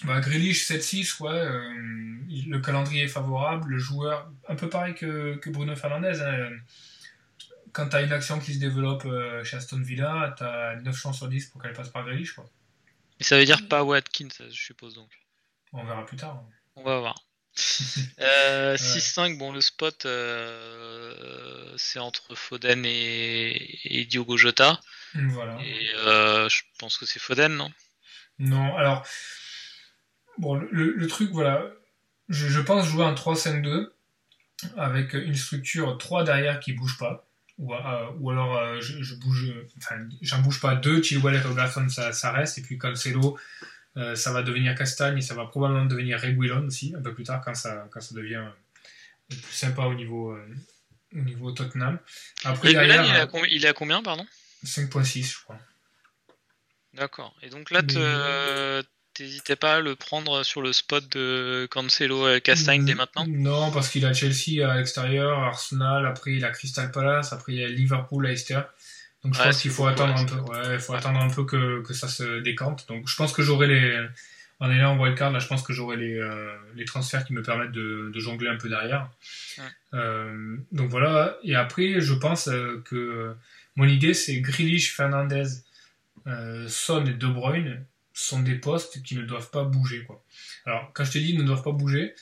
Bah, 0.04 0.20
Grealish 0.20 0.68
7-6, 0.68 1.22
ouais, 1.22 1.30
euh, 1.30 1.72
le 2.48 2.58
calendrier 2.58 3.04
est 3.04 3.08
favorable, 3.08 3.70
le 3.70 3.78
joueur, 3.78 4.30
un 4.48 4.56
peu 4.56 4.68
pareil 4.68 4.94
que, 4.94 5.36
que 5.36 5.50
Bruno 5.50 5.76
Fernandez. 5.76 6.20
Hein, 6.20 6.50
quand 7.72 7.88
tu 7.88 7.96
as 7.96 8.02
une 8.02 8.12
action 8.12 8.38
qui 8.40 8.54
se 8.54 8.58
développe 8.58 9.04
euh, 9.04 9.44
chez 9.44 9.56
Aston 9.56 9.80
Villa, 9.80 10.34
tu 10.36 10.44
as 10.44 10.76
9 10.76 10.96
chances 10.96 11.18
sur 11.18 11.28
10 11.28 11.46
pour 11.46 11.62
qu'elle 11.62 11.72
passe 11.72 11.88
par 11.88 12.04
Grealish. 12.04 12.32
Quoi. 12.32 12.48
Et 13.20 13.24
ça 13.24 13.38
veut 13.38 13.44
dire 13.44 13.68
pas 13.68 13.84
Watkins, 13.84 14.28
je 14.38 14.60
suppose 14.60 14.94
donc. 14.94 15.10
On 15.72 15.84
verra 15.84 16.04
plus 16.04 16.16
tard. 16.16 16.42
On 16.76 16.82
va 16.82 16.98
voir. 16.98 17.14
euh, 18.20 18.76
6-5, 18.76 19.38
bon, 19.38 19.52
le 19.52 19.60
spot, 19.60 20.06
euh, 20.06 21.74
c'est 21.76 21.98
entre 21.98 22.34
Foden 22.34 22.84
et, 22.86 23.78
et, 23.84 24.04
Diogo 24.06 24.36
Jota. 24.36 24.80
Voilà. 25.14 25.58
Et 25.62 25.86
je 25.94 26.62
pense 26.78 26.98
que 26.98 27.06
c'est 27.06 27.20
Foden, 27.20 27.54
non? 27.54 27.70
Non, 28.38 28.74
alors 28.76 29.06
Bon, 30.38 30.54
le, 30.70 31.06
truc, 31.06 31.30
voilà, 31.30 31.64
je, 32.28 32.60
pense 32.60 32.86
jouer 32.86 33.04
un 33.04 33.14
3-5-2 33.14 33.90
avec 34.76 35.12
une 35.14 35.34
structure 35.34 35.98
3 35.98 36.24
derrière 36.24 36.60
qui 36.60 36.72
bouge 36.72 36.98
pas. 36.98 37.26
Ou, 37.58 37.74
euh, 37.74 38.10
ou 38.18 38.30
alors 38.30 38.56
euh, 38.56 38.80
je, 38.80 39.14
bouge, 39.14 39.52
enfin, 39.76 39.96
j'en 40.22 40.40
bouge 40.40 40.60
pas 40.60 40.74
deux, 40.74 41.02
Chilwell 41.02 41.34
et 41.34 41.40
Robertson 41.40 41.86
ça, 41.88 42.12
ça 42.12 42.32
reste, 42.32 42.58
et 42.58 42.62
puis 42.62 42.78
Cancelo, 42.78 43.38
euh, 43.98 44.16
ça 44.16 44.32
va 44.32 44.42
devenir 44.42 44.74
Castagne, 44.74 45.18
et 45.18 45.20
ça 45.20 45.34
va 45.34 45.44
probablement 45.44 45.84
devenir 45.84 46.18
Reguilon 46.18 46.66
aussi, 46.66 46.94
un 46.96 47.02
peu 47.02 47.12
plus 47.12 47.24
tard 47.24 47.42
quand 47.44 47.54
ça, 47.54 47.86
quand 47.90 48.00
ça 48.00 48.14
devient 48.14 48.44
plus 49.28 49.52
sympa 49.52 49.82
au 49.82 49.94
niveau, 49.94 50.36
au 51.14 51.18
niveau 51.18 51.52
Tottenham. 51.52 51.98
Après, 52.44 52.68
Reguilon, 52.68 53.04
il, 53.04 53.14
est 53.14 53.54
il 53.54 53.64
est 53.66 53.68
à 53.68 53.74
combien, 53.74 54.02
pardon? 54.02 54.26
5.6, 54.64 55.32
je 55.32 55.42
crois. 55.44 55.58
D'accord. 56.94 57.34
Et 57.42 57.50
donc 57.50 57.70
là, 57.70 57.82
T'hésitais 59.22 59.54
pas 59.54 59.76
à 59.76 59.80
le 59.80 59.94
prendre 59.94 60.42
sur 60.42 60.62
le 60.62 60.72
spot 60.72 61.08
de 61.12 61.68
Cancelo 61.70 62.40
Castagne 62.40 62.84
dès 62.84 62.96
maintenant 62.96 63.24
Non, 63.28 63.70
parce 63.70 63.88
qu'il 63.88 64.04
a 64.04 64.12
Chelsea 64.12 64.68
à 64.68 64.76
l'extérieur, 64.76 65.38
Arsenal, 65.38 66.06
après 66.06 66.32
il 66.32 66.44
a 66.44 66.50
Crystal 66.50 66.90
Palace, 66.90 67.32
après 67.32 67.52
il 67.52 67.60
y 67.60 67.64
a 67.64 67.68
Liverpool, 67.68 68.26
Leicester. 68.26 68.62
Donc 69.22 69.34
je 69.34 69.40
pense 69.40 69.62
qu'il 69.62 69.70
faut 69.70 69.86
attendre 69.86 70.16
un 70.16 70.24
peu. 70.24 70.34
Ouais, 70.34 70.76
faut 70.80 70.94
attendre 70.94 71.20
un 71.20 71.30
peu 71.30 71.44
que, 71.44 71.82
que, 71.82 71.94
ça 71.94 72.08
se 72.08 72.40
décante. 72.40 72.88
Donc 72.88 73.08
je 73.08 73.14
pense 73.14 73.32
que 73.32 73.42
j'aurai 73.42 73.68
les. 73.68 74.08
En 74.58 74.68
est 74.72 74.78
là 74.78 74.90
en 74.90 74.98
wildcard, 74.98 75.30
là 75.30 75.38
je 75.38 75.46
pense 75.46 75.62
que 75.62 75.72
j'aurai 75.72 75.96
les, 75.96 76.18
euh, 76.18 76.56
les 76.74 76.84
transferts 76.84 77.24
qui 77.24 77.32
me 77.32 77.44
permettent 77.44 77.70
de, 77.70 78.10
de 78.12 78.18
jongler 78.18 78.48
un 78.48 78.56
peu 78.56 78.68
derrière. 78.68 79.08
Euh, 79.94 80.56
donc 80.72 80.90
voilà. 80.90 81.36
Et 81.44 81.54
après, 81.54 82.00
je 82.00 82.14
pense 82.14 82.48
euh, 82.48 82.82
que 82.84 83.36
mon 83.76 83.86
idée 83.86 84.14
c'est 84.14 84.40
Grealish, 84.40 84.96
Fernandez, 84.96 85.46
Son 86.66 87.06
et 87.06 87.12
De 87.12 87.28
Bruyne 87.28 87.84
sont 88.14 88.40
des 88.40 88.54
postes 88.54 89.02
qui 89.02 89.16
ne 89.16 89.22
doivent 89.22 89.50
pas 89.50 89.64
bouger. 89.64 90.04
Quoi. 90.04 90.24
Alors, 90.66 90.90
quand 90.92 91.04
je 91.04 91.12
te 91.12 91.18
dis 91.18 91.36
ne 91.36 91.42
doivent 91.42 91.62
pas 91.62 91.72
bouger, 91.72 92.14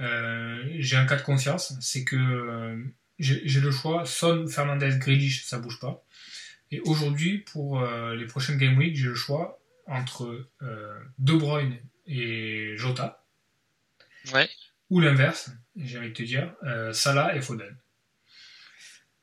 euh, 0.00 0.62
j'ai 0.78 0.96
un 0.96 1.06
cas 1.06 1.16
de 1.16 1.22
conscience, 1.22 1.74
c'est 1.80 2.04
que 2.04 2.16
euh, 2.16 2.82
j'ai 3.18 3.60
le 3.60 3.70
choix, 3.70 4.04
Son, 4.06 4.46
Fernandez, 4.46 4.96
Grealish, 4.98 5.44
ça 5.44 5.58
bouge 5.58 5.80
pas. 5.80 6.04
Et 6.70 6.80
aujourd'hui, 6.80 7.38
pour 7.38 7.80
euh, 7.80 8.14
les 8.14 8.26
prochaines 8.26 8.58
Game 8.58 8.76
Week, 8.76 8.94
j'ai 8.94 9.08
le 9.08 9.14
choix 9.14 9.60
entre 9.86 10.46
De 11.18 11.32
Bruyne 11.32 11.78
et 12.06 12.76
Jota. 12.76 13.24
Ouais. 14.34 14.48
ou 14.90 15.00
l'inverse, 15.00 15.50
j'ai 15.76 15.98
envie 15.98 16.08
de 16.08 16.14
te 16.14 16.22
dire, 16.22 16.54
Salah 16.92 17.34
et 17.34 17.40
Foden. 17.40 17.74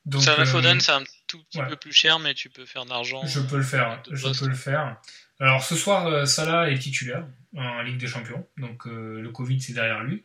Donc, 0.06 0.24
Salah 0.24 0.46
Foden, 0.46 0.80
c'est 0.80 0.92
un 0.92 1.04
tout 1.28 1.44
petit 1.44 1.60
peu 1.60 1.76
plus 1.76 1.94
cher, 1.94 2.20
mais 2.20 2.34
tu 2.34 2.50
peux 2.50 2.66
faire 2.66 2.86
d'argent. 2.86 3.26
Je 3.26 3.40
peux 3.40 3.58
le 3.58 3.64
faire, 3.64 4.02
je 4.12 4.40
peux 4.40 4.48
le 4.48 4.56
faire. 4.56 5.00
Alors 5.40 5.64
ce 5.64 5.76
soir, 5.76 6.28
Salah 6.28 6.72
est 6.72 6.80
titulaire 6.80 7.28
en 7.58 7.82
Ligue 7.82 7.98
des 7.98 8.08
Champions, 8.08 8.48
donc 8.58 8.86
le 8.86 9.30
Covid 9.30 9.60
c'est 9.60 9.74
derrière 9.74 10.04
lui. 10.04 10.24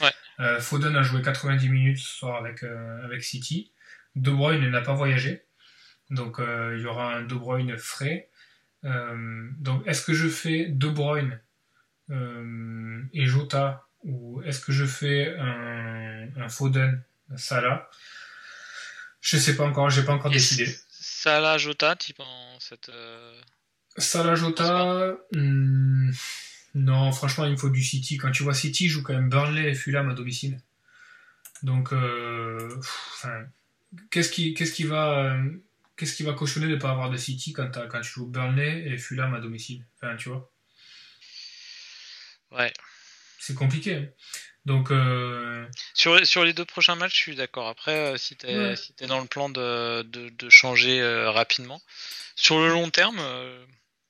Ouais. 0.00 0.60
Foden 0.60 0.96
a 0.96 1.02
joué 1.02 1.22
90 1.22 1.68
minutes 1.68 1.98
ce 1.98 2.16
soir 2.16 2.36
avec, 2.36 2.62
avec 2.62 3.22
City. 3.22 3.70
De 4.16 4.30
Bruyne 4.30 4.68
n'a 4.70 4.80
pas 4.80 4.94
voyagé. 4.94 5.44
Donc 6.10 6.38
euh, 6.38 6.74
il 6.76 6.82
y 6.82 6.86
aura 6.86 7.14
un 7.14 7.22
De 7.22 7.34
Bruyne 7.34 7.76
frais. 7.76 8.28
Euh, 8.84 9.48
donc 9.58 9.86
est-ce 9.86 10.02
que 10.04 10.12
je 10.12 10.28
fais 10.28 10.66
De 10.66 10.88
Bruyne 10.88 11.40
euh, 12.10 13.02
et 13.12 13.26
Jota 13.26 13.86
ou 14.04 14.42
est-ce 14.42 14.60
que 14.60 14.72
je 14.72 14.84
fais 14.84 15.34
un, 15.38 16.28
un 16.36 16.48
Foden, 16.48 17.02
Salah? 17.36 17.88
Je 19.22 19.38
sais 19.38 19.56
pas 19.56 19.64
encore, 19.64 19.88
j'ai 19.88 20.02
pas 20.02 20.12
encore 20.12 20.30
décidé. 20.30 20.66
Salah, 20.90 21.56
Jota, 21.56 21.96
tu 21.96 22.12
en 22.18 22.60
cette. 22.60 22.90
Salah, 23.96 24.34
Jota. 24.34 25.16
Hmm, 25.32 26.10
non, 26.74 27.12
franchement, 27.12 27.44
il 27.44 27.52
me 27.52 27.56
faut 27.56 27.70
du 27.70 27.82
City. 27.82 28.16
Quand 28.16 28.30
tu 28.30 28.42
vois 28.42 28.54
City, 28.54 28.88
joue 28.88 29.02
quand 29.02 29.14
même 29.14 29.28
Burnley 29.28 29.70
et 29.70 29.74
Fulham 29.74 30.10
à 30.10 30.14
domicile. 30.14 30.60
Donc, 31.62 31.94
qu'est-ce 34.10 34.30
qui, 34.30 34.54
qu'est-ce 34.54 34.72
qui 34.72 34.84
va 34.84 35.36
qu'est-ce 35.96 36.16
qui 36.16 36.24
va 36.24 36.32
cautionner 36.32 36.66
de 36.66 36.74
ne 36.74 36.80
pas 36.80 36.90
avoir 36.90 37.10
de 37.10 37.16
City 37.16 37.52
quand, 37.52 37.70
quand 37.88 38.00
tu 38.00 38.10
joues 38.10 38.26
Burnley 38.26 38.84
et 38.88 38.98
Fulham 38.98 39.34
à 39.34 39.40
domicile? 39.40 39.86
Enfin, 39.96 40.16
tu 40.16 40.28
vois 40.28 40.50
Ouais. 42.54 42.72
C'est 43.38 43.54
compliqué. 43.54 43.94
Hein. 43.96 44.06
Donc. 44.64 44.90
Euh, 44.90 45.66
sur, 45.92 46.26
sur 46.26 46.44
les 46.44 46.52
deux 46.52 46.64
prochains 46.64 46.94
matchs, 46.94 47.16
je 47.16 47.22
suis 47.22 47.36
d'accord. 47.36 47.68
Après, 47.68 48.12
euh, 48.12 48.16
si 48.16 48.36
tu 48.36 48.46
es, 48.46 48.76
si 48.76 48.94
dans 49.06 49.20
le 49.20 49.26
plan 49.26 49.48
de, 49.48 50.02
de, 50.02 50.50
changer 50.50 51.00
euh, 51.00 51.30
rapidement. 51.30 51.80
Sur 52.36 52.58
le 52.58 52.68
long 52.68 52.90
terme, 52.90 53.20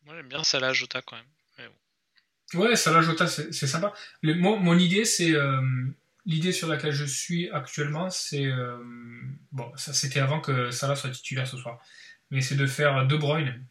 moi 0.04 0.14
j'aime 0.16 0.28
bien 0.28 0.44
Salah 0.44 0.72
Jota 0.72 1.02
quand 1.02 1.16
même. 1.16 1.26
Ouais, 2.52 2.76
Salah 2.76 3.00
Jota, 3.00 3.26
c'est 3.26 3.52
sympa. 3.52 3.92
mon 4.22 4.78
idée, 4.78 5.04
c'est 5.04 5.34
L'idée 6.26 6.52
sur 6.52 6.68
laquelle 6.68 6.92
je 6.92 7.04
suis 7.04 7.50
actuellement, 7.50 8.08
c'est. 8.08 8.46
Euh, 8.46 8.78
bon, 9.52 9.70
ça 9.76 9.92
c'était 9.92 10.20
avant 10.20 10.40
que 10.40 10.70
Salah 10.70 10.96
soit 10.96 11.10
titulaire 11.10 11.46
ce 11.46 11.58
soir. 11.58 11.78
Mais 12.30 12.40
c'est 12.40 12.54
de 12.54 12.66
faire 12.66 13.06
De 13.06 13.16
Bruyne 13.16 13.62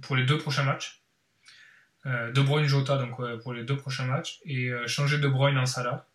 pour 0.00 0.16
les 0.16 0.24
deux 0.24 0.36
prochains 0.36 0.64
matchs. 0.64 1.00
Euh, 2.06 2.32
de 2.32 2.40
Bruyne 2.40 2.66
Jota 2.66 2.98
donc 2.98 3.16
pour 3.42 3.52
les 3.52 3.62
deux 3.62 3.76
prochains 3.76 4.06
matchs. 4.06 4.40
Et 4.44 4.68
euh, 4.68 4.88
changer 4.88 5.18
De 5.18 5.28
Bruyne 5.28 5.58
en 5.58 5.66
Salah. 5.66 6.08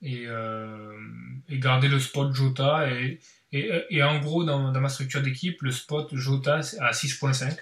Et, 0.00 0.24
et 0.24 1.58
garder 1.58 1.88
le 1.88 1.98
spot 1.98 2.34
Jota. 2.34 2.90
Et, 2.90 3.20
et, 3.52 4.02
en 4.02 4.18
gros, 4.18 4.44
dans, 4.44 4.72
dans 4.72 4.80
ma 4.80 4.88
structure 4.88 5.22
d'équipe, 5.22 5.62
le 5.62 5.70
spot 5.70 6.14
Jota 6.14 6.56
à 6.56 6.90
6.5. 6.90 7.56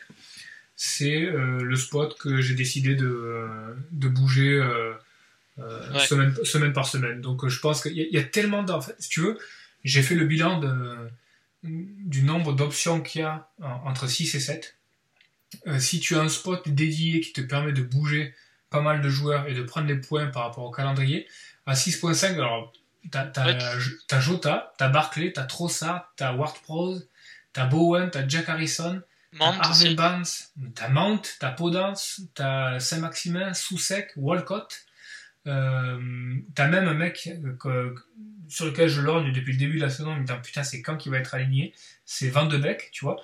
C'est 0.77 1.21
le 1.21 1.77
spot 1.77 2.19
que 2.19 2.41
j'ai 2.41 2.55
décidé 2.55 2.95
de, 2.95 3.47
de 3.93 4.09
bouger 4.09 4.61
euh, 5.59 5.99
semaine, 5.99 6.35
semaine, 6.45 6.73
par 6.73 6.87
semaine. 6.87 7.21
Donc 7.21 7.45
euh, 7.45 7.49
je 7.49 7.61
pense 7.61 7.83
qu'il 7.83 7.93
y, 7.93 8.19
a 8.19 8.25
tellement 8.25 8.63
d'en 8.63 8.81
fait, 8.81 8.95
si 8.99 9.11
tu 9.11 9.21
veux, 9.21 9.39
j'ai 9.85 10.03
fait 10.03 10.15
le 10.15 10.25
bilan 10.25 10.59
de, 10.61 11.11
du 11.63 12.23
nombre 12.23 12.55
d'options 12.55 13.03
qu'il 13.03 13.21
y 13.21 13.25
a 13.25 13.51
entre 13.85 14.07
6 14.07 14.35
et 14.35 14.41
7. 14.41 14.77
Euh, 15.67 15.79
si 15.79 16.01
tu 16.01 16.17
as 16.17 16.21
un 16.21 16.31
spot 16.31 16.67
dédié 16.69 17.21
qui 17.21 17.33
te 17.35 17.43
permet 17.43 17.73
de 17.73 17.83
bouger 17.83 18.35
pas 18.71 18.81
mal 18.81 19.03
de 19.03 19.09
joueurs 19.11 19.47
et 19.47 19.55
de 19.55 19.63
prendre 19.63 19.87
des 19.87 19.97
points 19.97 20.27
par 20.29 20.45
rapport 20.45 20.65
au 20.65 20.71
calendrier, 20.71 21.29
à 21.67 21.75
6.5, 21.75 22.35
alors 22.35 22.73
t'as 23.11 23.31
as, 23.37 24.21
Jota, 24.21 24.73
t'as 24.79 24.89
Barclay, 24.89 25.33
t'as 25.33 25.45
Trossard, 25.45 26.11
t'as 26.17 26.33
Ward 26.33 26.57
Prose, 26.63 27.09
t'as 27.53 27.67
Bowen, 27.67 28.11
t'as 28.11 28.27
Jack 28.27 28.49
Harrison, 28.49 29.03
t'as 29.39 29.59
Harvey 29.59 29.95
Barnes, 29.95 30.25
t'as 30.75 30.89
Mount, 30.89 31.23
t'as 31.39 31.51
Podence, 31.51 32.23
t'as 32.35 32.79
Saint-Maximin, 32.81 33.55
Soussek, 33.55 34.13
Walcott, 34.17 34.87
euh, 35.49 36.37
t'as 36.55 36.69
même 36.69 36.87
un 36.87 36.95
mec 36.95 37.29
euh, 37.67 37.95
sur 38.49 38.67
lequel 38.67 38.89
je 38.89 39.01
lorgne 39.01 39.33
depuis 39.33 39.53
le 39.53 39.59
début 39.59 39.77
de 39.77 39.83
la 39.83 39.91
saison 39.91 40.13
en 40.13 40.17
me 40.17 40.21
disant 40.25 40.41
putain 40.41 40.63
c'est 40.63 40.83
quand 40.83 40.97
qu'il 40.97 41.11
va 41.11 41.19
être 41.19 41.35
aligné? 41.35 41.75
C'est 42.05 42.29
Van 42.29 42.47
de 42.47 42.57
Beek 42.57 42.91
tu 42.93 43.05
vois? 43.05 43.21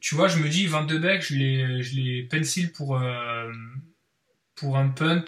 Tu 0.00 0.14
vois 0.14 0.28
je 0.28 0.38
me 0.38 0.48
dis 0.48 0.66
Van 0.66 0.84
de 0.84 0.98
Beek 0.98 1.22
je 1.22 1.34
l'ai 1.34 1.82
je 1.82 1.96
l'ai 1.96 2.22
pencil 2.24 2.72
pour 2.72 2.98
euh, 2.98 3.50
pour 4.54 4.76
un 4.76 4.88
punt 4.88 5.24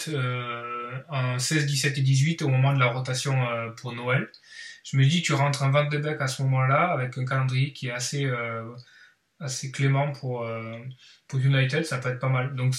en 1.09 1.39
16 1.39 1.67
17 1.67 1.99
et 1.99 2.03
18 2.03 2.43
au 2.43 2.49
moment 2.49 2.75
de 2.75 2.79
la 2.79 2.87
rotation 2.87 3.35
pour 3.77 3.95
Noël. 3.95 4.31
Je 4.85 4.99
me 4.99 5.05
dis 5.07 5.23
tu 5.23 5.33
rentres 5.33 5.63
un 5.63 5.71
Van 5.71 5.85
de 5.85 5.97
Beek 5.97 6.21
à 6.21 6.29
ce 6.29 6.43
moment 6.43 6.63
là 6.63 6.93
avec 6.93 7.17
un 7.17 7.25
calendrier 7.25 7.73
qui 7.73 7.89
est 7.89 7.93
assez 7.93 8.31
assez 9.45 9.71
clément 9.71 10.11
pour 10.13 10.49
pour 11.29 11.39
United 11.39 11.85
ça 11.85 11.99
peut 11.99 12.09
être 12.09 12.19
pas 12.19 12.29
mal 12.29 12.57
donc 12.57 12.75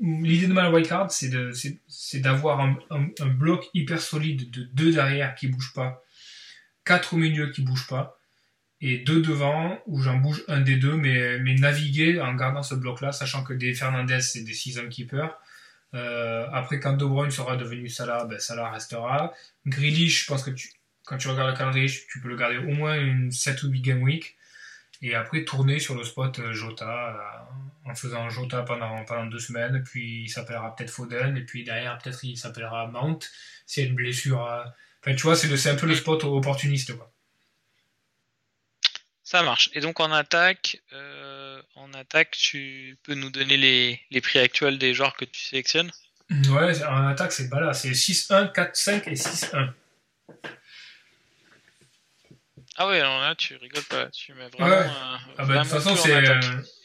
l'idée 0.00 0.46
de 0.46 0.52
ma 0.52 0.70
wildcard, 0.70 1.10
c'est 1.10 2.20
d'avoir 2.20 2.60
un, 2.60 2.78
un, 2.90 3.26
bloc 3.26 3.68
hyper 3.74 4.00
solide 4.00 4.50
de 4.50 4.62
deux 4.64 4.92
derrière 4.92 5.34
qui 5.34 5.48
bougent 5.48 5.72
pas, 5.72 6.02
quatre 6.84 7.14
au 7.14 7.16
milieu 7.16 7.50
qui 7.50 7.62
bougent 7.62 7.88
pas, 7.88 8.18
et 8.80 8.98
deux 8.98 9.20
devant 9.20 9.80
où 9.86 10.00
j'en 10.00 10.18
bouge 10.18 10.44
un 10.46 10.60
des 10.60 10.76
deux, 10.76 10.94
mais, 10.94 11.38
mais 11.40 11.54
naviguer 11.54 12.20
en 12.20 12.34
gardant 12.34 12.62
ce 12.62 12.74
bloc-là, 12.74 13.12
sachant 13.12 13.42
que 13.42 13.52
des 13.52 13.74
Fernandez 13.74 14.20
c'est 14.20 14.42
des 14.42 14.54
six 14.54 14.78
keepers. 14.90 15.36
Euh, 15.94 16.46
après, 16.52 16.80
quand 16.80 16.92
De 16.92 17.04
Bruyne 17.04 17.30
sera 17.30 17.56
devenu 17.56 17.88
Salah, 17.88 18.26
ben 18.26 18.38
Salah 18.38 18.70
restera. 18.70 19.32
Grealish, 19.66 20.24
je 20.24 20.26
pense 20.26 20.44
que 20.44 20.50
quand 21.06 21.16
tu 21.16 21.28
regardes 21.28 21.50
le 21.50 21.56
calendrier, 21.56 21.88
tu 21.88 22.20
peux 22.20 22.28
le 22.28 22.36
garder 22.36 22.58
au 22.58 22.74
moins 22.74 23.00
une 23.00 23.32
7 23.32 23.62
ou 23.62 23.70
8 23.70 23.80
game 23.80 24.02
week 24.02 24.36
et 25.00 25.14
après 25.14 25.44
tourner 25.44 25.78
sur 25.78 25.94
le 25.94 26.04
spot 26.04 26.38
euh, 26.38 26.52
Jota 26.52 27.46
euh, 27.86 27.90
en 27.90 27.94
faisant 27.94 28.28
Jota 28.30 28.62
pendant, 28.62 29.04
pendant 29.04 29.26
deux 29.26 29.38
semaines, 29.38 29.82
puis 29.84 30.24
il 30.24 30.28
s'appellera 30.28 30.74
peut-être 30.74 30.90
Foden, 30.90 31.36
et 31.36 31.42
puis 31.42 31.64
derrière 31.64 31.98
peut-être 31.98 32.24
il 32.24 32.36
s'appellera 32.36 32.86
Mount, 32.88 33.20
s'il 33.66 33.84
y 33.84 33.86
a 33.86 33.88
une 33.90 33.94
blessure. 33.94 34.44
Euh, 34.46 34.64
enfin 35.00 35.14
tu 35.14 35.22
vois, 35.22 35.36
c'est 35.36 35.70
un 35.70 35.76
peu 35.76 35.86
le 35.86 35.94
spot 35.94 36.24
opportuniste. 36.24 36.96
Quoi. 36.96 37.10
Ça 39.22 39.42
marche. 39.42 39.70
Et 39.74 39.80
donc 39.80 40.00
en 40.00 40.10
attaque, 40.10 40.82
en 41.76 41.92
attaque, 41.94 42.32
tu 42.32 42.98
peux 43.04 43.14
nous 43.14 43.30
donner 43.30 43.56
les, 43.56 44.00
les, 44.10 44.20
prix 44.20 44.38
actuels 44.38 44.78
des 44.78 44.94
joueurs 44.94 45.16
que 45.16 45.24
tu 45.24 45.40
sélectionnes? 45.40 45.92
Ouais, 46.30 46.84
en 46.84 47.06
attaque 47.06 47.32
c'est 47.32 47.50
là, 47.50 47.72
c'est 47.72 47.90
6-1, 47.90 48.52
4-5 48.52 49.08
et 49.08 49.14
6-1. 49.14 49.72
Ah 52.80 52.86
ouais, 52.86 53.00
alors 53.00 53.20
là, 53.20 53.34
tu 53.34 53.56
rigoles 53.56 53.82
pas. 53.84 54.06
Tu 54.06 54.32
mets 54.34 54.48
vraiment. 54.50 54.70
Ouais. 54.70 54.86
ah 55.36 55.44
bah, 55.44 55.46
de 55.46 55.58
toute 55.62 55.68
façon, 55.68 55.96
c'est. 55.96 56.24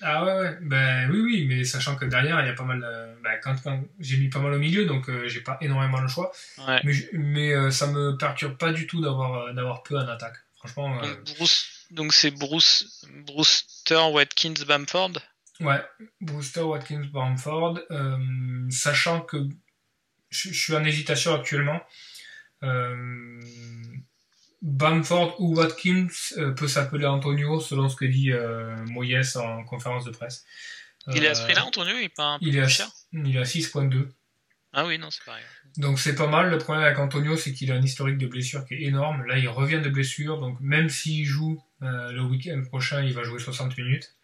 Ah 0.01 0.25
ouais, 0.25 0.39
ouais. 0.39 0.57
Ben 0.61 1.07
oui, 1.11 1.21
oui, 1.21 1.45
mais 1.47 1.63
sachant 1.63 1.95
que 1.95 2.05
derrière, 2.05 2.41
il 2.41 2.47
y 2.47 2.49
a 2.49 2.53
pas 2.53 2.63
mal. 2.63 2.79
De... 2.79 3.21
Ben, 3.21 3.39
quand, 3.43 3.55
j'ai 3.99 4.17
mis 4.17 4.29
pas 4.29 4.39
mal 4.39 4.53
au 4.53 4.57
milieu, 4.57 4.87
donc 4.87 5.07
euh, 5.07 5.27
j'ai 5.27 5.41
pas 5.41 5.59
énormément 5.61 6.01
le 6.01 6.07
choix. 6.07 6.31
Ouais. 6.67 6.81
Mais, 6.83 6.93
mais 7.13 7.53
euh, 7.53 7.69
ça 7.69 7.85
me 7.85 8.17
perturbe 8.17 8.57
pas 8.57 8.73
du 8.73 8.87
tout 8.87 9.01
d'avoir, 9.01 9.45
euh, 9.45 9.53
d'avoir 9.53 9.83
peu 9.83 9.95
en 9.95 10.07
attaque. 10.07 10.37
Franchement. 10.55 10.99
Donc, 10.99 11.35
Bruce, 11.37 11.85
donc 11.91 12.11
c'est 12.11 12.31
Bruce, 12.31 13.05
Brewster, 13.27 14.01
Watkins, 14.11 14.65
Bamford? 14.67 15.11
Ouais, 15.59 15.83
Brewster, 16.21 16.61
Watkins, 16.61 17.05
Bamford. 17.13 17.81
sachant 18.71 19.21
que 19.21 19.37
je, 20.31 20.49
je, 20.49 20.59
suis 20.59 20.75
en 20.75 20.83
hésitation 20.83 21.35
actuellement. 21.35 21.79
Euh, 22.63 23.39
Bamford 24.63 25.35
ou 25.39 25.57
Watkins 25.57 26.07
euh, 26.37 26.53
peut 26.53 26.69
s'appeler 26.69 27.05
Antonio 27.05 27.59
selon 27.59 27.89
ce 27.89 27.97
que 27.97 28.05
dit 28.05 28.31
euh, 28.31 28.77
Moyes 28.85 29.35
en 29.35 29.65
conférence 29.65 30.05
de 30.05 30.11
presse. 30.11 30.45
il 31.13 31.25
est 31.25 31.27
à 31.27 31.35
ce 31.35 31.41
euh, 31.41 31.43
prix-là, 31.43 31.65
Antonio 31.65 31.93
Il 31.97 32.05
est 32.05 32.09
pas 32.09 32.27
un 32.27 32.39
peu 32.39 32.45
il 32.45 32.57
est 32.57 32.67
cher? 32.69 32.89
Il 33.11 33.35
est 33.35 33.39
à 33.39 33.43
6.2. 33.43 34.07
Ah 34.71 34.85
oui, 34.87 34.97
non, 34.97 35.11
c'est 35.11 35.23
pareil. 35.25 35.43
Donc 35.75 35.99
c'est 35.99 36.15
pas 36.15 36.27
mal. 36.27 36.49
Le 36.49 36.57
problème 36.57 36.85
avec 36.85 36.97
Antonio, 36.97 37.35
c'est 37.35 37.51
qu'il 37.51 37.73
a 37.73 37.75
un 37.75 37.81
historique 37.81 38.17
de 38.17 38.25
blessure 38.25 38.65
qui 38.65 38.75
est 38.75 38.83
énorme. 38.83 39.25
Là, 39.25 39.37
il 39.37 39.49
revient 39.49 39.81
de 39.81 39.89
blessure, 39.89 40.39
donc 40.39 40.59
même 40.61 40.89
s'il 40.89 41.25
joue 41.25 41.61
le 41.81 42.21
week-end 42.21 42.61
prochain, 42.63 43.03
il 43.03 43.13
va 43.13 43.23
jouer 43.23 43.39
60 43.39 43.77
minutes. 43.77 44.15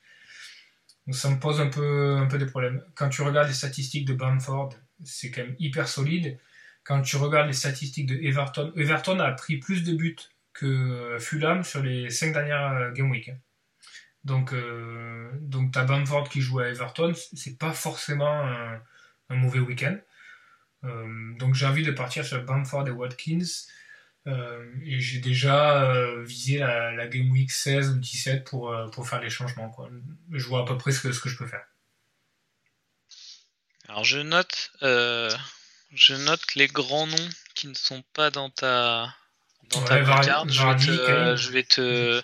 Donc 1.06 1.16
ça 1.16 1.30
me 1.30 1.40
pose 1.40 1.60
un 1.60 1.68
peu, 1.68 2.16
un 2.16 2.28
peu 2.28 2.38
des 2.38 2.46
problèmes. 2.46 2.82
Quand 2.96 3.10
tu 3.10 3.22
regardes 3.22 3.50
les 3.50 3.54
statistiques 3.54 4.06
de 4.06 4.14
Bamford, 4.14 4.74
c'est 5.04 5.30
quand 5.30 5.42
même 5.42 5.56
hyper 5.60 5.88
solide 5.88 6.40
quand 6.90 7.04
tu 7.04 7.18
regardes 7.18 7.46
les 7.46 7.54
statistiques 7.54 8.08
de 8.08 8.16
Everton, 8.16 8.74
Everton 8.76 9.20
a 9.20 9.32
pris 9.32 9.58
plus 9.58 9.84
de 9.84 9.94
buts 9.94 10.16
que 10.54 11.18
Fulham 11.20 11.64
sur 11.64 11.84
les 11.84 12.10
5 12.10 12.34
dernières 12.34 12.72
euh, 12.72 12.92
game 12.92 13.12
week. 13.12 13.30
Donc, 14.24 14.54
euh, 14.54 15.30
donc 15.40 15.72
tu 15.72 15.78
as 15.78 15.84
Bamford 15.84 16.30
qui 16.30 16.42
joue 16.42 16.58
à 16.62 16.68
Everton, 16.68 17.14
c'est 17.34 17.60
pas 17.60 17.74
forcément 17.74 18.44
un, 18.44 18.82
mauvais 19.30 19.60
week-end. 19.60 20.00
Euh, 20.84 21.34
donc 21.38 21.54
j'ai 21.54 21.68
envie 21.68 21.84
de 21.84 21.92
partir 21.92 22.26
sur 22.26 22.44
Bamford 22.44 22.88
et 22.88 22.92
Watkins. 22.92 23.46
et 24.26 25.00
j'ai 25.00 25.20
déjà 25.20 25.94
visé 26.24 26.58
la, 26.58 27.08
Game 27.08 27.30
Week 27.30 27.52
16 27.52 27.92
ou 27.92 28.00
17 28.00 28.46
pour, 28.46 28.76
pour 28.92 29.08
faire 29.08 29.22
les 29.22 29.30
changements. 29.30 29.78
Je 30.32 30.46
vois 30.48 30.62
à 30.62 30.66
peu 30.66 30.76
près 30.76 30.92
ce 30.92 31.02
que, 31.02 31.12
ce 31.12 31.20
que 31.20 31.30
je 31.30 31.38
peux 31.38 31.48
faire. 31.48 31.66
Alors 33.88 34.04
je 34.04 34.18
note 34.18 34.72
Je 35.92 36.14
note 36.14 36.56
les 36.56 36.68
grands 36.68 37.08
noms 37.08 37.30
qui 37.56 37.68
ne 37.68 37.74
sont 37.74 38.04
pas 38.14 38.30
dans 38.30 38.50
ta 38.50 39.14
dans 39.72 39.84
ta 39.84 40.04
carte. 40.04 40.50
Je, 40.50 41.52
vais 41.52 41.64
te 41.64 42.22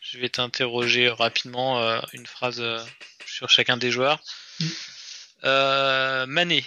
je 0.00 0.18
vais 0.18 0.28
t'interroger 0.28 1.08
rapidement 1.08 1.80
euh, 1.80 2.00
une 2.12 2.26
phrase 2.26 2.60
euh, 2.60 2.78
sur 3.26 3.48
chacun 3.48 3.76
des 3.76 3.90
joueurs. 3.90 4.22
Mm. 4.60 4.64
Euh, 5.44 6.26
Mané. 6.26 6.64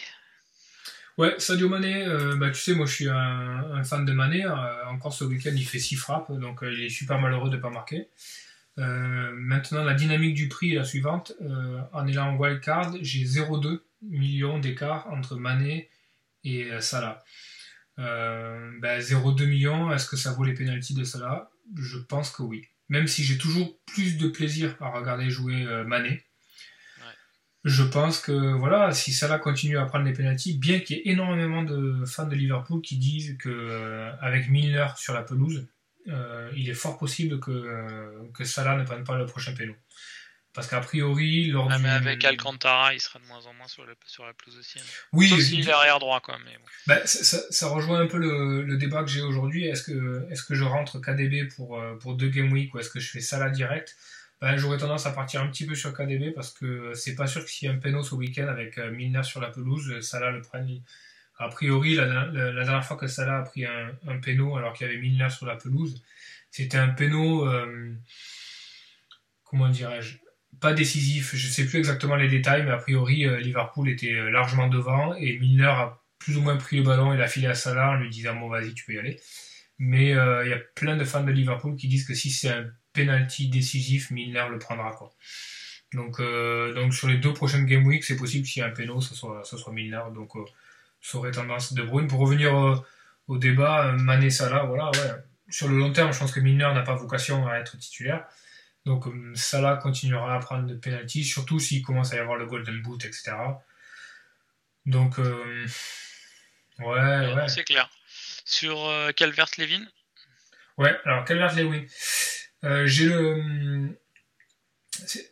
Ouais, 1.17 1.34
Sadio 1.39 1.67
Mané, 1.67 2.05
bah, 2.38 2.51
tu 2.51 2.61
sais, 2.61 2.75
moi 2.75 2.86
je 2.86 2.93
suis 2.93 3.09
un, 3.09 3.84
fan 3.84 4.05
de 4.05 4.13
Mané. 4.13 4.45
encore 4.88 5.13
ce 5.13 5.23
week-end, 5.23 5.51
il 5.55 5.65
fait 5.65 5.80
6 5.80 5.95
frappes, 5.95 6.32
donc 6.32 6.59
il 6.61 6.84
est 6.84 6.89
super 6.89 7.19
malheureux 7.19 7.49
de 7.49 7.55
ne 7.55 7.61
pas 7.61 7.71
marquer. 7.71 8.07
maintenant, 8.75 9.84
la 9.84 9.95
dynamique 9.95 10.36
du 10.36 10.47
prix 10.47 10.73
est 10.73 10.75
la 10.75 10.84
suivante. 10.84 11.34
en 11.91 12.05
étant 12.05 12.30
en 12.30 12.36
wildcard, 12.36 12.93
j'ai 13.01 13.23
0,2 13.23 13.80
millions 14.03 14.59
d'écart 14.59 15.07
entre 15.09 15.38
Mané 15.38 15.89
et 16.56 16.82
Salah. 16.82 17.24
0,2 17.98 18.80
ben, 18.80 19.48
millions, 19.48 19.91
est-ce 19.91 20.08
que 20.08 20.18
ça 20.18 20.32
vaut 20.32 20.43
les 20.43 20.54
pénalties 20.54 20.93
de 20.93 21.04
Salah? 21.04 21.50
Je 21.76 21.98
pense 21.98 22.32
que 22.32 22.43
oui 22.43 22.68
même 22.89 23.08
si 23.08 23.24
j'ai 23.24 23.38
toujours 23.38 23.78
plus 23.86 24.18
de 24.18 24.28
plaisir 24.28 24.76
à 24.80 24.89
regarder 24.89 25.30
jouer 25.30 25.66
euh, 25.66 25.84
Mané. 25.84 26.24
Je 27.64 27.84
pense 27.84 28.22
que 28.22 28.54
voilà, 28.54 28.93
si 28.93 29.12
Salah 29.12 29.39
continue 29.39 29.78
à 29.78 29.86
prendre 29.86 30.06
les 30.06 30.14
pénalties, 30.14 30.58
bien 30.58 30.80
qu'il 30.80 30.98
y 30.98 31.00
ait 31.00 31.12
énormément 31.12 31.64
de 31.64 32.06
fans 32.06 32.28
de 32.28 32.36
Liverpool 32.36 32.82
qui 32.82 32.98
disent 32.98 33.36
que 33.38 33.50
euh, 33.50 34.12
avec 34.22 34.48
Milner 34.48 34.88
sur 34.95 35.14
la 35.14 35.24
pelouse, 35.24 35.68
euh, 36.08 36.50
il 36.56 36.70
est 36.70 36.74
fort 36.74 36.98
possible 36.98 37.41
que, 37.41 38.30
que 38.34 38.45
Salah 38.45 38.78
ne 38.78 38.86
prenne 38.86 39.04
pas 39.04 39.18
le 39.18 39.26
prochain 39.26 39.54
péno. 39.54 39.74
Parce 40.58 40.70
qu'a 40.70 40.80
priori, 40.80 41.45
lors 41.51 41.72
ah, 41.72 41.78
mais 41.78 41.88
avec 41.88 42.26
Alcantara, 42.26 42.91
il 42.95 42.99
sera 42.99 43.20
de 43.20 43.26
moins 43.26 43.45
en 43.45 43.53
moins 43.53 43.68
sur, 43.68 43.86
sur 44.08 44.26
la 44.26 44.34
pelouse 44.34 44.58
aussi. 44.58 44.80
Hein. 44.80 44.84
Oui, 45.14 45.30
Sauf 45.30 45.39
s'il 45.39 45.70
est 45.70 45.72
arrière 45.72 45.99
droit, 45.99 46.20
quoi. 46.20 46.39
Mais 46.43 46.58
bah, 46.88 47.05
ça, 47.05 47.38
ça, 47.51 47.68
rejoint 47.68 47.99
un 47.99 48.08
peu 48.08 48.18
le, 48.18 48.64
le 48.64 48.76
débat 48.76 49.03
que 49.03 49.10
j'ai 49.12 49.22
aujourd'hui. 49.22 49.68
Est-ce 49.68 49.84
que, 49.84 50.28
est 50.32 50.47
que 50.47 50.55
je 50.55 50.64
rentre 50.64 50.97
KDB 50.97 51.47
pour, 51.55 51.80
euh, 51.80 51.93
pour 51.99 52.16
deux 52.16 52.30
game 52.30 52.51
week 52.51 52.74
ou 52.74 52.80
est-ce 52.80 52.89
que 52.89 52.99
je 52.99 53.08
fais 53.08 53.22
Salah 53.22 53.51
direct? 53.51 53.95
Bah, 54.41 54.58
J'aurais 54.58 54.80
tendance 54.80 55.05
à 55.05 55.12
partir 55.12 55.43
un 55.43 55.47
petit 55.47 55.68
peu 55.68 55.76
sur 55.76 55.93
KDB 55.93 56.32
parce 56.34 56.49
que 56.49 56.91
c'est 56.95 57.14
pas 57.14 57.28
sûr 57.28 57.45
que 57.45 57.51
s'il 57.51 57.68
y 57.68 57.72
a 57.72 57.76
un 57.76 57.78
péno 57.78 58.01
ce 58.01 58.16
week-end 58.16 58.47
avec 58.47 58.80
euh, 58.80 58.89
Milner 58.89 59.22
sur 59.22 59.39
la 59.39 59.51
pelouse, 59.51 60.01
Salah 60.01 60.32
le 60.32 60.41
prenne. 60.41 60.82
A 61.38 61.49
priori, 61.49 61.93
la, 61.93 62.08
la, 62.08 62.64
dernière 62.64 62.84
fois 62.84 62.97
que 62.97 63.05
Salah 63.05 63.38
a 63.38 63.43
pris 63.43 63.64
un, 63.64 63.91
un 64.08 64.18
péno 64.18 64.58
alors 64.58 64.74
qu'il 64.74 64.88
y 64.88 64.89
avait 64.89 64.99
Milner 64.99 65.30
sur 65.30 65.45
la 65.45 65.55
pelouse, 65.55 66.03
c'était 66.49 66.80
un 66.80 66.89
péno. 66.89 67.47
Euh, 67.47 67.93
comment 69.43 69.70
dirais-je? 69.70 70.18
Pas 70.60 70.74
décisif. 70.74 71.36
Je 71.36 71.48
sais 71.48 71.66
plus 71.66 71.80
exactement 71.80 72.16
les 72.16 72.28
détails, 72.28 72.64
mais 72.64 72.72
a 72.72 72.78
priori, 72.78 73.26
euh, 73.26 73.39
Liverpool 73.39 73.89
était 73.89 74.14
euh, 74.14 74.30
largement 74.30 74.68
devant 74.68 75.14
et 75.16 75.38
Milner 75.38 75.66
a 75.66 76.02
plus 76.20 76.38
ou 76.38 76.41
moins 76.41 76.58
pris 76.58 76.78
le 76.78 76.84
ballon 76.84 77.14
et 77.14 77.18
l'a 77.18 77.28
filé 77.28 77.48
à 77.48 77.54
Salah 77.54 77.91
en 77.91 77.95
lui 77.95 78.10
disant 78.10 78.36
bon 78.36 78.50
vas-y 78.50 78.74
tu 78.74 78.86
peux 78.86 78.93
y 78.93 79.00
aller. 79.00 79.20
Mais 79.78 80.14
euh, 80.16 80.43
il 80.45 80.50
y 80.50 80.54
a 80.54 80.60
plein 80.76 80.98
de 80.98 81.04
fans 81.04 81.24
de 81.24 81.32
Liverpool 81.32 81.76
qui 81.76 81.88
disent 81.88 82.06
que 82.08 82.16
si 82.16 82.32
c'est 82.32 82.50
un 82.50 82.66
penalty 82.93 83.50
décisif, 83.50 84.10
Milner 84.10 84.45
le 84.50 84.58
prendra. 84.58 84.91
Donc, 85.93 86.20
donc 86.20 86.93
sur 86.93 87.08
les 87.08 87.18
deux 87.18 87.34
prochaines 87.34 87.66
game 87.66 87.86
week, 87.86 88.04
c'est 88.04 88.18
possible 88.18 88.45
qu'il 88.45 88.62
y 88.62 88.66
ait 88.66 88.70
un 88.70 88.74
péno, 88.74 89.00
ce 89.00 89.14
soit, 89.14 89.43
ce 89.45 89.56
soit 89.56 89.72
Milner. 89.72 90.02
Donc 90.16 90.32
ça 91.00 91.20
aurait 91.20 91.32
tendance 91.32 91.74
de 91.74 91.84
Bruyne. 91.84 92.08
Pour 92.08 92.20
revenir 92.20 92.84
au 93.28 93.38
débat, 93.38 93.91
Mané 93.91 94.32
Salah, 94.32 94.64
voilà. 94.64 94.89
Sur 95.50 95.68
le 95.70 95.78
long 95.78 95.93
terme, 95.93 96.12
je 96.12 96.20
pense 96.20 96.32
que 96.32 96.39
Milner 96.39 96.74
n'a 96.74 96.82
pas 96.82 96.95
vocation 96.95 97.48
à 97.48 97.58
être 97.58 97.78
titulaire. 97.78 98.26
Donc 98.88 99.05
euh, 99.05 99.35
Salah 99.35 99.75
continuera 99.75 100.33
à 100.33 100.39
prendre 100.39 100.65
de 100.65 100.73
penalty, 100.73 101.25
surtout 101.25 101.59
s'il 101.59 101.81
commence 101.81 102.13
à 102.13 102.15
y 102.15 102.19
avoir 102.19 102.38
le 102.38 102.45
Golden 102.45 102.81
Boot, 102.81 103.03
etc. 103.03 103.33
Donc, 104.85 105.19
euh, 105.19 105.67
ouais, 106.79 107.33
ouais. 107.35 107.49
C'est 107.49 107.65
clair. 107.65 107.89
Sur 108.45 108.85
euh, 108.85 109.11
Calvert-Levin 109.11 109.85
Ouais, 110.77 110.97
alors 111.03 111.25
Calvert-Lewin. 111.25 111.85
j'ai 112.85 113.07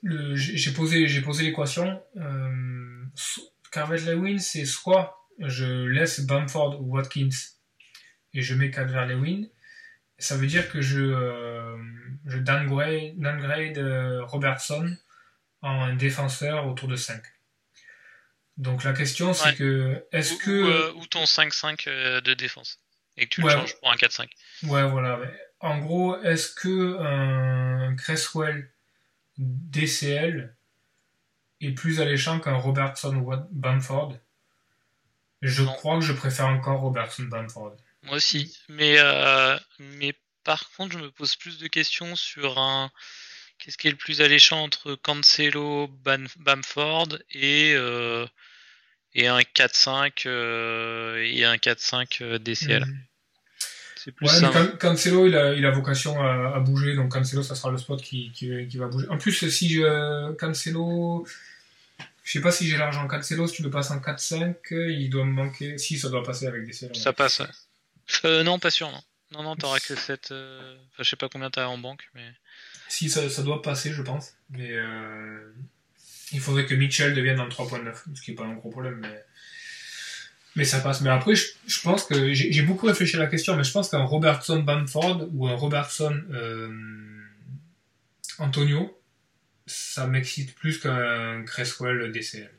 le, 0.04 0.36
j'ai 0.36 0.74
posé, 0.74 1.08
j'ai 1.08 1.22
posé 1.22 1.46
l'équation. 1.46 2.04
Calvert-Lewin, 3.72 4.38
c'est 4.40 4.66
soit 4.66 5.30
je 5.40 5.88
laisse 5.88 6.20
Bamford 6.26 6.82
ou 6.82 6.96
Watkins 6.96 7.30
et 8.34 8.42
je 8.42 8.54
mets 8.54 8.70
Calvert-Lewin, 8.70 9.46
ça 10.18 10.38
veut 10.38 10.48
dire 10.48 10.70
que 10.72 10.82
je, 10.82 11.02
euh, 11.02 11.78
je 12.26 12.38
downgrade, 12.38 13.78
euh, 13.78 14.24
Robertson 14.24 14.96
en 15.62 15.94
défenseur 15.94 16.68
autour 16.68 16.88
de 16.88 16.96
5. 16.96 17.22
Donc 18.58 18.84
la 18.84 18.94
question 18.94 19.34
c'est 19.34 19.56
que 19.56 20.06
est-ce 20.12 20.36
que 20.38 20.52
euh, 20.52 20.94
ou, 20.94 21.06
ton 21.08 21.24
5-5 21.24 22.22
de 22.22 22.34
défense 22.34 22.80
et 23.18 23.26
que 23.26 23.30
tu 23.30 23.42
le 23.42 23.50
changes 23.50 23.76
pour 23.80 23.92
un 23.92 23.96
4-5. 23.96 24.28
Ouais 24.64 24.88
voilà. 24.88 25.20
En 25.60 25.80
gros, 25.80 26.22
est-ce 26.22 26.54
que 26.54 26.98
un 27.00 27.96
Cresswell 27.96 28.72
DCL 29.38 30.56
est 31.62 31.72
plus 31.72 32.02
alléchant 32.02 32.40
qu'un 32.40 32.56
Robertson 32.56 33.16
ou 33.16 33.34
Bamford? 33.52 34.18
Je 35.42 35.64
crois 35.64 36.00
que 36.00 36.06
je 36.06 36.14
préfère 36.14 36.48
encore 36.48 36.82
Robertson 36.82 37.24
Bamford. 37.24 37.78
Moi 38.06 38.18
aussi. 38.18 38.56
Mais, 38.70 38.96
euh, 39.00 39.58
mais 39.80 40.14
par 40.44 40.72
contre, 40.72 40.94
je 40.94 41.04
me 41.04 41.12
pose 41.12 41.36
plus 41.36 41.58
de 41.58 41.68
questions 41.68 42.16
sur 42.16 42.60
un. 42.60 42.92
Qu'est-ce 43.58 43.78
qui 43.78 43.88
est 43.88 43.92
le 43.92 43.98
plus 43.98 44.22
alléchant 44.22 44.64
entre 44.64 44.96
Cancelo, 44.96 45.88
Bamford 46.38 47.18
et, 47.32 47.74
euh, 47.76 48.28
et 49.14 49.28
un 49.28 49.40
4-5 49.40 50.24
euh, 50.26 51.24
et 51.24 51.46
un 51.46 51.56
4-5 51.56 52.38
DCL. 52.38 52.86
C'est 53.96 54.12
plus 54.12 54.28
ouais, 54.28 54.78
Cancelo, 54.78 55.26
il 55.26 55.36
a, 55.36 55.54
il 55.54 55.66
a 55.66 55.72
vocation 55.72 56.22
à, 56.22 56.60
bouger, 56.60 56.96
donc 56.96 57.14
Cancelo, 57.14 57.42
ça 57.42 57.56
sera 57.56 57.72
le 57.72 57.78
spot 57.80 58.00
qui, 58.04 58.32
qui, 58.34 58.68
qui 58.68 58.78
va 58.78 58.88
bouger. 58.88 59.08
En 59.10 59.18
plus, 59.18 59.50
si 59.50 59.70
je, 59.70 60.32
Cancelo, 60.34 61.26
je 62.24 62.32
sais 62.32 62.42
pas 62.42 62.52
si 62.52 62.68
j'ai 62.68 62.78
l'argent 62.78 63.08
Cancelo, 63.08 63.48
si 63.48 63.56
tu 63.56 63.64
le 63.64 63.72
passes 63.72 63.90
en 63.90 63.98
4-5, 63.98 64.58
il 64.70 65.10
doit 65.10 65.26
me 65.26 65.32
manquer. 65.32 65.80
Si, 65.80 65.98
ça 65.98 66.10
doit 66.10 66.24
passer 66.24 66.46
avec 66.46 66.68
DCL. 66.68 66.96
Ça 66.96 67.14
passe, 67.14 67.42
euh, 68.26 68.44
non, 68.44 68.60
pas 68.60 68.72
sûr, 68.72 68.92
non. 68.92 69.02
Non, 69.32 69.44
non, 69.44 69.56
t'auras 69.56 69.80
que 69.80 69.96
7. 69.96 70.30
Euh... 70.32 70.76
Enfin, 70.92 71.04
je 71.04 71.10
sais 71.10 71.16
pas 71.16 71.30
combien 71.30 71.50
t'as 71.50 71.68
en 71.68 71.78
banque, 71.78 72.08
mais. 72.14 72.32
Si, 72.88 73.10
ça, 73.10 73.42
doit 73.42 73.62
passer, 73.62 73.92
je 73.92 74.02
pense. 74.02 74.34
Mais 74.50 74.72
euh... 74.72 75.52
il 76.32 76.40
faudrait 76.40 76.66
que 76.66 76.76
Mitchell 76.76 77.14
devienne 77.14 77.40
en 77.40 77.50
3.9, 77.50 78.16
ce 78.16 78.22
qui 78.22 78.32
est 78.32 78.36
pas 78.36 78.46
un 78.46 78.54
gros 78.54 78.70
problème, 78.70 79.00
mais. 79.02 79.24
Mais 80.56 80.64
ça 80.64 80.80
passe. 80.80 81.02
Mais 81.02 81.10
après, 81.10 81.36
je, 81.36 81.48
je 81.68 81.82
pense 81.82 82.06
que 82.06 82.34
j'ai 82.34 82.62
beaucoup 82.62 82.86
réfléchi 82.86 83.18
à 83.18 83.20
la 83.20 83.28
question, 83.28 83.58
mais 83.58 83.66
je 83.66 83.72
pense 83.72 83.90
qu'un 83.90 84.04
Robertson 84.04 84.60
Bamford 84.60 85.28
ou 85.34 85.48
un 85.48 85.56
Robertson 85.56 86.24
euh, 86.32 86.72
Antonio, 88.40 88.98
ça 89.66 90.08
m'excite 90.08 90.56
plus 90.56 90.80
qu'un 90.80 91.44
Cresswell 91.44 92.10
DCL. 92.12 92.52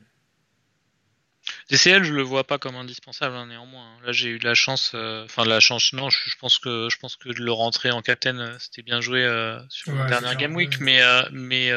DCL, 1.69 2.03
je 2.03 2.13
le 2.13 2.21
vois 2.21 2.45
pas 2.45 2.57
comme 2.57 2.75
indispensable 2.75 3.35
hein, 3.35 3.47
néanmoins. 3.47 3.97
Là, 4.05 4.13
j'ai 4.13 4.29
eu 4.29 4.39
de 4.39 4.45
la 4.45 4.53
chance, 4.53 4.93
euh, 4.95 5.25
enfin 5.25 5.43
de 5.43 5.49
la 5.49 5.59
chance. 5.59 5.91
Non, 5.91 6.09
je, 6.09 6.37
pense 6.39 6.59
que 6.59 6.87
je 6.89 6.97
pense 6.97 7.17
que 7.17 7.27
de 7.29 7.41
le 7.41 7.51
rentrer 7.51 7.91
en 7.91 8.01
captain, 8.01 8.39
euh, 8.39 8.55
c'était 8.57 8.83
bien 8.83 9.01
joué 9.01 9.23
euh, 9.23 9.59
sur 9.67 9.93
la 9.93 10.05
dernière 10.05 10.37
game 10.37 10.55
week, 10.55 10.79
mais 10.79 11.01
mais 11.31 11.71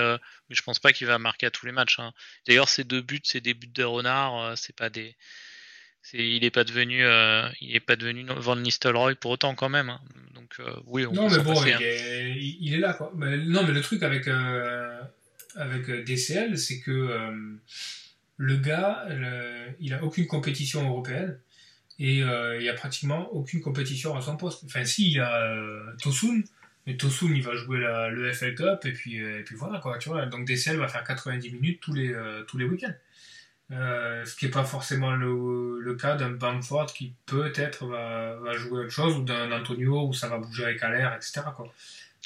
mais 0.49 0.57
je 0.57 0.63
pense 0.63 0.79
pas 0.79 0.93
qu'il 0.93 1.09
va 1.09 1.19
marquer 1.19 1.47
à 1.47 1.51
tous 1.51 1.67
les 1.67 1.73
matchs. 1.73 1.99
Hein. 1.99 2.13
D'ailleurs, 2.47 2.69
ces 2.69 2.85
deux 2.85 3.01
buts, 3.01 3.21
c'est 3.25 3.41
des 3.41 3.55
buts 3.55 3.67
de 3.67 3.83
renard, 3.83 4.57
c'est 4.57 4.77
pas 4.77 4.91
des 4.91 5.17
il 6.15 6.45
est 6.45 6.51
pas 6.51 6.65
devenu 6.65 7.05
il 7.61 7.75
est 7.77 7.81
pas 7.81 7.97
devenu 7.97 8.25
Van 8.37 8.57
Nistelrooy 8.57 9.17
pour 9.17 9.33
autant 9.33 9.55
quand 9.55 9.69
même 9.69 9.91
hein. 9.91 10.01
donc 10.35 10.57
oui 10.87 11.05
on 11.05 11.13
non 11.13 11.29
mais 11.29 11.39
bon 11.41 11.63
il, 11.63 11.69
est, 11.69 12.37
il, 12.39 12.75
est, 12.75 12.79
là 12.79 12.95
quoi 12.95 13.13
non 13.15 13.65
mais 13.65 13.73
le 13.73 13.83
truc 13.83 14.03
avec 14.03 14.27
avec 15.57 15.91
DCL 16.05 16.57
c'est 16.57 16.81
que 16.81 17.61
le 18.41 18.57
gars, 18.57 19.07
il 19.81 19.93
a 19.93 20.03
aucune 20.03 20.27
compétition 20.27 20.89
européenne 20.89 21.39
et 21.99 22.23
euh, 22.23 22.57
il 22.59 22.65
y 22.65 22.71
a 22.71 22.73
pratiquement 22.73 23.29
aucune 23.33 23.61
compétition 23.61 24.17
à 24.17 24.23
son 24.23 24.39
poste. 24.39 24.65
Enfin, 24.65 24.87
si, 24.87 25.09
il 25.09 25.13
y 25.13 25.21
a 25.21 25.43
euh, 25.43 25.93
Tosun, 26.03 26.43
mais 26.87 26.97
Tosun, 26.97 27.35
il 27.35 27.43
va 27.43 27.55
jouer 27.55 27.79
le 27.79 28.33
FL 28.33 28.55
Cup 28.55 28.87
et 28.87 28.93
puis, 28.93 29.21
euh, 29.21 29.43
puis 29.45 29.55
voilà, 29.57 29.79
quoi, 29.79 29.99
tu. 29.99 30.09
Donc 30.09 30.47
DCL 30.47 30.79
va 30.79 30.89
faire 30.89 31.05
90 31.05 31.51
minutes 31.53 31.81
tous 31.83 31.93
les, 31.93 32.65
week-ends. 32.65 32.95
ce 33.69 34.37
qui 34.37 34.47
n'est 34.47 34.51
pas 34.51 34.65
forcément 34.65 35.15
le, 35.15 35.95
cas 36.01 36.17
d'un 36.17 36.31
Bamford 36.31 36.87
qui 36.95 37.13
peut-être 37.27 37.85
va, 37.85 38.57
jouer 38.57 38.85
autre 38.85 38.91
chose 38.91 39.19
ou 39.19 39.23
d'un 39.23 39.53
Antonio 39.53 40.07
où 40.07 40.15
ça 40.15 40.29
va 40.29 40.39
bouger 40.39 40.65
avec 40.65 40.83
Allaire, 40.83 41.15
etc. 41.15 41.43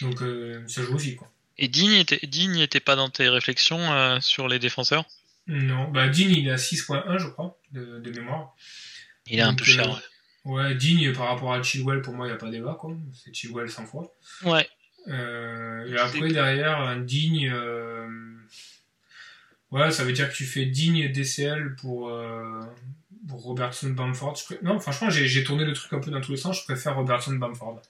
Donc 0.01 0.21
ça 0.69 0.83
joue 0.85 0.95
aussi. 0.95 1.17
Quoi. 1.17 1.29
Et 1.59 1.67
Digne 1.67 2.53
n'était 2.53 2.79
pas 2.79 2.95
dans 2.95 3.11
tes 3.11 3.29
réflexions 3.29 4.21
sur 4.21 4.47
les 4.47 4.61
défenseurs? 4.61 5.05
Non, 5.47 5.90
bah 5.90 6.09
Digne 6.09 6.30
il 6.30 6.49
est 6.49 6.53
à 6.53 6.57
6.1 6.57 7.18
je 7.18 7.28
crois, 7.28 7.59
de, 7.72 7.99
de, 7.99 8.11
mémoire. 8.11 8.55
Il 9.26 9.38
est 9.38 9.42
un 9.42 9.55
peu 9.55 9.64
cher. 9.64 10.03
Euh, 10.47 10.51
ouais. 10.51 10.74
Digne 10.74 11.12
par 11.12 11.28
rapport 11.28 11.53
à 11.53 11.62
Chilwell, 11.62 12.01
pour 12.01 12.14
moi 12.14 12.26
il 12.26 12.30
n'y 12.30 12.34
a 12.34 12.38
pas 12.38 12.51
débat 12.51 12.76
quoi. 12.78 12.97
C'est 13.12 13.34
Chilwell 13.34 13.70
100 13.70 13.86
fois. 13.86 14.14
Ouais. 14.45 14.68
Euh, 15.09 15.86
et 15.86 15.99
après 15.99 16.28
derrière, 16.28 16.80
un 16.80 16.99
Digne... 17.01 17.51
Euh, 17.53 18.09
ouais, 19.70 19.90
ça 19.90 20.05
veut 20.05 20.12
dire 20.12 20.30
que 20.30 20.34
tu 20.34 20.45
fais 20.45 20.66
Digne 20.66 21.12
DCL 21.12 21.76
pour... 21.76 22.11
Robertson 23.30 23.90
Bamford. 23.90 24.36
Non, 24.62 24.78
franchement, 24.78 25.09
j'ai 25.09 25.45
tourné 25.45 25.64
le 25.64 25.72
truc 25.72 25.92
un 25.95 25.99
peu 25.99 26.11
dans 26.11 26.20
tous 26.20 26.32
les 26.32 26.36
sens. 26.36 26.61
Je 26.61 26.64
préfère 26.64 26.97
Robertson 26.97 27.34
Bamford. 27.34 27.80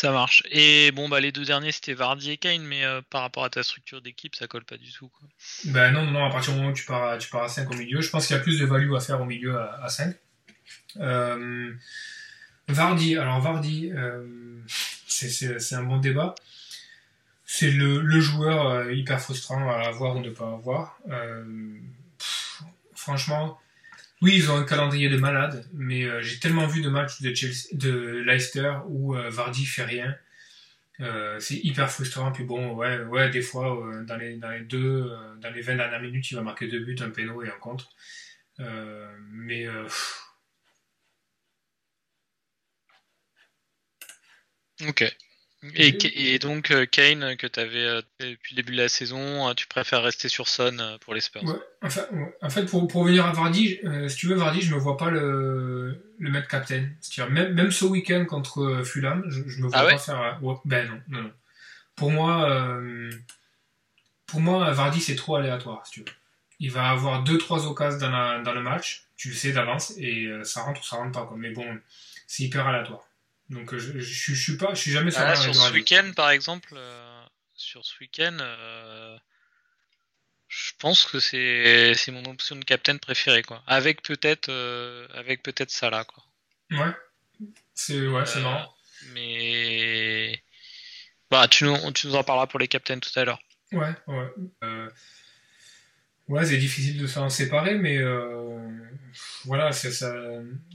Ça 0.00 0.12
marche. 0.12 0.42
Et 0.50 0.92
bon, 0.92 1.10
bah, 1.10 1.20
les 1.20 1.30
deux 1.30 1.44
derniers, 1.44 1.72
c'était 1.72 1.92
Vardy 1.92 2.30
et 2.30 2.38
Kane, 2.38 2.62
mais 2.62 2.86
euh, 2.86 3.02
par 3.10 3.20
rapport 3.20 3.44
à 3.44 3.50
ta 3.50 3.62
structure 3.62 4.00
d'équipe, 4.00 4.34
ça 4.34 4.46
colle 4.46 4.64
pas 4.64 4.78
du 4.78 4.90
tout. 4.90 5.10
Ben 5.66 5.90
non, 5.90 6.10
non, 6.10 6.24
à 6.24 6.30
partir 6.30 6.54
du 6.54 6.58
moment 6.58 6.72
où 6.72 6.74
tu 6.74 6.86
pars, 6.86 7.06
à, 7.06 7.18
tu 7.18 7.28
pars 7.28 7.42
à 7.42 7.48
5 7.48 7.70
au 7.70 7.74
milieu, 7.74 8.00
je 8.00 8.08
pense 8.08 8.26
qu'il 8.26 8.34
y 8.34 8.38
a 8.38 8.42
plus 8.42 8.58
de 8.58 8.64
value 8.64 8.94
à 8.94 9.00
faire 9.00 9.20
au 9.20 9.26
milieu 9.26 9.60
à, 9.60 9.86
5. 9.90 10.16
Euh, 11.00 11.74
Vardy, 12.68 13.18
alors 13.18 13.42
Vardy, 13.42 13.90
euh, 13.92 14.24
c'est 15.06 15.74
un 15.74 15.82
bon 15.82 15.98
débat. 15.98 16.34
C'est 17.44 17.70
le, 17.70 18.20
joueur 18.20 18.90
hyper 18.90 19.20
frustrant 19.20 19.70
à 19.70 19.86
avoir 19.86 20.16
ou 20.16 20.20
ne 20.20 20.30
pas 20.30 20.50
avoir. 20.50 20.98
franchement, 22.94 23.60
oui, 24.22 24.34
ils 24.36 24.50
ont 24.50 24.56
un 24.56 24.64
calendrier 24.64 25.08
de 25.08 25.16
malade, 25.16 25.66
mais 25.72 26.04
euh, 26.04 26.22
j'ai 26.22 26.38
tellement 26.38 26.66
vu 26.66 26.82
de 26.82 26.90
matchs 26.90 27.22
de, 27.22 27.34
Chelsea, 27.34 27.68
de 27.72 28.22
Leicester 28.26 28.74
où 28.88 29.16
euh, 29.16 29.30
Vardy 29.30 29.64
fait 29.64 29.84
rien. 29.84 30.16
Euh, 31.00 31.40
c'est 31.40 31.56
hyper 31.56 31.90
frustrant. 31.90 32.30
Puis 32.32 32.44
bon, 32.44 32.74
ouais, 32.74 33.00
ouais 33.04 33.30
des 33.30 33.42
fois, 33.42 33.78
dans, 34.06 34.16
les, 34.16 34.36
dans 34.36 34.50
les 34.50 34.60
deux, 34.60 35.10
dans 35.40 35.50
les 35.50 35.62
20 35.62 35.76
dernières 35.76 36.00
minutes, 36.02 36.30
il 36.30 36.34
va 36.34 36.42
marquer 36.42 36.68
deux 36.68 36.80
buts, 36.80 36.96
un 37.00 37.10
péno 37.10 37.42
et 37.42 37.48
un 37.48 37.58
contre. 37.58 37.90
mais 39.32 39.66
Ok. 44.88 45.04
Et, 45.62 46.38
donc, 46.38 46.70
euh, 46.70 46.86
Kane, 46.86 47.36
que 47.36 47.46
tu 47.46 47.60
avais 47.60 47.84
euh, 47.84 48.00
depuis 48.18 48.54
le 48.54 48.62
début 48.62 48.72
de 48.72 48.80
la 48.80 48.88
saison, 48.88 49.46
euh, 49.46 49.52
tu 49.52 49.66
préfères 49.66 50.02
rester 50.02 50.28
sur 50.28 50.48
Son 50.48 50.96
pour 51.02 51.12
les 51.12 51.20
Spurs? 51.20 51.44
Ouais, 51.44 51.54
en 52.40 52.50
fait, 52.50 52.64
pour, 52.64 52.88
pour 52.88 53.04
venir 53.04 53.26
à 53.26 53.32
Vardy, 53.32 53.78
si 54.08 54.16
tu 54.16 54.26
veux, 54.28 54.36
Vardy, 54.36 54.62
je 54.62 54.74
me 54.74 54.80
vois 54.80 54.96
pas 54.96 55.10
le, 55.10 56.14
le 56.18 56.30
mettre 56.30 56.48
captain. 56.48 56.88
Même, 57.28 57.52
même 57.52 57.70
ce 57.70 57.84
week-end 57.84 58.24
contre 58.24 58.82
Fulham, 58.84 59.24
je, 59.28 59.42
je 59.46 59.60
me 59.60 59.68
vois 59.68 59.78
ah 59.78 59.86
pas 59.86 59.98
faire. 59.98 60.40
ben 60.64 60.88
non, 60.88 61.00
non, 61.08 61.22
non. 61.24 61.32
Pour 61.94 62.10
moi, 62.10 62.80
pour 64.26 64.40
moi, 64.40 64.70
Vardy, 64.72 65.00
c'est 65.00 65.16
trop 65.16 65.36
aléatoire, 65.36 65.84
si 65.86 65.92
tu 65.92 66.00
veux. 66.00 66.06
Il 66.58 66.70
va 66.70 66.90
avoir 66.90 67.22
2-3 67.24 67.66
occasions 67.66 67.98
dans, 67.98 68.42
dans 68.42 68.52
le 68.52 68.62
match, 68.62 69.04
tu 69.16 69.28
le 69.28 69.34
sais 69.34 69.52
d'avance, 69.52 69.92
et 69.98 70.30
ça 70.42 70.62
rentre 70.62 70.80
ou 70.80 70.84
ça 70.84 70.96
rentre 70.96 71.12
pas. 71.12 71.26
Quoi. 71.26 71.36
Mais 71.38 71.50
bon, 71.50 71.66
c'est 72.26 72.44
hyper 72.44 72.66
aléatoire. 72.66 73.09
Donc 73.50 73.76
je, 73.76 73.98
je, 73.98 74.34
suis 74.34 74.56
pas, 74.56 74.74
je 74.74 74.80
suis 74.80 74.92
jamais 74.92 75.10
sur, 75.10 75.22
ah, 75.22 75.34
sur 75.34 75.54
ce 75.54 75.72
week-end 75.72 76.12
par 76.14 76.30
exemple, 76.30 76.72
euh, 76.72 77.22
sur 77.56 77.84
ce 77.84 77.98
week-end, 78.00 78.36
euh, 78.40 79.18
je 80.46 80.70
pense 80.78 81.04
que 81.04 81.18
c'est 81.18 81.94
c'est 81.94 82.12
mon 82.12 82.24
option 82.26 82.54
de 82.54 82.64
captain 82.64 82.96
préférée 82.96 83.42
quoi. 83.42 83.60
Avec 83.66 84.02
peut-être 84.02 84.50
euh, 84.50 85.08
avec 85.14 85.42
peut-être 85.42 85.70
Salah 85.72 86.04
quoi. 86.04 86.24
Ouais. 86.70 86.94
C'est 87.74 88.06
ouais, 88.06 88.24
c'est 88.24 88.40
marrant. 88.40 88.72
Mais 89.14 90.40
bah 91.28 91.48
tu 91.48 91.64
nous 91.64 91.90
tu 91.90 92.06
nous 92.06 92.14
en 92.14 92.22
parleras 92.22 92.46
pour 92.46 92.60
les 92.60 92.68
captains 92.68 93.00
tout 93.00 93.18
à 93.18 93.24
l'heure. 93.24 93.40
Ouais, 93.72 93.94
ouais. 94.06 94.28
Ouais, 96.30 96.46
c'est 96.46 96.56
difficile 96.56 96.96
de 96.96 97.06
s'en 97.06 97.28
séparer, 97.28 97.76
mais 97.76 97.98
voilà, 99.44 99.72
c'est 99.72 99.92
ça. 99.92 100.14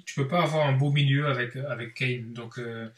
Tu 0.06 0.16
peux 0.16 0.28
pas 0.28 0.44
avoir 0.44 0.68
un 0.68 0.74
beau 0.74 0.92
milieu 0.92 1.28
avec 1.28 1.56
avec 1.56 1.94
Kane. 1.94 2.34
Donc 2.34 2.60
euh, 2.60 2.90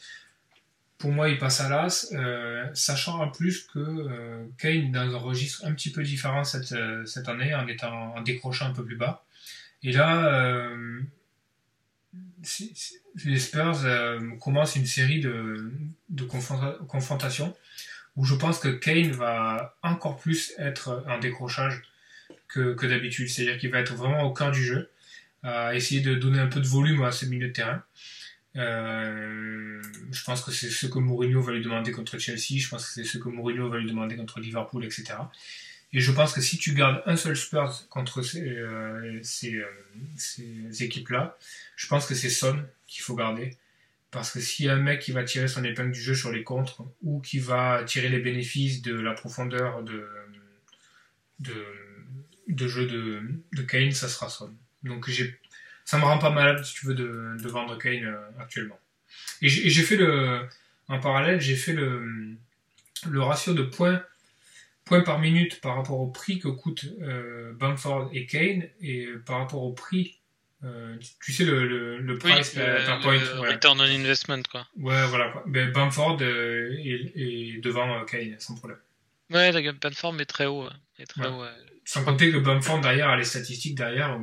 pour 0.98 1.12
moi, 1.12 1.28
il 1.28 1.38
passe 1.38 1.60
à 1.60 1.68
l'as, 1.68 2.12
euh, 2.12 2.66
sachant 2.74 3.20
en 3.20 3.30
plus 3.30 3.62
que 3.62 3.78
euh, 3.78 4.44
Kane 4.58 4.90
dans 4.92 5.14
un 5.14 5.18
registre 5.18 5.64
un 5.64 5.72
petit 5.72 5.92
peu 5.92 6.02
différent 6.02 6.44
cette, 6.44 6.74
cette 7.06 7.28
année, 7.28 7.54
en 7.54 7.66
étant 7.68 8.14
en 8.16 8.20
décrochant 8.22 8.66
un 8.66 8.72
peu 8.72 8.84
plus 8.84 8.96
bas. 8.96 9.24
Et 9.82 9.92
là, 9.92 10.68
les 13.24 13.38
Spurs 13.38 13.78
commencent 14.40 14.76
une 14.76 14.86
série 14.86 15.20
de, 15.20 15.72
de 16.08 16.24
confrontations 16.24 17.56
où 18.16 18.24
je 18.24 18.34
pense 18.34 18.58
que 18.58 18.68
Kane 18.68 19.12
va 19.12 19.76
encore 19.82 20.18
plus 20.18 20.52
être 20.58 21.04
en 21.08 21.18
décrochage 21.18 21.82
que, 22.48 22.74
que 22.74 22.86
d'habitude. 22.86 23.28
C'est-à-dire 23.28 23.58
qu'il 23.58 23.70
va 23.70 23.80
être 23.80 23.94
vraiment 23.94 24.22
au 24.22 24.32
cœur 24.32 24.50
du 24.50 24.62
jeu 24.62 24.90
à 25.42 25.74
essayer 25.74 26.00
de 26.00 26.14
donner 26.14 26.40
un 26.40 26.48
peu 26.48 26.60
de 26.60 26.66
volume 26.66 27.02
à 27.04 27.12
ce 27.12 27.26
milieu 27.26 27.48
de 27.48 27.52
terrain. 27.52 27.82
Euh, 28.56 29.80
je 30.10 30.24
pense 30.24 30.42
que 30.42 30.50
c'est 30.50 30.70
ce 30.70 30.86
que 30.86 30.98
Mourinho 30.98 31.40
va 31.40 31.52
lui 31.52 31.62
demander 31.62 31.92
contre 31.92 32.18
Chelsea, 32.18 32.58
je 32.58 32.68
pense 32.68 32.86
que 32.86 32.92
c'est 32.92 33.04
ce 33.04 33.18
que 33.18 33.28
Mourinho 33.28 33.68
va 33.68 33.78
lui 33.78 33.86
demander 33.86 34.16
contre 34.16 34.40
Liverpool, 34.40 34.84
etc. 34.84 35.14
Et 35.92 36.00
je 36.00 36.12
pense 36.12 36.32
que 36.32 36.40
si 36.40 36.58
tu 36.58 36.74
gardes 36.74 37.02
un 37.06 37.16
seul 37.16 37.36
Spurs 37.36 37.88
contre 37.88 38.22
ces, 38.22 38.42
euh, 38.42 39.20
ces, 39.22 39.54
euh, 39.54 39.64
ces 40.16 40.82
équipes-là, 40.82 41.38
je 41.76 41.86
pense 41.86 42.06
que 42.06 42.14
c'est 42.14 42.30
Son 42.30 42.62
qu'il 42.86 43.02
faut 43.02 43.14
garder. 43.14 43.56
Parce 44.10 44.30
que 44.30 44.40
s'il 44.40 44.66
y 44.66 44.68
a 44.68 44.74
un 44.74 44.80
mec 44.80 45.00
qui 45.00 45.12
va 45.12 45.22
tirer 45.22 45.48
son 45.48 45.64
épingle 45.64 45.92
du 45.92 46.00
jeu 46.00 46.14
sur 46.14 46.32
les 46.32 46.42
contres, 46.42 46.82
ou 47.02 47.20
qui 47.20 47.38
va 47.38 47.84
tirer 47.84 48.08
les 48.08 48.18
bénéfices 48.18 48.82
de 48.82 48.98
la 48.98 49.12
profondeur 49.12 49.82
de, 49.82 50.06
de, 51.40 51.54
de 52.48 52.66
jeu 52.66 52.86
de, 52.86 53.22
de 53.52 53.62
Kane, 53.62 53.92
ça 53.92 54.08
sera 54.08 54.28
Son. 54.28 54.50
Donc 54.82 55.08
j'ai, 55.08 55.38
ça 55.84 55.98
me 55.98 56.04
rend 56.04 56.18
pas 56.18 56.30
malade, 56.30 56.64
si 56.64 56.74
tu 56.74 56.86
veux, 56.86 56.94
de, 56.94 57.36
de 57.42 57.48
vendre 57.48 57.78
Kane 57.78 58.04
euh, 58.04 58.16
actuellement. 58.40 58.78
Et 59.40 59.48
j'ai 59.48 59.82
fait 59.82 59.96
le, 59.96 60.46
en 60.88 60.98
parallèle, 60.98 61.40
j'ai 61.40 61.56
fait 61.56 61.72
le, 61.72 62.36
le 63.08 63.22
ratio 63.22 63.54
de 63.54 63.62
points, 63.62 64.02
points 64.84 65.02
par 65.02 65.18
minute 65.18 65.60
par 65.60 65.76
rapport 65.76 66.00
au 66.00 66.08
prix 66.08 66.38
que 66.38 66.48
coûtent 66.48 66.86
euh, 67.02 67.52
Bamford 67.54 68.10
et 68.12 68.26
Kane 68.26 68.68
et 68.80 69.08
par 69.26 69.38
rapport 69.38 69.62
au 69.62 69.72
prix 69.72 70.18
euh, 70.64 70.96
tu 71.20 71.32
sais 71.32 71.44
le, 71.44 71.68
le, 71.68 71.98
le 71.98 72.18
price 72.18 72.50
par 72.50 73.00
point. 73.00 73.18
Ouais. 73.40 73.52
Return 73.52 73.80
on 73.80 73.84
investment 73.84 74.42
quoi. 74.50 74.66
Ouais 74.76 75.06
voilà. 75.06 75.30
Quoi. 75.30 75.44
Ben, 75.46 75.70
Bamford 75.70 76.20
est, 76.22 77.60
devant 77.62 78.04
Kane 78.06 78.34
sans 78.40 78.56
problème. 78.56 78.78
Ouais, 79.30 79.52
la 79.52 79.72
Bamford 79.72 80.20
est 80.20 80.24
très 80.24 80.46
haut. 80.46 80.68
Est 80.98 81.06
très 81.06 81.28
haut 81.28 81.44
sans 81.88 82.04
compter 82.04 82.30
que 82.30 82.36
Bamford 82.36 82.82
derrière 82.82 83.08
a 83.08 83.16
les 83.16 83.24
statistiques 83.24 83.74
derrière 83.74 84.20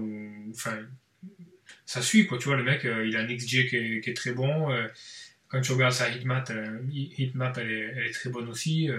enfin, 0.52 0.78
ça 1.88 2.00
suit 2.04 2.28
quoi. 2.28 2.38
Tu 2.38 2.46
vois, 2.46 2.58
le 2.58 2.64
mec, 2.64 2.86
euh, 2.86 3.08
il 3.08 3.18
a 3.18 3.22
un 3.22 3.26
XG 3.26 3.68
qui 3.68 3.76
est, 4.08 4.16
très 4.16 4.34
bon. 4.34 4.72
Euh, 4.72 4.88
quand 5.48 5.62
tu 5.62 5.72
regardes 5.72 5.96
sa 5.96 6.12
hitmap, 6.12 6.48
euh, 6.52 6.80
hitmap 6.92 7.58
elle, 7.58 7.72
est, 7.72 7.94
elle 7.96 8.06
est 8.06 8.14
très 8.14 8.30
bonne 8.30 8.50
aussi. 8.50 8.90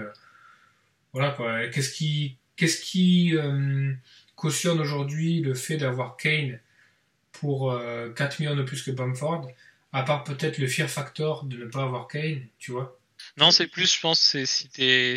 voilà 1.13 1.31
quoi. 1.31 1.67
Qu'est-ce 1.69 1.93
qui, 1.93 2.35
qu'est-ce 2.57 2.81
qui 2.81 3.35
cautionne 4.35 4.81
aujourd'hui 4.81 5.39
le 5.39 5.53
fait 5.53 5.77
d'avoir 5.77 6.17
Kane 6.17 6.59
pour 7.31 7.73
4 8.17 8.39
millions 8.41 8.55
de 8.57 8.63
plus 8.63 8.83
que 8.83 8.91
Bamford, 8.91 9.49
à 9.93 10.03
part 10.03 10.25
peut-être 10.25 10.57
le 10.57 10.67
fear 10.67 10.89
factor 10.89 11.45
de 11.45 11.55
ne 11.55 11.65
pas 11.67 11.83
avoir 11.83 12.09
Kane, 12.09 12.45
tu 12.59 12.71
vois? 12.71 12.99
Non, 13.37 13.49
c'est 13.49 13.67
plus, 13.67 13.95
je 13.95 14.01
pense, 14.01 14.19
c'est 14.19 14.45
si, 14.45 14.67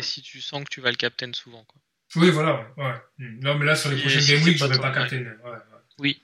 si 0.01 0.21
tu 0.21 0.39
sens 0.39 0.63
que 0.63 0.69
tu 0.69 0.79
vas 0.79 0.91
le 0.91 0.95
captain 0.95 1.33
souvent. 1.33 1.65
Quoi. 1.65 1.81
Oui, 2.15 2.29
voilà. 2.29 2.67
Ouais. 2.77 2.93
Hmm. 3.17 3.39
Non, 3.39 3.55
mais 3.55 3.65
là, 3.65 3.75
sur 3.75 3.89
les 3.89 3.97
prochaines 3.97 4.25
Game 4.25 4.43
Week, 4.43 4.57
je 4.57 4.65
ne 4.65 4.73
vais 4.73 4.79
pas. 4.79 4.91
Ouais, 4.91 5.57
oui. 5.99 6.21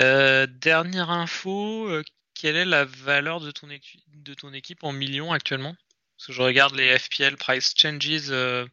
Euh, 0.00 0.46
dernière 0.46 1.10
info, 1.10 1.86
euh, 1.88 2.02
quelle 2.34 2.56
est 2.56 2.64
la 2.64 2.84
valeur 2.84 3.40
de 3.40 3.50
ton, 3.50 3.68
de 3.68 4.34
ton 4.34 4.52
équipe 4.52 4.84
en 4.84 4.92
millions 4.92 5.32
actuellement? 5.32 5.76
Parce 6.16 6.28
que 6.28 6.32
je 6.32 6.42
regarde 6.42 6.74
les 6.74 6.98
FPL 6.98 7.36
Price 7.36 7.74
Changes, 7.76 8.30
euh, 8.30 8.66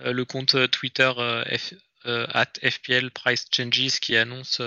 le 0.00 0.24
compte 0.24 0.70
Twitter 0.70 1.10
at 2.04 2.52
FPL 2.62 3.10
Price 3.10 3.46
Changes 3.54 4.00
qui 4.00 4.16
annonce 4.16 4.60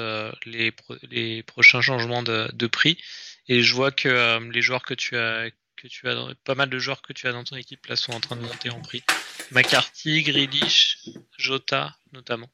les, 0.46 0.74
les 1.04 1.44
prochains 1.44 1.82
changements 1.82 2.24
de, 2.24 2.50
de, 2.54 2.68
prix. 2.68 2.98
Et 3.48 3.62
je 3.62 3.74
vois 3.74 3.92
que 3.92 4.40
les 4.52 4.62
joueurs 4.62 4.84
que 4.84 4.94
tu 4.94 5.18
as 5.18 5.50
que 5.76 5.88
tu 5.88 6.08
as 6.08 6.34
pas 6.44 6.56
mal 6.56 6.70
de 6.70 6.80
joueurs 6.80 7.02
que 7.02 7.14
tu 7.14 7.28
as 7.28 7.32
dans 7.32 7.44
ton 7.44 7.56
équipe 7.56 7.86
là 7.88 7.96
sont 7.96 8.14
en 8.14 8.20
train 8.20 8.36
de 8.36 8.42
monter 8.42 8.70
en 8.70 8.82
prix. 8.82 9.04
McCarthy, 9.52 10.24
Grealish, 10.24 11.00
Jota 11.38 11.96
notamment. 12.14 12.50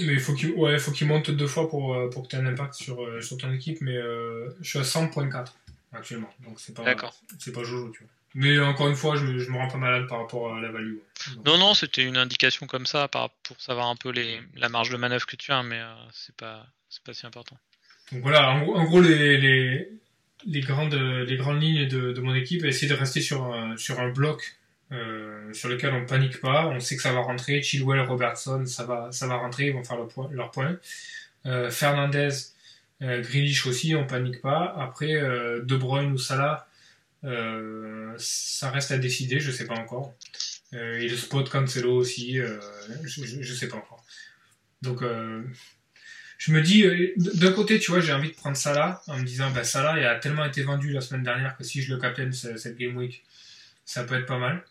Mais 0.00 0.14
il 0.14 0.20
faut 0.20 0.34
qu'il 0.34 0.50
ouais, 0.52 0.78
faut 0.78 0.92
qu'il 0.92 1.06
monte 1.06 1.30
deux 1.30 1.46
fois 1.46 1.68
pour, 1.68 1.94
euh, 1.94 2.10
pour 2.10 2.24
que 2.24 2.28
tu 2.28 2.36
aies 2.36 2.38
un 2.38 2.46
impact 2.46 2.74
sur, 2.74 3.02
euh, 3.02 3.20
sur 3.20 3.36
ton 3.38 3.52
équipe, 3.52 3.78
mais 3.80 3.96
euh, 3.96 4.50
je 4.60 4.68
suis 4.68 4.78
à 4.78 4.82
100.4 4.82 5.46
actuellement, 5.92 6.32
donc 6.44 6.60
c'est 6.60 6.74
pas, 6.74 6.82
pas 6.94 7.64
Jojo, 7.64 7.90
tu 7.90 8.00
vois. 8.00 8.10
Mais 8.34 8.58
encore 8.58 8.88
une 8.88 8.96
fois, 8.96 9.16
je 9.16 9.24
me, 9.24 9.38
je 9.38 9.50
me 9.50 9.56
rends 9.56 9.68
pas 9.68 9.78
malade 9.78 10.06
par 10.08 10.18
rapport 10.18 10.54
à 10.54 10.60
la 10.60 10.70
value. 10.70 10.96
Non, 11.46 11.56
non, 11.56 11.72
c'était 11.72 12.02
une 12.02 12.18
indication 12.18 12.66
comme 12.66 12.84
ça 12.84 13.08
pour 13.08 13.58
savoir 13.58 13.86
un 13.86 13.96
peu 13.96 14.10
les, 14.10 14.40
la 14.56 14.68
marge 14.68 14.90
de 14.90 14.98
manœuvre 14.98 15.24
que 15.24 15.36
tu 15.36 15.52
as, 15.52 15.62
mais 15.62 15.80
c'est 16.12 16.36
pas, 16.36 16.66
pas 17.04 17.14
si 17.14 17.24
important. 17.24 17.56
Donc 18.12 18.20
voilà, 18.20 18.50
en, 18.50 18.62
en 18.74 18.84
gros, 18.84 19.00
les, 19.00 19.38
les, 19.38 19.88
les 20.44 20.60
grandes, 20.60 20.94
les 20.94 21.36
grandes 21.36 21.62
lignes 21.62 21.88
de, 21.88 22.12
de 22.12 22.20
mon 22.20 22.34
équipe 22.34 22.64
et 22.64 22.68
essayer 22.68 22.88
de 22.88 22.98
rester 22.98 23.20
sur 23.20 23.54
sur 23.76 24.00
un 24.00 24.10
bloc 24.10 24.56
euh, 24.92 25.52
sur 25.52 25.68
lequel 25.68 25.92
on 25.94 26.06
panique 26.06 26.40
pas. 26.40 26.66
On 26.66 26.80
sait 26.80 26.96
que 26.96 27.02
ça 27.02 27.12
va 27.12 27.20
rentrer. 27.20 27.62
Chilwell, 27.62 28.00
Robertson, 28.00 28.66
ça 28.66 28.84
va, 28.84 29.10
ça 29.12 29.26
va 29.26 29.36
rentrer. 29.36 29.66
Ils 29.66 29.72
vont 29.72 29.84
faire 29.84 29.96
leur 29.96 30.08
point. 30.08 30.28
Leur 30.30 30.50
point. 30.50 30.78
Euh, 31.46 31.70
Fernandez, 31.70 32.30
euh, 33.02 33.22
aussi, 33.66 33.94
on 33.96 34.06
panique 34.06 34.40
pas. 34.40 34.74
Après, 34.78 35.14
euh, 35.14 35.62
De 35.62 35.76
Bruyne 35.76 36.12
ou 36.12 36.18
Salah, 36.18 36.68
euh, 37.24 38.14
ça 38.18 38.70
reste 38.70 38.92
à 38.92 38.98
décider. 38.98 39.40
Je 39.40 39.50
sais 39.50 39.66
pas 39.66 39.74
encore. 39.74 40.14
Euh, 40.74 40.98
et 40.98 41.08
le 41.08 41.16
spot 41.16 41.48
Cancelo 41.50 41.96
aussi, 41.96 42.36
je, 42.36 42.58
je, 43.04 43.42
je, 43.42 43.54
sais 43.54 43.68
pas 43.68 43.76
encore. 43.76 44.04
Donc 44.82 45.02
je 46.38 46.52
me 46.52 46.60
dis, 46.60 46.84
euh, 46.84 47.12
d'un 47.16 47.52
côté, 47.52 47.78
tu 47.78 47.90
vois, 47.90 48.00
j'ai 48.00 48.12
envie 48.12 48.28
de 48.28 48.34
prendre 48.34 48.56
Salah 48.56 49.02
en 49.06 49.18
me 49.18 49.24
disant, 49.24 49.50
bah, 49.52 49.64
Salah 49.64 49.98
il 49.98 50.04
a 50.04 50.16
tellement 50.16 50.44
été 50.44 50.62
vendu 50.62 50.92
la 50.92 51.00
semaine 51.00 51.22
dernière 51.22 51.56
que 51.56 51.64
si 51.64 51.80
je 51.82 51.92
le 51.94 52.00
captain 52.00 52.30
cette 52.32 52.76
game 52.76 52.96
week, 52.96 53.24
ça 53.84 54.04
peut 54.04 54.16
être 54.16 54.26
pas 54.26 54.38
mal. 54.38 54.62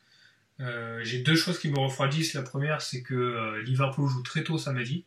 Euh, 0.62 1.02
j'ai 1.04 1.20
deux 1.20 1.36
choses 1.36 1.60
qui 1.60 1.70
me 1.70 1.80
refroidissent. 1.80 2.34
La 2.34 2.44
première, 2.44 2.82
c'est 2.82 3.02
que 3.02 3.16
euh, 3.16 3.64
Liverpool 3.64 4.10
joue 4.10 4.22
très 4.22 4.44
tôt 4.44 4.58
samedi. 4.58 5.06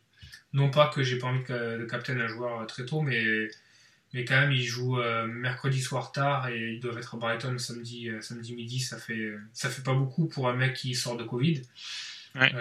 Non 0.51 0.69
pas 0.69 0.87
que 0.87 1.01
j'ai 1.03 1.17
pas 1.17 1.27
envie 1.27 1.43
de, 1.43 1.85
captain 1.89 2.19
un 2.19 2.27
joueur 2.27 2.65
très 2.67 2.83
tôt, 2.83 3.01
mais, 3.01 3.23
mais 4.13 4.25
quand 4.25 4.39
même, 4.39 4.51
il 4.51 4.65
joue 4.65 4.97
mercredi 5.27 5.79
soir 5.79 6.11
tard 6.11 6.49
et 6.49 6.73
ils 6.73 6.79
doivent 6.79 6.97
être 6.97 7.15
à 7.15 7.17
Brighton 7.17 7.57
samedi, 7.59 8.09
samedi 8.21 8.53
midi. 8.55 8.79
Ça 8.79 8.97
fait, 8.97 9.31
ça 9.53 9.69
fait 9.69 9.83
pas 9.83 9.93
beaucoup 9.93 10.27
pour 10.27 10.49
un 10.49 10.55
mec 10.55 10.73
qui 10.73 10.95
sort 10.95 11.17
de 11.17 11.23
Covid. 11.23 11.61
Ouais. 12.33 12.51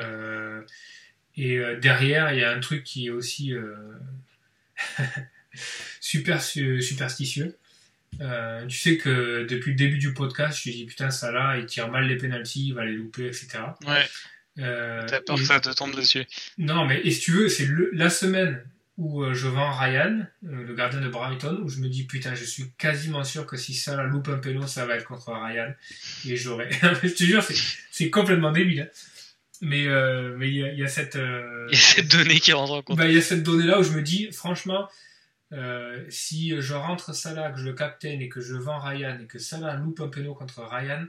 Et 1.38 1.56
euh, 1.56 1.78
derrière, 1.78 2.32
il 2.32 2.40
y 2.40 2.44
a 2.44 2.50
un 2.50 2.58
truc 2.58 2.82
qui 2.82 3.06
est 3.06 3.10
aussi 3.10 3.54
euh, 3.54 3.74
super 6.00 6.42
superstitieux. 6.42 7.56
Euh, 8.20 8.66
tu 8.66 8.76
sais 8.76 8.96
que 8.96 9.46
depuis 9.48 9.70
le 9.70 9.76
début 9.76 9.98
du 9.98 10.12
podcast, 10.12 10.58
je 10.58 10.64
te 10.64 10.76
dis 10.76 10.84
putain, 10.84 11.10
ça 11.10 11.30
là, 11.30 11.56
il 11.56 11.66
tire 11.66 11.90
mal 11.90 12.08
les 12.08 12.16
penalties, 12.16 12.68
il 12.68 12.74
va 12.74 12.84
les 12.84 12.92
louper, 12.92 13.26
etc. 13.26 13.60
Ouais. 13.86 14.04
T'as 14.56 15.20
peur 15.20 15.36
que 15.36 15.44
ça 15.44 15.60
te 15.60 15.70
tombe 15.70 15.94
dessus. 15.94 16.24
Non, 16.58 16.84
mais 16.84 17.00
et 17.04 17.12
si 17.12 17.20
tu 17.20 17.30
veux, 17.30 17.48
c'est 17.48 17.68
la 17.92 18.10
semaine 18.10 18.60
où 18.96 19.32
je 19.32 19.46
vends 19.46 19.70
Ryan, 19.70 20.26
le 20.42 20.74
gardien 20.74 21.00
de 21.00 21.08
Brighton, 21.08 21.60
où 21.62 21.68
je 21.68 21.78
me 21.78 21.88
dis 21.88 22.02
putain, 22.02 22.34
je 22.34 22.44
suis 22.44 22.72
quasiment 22.76 23.22
sûr 23.22 23.46
que 23.46 23.56
si 23.56 23.74
ça 23.74 23.94
la 23.94 24.02
loupe 24.02 24.26
un 24.26 24.38
péno, 24.38 24.66
ça 24.66 24.86
va 24.86 24.96
être 24.96 25.04
contre 25.04 25.30
Ryan. 25.30 25.72
Et 26.26 26.36
j'aurais. 26.36 26.70
je 27.04 27.14
te 27.14 27.22
jure, 27.22 27.46
c'est 27.92 28.10
complètement 28.10 28.50
débile. 28.50 28.80
Hein. 28.80 29.17
Mais 29.60 29.86
euh, 29.86 30.36
mais 30.36 30.48
il 30.48 30.54
y 30.54 30.84
a, 30.84 30.88
cette 30.88 31.16
euh, 31.16 31.68
y 31.70 31.76
a 31.76 31.78
cette 31.78 32.08
donnée 32.08 32.38
qui 32.38 32.52
rentre 32.52 32.72
en 32.72 32.82
compte. 32.82 32.96
Bah, 32.96 33.08
il 33.08 33.14
y 33.14 33.18
a 33.18 33.22
cette 33.22 33.42
donnée 33.42 33.66
là 33.66 33.80
où 33.80 33.82
je 33.82 33.90
me 33.90 34.02
dis 34.02 34.30
franchement 34.30 34.88
euh, 35.52 36.04
si 36.10 36.60
je 36.60 36.74
rentre 36.74 37.14
Salah, 37.14 37.50
que 37.50 37.58
je 37.58 37.64
le 37.64 37.72
captain 37.72 38.20
et 38.20 38.28
que 38.28 38.40
je 38.40 38.54
vends 38.54 38.78
Ryan 38.78 39.18
et 39.20 39.26
que 39.26 39.38
Salah 39.38 39.74
loupe 39.74 40.00
un 40.00 40.08
péno 40.08 40.34
contre 40.34 40.62
Ryan, 40.62 41.06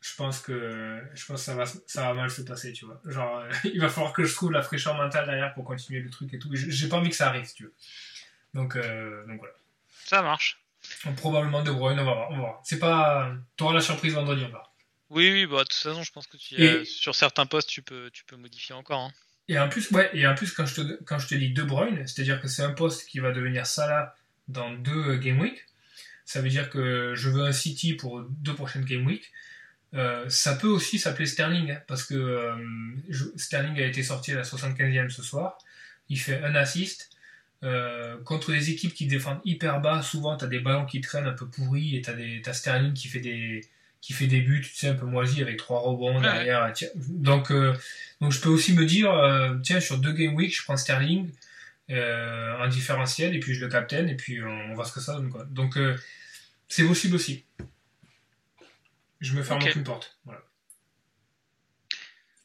je 0.00 0.14
pense 0.16 0.40
que 0.40 1.00
je 1.14 1.24
pense 1.24 1.40
que 1.40 1.44
ça 1.44 1.54
va 1.54 1.64
ça 1.86 2.02
va 2.02 2.14
mal 2.14 2.30
se 2.30 2.42
passer, 2.42 2.72
tu 2.72 2.84
vois. 2.84 3.00
Genre 3.06 3.44
il 3.64 3.80
va 3.80 3.88
falloir 3.88 4.12
que 4.12 4.24
je 4.24 4.34
trouve 4.34 4.52
la 4.52 4.62
fraîcheur 4.62 4.94
mentale 4.96 5.24
derrière 5.24 5.54
pour 5.54 5.64
continuer 5.64 6.00
le 6.00 6.10
truc 6.10 6.34
et 6.34 6.38
tout. 6.38 6.50
J'ai 6.52 6.88
pas 6.88 6.96
envie 6.96 7.10
que 7.10 7.16
ça 7.16 7.28
arrive, 7.28 7.46
si 7.46 7.54
tu 7.54 7.64
veux. 7.64 7.74
Donc 8.52 8.76
donc 8.76 9.38
voilà. 9.38 9.54
Ça 10.04 10.20
marche. 10.20 10.60
probablement 11.16 11.62
De 11.62 11.70
Bruyne, 11.70 11.98
on 11.98 12.04
va 12.04 12.12
voir, 12.12 12.30
on 12.30 12.34
va 12.34 12.40
voir. 12.40 12.60
C'est 12.62 12.78
pas 12.78 13.32
t'auras 13.56 13.72
la 13.72 13.80
surprise 13.80 14.12
vendredi, 14.12 14.42
on 14.42 14.48
va 14.48 14.50
voir. 14.50 14.73
Oui, 15.14 15.30
oui, 15.30 15.46
bah, 15.46 15.58
de 15.58 15.62
toute 15.62 15.74
façon, 15.74 16.02
je 16.02 16.10
pense 16.10 16.26
que 16.26 16.36
tu, 16.36 16.84
sur 16.84 17.14
certains 17.14 17.46
postes, 17.46 17.68
tu 17.68 17.82
peux, 17.82 18.10
tu 18.12 18.24
peux 18.24 18.36
modifier 18.36 18.74
encore. 18.74 19.00
Hein. 19.00 19.12
Et 19.48 19.58
en 19.58 19.68
plus, 19.68 19.90
ouais, 19.92 20.10
et 20.12 20.26
en 20.26 20.34
plus 20.34 20.50
quand, 20.50 20.66
je 20.66 20.74
te, 20.74 21.02
quand 21.04 21.18
je 21.20 21.28
te 21.28 21.34
dis 21.36 21.52
De 21.52 21.62
Bruyne, 21.62 22.04
c'est-à-dire 22.06 22.40
que 22.40 22.48
c'est 22.48 22.62
un 22.62 22.72
poste 22.72 23.06
qui 23.08 23.20
va 23.20 23.30
devenir 23.30 23.64
Salah 23.64 24.16
dans 24.48 24.72
deux 24.72 25.10
euh, 25.10 25.18
Game 25.18 25.38
Week, 25.38 25.64
ça 26.24 26.40
veut 26.40 26.48
dire 26.48 26.68
que 26.68 27.14
je 27.14 27.28
veux 27.28 27.44
un 27.44 27.52
City 27.52 27.92
pour 27.92 28.22
deux 28.22 28.54
prochaines 28.54 28.84
Game 28.84 29.06
Week. 29.06 29.30
Euh, 29.92 30.28
ça 30.28 30.56
peut 30.56 30.66
aussi 30.66 30.98
s'appeler 30.98 31.26
Sterling, 31.26 31.70
hein, 31.70 31.80
parce 31.86 32.02
que 32.02 32.14
euh, 32.14 32.56
Sterling 33.36 33.78
a 33.78 33.86
été 33.86 34.02
sorti 34.02 34.32
à 34.32 34.36
la 34.36 34.42
75e 34.42 35.10
ce 35.10 35.22
soir. 35.22 35.58
Il 36.08 36.18
fait 36.18 36.42
un 36.42 36.54
assist. 36.54 37.10
contre 38.24 38.52
des 38.52 38.70
équipes 38.70 38.92
qui 38.92 39.06
défendent 39.06 39.40
hyper 39.44 39.80
bas, 39.80 40.02
souvent 40.02 40.36
tu 40.36 40.44
as 40.44 40.48
des 40.48 40.60
ballons 40.60 40.84
qui 40.84 41.00
traînent 41.00 41.26
un 41.26 41.32
peu 41.32 41.48
pourris 41.48 41.96
et 41.96 42.02
tu 42.02 42.10
as, 42.50 42.52
Sterling 42.52 42.92
qui 42.92 43.08
fait 43.08 43.20
des, 43.20 43.62
qui 44.04 44.12
fait 44.12 44.26
des 44.26 44.42
buts, 44.42 44.60
tu 44.60 44.74
sais, 44.74 44.88
un 44.88 44.94
peu 44.94 45.06
moisi 45.06 45.40
avec 45.40 45.56
trois 45.56 45.80
rebonds 45.80 46.20
derrière. 46.20 46.70
Donc, 47.06 47.50
euh, 47.50 47.74
donc 48.20 48.32
je 48.32 48.40
peux 48.42 48.50
aussi 48.50 48.74
me 48.74 48.84
dire, 48.84 49.10
euh, 49.10 49.56
tiens, 49.62 49.80
sur 49.80 49.96
deux 49.96 50.12
game 50.12 50.34
week, 50.34 50.54
je 50.54 50.62
prends 50.62 50.76
Sterling 50.76 51.30
euh, 51.88 52.54
en 52.58 52.68
différentiel 52.68 53.34
et 53.34 53.40
puis 53.40 53.54
je 53.54 53.64
le 53.64 53.70
captain 53.70 54.06
et 54.06 54.14
puis 54.14 54.42
on 54.44 54.74
voit 54.74 54.84
ce 54.84 54.92
que 54.92 55.00
ça 55.00 55.14
donne. 55.14 55.30
Quoi. 55.30 55.44
Donc, 55.44 55.78
c'est 56.68 56.86
possible 56.86 57.14
aussi. 57.14 57.46
Je 59.22 59.34
me 59.34 59.42
ferme 59.42 59.62
aucune 59.62 59.84
porte. 59.84 60.18
Voilà. 60.26 60.42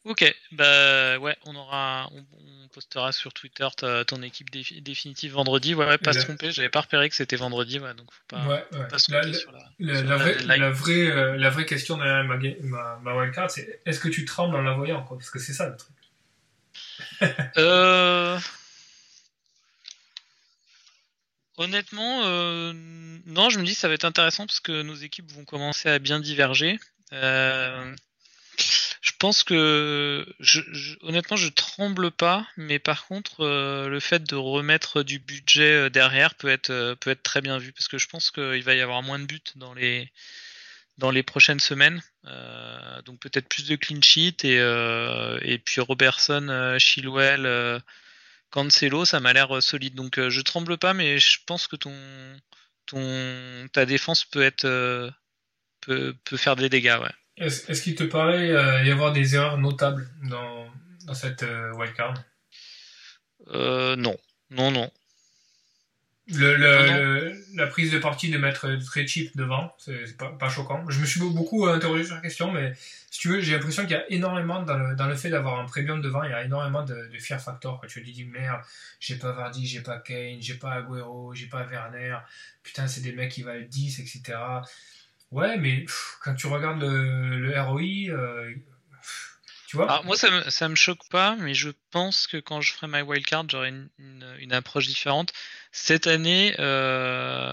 Ok, 0.04 0.34
bah 0.52 1.18
ouais, 1.18 1.36
on 1.44 1.54
aura, 1.54 2.08
on, 2.12 2.68
postera 2.72 3.12
sur 3.12 3.34
Twitter 3.34 3.66
ton 4.06 4.22
équipe 4.22 4.48
définitive 4.50 5.32
vendredi. 5.32 5.74
Ouais, 5.74 5.98
pas 5.98 6.12
se 6.12 6.20
tromper, 6.20 6.52
j'avais 6.52 6.68
pas 6.68 6.82
repéré 6.82 7.08
que 7.08 7.16
c'était 7.16 7.36
vendredi, 7.36 7.78
ouais, 7.80 7.94
donc 7.94 8.10
faut 8.12 8.36
pas, 8.36 8.46
ouais, 8.46 8.64
ouais. 8.72 8.98
se 8.98 9.10
tromper 9.10 9.26
la, 9.26 9.34
sur 9.34 9.52
la, 9.52 10.02
la, 10.02 10.16
vraie, 10.16 10.38
la, 10.44 10.70
vraie, 10.70 11.10
euh, 11.10 11.36
la 11.36 11.50
vraie 11.50 11.66
question 11.66 11.98
derrière 11.98 12.24
ma, 12.24 12.36
ma, 12.36 13.00
ma 13.02 13.14
wildcard, 13.14 13.50
c'est 13.50 13.82
est-ce 13.84 13.98
que 13.98 14.08
tu 14.08 14.24
trembles 14.24 14.56
en 14.56 14.62
la 14.62 14.72
voyant, 14.72 15.02
quoi, 15.02 15.18
parce 15.18 15.30
que 15.30 15.38
c'est 15.38 15.52
ça 15.52 15.68
le 15.68 15.76
truc. 15.76 15.96
euh... 17.58 18.38
Honnêtement, 21.58 22.22
euh, 22.24 22.72
non, 23.26 23.50
je 23.50 23.58
me 23.58 23.64
dis 23.66 23.74
ça 23.74 23.86
va 23.86 23.92
être 23.92 24.06
intéressant 24.06 24.46
parce 24.46 24.60
que 24.60 24.80
nos 24.80 24.94
équipes 24.94 25.30
vont 25.30 25.44
commencer 25.44 25.90
à 25.90 25.98
bien 25.98 26.18
diverger. 26.18 26.80
Euh, 27.12 27.94
je 29.00 29.12
pense 29.18 29.44
que, 29.44 30.26
je, 30.40 30.60
je, 30.72 30.96
honnêtement, 31.00 31.36
je 31.36 31.48
tremble 31.48 32.10
pas, 32.10 32.46
mais 32.58 32.78
par 32.78 33.06
contre, 33.06 33.40
euh, 33.40 33.88
le 33.88 33.98
fait 33.98 34.22
de 34.22 34.36
remettre 34.36 35.02
du 35.02 35.18
budget 35.18 35.86
euh, 35.86 35.90
derrière 35.90 36.34
peut 36.34 36.48
être, 36.48 36.70
euh, 36.70 36.94
peut 36.96 37.10
être 37.10 37.22
très 37.22 37.40
bien 37.40 37.56
vu, 37.58 37.72
parce 37.72 37.88
que 37.88 37.96
je 37.96 38.06
pense 38.08 38.30
qu'il 38.30 38.62
va 38.62 38.74
y 38.74 38.80
avoir 38.82 39.02
moins 39.02 39.18
de 39.18 39.24
buts 39.24 39.40
dans 39.56 39.72
les, 39.72 40.12
dans 40.98 41.10
les 41.10 41.22
prochaines 41.22 41.60
semaines. 41.60 42.02
Euh, 42.26 43.02
donc 43.02 43.20
peut-être 43.20 43.48
plus 43.48 43.66
de 43.66 43.76
clean 43.76 44.02
sheet 44.02 44.44
et, 44.44 44.56
et 45.50 45.58
puis 45.58 45.80
Robertson, 45.80 46.76
Chilwell, 46.78 47.82
Cancelo, 48.50 49.06
ça 49.06 49.20
m'a 49.20 49.32
l'air 49.32 49.62
solide. 49.62 49.94
Donc 49.94 50.20
je 50.28 50.40
tremble 50.42 50.76
pas, 50.78 50.92
mais 50.92 51.18
je 51.18 51.38
pense 51.46 51.66
que 51.68 51.76
ton, 51.76 51.94
ton, 52.86 53.68
ta 53.72 53.86
défense 53.86 54.26
peut 54.26 54.42
être, 54.42 54.66
peut, 55.80 56.14
peut 56.24 56.36
faire 56.36 56.56
des 56.56 56.68
dégâts, 56.68 56.98
ouais. 57.00 57.12
Est-ce 57.40 57.82
qu'il 57.82 57.94
te 57.94 58.04
paraît 58.04 58.50
euh, 58.50 58.84
y 58.84 58.90
avoir 58.90 59.12
des 59.12 59.34
erreurs 59.34 59.56
notables 59.58 60.08
dans, 60.24 60.66
dans 61.06 61.14
cette 61.14 61.42
euh, 61.42 61.72
wildcard? 61.74 62.14
Euh, 63.48 63.96
Non, 63.96 64.16
non, 64.50 64.70
non. 64.70 64.90
Le, 66.32 67.34
la 67.56 67.66
prise 67.66 67.90
de 67.90 67.98
parti 67.98 68.30
de 68.30 68.38
mettre 68.38 68.68
très 68.86 69.04
cheap 69.04 69.36
devant, 69.36 69.74
c'est 69.78 70.16
pas, 70.16 70.30
pas 70.30 70.48
choquant. 70.48 70.88
Je 70.88 71.00
me 71.00 71.06
suis 71.06 71.18
beaucoup 71.18 71.66
interrogé 71.66 72.04
sur 72.04 72.14
la 72.14 72.20
question, 72.20 72.52
mais 72.52 72.72
si 73.10 73.18
tu 73.18 73.28
veux, 73.28 73.40
j'ai 73.40 73.52
l'impression 73.52 73.82
qu'il 73.82 73.92
y 73.92 73.94
a 73.96 74.08
énormément 74.12 74.62
dans 74.62 74.76
le, 74.76 74.94
dans 74.94 75.08
le 75.08 75.16
fait 75.16 75.30
d'avoir 75.30 75.58
un 75.58 75.64
premium 75.64 76.00
devant, 76.00 76.22
il 76.22 76.30
y 76.30 76.34
a 76.34 76.44
énormément 76.44 76.84
de, 76.84 76.94
de 77.12 77.18
fear 77.18 77.40
factor. 77.40 77.80
Quand 77.80 77.88
tu 77.88 78.00
te 78.04 78.08
dis 78.08 78.24
merde, 78.24 78.60
j'ai 79.00 79.16
pas 79.16 79.32
Vardy, 79.32 79.66
j'ai 79.66 79.80
pas 79.80 79.98
Kane, 79.98 80.40
j'ai 80.40 80.54
pas 80.54 80.74
Aguero, 80.74 81.34
j'ai 81.34 81.46
pas 81.46 81.64
Werner, 81.64 82.18
putain, 82.62 82.86
c'est 82.86 83.00
des 83.00 83.12
mecs 83.12 83.32
qui 83.32 83.42
valent 83.42 83.66
10, 83.68 83.98
etc. 83.98 84.38
Ouais, 85.30 85.56
mais 85.58 85.86
quand 86.22 86.34
tu 86.34 86.48
regardes 86.48 86.82
le, 86.82 87.60
ROI, 87.60 88.10
euh, 88.10 88.52
tu 89.68 89.76
vois. 89.76 90.02
Moi, 90.02 90.16
ça 90.16 90.28
me, 90.30 90.50
ça 90.50 90.68
me 90.68 90.74
choque 90.74 91.08
pas, 91.08 91.36
mais 91.36 91.54
je 91.54 91.70
pense 91.92 92.26
que 92.26 92.38
quand 92.38 92.60
je 92.60 92.72
ferai 92.72 92.88
my 92.88 93.02
wildcard, 93.02 93.44
j'aurai 93.48 93.68
une, 93.68 93.88
une, 94.40 94.52
approche 94.52 94.88
différente. 94.88 95.32
Cette 95.70 96.08
année, 96.08 96.56
euh, 96.58 97.52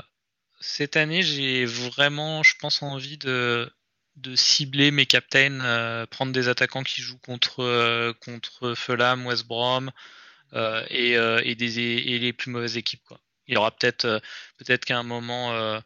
cette 0.60 0.98
année, 0.98 1.22
j'ai 1.22 1.66
vraiment, 1.66 2.42
je 2.42 2.56
pense, 2.60 2.82
envie 2.82 3.20
de, 3.20 3.72
de 4.16 4.36
cibler 4.36 4.90
mes 4.90 5.06
captains, 5.06 5.60
euh, 5.62 6.08
prendre 6.08 6.32
des 6.32 6.48
attaquants 6.48 6.84
qui 6.84 7.02
jouent 7.02 7.20
contre, 7.20 8.12
contre 8.22 8.74
Fulham, 8.74 9.28
West 9.28 9.46
Brom 9.46 9.92
et, 10.54 11.12
et, 11.12 11.56
des, 11.56 11.80
et 11.80 12.18
les 12.18 12.34
plus 12.34 12.50
mauvaises 12.50 12.78
équipes. 12.78 13.14
Il 13.46 13.54
y 13.54 13.58
aura 13.58 13.70
peut-être 13.70 14.20
peut-être 14.58 14.84
qu'à 14.84 14.98
un 14.98 15.04
moment, 15.04 15.80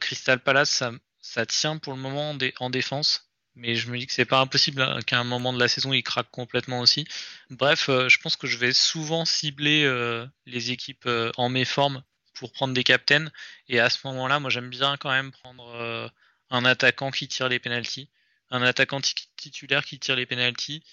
Crystal 0.00 0.38
Palace, 0.38 0.70
ça, 0.70 0.92
ça 1.26 1.44
tient 1.44 1.76
pour 1.78 1.92
le 1.92 1.98
moment 1.98 2.36
en 2.60 2.70
défense, 2.70 3.28
mais 3.56 3.74
je 3.74 3.90
me 3.90 3.98
dis 3.98 4.06
que 4.06 4.12
c'est 4.12 4.24
pas 4.24 4.40
impossible 4.40 4.80
hein, 4.80 5.00
qu'à 5.06 5.18
un 5.18 5.24
moment 5.24 5.52
de 5.52 5.58
la 5.58 5.68
saison 5.68 5.92
il 5.92 6.02
craque 6.02 6.30
complètement 6.30 6.80
aussi. 6.80 7.06
Bref, 7.50 7.88
euh, 7.88 8.08
je 8.08 8.18
pense 8.18 8.36
que 8.36 8.46
je 8.46 8.56
vais 8.58 8.72
souvent 8.72 9.24
cibler 9.24 9.84
euh, 9.84 10.26
les 10.46 10.70
équipes 10.70 11.06
euh, 11.06 11.32
en 11.36 11.48
méforme 11.48 12.02
pour 12.34 12.52
prendre 12.52 12.74
des 12.74 12.84
captains, 12.84 13.30
et 13.68 13.80
à 13.80 13.90
ce 13.90 13.98
moment-là, 14.06 14.38
moi 14.40 14.50
j'aime 14.50 14.70
bien 14.70 14.96
quand 14.98 15.10
même 15.10 15.32
prendre 15.32 16.12
un 16.50 16.64
attaquant 16.66 17.10
qui 17.10 17.28
tire 17.28 17.48
les 17.48 17.58
penalties, 17.58 18.10
un 18.50 18.60
attaquant 18.62 19.00
titulaire 19.36 19.84
qui 19.86 19.98
tire 19.98 20.16
les 20.16 20.26
penalties. 20.26 20.84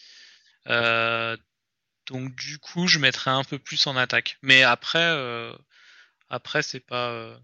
donc 2.08 2.34
du 2.36 2.60
coup, 2.60 2.88
je 2.88 2.98
mettrai 2.98 3.32
un 3.32 3.44
peu 3.44 3.60
plus 3.60 3.86
en 3.88 3.98
attaque. 3.98 4.38
Mais 4.42 4.64
après, 4.64 5.06
après 6.30 6.62
c'est 6.64 6.80
pas 6.80 7.38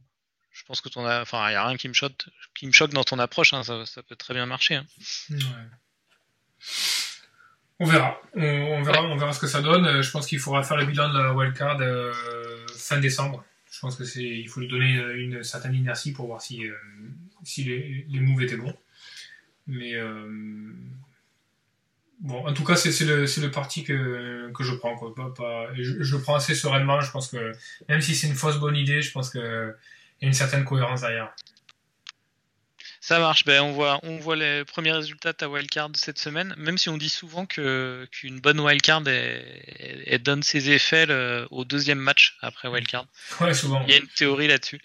je 0.60 0.66
pense 0.66 0.82
que 0.82 0.90
ton 0.90 1.10
enfin 1.10 1.50
il 1.50 1.54
y 1.54 1.56
a 1.56 1.66
rien 1.66 1.78
qui 1.78 1.88
me 1.88 1.94
choque 1.94 2.92
dans 2.92 3.04
ton 3.06 3.18
approche 3.18 3.54
hein, 3.54 3.64
ça, 3.64 4.04
peut 4.04 4.16
très 4.18 4.34
bien 4.34 4.46
marcher 4.46 4.76
hein. 4.76 4.86
on 7.80 7.86
verra 7.86 8.22
on, 8.36 8.84
verra 8.84 9.04
on 9.04 9.16
verra 9.16 9.32
ce 9.32 9.40
que 9.40 9.48
ça 9.48 9.62
donne 9.62 9.86
euh, 9.86 10.02
je 10.02 10.12
pense 10.12 10.28
qu'il 10.28 10.40
faudra 10.40 10.64
faire 10.64 10.76
le 10.76 10.86
bilan 10.86 11.14
de 11.14 11.18
la 11.18 11.34
wildcard 11.34 11.80
euh, 11.80 12.14
fin 12.78 13.00
décembre 13.00 13.46
je 13.72 13.80
pense 13.80 13.96
que 13.96 14.04
c'est 14.04 14.24
il 14.24 14.50
faut 14.50 14.60
lui 14.60 14.68
donner 14.68 14.96
une 15.16 15.44
certaine 15.44 15.76
inertie 15.76 16.12
pour 16.12 16.28
voir 16.28 16.42
si 16.42 16.68
euh, 16.68 16.76
si 17.44 17.64
les, 17.64 18.20
moves 18.20 18.44
étaient 18.44 18.58
bons 18.58 18.76
mais 19.66 19.94
euh, 19.96 20.74
bon, 22.20 22.46
en 22.46 22.54
tout 22.54 22.64
cas, 22.64 22.76
c'est 22.76 23.06
le, 23.06 23.26
le 23.26 23.52
parti 23.52 23.84
que, 23.84 24.52
que 24.52 24.64
je 24.64 24.74
prends. 24.74 24.96
Quoi. 24.98 25.14
je, 25.76 26.02
je, 26.02 26.16
le 26.16 26.22
prends 26.22 26.36
assez 26.36 26.56
sereinement. 26.56 27.00
Je 27.02 27.12
pense 27.12 27.30
que 27.30 27.52
même 27.88 28.02
si 28.02 28.16
c'est 28.16 28.28
une 28.28 28.34
fausse 28.34 28.58
bonne 28.58 28.76
idée, 28.76 29.04
je 29.04 29.12
pense 29.12 29.30
qu'il 29.30 29.76
a 30.26 30.28
une 30.28 30.34
certaine 30.34 30.66
cohérence 30.66 31.02
derrière. 31.02 31.34
Ça 33.02 33.20
marche. 33.20 33.46
Ben, 33.46 33.62
on, 33.62 33.72
voit, 33.72 34.00
on 34.04 34.18
voit 34.18 34.36
les 34.36 34.66
premiers 34.66 34.92
résultats 34.92 35.32
de 35.32 35.38
ta 35.38 35.50
wildcard 35.50 35.90
cette 35.96 36.20
semaine, 36.20 36.54
même 36.58 36.78
si 36.78 36.90
on 36.90 36.98
dit 36.98 37.10
souvent 37.10 37.46
que, 37.46 38.08
qu'une 38.12 38.40
bonne 38.40 38.60
wildcard 38.60 39.02
elle, 39.08 40.22
donne 40.22 40.44
ses 40.44 40.70
effets 40.70 41.08
au 41.50 41.66
deuxième 41.66 41.98
match 41.98 42.38
après 42.42 42.68
wildcard. 42.68 43.06
Ouais, 43.40 43.54
souvent. 43.54 43.84
Il 43.88 43.92
y 43.92 43.96
a 43.96 43.98
une 43.98 44.08
théorie 44.08 44.48
là-dessus. 44.48 44.80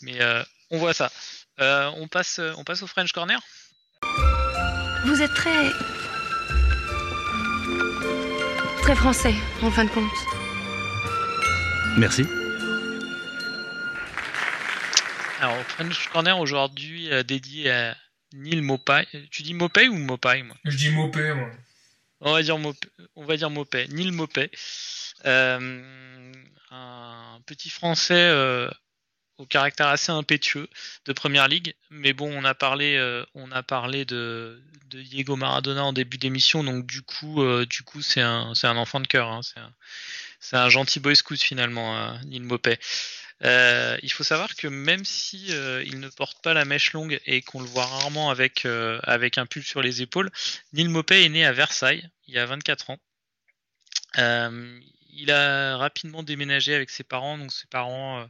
Mais 0.00 0.20
euh, 0.20 0.42
on 0.70 0.78
voit 0.78 0.94
ça. 0.94 1.12
Euh, 1.60 1.90
on, 1.98 2.08
passe, 2.08 2.40
on 2.56 2.64
passe 2.64 2.82
au 2.82 2.86
French 2.86 3.12
Corner 3.12 3.38
Vous 5.04 5.22
êtes 5.22 5.34
très. 5.34 5.70
très 8.82 8.96
français, 8.96 9.34
en 9.62 9.70
fin 9.70 9.84
de 9.84 9.90
compte. 9.90 10.10
Merci. 11.96 12.26
Alors, 15.42 15.58
French 15.64 16.08
Corner 16.10 16.38
aujourd'hui 16.38 17.10
euh, 17.10 17.24
dédié 17.24 17.68
à 17.68 17.96
Neil 18.32 18.60
Mopai. 18.60 19.08
Tu 19.32 19.42
dis 19.42 19.54
Mopai 19.54 19.88
ou 19.88 19.96
Mopai 19.96 20.44
moi? 20.44 20.54
Je 20.64 20.76
dis 20.76 20.90
Mopé, 20.90 21.34
moi. 21.34 21.50
On 22.20 22.32
va 22.32 22.44
dire 22.44 22.58
Mopé. 22.58 22.88
On 23.16 23.24
va 23.24 23.36
dire. 23.36 23.50
Neil 23.50 24.12
Mopé. 24.12 24.52
Euh, 25.24 26.32
un 26.70 27.40
petit 27.44 27.70
français 27.70 28.14
euh, 28.14 28.70
au 29.36 29.44
caractère 29.44 29.88
assez 29.88 30.12
impétueux 30.12 30.68
de 31.06 31.12
première 31.12 31.48
ligue. 31.48 31.74
Mais 31.90 32.12
bon, 32.12 32.32
on 32.32 32.44
a 32.44 32.54
parlé, 32.54 32.96
on 33.34 33.50
a 33.50 33.64
parlé 33.64 34.04
de, 34.04 34.62
Diego 34.86 35.34
Maradona 35.34 35.82
en 35.82 35.92
début 35.92 36.18
d'émission, 36.18 36.62
donc 36.62 36.86
du 36.86 37.02
coup, 37.02 37.42
du 37.64 37.82
coup, 37.82 38.00
c'est 38.00 38.20
un, 38.20 38.54
c'est 38.54 38.68
un 38.68 38.76
enfant 38.76 39.00
de 39.00 39.08
cœur. 39.08 39.28
Hein. 39.28 39.40
c'est 40.38 40.56
un, 40.56 40.68
gentil 40.68 41.00
boy 41.00 41.16
scout 41.16 41.42
finalement, 41.42 42.16
Neil 42.26 42.42
Mopé. 42.42 42.78
Euh, 43.44 43.98
il 44.02 44.12
faut 44.12 44.22
savoir 44.22 44.54
que 44.54 44.68
même 44.68 45.04
si 45.04 45.48
euh, 45.50 45.82
il 45.84 45.98
ne 45.98 46.08
porte 46.08 46.40
pas 46.42 46.54
la 46.54 46.64
mèche 46.64 46.92
longue 46.92 47.20
et 47.26 47.42
qu'on 47.42 47.60
le 47.60 47.66
voit 47.66 47.86
rarement 47.86 48.30
avec, 48.30 48.64
euh, 48.66 49.00
avec 49.02 49.36
un 49.36 49.46
pull 49.46 49.64
sur 49.64 49.82
les 49.82 50.00
épaules, 50.00 50.30
Neil 50.72 50.88
Mopé 50.88 51.24
est 51.24 51.28
né 51.28 51.44
à 51.44 51.52
Versailles 51.52 52.08
il 52.28 52.34
y 52.34 52.38
a 52.38 52.46
24 52.46 52.90
ans. 52.90 52.98
il 54.16 55.30
a 55.30 55.76
rapidement 55.76 56.22
déménagé 56.22 56.74
avec 56.74 56.90
ses 56.90 57.02
parents, 57.04 57.36
donc 57.36 57.52
ses 57.52 57.66
parents, 57.66 58.26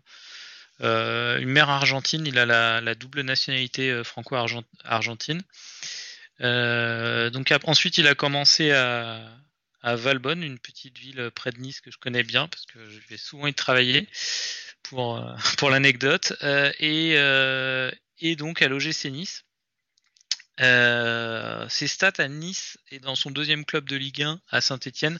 une 0.81 1.49
mère 1.49 1.69
argentine, 1.69 2.27
il 2.27 2.39
a 2.39 2.47
la, 2.81 2.95
double 2.95 3.21
nationalité 3.21 4.03
franco-argentine. 4.03 5.43
ensuite 6.41 7.99
il 7.99 8.07
a 8.09 8.15
commencé 8.15 8.73
à, 8.73 9.21
à 9.83 9.95
Valbonne, 9.95 10.43
une 10.43 10.59
petite 10.59 10.99
ville 10.99 11.31
près 11.35 11.53
de 11.53 11.59
Nice 11.59 11.81
que 11.81 11.91
je 11.93 11.99
connais 11.99 12.25
bien 12.25 12.49
parce 12.49 12.67
que 12.67 12.79
je 12.89 12.99
vais 13.09 13.19
souvent 13.19 13.47
y 13.47 13.55
travailler 13.55 14.09
pour, 14.83 15.16
euh, 15.16 15.35
pour 15.59 15.70
l'anecdote. 15.70 16.33
Euh, 16.43 16.72
et, 16.78 17.14
euh, 17.16 17.91
et 18.18 18.37
donc 18.37 18.62
à 18.62 18.68
l'OGC 18.68 19.07
Nice. 19.07 19.45
ses 20.59 21.89
stats 21.89 22.12
à 22.18 22.28
Nice 22.28 22.78
et 22.91 23.01
dans 23.01 23.14
son 23.14 23.30
deuxième 23.30 23.64
club 23.64 23.89
de 23.89 23.97
Ligue 23.97 24.22
1 24.22 24.41
à 24.51 24.61
Saint-Etienne 24.61 25.18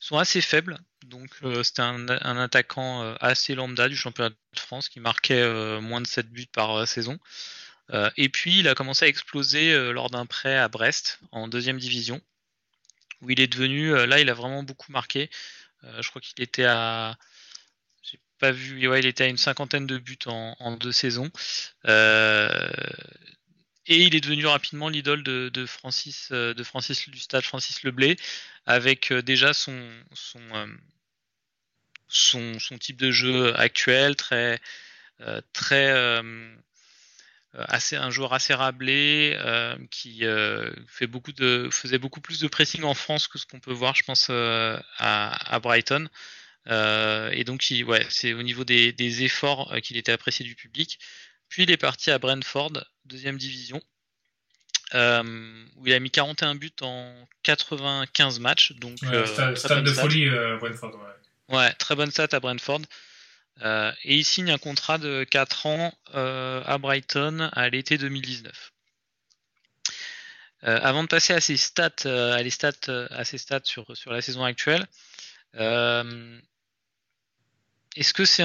sont 0.00 0.18
assez 0.18 0.40
faibles. 0.40 0.78
Donc 1.04 1.30
c'était 1.62 1.82
un, 1.82 2.08
attaquant 2.38 3.14
assez 3.20 3.54
lambda 3.54 3.88
du 3.88 3.96
championnat 3.96 4.30
de 4.30 4.58
France 4.58 4.88
qui 4.88 5.00
marquait 5.00 5.80
moins 5.80 6.00
de 6.00 6.06
7 6.06 6.30
buts 6.30 6.46
par 6.46 6.86
saison. 6.86 7.18
et 8.16 8.28
puis 8.28 8.60
il 8.60 8.68
a 8.68 8.74
commencé 8.74 9.04
à 9.04 9.08
exploser 9.08 9.92
lors 9.92 10.08
d'un 10.08 10.24
prêt 10.24 10.56
à 10.56 10.68
Brest 10.68 11.18
en 11.32 11.48
deuxième 11.48 11.78
division, 11.78 12.20
où 13.22 13.30
il 13.30 13.40
est 13.40 13.48
devenu, 13.48 13.90
là 14.06 14.20
il 14.20 14.30
a 14.30 14.34
vraiment 14.34 14.62
beaucoup 14.62 14.92
marqué. 14.92 15.30
je 15.82 16.08
crois 16.08 16.20
qu'il 16.20 16.42
était 16.42 16.64
à 16.64 17.16
pas 18.38 18.52
vu. 18.52 18.80
il 18.80 19.06
était 19.06 19.24
à 19.24 19.26
une 19.26 19.36
cinquantaine 19.36 19.86
de 19.86 19.98
buts 19.98 20.18
en, 20.26 20.76
deux 20.76 20.92
saisons. 20.92 21.30
Euh, 21.86 22.68
et 23.86 24.02
il 24.02 24.14
est 24.14 24.20
devenu 24.20 24.46
rapidement 24.46 24.88
l'idole 24.88 25.22
de, 25.22 25.66
Francis, 25.66 26.28
euh, 26.32 26.54
de 26.54 26.62
Francis 26.62 27.08
du 27.08 27.18
stade 27.18 27.44
Francis 27.44 27.82
Leblé, 27.82 28.16
avec 28.66 29.12
euh, 29.12 29.22
déjà 29.22 29.52
son, 29.54 29.90
type 32.80 32.96
de 32.96 33.10
jeu 33.10 33.58
actuel, 33.58 34.14
très, 34.16 34.60
assez, 37.54 37.96
un 37.96 38.10
joueur 38.10 38.34
assez 38.34 38.54
rablé, 38.54 39.38
qui 39.90 40.22
faisait 40.86 41.98
beaucoup 41.98 42.20
plus 42.20 42.40
de 42.40 42.48
pressing 42.48 42.84
en 42.84 42.94
France 42.94 43.26
que 43.26 43.38
ce 43.38 43.46
qu'on 43.46 43.60
peut 43.60 43.72
voir, 43.72 43.94
je 43.94 44.04
pense, 44.04 44.30
à 44.30 45.60
Brighton. 45.62 46.08
Euh, 46.68 47.30
et 47.32 47.44
donc, 47.44 47.64
ouais, 47.86 48.06
c'est 48.10 48.34
au 48.34 48.42
niveau 48.42 48.64
des, 48.64 49.22
efforts 49.22 49.72
euh, 49.72 49.80
qu'il 49.80 49.96
était 49.96 50.12
apprécié 50.12 50.44
du 50.44 50.54
public. 50.54 50.98
Puis 51.48 51.62
il 51.62 51.70
est 51.70 51.78
parti 51.78 52.10
à 52.10 52.18
Brentford, 52.18 52.72
deuxième 53.06 53.38
division, 53.38 53.82
euh, 54.94 55.64
où 55.76 55.86
il 55.86 55.94
a 55.94 56.00
mis 56.00 56.10
41 56.10 56.56
buts 56.56 56.70
en 56.82 57.26
95 57.42 58.38
matchs. 58.40 58.72
Donc, 58.72 58.98
stade, 58.98 59.84
de 59.84 59.92
folie, 59.92 60.28
Brentford. 60.60 60.98
Ouais. 61.48 61.72
très 61.74 61.94
bonne 61.94 62.10
stat 62.10 62.28
à 62.32 62.40
Brentford. 62.40 62.82
et 63.62 64.14
il 64.14 64.24
signe 64.24 64.50
un 64.50 64.58
contrat 64.58 64.98
de 64.98 65.24
4 65.24 65.66
ans 65.66 65.94
à 66.12 66.76
Brighton 66.78 67.48
à 67.52 67.70
l'été 67.70 67.96
2019. 67.96 68.72
avant 70.60 71.02
de 71.02 71.08
passer 71.08 71.32
à 71.32 71.40
ses 71.40 71.56
stats, 71.56 72.04
à, 72.04 72.42
les 72.42 72.50
stats, 72.50 73.08
à 73.08 73.24
ses 73.24 73.38
stats 73.38 73.64
sur, 73.64 73.96
sur 73.96 74.12
la 74.12 74.20
saison 74.20 74.44
actuelle, 74.44 74.86
est-ce 77.98 78.14
que 78.14 78.24
c'est 78.24 78.42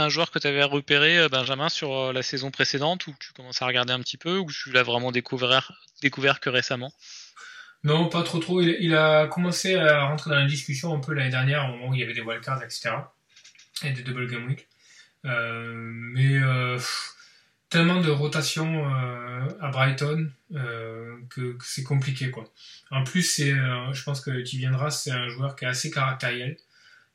un, 0.00 0.08
joueur 0.10 0.30
que 0.30 0.38
tu 0.38 0.46
avais 0.46 0.62
repéré, 0.62 1.18
euh, 1.18 1.28
Benjamin, 1.30 1.70
sur 1.70 1.94
euh, 1.94 2.12
la 2.12 2.22
saison 2.22 2.50
précédente, 2.50 3.06
ou 3.06 3.14
tu 3.18 3.32
commences 3.32 3.62
à 3.62 3.66
regarder 3.66 3.94
un 3.94 4.00
petit 4.00 4.18
peu, 4.18 4.36
ou 4.36 4.50
tu 4.52 4.70
l'as 4.70 4.82
vraiment 4.82 5.12
découvert, 5.12 5.72
que 6.02 6.50
récemment? 6.50 6.92
Non, 7.84 8.10
pas 8.10 8.22
trop 8.22 8.38
trop. 8.38 8.60
Il, 8.60 8.94
a 8.94 9.28
commencé 9.28 9.76
à 9.76 10.04
rentrer 10.04 10.30
dans 10.30 10.36
la 10.36 10.46
discussion 10.46 10.94
un 10.94 11.00
peu 11.00 11.14
l'année 11.14 11.30
dernière, 11.30 11.64
au 11.64 11.68
moment 11.68 11.88
où 11.88 11.94
il 11.94 12.00
y 12.00 12.02
avait 12.02 12.12
des 12.12 12.20
wildcards, 12.20 12.62
etc. 12.62 12.90
Et 13.82 13.92
des 13.92 14.02
double 14.02 14.28
game 14.30 14.46
week. 14.46 14.68
Euh, 15.24 15.72
mais 15.74 16.38
tellement 17.70 18.00
de 18.00 18.10
rotation 18.10 18.86
à 19.60 19.68
Brighton 19.70 20.30
que, 21.30 21.56
c'est 21.64 21.82
compliqué. 21.82 22.30
En 22.90 23.04
plus, 23.04 23.40
je 23.40 24.02
pense 24.02 24.20
que 24.20 24.42
tu 24.42 24.58
viendras, 24.58 24.90
c'est 24.90 25.12
un 25.12 25.28
joueur 25.28 25.56
qui 25.56 25.64
est 25.64 25.68
assez 25.68 25.90
caractériel. 25.90 26.56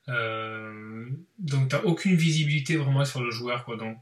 Euh, 0.10 1.06
donc 1.38 1.70
tu 1.70 1.76
n'as 1.76 1.82
aucune 1.84 2.16
visibilité 2.16 2.76
vraiment 2.78 3.06
sur 3.06 3.22
le 3.22 3.32
joueur. 3.32 3.66
Quoi. 3.66 3.78
Donc, 3.78 3.98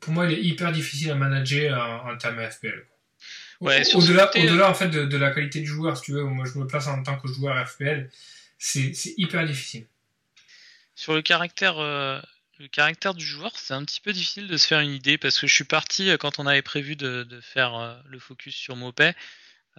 pour 0.00 0.12
moi, 0.12 0.26
il 0.26 0.38
est 0.38 0.42
hyper 0.42 0.72
difficile 0.72 1.10
à 1.10 1.14
manager 1.14 2.04
en, 2.06 2.16
termes 2.16 2.40
FPL. 2.48 2.86
Ouais, 3.60 3.82
au-delà, 3.94 4.30
au-delà 4.34 4.68
en 4.68 4.74
fait 4.74 4.88
de, 4.88 5.16
la 5.16 5.30
qualité 5.30 5.60
du 5.60 5.66
joueur, 5.66 5.96
si 5.96 6.02
tu 6.02 6.12
veux, 6.12 6.24
moi 6.24 6.44
je 6.52 6.58
me 6.58 6.66
place 6.66 6.88
en 6.88 7.00
tant 7.04 7.16
que 7.16 7.28
joueur 7.28 7.68
FPL, 7.68 8.10
c'est, 8.58 8.92
hyper 9.16 9.46
difficile. 9.46 9.86
Sur 10.96 11.14
le 11.14 11.22
caractère, 11.22 11.78
euh, 11.78 12.20
le 12.58 12.66
caractère 12.66 13.14
du 13.14 13.24
joueur, 13.24 13.56
c'est 13.56 13.74
un 13.74 13.84
petit 13.84 14.00
peu 14.00 14.12
difficile 14.12 14.48
de 14.48 14.56
se 14.56 14.66
faire 14.66 14.80
une 14.80 14.90
idée 14.90 15.16
parce 15.16 15.38
que 15.38 15.46
je 15.46 15.54
suis 15.54 15.64
parti 15.64 16.10
euh, 16.10 16.16
quand 16.16 16.40
on 16.40 16.46
avait 16.48 16.62
prévu 16.62 16.96
de, 16.96 17.24
faire 17.40 18.02
le 18.06 18.18
focus 18.18 18.56
sur 18.56 18.74
Mopé. 18.74 19.12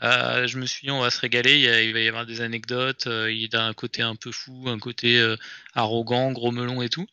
Euh, 0.01 0.47
je 0.47 0.57
me 0.57 0.65
suis 0.65 0.87
dit, 0.87 0.91
on 0.91 1.01
va 1.01 1.11
se 1.11 1.19
régaler, 1.19 1.59
il, 1.85 1.93
va 1.93 1.99
y 1.99 2.07
avoir 2.07 2.25
des 2.25 2.41
anecdotes, 2.41 3.07
euh, 3.07 3.31
il 3.31 3.55
a 3.55 3.65
un 3.65 3.73
côté 3.73 4.01
un 4.01 4.15
peu 4.15 4.31
fou, 4.31 4.65
un 4.67 4.79
côté 4.79 5.19
euh, 5.19 5.37
arrogant, 5.75 6.31
gros 6.31 6.51
melon 6.51 6.81
et 6.81 6.89
tout. 6.89 7.07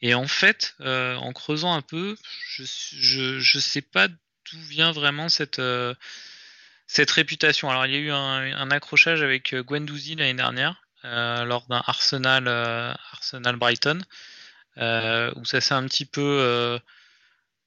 Et 0.00 0.14
en 0.14 0.26
fait, 0.26 0.74
en 0.80 1.32
creusant 1.32 1.72
un 1.72 1.80
peu, 1.80 2.16
je, 2.58 3.38
je, 3.40 3.58
sais 3.58 3.80
pas 3.80 4.08
d'où 4.08 4.60
vient 4.68 4.92
vraiment 4.92 5.30
cette, 5.30 5.62
cette 6.86 7.10
réputation. 7.10 7.70
Alors, 7.70 7.86
il 7.86 7.92
y 7.92 7.96
a 7.96 7.98
eu 7.98 8.10
un, 8.10 8.70
accrochage 8.70 9.22
avec 9.22 9.54
Gwendouzi 9.54 10.14
l'année 10.14 10.34
dernière, 10.34 10.82
lors 11.04 11.64
d'un 11.68 11.82
Arsenal, 11.86 12.48
Arsenal 13.12 13.56
Brighton, 13.56 14.02
où 14.76 15.44
ça 15.46 15.62
s'est 15.62 15.74
un 15.74 15.86
petit 15.86 16.04
peu 16.04 16.78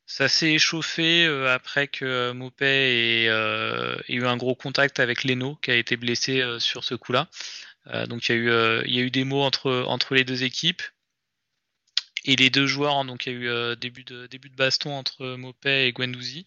ça 0.07 0.29
s'est 0.29 0.53
échauffé 0.53 1.25
euh, 1.25 1.53
après 1.53 1.89
que 1.89 2.05
euh, 2.05 2.33
Mopé 2.33 3.27
euh, 3.29 3.97
ait, 4.07 4.13
eu 4.13 4.25
un 4.25 4.37
gros 4.37 4.55
contact 4.55 5.01
avec 5.01 5.25
Leno 5.25 5.57
qui 5.61 5.69
a 5.69 5.75
été 5.75 5.97
blessé 5.97 6.41
sur 6.59 6.85
ce 6.85 6.95
coup-là. 6.95 7.27
donc 8.07 8.29
il 8.29 8.35
y, 8.35 8.99
a 8.99 9.01
eu, 9.01 9.11
des 9.11 9.25
mots 9.25 9.43
entre, 9.43 10.15
les 10.15 10.23
deux 10.23 10.43
équipes. 10.43 10.81
Et 12.25 12.35
les 12.35 12.49
deux 12.49 12.67
joueurs, 12.67 12.95
hein, 12.97 13.05
donc 13.05 13.25
il 13.25 13.33
y 13.33 13.35
a 13.35 13.71
eu 13.71 13.75
début, 13.77 14.03
de, 14.03 14.27
baston 14.55 14.91
entre 14.91 15.35
Mopé 15.35 15.85
et 15.85 15.93
Gwendouzi. 15.93 16.45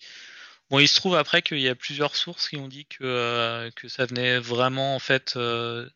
Bon, 0.68 0.78
il 0.78 0.88
se 0.88 0.96
trouve 0.96 1.14
après 1.14 1.40
qu'il 1.40 1.60
y 1.60 1.68
a 1.68 1.74
plusieurs 1.74 2.16
sources 2.16 2.48
qui 2.48 2.56
ont 2.56 2.68
dit 2.68 2.86
que, 2.86 3.70
ça 3.88 4.06
venait 4.06 4.38
vraiment 4.38 4.94
en 4.94 4.98
fait 4.98 5.36
de, 5.36 5.90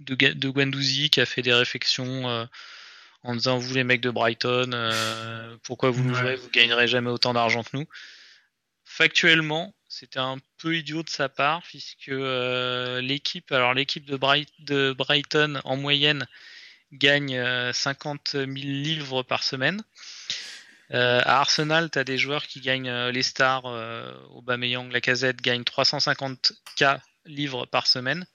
de, 0.00 1.08
qui 1.08 1.20
a 1.20 1.26
fait 1.26 1.42
des 1.42 1.54
réflexions 1.54 2.48
en 3.24 3.34
disant 3.34 3.58
vous 3.58 3.74
les 3.74 3.84
mecs 3.84 4.02
de 4.02 4.10
Brighton, 4.10 4.70
euh, 4.72 5.56
pourquoi 5.62 5.90
vous 5.90 6.04
l'ouvrez, 6.04 6.36
vous 6.36 6.50
gagnerez 6.50 6.86
jamais 6.86 7.10
autant 7.10 7.32
d'argent 7.32 7.62
que 7.62 7.76
nous. 7.76 7.86
Factuellement, 8.84 9.74
c'était 9.88 10.20
un 10.20 10.36
peu 10.58 10.76
idiot 10.76 11.02
de 11.02 11.08
sa 11.08 11.28
part 11.28 11.62
puisque 11.62 12.12
l'équipe, 12.12 13.50
alors 13.50 13.74
l'équipe 13.74 14.04
de, 14.04 14.18
de, 14.60 14.92
Brighton 14.92 15.60
en 15.64 15.76
moyenne 15.76 16.28
gagne 16.92 17.42
50 17.72 18.30
000 18.32 18.46
livres 18.46 19.22
par 19.22 19.42
semaine. 19.42 19.82
à 20.90 21.40
Arsenal, 21.40 21.90
tu 21.90 21.98
as 21.98 22.04
des 22.04 22.18
joueurs 22.18 22.46
qui 22.46 22.60
gagnent 22.60 23.08
les 23.08 23.22
stars, 23.22 23.64
Aubameyang, 24.30 24.92
Lacazette 24.92 25.40
gagnent 25.40 25.62
350k 25.62 27.00
livres 27.24 27.64
par 27.66 27.86
semaine 27.86 28.26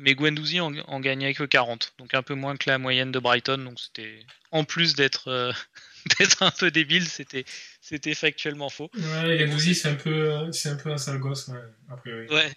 mais 0.00 0.14
Guendouzi 0.14 0.60
en, 0.60 0.74
en, 0.88 1.00
gagnait 1.00 1.34
que 1.34 1.44
40, 1.44 1.92
donc 1.98 2.14
un 2.14 2.22
peu 2.22 2.34
moins 2.34 2.56
que 2.56 2.68
la 2.68 2.78
moyenne 2.78 3.12
de 3.12 3.18
Brighton. 3.18 3.58
Donc 3.58 3.78
c'était 3.78 4.20
en 4.50 4.64
plus 4.64 4.94
d'être 4.94 5.28
euh, 5.28 5.52
d'être 6.18 6.42
un 6.42 6.50
peu 6.50 6.70
débile, 6.70 7.06
c'était 7.06 7.44
c'était 7.80 8.14
factuellement 8.14 8.70
faux. 8.70 8.90
Ouais, 8.94 9.38
Guendouzi 9.38 9.74
c'est 9.74 9.88
un 9.88 9.94
peu 9.94 10.50
c'est 10.52 10.70
un 10.70 10.76
peu 10.76 10.90
un 10.90 10.96
sale 10.96 11.18
gosse, 11.18 11.48
ouais, 11.48 11.60
a 11.90 11.96
priori. 11.96 12.26
Ouais. 12.28 12.50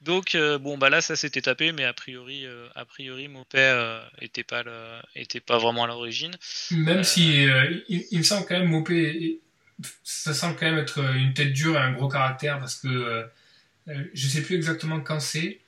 Donc 0.00 0.34
euh, 0.34 0.58
bon 0.58 0.78
bah 0.78 0.90
là 0.90 1.00
ça 1.00 1.14
s'était 1.14 1.42
tapé, 1.42 1.72
mais 1.72 1.84
a 1.84 1.92
priori 1.92 2.44
euh, 2.46 2.66
a 2.74 2.84
priori 2.84 3.28
Mopé 3.28 4.00
était 4.20 4.42
pas 4.42 4.62
le, 4.62 5.00
était 5.14 5.40
pas 5.40 5.58
vraiment 5.58 5.84
à 5.84 5.86
l'origine. 5.86 6.34
Même 6.72 7.04
si 7.04 7.44
il, 7.88 8.06
il, 8.10 8.18
me 8.18 8.24
semble 8.24 8.46
quand 8.46 8.58
même 8.58 8.68
Mopé 8.68 9.40
ça 10.02 10.32
semble 10.32 10.56
quand 10.56 10.66
même 10.66 10.78
être 10.78 10.98
une 11.14 11.34
tête 11.34 11.52
dure 11.52 11.76
et 11.76 11.80
un 11.80 11.92
gros 11.92 12.08
caractère 12.08 12.58
parce 12.58 12.76
que 12.76 13.28
je 13.86 14.28
sais 14.28 14.42
plus 14.42 14.56
exactement 14.56 15.00
quand 15.00 15.20
c'est 15.20 15.61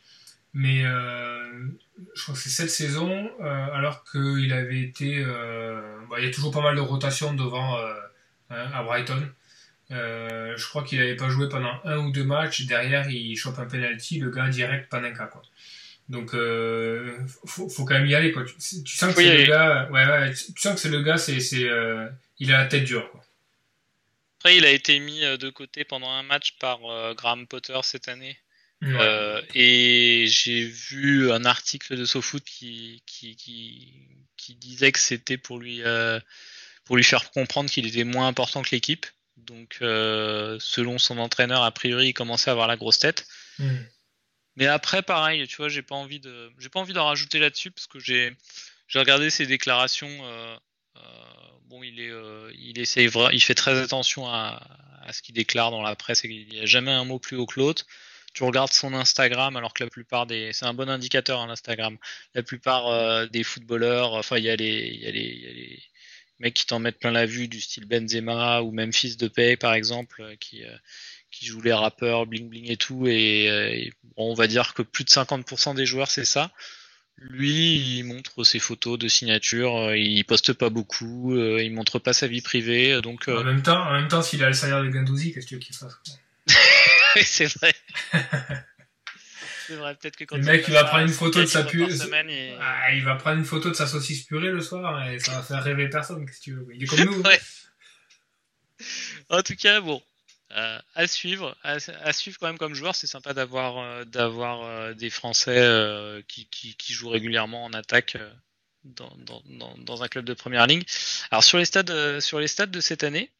mais 0.54 0.84
euh, 0.84 1.66
je 2.14 2.22
crois 2.22 2.34
que 2.34 2.40
c'est 2.40 2.48
cette 2.48 2.70
saison, 2.70 3.28
euh, 3.40 3.66
alors 3.72 4.04
qu'il 4.04 4.52
avait 4.52 4.80
été. 4.80 5.18
Euh, 5.18 5.98
bah, 6.08 6.16
il 6.20 6.24
y 6.24 6.28
a 6.28 6.30
toujours 6.30 6.52
pas 6.52 6.62
mal 6.62 6.76
de 6.76 6.80
rotation 6.80 7.34
devant 7.34 7.76
hein, 8.50 8.70
à 8.72 8.82
Brighton. 8.84 9.28
je 9.90 10.68
crois 10.68 10.84
qu'il 10.84 11.00
n'avait 11.00 11.16
pas 11.16 11.28
joué 11.28 11.48
pendant 11.48 11.74
un 11.84 11.98
ou 11.98 12.12
deux 12.12 12.22
matchs. 12.22 12.66
Derrière, 12.66 13.10
il 13.10 13.36
chope 13.36 13.58
un 13.58 13.66
penalty, 13.66 14.20
le 14.20 14.30
gars 14.30 14.48
direct 14.48 14.88
Panenka. 14.88 15.26
Quoi. 15.26 15.42
Donc, 16.08 16.34
euh, 16.34 17.18
faut, 17.46 17.68
faut, 17.68 17.84
quand 17.84 17.94
même 17.94 18.06
y 18.06 18.14
aller. 18.14 18.30
Quoi. 18.30 18.44
Tu, 18.44 18.96
sens 18.96 19.12
que 19.12 19.20
c'est 19.20 19.38
le 19.38 19.46
gars. 19.46 19.88
Ouais, 19.90 20.06
ouais, 20.06 20.32
tu, 20.32 20.52
sens 20.56 20.74
que 20.74 20.80
c'est 20.80 20.90
le 20.90 21.02
gars, 21.02 21.18
c'est, 21.18 21.40
c'est, 21.40 21.68
il 22.38 22.54
a 22.54 22.58
la 22.58 22.66
tête 22.66 22.84
dure. 22.84 23.10
Quoi. 23.10 23.22
Après, 24.38 24.56
il 24.56 24.64
a 24.64 24.70
été 24.70 25.00
mis 25.00 25.20
de 25.20 25.50
côté 25.50 25.84
pendant 25.84 26.10
un 26.10 26.22
match 26.22 26.58
par 26.60 26.78
Graham 27.16 27.48
Potter 27.48 27.78
cette 27.82 28.06
année. 28.06 28.38
Euh, 28.84 29.40
et 29.54 30.26
j'ai 30.28 30.64
vu 30.64 31.30
un 31.32 31.44
article 31.44 31.96
de 31.96 32.04
SoFoot 32.04 32.44
qui, 32.44 33.02
qui, 33.06 33.36
qui, 34.36 34.54
disait 34.56 34.92
que 34.92 34.98
c'était 34.98 35.38
pour 35.38 35.58
lui, 35.58 35.82
euh, 35.82 36.20
pour 36.84 36.96
lui 36.96 37.04
faire 37.04 37.30
comprendre 37.30 37.70
qu'il 37.70 37.86
était 37.86 38.04
moins 38.04 38.28
important 38.28 38.62
que 38.62 38.70
l'équipe. 38.72 39.06
Donc, 39.36 39.78
euh, 39.82 40.58
selon 40.60 40.98
son 40.98 41.18
entraîneur, 41.18 41.62
a 41.62 41.70
priori, 41.72 42.08
il 42.08 42.14
commençait 42.14 42.50
à 42.50 42.52
avoir 42.52 42.68
la 42.68 42.76
grosse 42.76 42.98
tête. 42.98 43.26
Hmm. 43.58 43.82
Mais 44.56 44.66
après, 44.66 45.02
pareil, 45.02 45.46
tu 45.48 45.56
vois, 45.56 45.68
j'ai 45.68 45.82
pas 45.82 45.96
envie 45.96 46.20
de, 46.20 46.52
j'ai 46.58 46.68
pas 46.68 46.80
envie 46.80 46.92
d'en 46.92 47.06
rajouter 47.06 47.38
là-dessus 47.38 47.70
parce 47.70 47.86
que 47.86 47.98
j'ai, 47.98 48.36
j'ai 48.86 48.98
regardé 48.98 49.30
ses 49.30 49.46
déclarations. 49.46 50.08
bon, 51.64 51.82
il 51.82 51.98
est, 52.00 52.12
il 52.56 52.78
essaye, 52.78 53.10
il 53.32 53.42
fait 53.42 53.54
très 53.54 53.76
attention 53.80 54.28
à, 54.28 54.62
à 55.02 55.12
ce 55.12 55.22
qu'il 55.22 55.34
déclare 55.34 55.72
dans 55.72 55.82
la 55.82 55.96
presse 55.96 56.24
et 56.24 56.28
il 56.28 56.48
n'y 56.48 56.60
a 56.60 56.66
jamais 56.66 56.92
un 56.92 57.04
mot 57.04 57.18
plus 57.18 57.36
haut 57.36 57.46
que 57.46 57.58
l'autre 57.58 57.84
tu 58.34 58.42
regardes 58.42 58.72
son 58.72 58.92
Instagram, 58.94 59.56
alors 59.56 59.72
que 59.72 59.84
la 59.84 59.90
plupart 59.90 60.26
des, 60.26 60.52
c'est 60.52 60.66
un 60.66 60.74
bon 60.74 60.90
indicateur 60.90 61.40
hein, 61.40 61.46
l'Instagram. 61.46 61.96
La 62.34 62.42
plupart 62.42 62.88
euh, 62.88 63.26
des 63.26 63.44
footballeurs, 63.44 64.14
enfin 64.14 64.36
il 64.36 64.44
y 64.44 64.50
a 64.50 64.56
les, 64.56 64.90
il 64.92 65.00
y 65.00 65.04
y 65.04 65.06
a 65.06 65.12
les 65.12 65.82
mecs 66.40 66.54
qui 66.54 66.66
t'en 66.66 66.80
mettent 66.80 66.98
plein 66.98 67.12
la 67.12 67.26
vue 67.26 67.46
du 67.46 67.60
style 67.60 67.86
Benzema 67.86 68.60
ou 68.62 68.72
même 68.72 68.92
Fils 68.92 69.16
de 69.16 69.28
Paix 69.28 69.56
par 69.56 69.72
exemple, 69.72 70.20
euh, 70.20 70.34
qui 70.40 70.64
euh, 70.64 70.76
qui 71.30 71.46
jouent 71.46 71.62
les 71.62 71.72
rappeurs 71.72 72.26
bling 72.26 72.48
bling 72.48 72.70
et 72.70 72.76
tout, 72.76 73.06
et, 73.06 73.92
on 74.16 74.34
va 74.34 74.46
dire 74.46 74.74
que 74.74 74.82
plus 74.82 75.04
de 75.04 75.10
50% 75.10 75.74
des 75.74 75.86
joueurs 75.86 76.10
c'est 76.10 76.24
ça. 76.24 76.52
Lui, 77.16 77.76
il 77.76 78.02
montre 78.04 78.42
ses 78.42 78.58
photos 78.58 78.98
de 78.98 79.06
signature, 79.06 79.94
il 79.94 80.24
poste 80.24 80.52
pas 80.52 80.70
beaucoup, 80.70 81.36
il 81.36 81.72
montre 81.72 82.00
pas 82.00 82.12
sa 82.12 82.26
vie 82.26 82.40
privée, 82.40 83.00
donc. 83.02 83.28
En 83.28 83.44
même 83.44 83.62
temps, 83.62 83.80
en 83.80 83.92
même 83.92 84.08
temps, 84.08 84.22
s'il 84.22 84.42
a 84.42 84.48
le 84.48 84.52
salaire 84.52 84.82
de 84.82 84.88
Gandouzi, 84.88 85.32
qu'est-ce 85.32 85.46
que 85.46 85.50
tu 85.50 85.54
veux 85.54 85.60
qu'il 85.60 85.76
fasse 85.76 85.94
c'est 87.22 87.46
vrai. 87.46 87.74
c'est 89.66 89.76
vrai, 89.76 89.94
peut-être 89.94 90.16
que 90.16 90.24
quand 90.24 90.36
le 90.36 90.42
mec, 90.42 90.64
il 90.66 90.74
va 90.74 90.84
prendre 90.84 91.06
une 91.06 91.12
photo 91.12 91.40
de 91.40 91.46
sa 91.46 91.62
purée. 91.64 91.92
Ah, 92.60 92.92
il 92.92 93.04
va 93.04 93.14
prendre 93.16 93.38
une 93.38 93.44
photo 93.44 93.70
de 93.70 93.74
sa 93.74 93.86
saucisse 93.86 94.24
purée 94.24 94.50
le 94.50 94.60
soir 94.60 95.08
et 95.08 95.18
ça 95.18 95.32
va 95.32 95.42
faire 95.42 95.62
rêver 95.62 95.88
personne, 95.88 96.26
si 96.32 96.40
tu 96.40 96.54
veux. 96.54 96.66
Il 96.74 96.82
est 96.82 96.86
comme 96.86 97.04
nous. 97.04 97.22
En 99.28 99.42
tout 99.42 99.56
cas, 99.56 99.80
bon. 99.80 100.02
Euh, 100.56 100.78
à 100.94 101.06
suivre, 101.08 101.56
à, 101.64 102.12
suivre 102.12 102.38
quand 102.38 102.46
même 102.46 102.58
comme 102.58 102.74
joueur, 102.74 102.94
c'est 102.94 103.08
sympa 103.08 103.34
d'avoir 103.34 103.78
euh, 103.78 104.04
d'avoir 104.04 104.62
euh, 104.62 104.94
des 104.94 105.10
Français 105.10 106.22
qui, 106.28 106.46
qui, 106.46 106.76
qui, 106.76 106.92
jouent 106.92 107.08
régulièrement 107.08 107.64
en 107.64 107.72
attaque 107.72 108.16
dans, 108.84 109.12
dans, 109.16 109.42
dans, 109.78 110.02
un 110.04 110.08
club 110.08 110.24
de 110.24 110.34
première 110.34 110.68
ligne. 110.68 110.84
Alors 111.32 111.42
sur 111.42 111.58
les 111.58 111.64
stades 111.64 112.20
sur 112.20 112.38
les 112.38 112.46
stades 112.46 112.70
de 112.70 112.80
cette 112.80 113.02
année, 113.02 113.32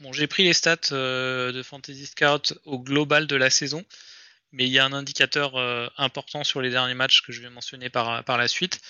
Bon, 0.00 0.14
j'ai 0.14 0.26
pris 0.26 0.44
les 0.44 0.54
stats 0.54 0.92
euh, 0.92 1.52
de 1.52 1.62
Fantasy 1.62 2.06
Scout 2.06 2.54
au 2.64 2.78
global 2.78 3.26
de 3.26 3.36
la 3.36 3.50
saison, 3.50 3.84
mais 4.52 4.66
il 4.66 4.72
y 4.72 4.78
a 4.78 4.84
un 4.84 4.94
indicateur 4.94 5.56
euh, 5.56 5.88
important 5.98 6.42
sur 6.42 6.62
les 6.62 6.70
derniers 6.70 6.94
matchs 6.94 7.20
que 7.20 7.32
je 7.32 7.42
vais 7.42 7.50
mentionner 7.50 7.90
par, 7.90 8.24
par 8.24 8.38
la 8.38 8.48
suite. 8.48 8.80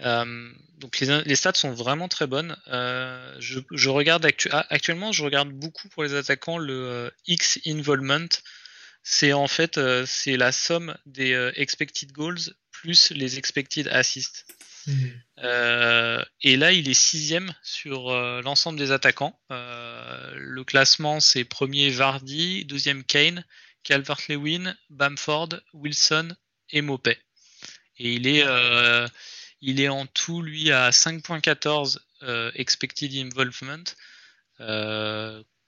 Euh, 0.00 0.50
donc 0.78 1.00
les, 1.00 1.22
les, 1.24 1.34
stats 1.34 1.54
sont 1.54 1.72
vraiment 1.72 2.06
très 2.06 2.28
bonnes. 2.28 2.56
Je, 2.66 3.58
je, 3.72 3.88
regarde 3.88 4.26
ah, 4.52 4.66
actuellement, 4.70 5.10
je 5.10 5.24
regarde 5.24 5.50
beaucoup 5.50 5.88
pour 5.88 6.04
les 6.04 6.14
attaquants 6.14 6.58
le 6.58 7.12
X 7.26 7.58
involvement. 7.66 8.28
C'est 9.02 9.32
en 9.32 9.48
fait 9.48 9.80
c'est 10.06 10.36
la 10.36 10.52
somme 10.52 10.96
des 11.06 11.50
expected 11.56 12.12
goals 12.12 12.54
plus 12.70 13.10
les 13.10 13.38
expected 13.38 13.88
assists. 13.88 14.46
Euh, 15.38 16.24
et 16.42 16.56
là, 16.56 16.72
il 16.72 16.88
est 16.88 16.94
sixième 16.94 17.54
sur 17.62 18.10
euh, 18.10 18.42
l'ensemble 18.42 18.78
des 18.78 18.92
attaquants. 18.92 19.38
Euh, 19.50 20.32
le 20.36 20.64
classement, 20.64 21.20
c'est 21.20 21.44
premier 21.44 21.90
Vardy, 21.90 22.64
deuxième 22.64 23.04
Kane, 23.04 23.44
Calvert-Lewin, 23.84 24.74
Bamford, 24.90 25.60
Wilson 25.72 26.34
et 26.70 26.82
Mopé. 26.82 27.18
Et 27.98 28.14
il 28.14 28.26
est, 28.26 28.44
il 29.60 29.80
est 29.80 29.88
en 29.88 30.06
tout, 30.06 30.42
lui, 30.42 30.72
à 30.72 30.90
5.14 30.90 31.98
expected 32.54 33.14
involvement, 33.14 33.84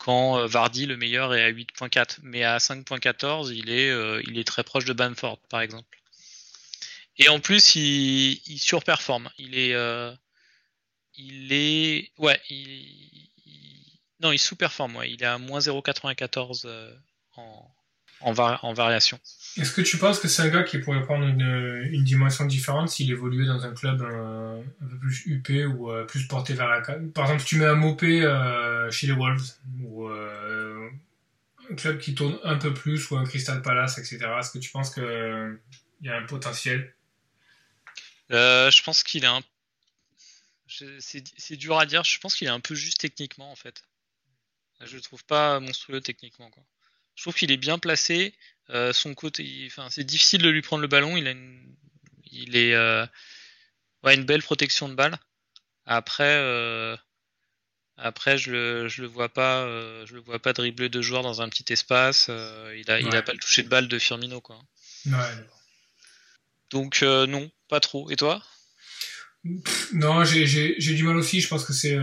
quand 0.04 0.46
Vardy, 0.46 0.86
le 0.86 0.96
meilleur, 0.96 1.34
est 1.34 1.42
à 1.42 1.50
8.4. 1.50 2.18
Mais 2.22 2.44
à 2.44 2.58
5.14, 2.58 3.52
il 3.54 3.70
est, 3.70 3.90
il 4.26 4.38
est 4.38 4.44
très 4.44 4.62
proche 4.62 4.84
de 4.84 4.92
Bamford, 4.92 5.38
par 5.48 5.60
exemple. 5.60 5.98
Et 7.16 7.28
en 7.28 7.40
plus, 7.40 7.76
il, 7.76 8.58
surperforme. 8.58 9.30
Il 9.38 9.56
est, 9.56 9.74
euh, 9.74 10.12
il 11.14 11.52
est, 11.52 12.10
ouais, 12.18 12.40
il, 12.50 13.30
non, 14.20 14.32
il 14.32 14.38
sous-performe. 14.38 15.02
Il 15.06 15.22
est 15.22 15.26
à 15.26 15.38
moins 15.38 15.60
0,94 15.60 16.62
euh, 16.66 16.92
en, 18.20 18.32
variation. 18.32 19.18
Est-ce 19.56 19.72
que 19.72 19.82
tu 19.82 19.98
penses 19.98 20.18
que 20.18 20.28
c'est 20.28 20.42
un 20.42 20.48
gars 20.48 20.62
qui 20.62 20.78
pourrait 20.78 21.02
prendre 21.02 21.26
une, 21.26 21.88
une 21.90 22.04
dimension 22.04 22.44
différente 22.46 22.88
s'il 22.88 23.10
évoluait 23.10 23.46
dans 23.46 23.64
un 23.64 23.72
club 23.72 24.02
euh, 24.02 24.60
un 24.82 24.86
peu 24.86 24.98
plus 24.98 25.26
huppé 25.26 25.66
ou 25.66 25.90
euh, 25.90 26.04
plus 26.04 26.26
porté 26.26 26.54
vers 26.54 26.68
la 26.68 26.80
Par 26.80 27.24
exemple, 27.24 27.40
si 27.40 27.46
tu 27.46 27.56
mets 27.56 27.66
un 27.66 27.74
Mopé 27.74 28.20
chez 28.90 29.06
les 29.06 29.12
Wolves 29.12 29.54
ou 29.82 30.08
un 31.70 31.74
club 31.76 31.98
qui 31.98 32.14
tourne 32.14 32.38
un 32.44 32.56
peu 32.56 32.74
plus 32.74 33.10
ou 33.10 33.16
un 33.16 33.24
Crystal 33.24 33.62
Palace, 33.62 33.98
etc. 33.98 34.18
Est-ce 34.38 34.50
que 34.50 34.58
tu 34.58 34.70
penses 34.70 34.90
qu'il 34.90 35.58
y 36.02 36.08
a 36.08 36.16
un 36.16 36.24
potentiel? 36.24 36.94
Euh, 38.30 38.70
je 38.70 38.82
pense 38.82 39.02
qu'il 39.02 39.24
est 39.24 39.28
un. 39.28 39.42
C'est 40.66 41.56
dur 41.56 41.78
à 41.78 41.86
dire. 41.86 42.04
Je 42.04 42.18
pense 42.18 42.34
qu'il 42.34 42.48
est 42.48 42.50
un 42.50 42.60
peu 42.60 42.74
juste 42.74 42.98
techniquement 42.98 43.50
en 43.50 43.56
fait. 43.56 43.84
Je 44.80 44.96
le 44.96 45.02
trouve 45.02 45.24
pas 45.24 45.60
monstrueux 45.60 46.00
techniquement. 46.00 46.50
Quoi. 46.50 46.64
Je 47.14 47.22
trouve 47.22 47.34
qu'il 47.34 47.52
est 47.52 47.56
bien 47.56 47.78
placé. 47.78 48.34
Euh, 48.70 48.92
son 48.92 49.14
côté, 49.14 49.64
enfin, 49.66 49.88
c'est 49.90 50.04
difficile 50.04 50.42
de 50.42 50.48
lui 50.48 50.62
prendre 50.62 50.82
le 50.82 50.88
ballon. 50.88 51.16
Il 51.16 51.26
a 51.26 51.32
une, 51.32 51.74
il 52.32 52.56
est, 52.56 52.74
euh... 52.74 53.06
ouais, 54.02 54.14
une 54.14 54.24
belle 54.24 54.42
protection 54.42 54.88
de 54.88 54.94
balle. 54.94 55.18
Après, 55.84 56.36
euh... 56.38 56.96
après, 57.98 58.38
je 58.38 58.50
le, 58.50 58.88
je 58.88 59.02
le 59.02 59.08
vois 59.08 59.28
pas, 59.28 59.66
je 60.06 60.14
le 60.14 60.20
vois 60.20 60.38
pas 60.38 60.54
dribbler 60.54 60.88
deux 60.88 61.02
joueurs 61.02 61.22
dans 61.22 61.42
un 61.42 61.48
petit 61.50 61.72
espace. 61.72 62.28
Il 62.28 62.90
a, 62.90 63.00
il 63.00 63.14
a 63.14 63.22
pas 63.22 63.32
le 63.32 63.38
toucher 63.38 63.62
de 63.62 63.68
balle 63.68 63.86
de 63.86 63.98
Firmino 63.98 64.40
quoi. 64.40 64.58
Ouais. 65.06 65.12
Donc 66.70 67.02
non, 67.02 67.50
pas 67.68 67.80
trop. 67.80 68.10
Et 68.10 68.16
toi? 68.16 68.42
Non, 69.92 70.24
j'ai 70.24 70.74
du 70.78 71.04
mal 71.04 71.16
aussi. 71.18 71.42
Je 71.42 71.48
pense 71.48 71.66
que 71.66 71.74
c'est 71.74 71.98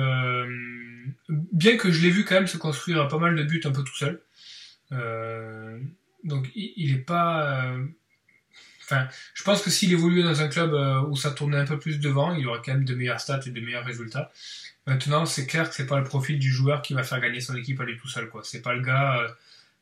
bien 1.52 1.76
que 1.78 1.92
je 1.92 2.02
l'ai 2.02 2.12
vu 2.12 2.24
quand 2.24 2.36
même 2.36 2.48
se 2.48 2.58
construire 2.58 3.08
pas 3.08 3.18
mal 3.18 3.36
de 3.36 3.44
buts 3.44 3.62
un 3.66 3.72
peu 3.72 3.84
tout 3.84 3.98
seul. 3.98 4.24
Euh, 4.92 5.80
donc 6.24 6.50
il, 6.56 6.94
est 6.94 6.98
pas. 7.00 7.66
Euh, 7.66 7.86
enfin, 8.84 9.08
je 9.34 9.44
pense 9.44 9.62
que 9.62 9.70
s'il 9.70 9.92
évoluait 9.94 10.24
dans 10.24 10.42
un 10.42 10.48
club 10.48 10.74
où 11.10 11.16
ça 11.16 11.32
tournait 11.32 11.58
un 11.58 11.66
peu 11.66 11.80
plus 11.80 12.00
devant, 12.00 12.34
il 12.34 12.48
aurait 12.48 12.62
quand 12.64 12.74
même 12.74 12.86
de 12.86 12.96
meilleures 12.96 13.20
stats 13.20 13.42
et 13.46 13.52
de 13.52 13.62
meilleurs 13.62 13.86
résultats. 13.86 14.32
Maintenant, 14.88 15.26
c'est 15.26 15.46
clair 15.46 15.70
que 15.70 15.76
c'est 15.76 15.86
pas 15.86 16.00
le 16.00 16.04
profil 16.04 16.40
du 16.40 16.52
joueur 16.52 16.82
qui 16.82 16.94
va 16.94 17.04
faire 17.04 17.20
gagner 17.20 17.40
son 17.40 17.56
équipe 17.56 17.80
à 17.80 17.86
lui 17.86 17.98
tout 17.98 18.08
seul. 18.08 18.30
quoi. 18.30 18.42
C'est 18.44 18.62
pas 18.62 18.74
le 18.74 18.82
gars, 18.82 19.20
euh, 19.20 19.30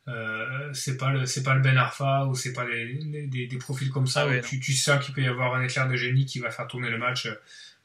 euh, 0.10 0.74
c'est 0.74 0.98
pas 0.98 1.12
le, 1.12 1.26
c'est 1.26 1.44
pas 1.44 1.56
le 1.56 1.62
Ben 1.62 1.78
Arfa 1.78 2.26
ou 2.26 2.36
c'est 2.36 2.54
pas 2.54 2.66
des, 2.66 3.00
des, 3.28 3.48
des 3.48 3.58
profils 3.58 3.90
comme 3.90 4.08
ça 4.08 4.28
Ah 4.30 4.38
où 4.38 4.42
tu, 4.42 4.60
tu 4.60 4.74
sens 4.74 5.04
qu'il 5.04 5.14
peut 5.14 5.22
y 5.22 5.28
avoir 5.28 5.56
un 5.56 5.64
éclair 5.64 5.88
de 5.88 5.96
génie 5.96 6.26
qui 6.26 6.40
va 6.40 6.52
faire 6.52 6.68
tourner 6.68 6.90
le 6.90 6.98
match 6.98 7.28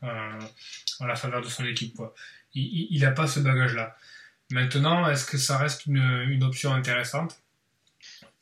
euh, 0.02 0.40
en 1.00 1.06
la 1.06 1.14
faveur 1.14 1.40
de 1.40 1.48
son 1.48 1.64
équipe. 1.64 1.94
Quoi. 1.94 2.14
Il, 2.54 2.62
il, 2.62 2.88
il 2.90 3.04
a 3.04 3.12
pas 3.12 3.28
ce 3.28 3.38
bagage-là. 3.40 3.96
Maintenant, 4.54 5.08
est-ce 5.10 5.24
que 5.26 5.36
ça 5.36 5.58
reste 5.58 5.86
une, 5.86 5.96
une 6.28 6.44
option 6.44 6.72
intéressante? 6.72 7.40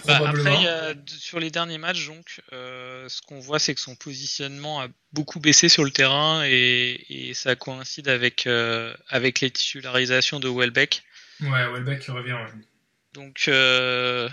Bah, 0.06 0.16
Probablement. 0.16 0.60
après, 0.60 0.96
sur 1.06 1.40
les 1.40 1.50
derniers 1.50 1.78
matchs, 1.78 2.06
donc, 2.06 2.42
euh, 2.52 3.08
ce 3.08 3.22
qu'on 3.22 3.40
voit, 3.40 3.58
c'est 3.58 3.74
que 3.74 3.80
son 3.80 3.96
positionnement 3.96 4.82
a 4.82 4.88
beaucoup 5.14 5.40
baissé 5.40 5.70
sur 5.70 5.84
le 5.84 5.90
terrain 5.90 6.42
et, 6.44 7.06
et 7.08 7.32
ça 7.32 7.56
coïncide 7.56 8.08
avec, 8.08 8.46
euh, 8.46 8.94
avec 9.08 9.40
les 9.40 9.50
titularisations 9.50 10.38
de 10.38 10.48
Welbeck. 10.50 11.02
Ouais, 11.40 11.72
Welbeck 11.72 12.00
qui 12.00 12.10
revient. 12.10 12.32
ouais. 12.32 12.52
Donc, 13.14 13.44
euh, 13.48 14.28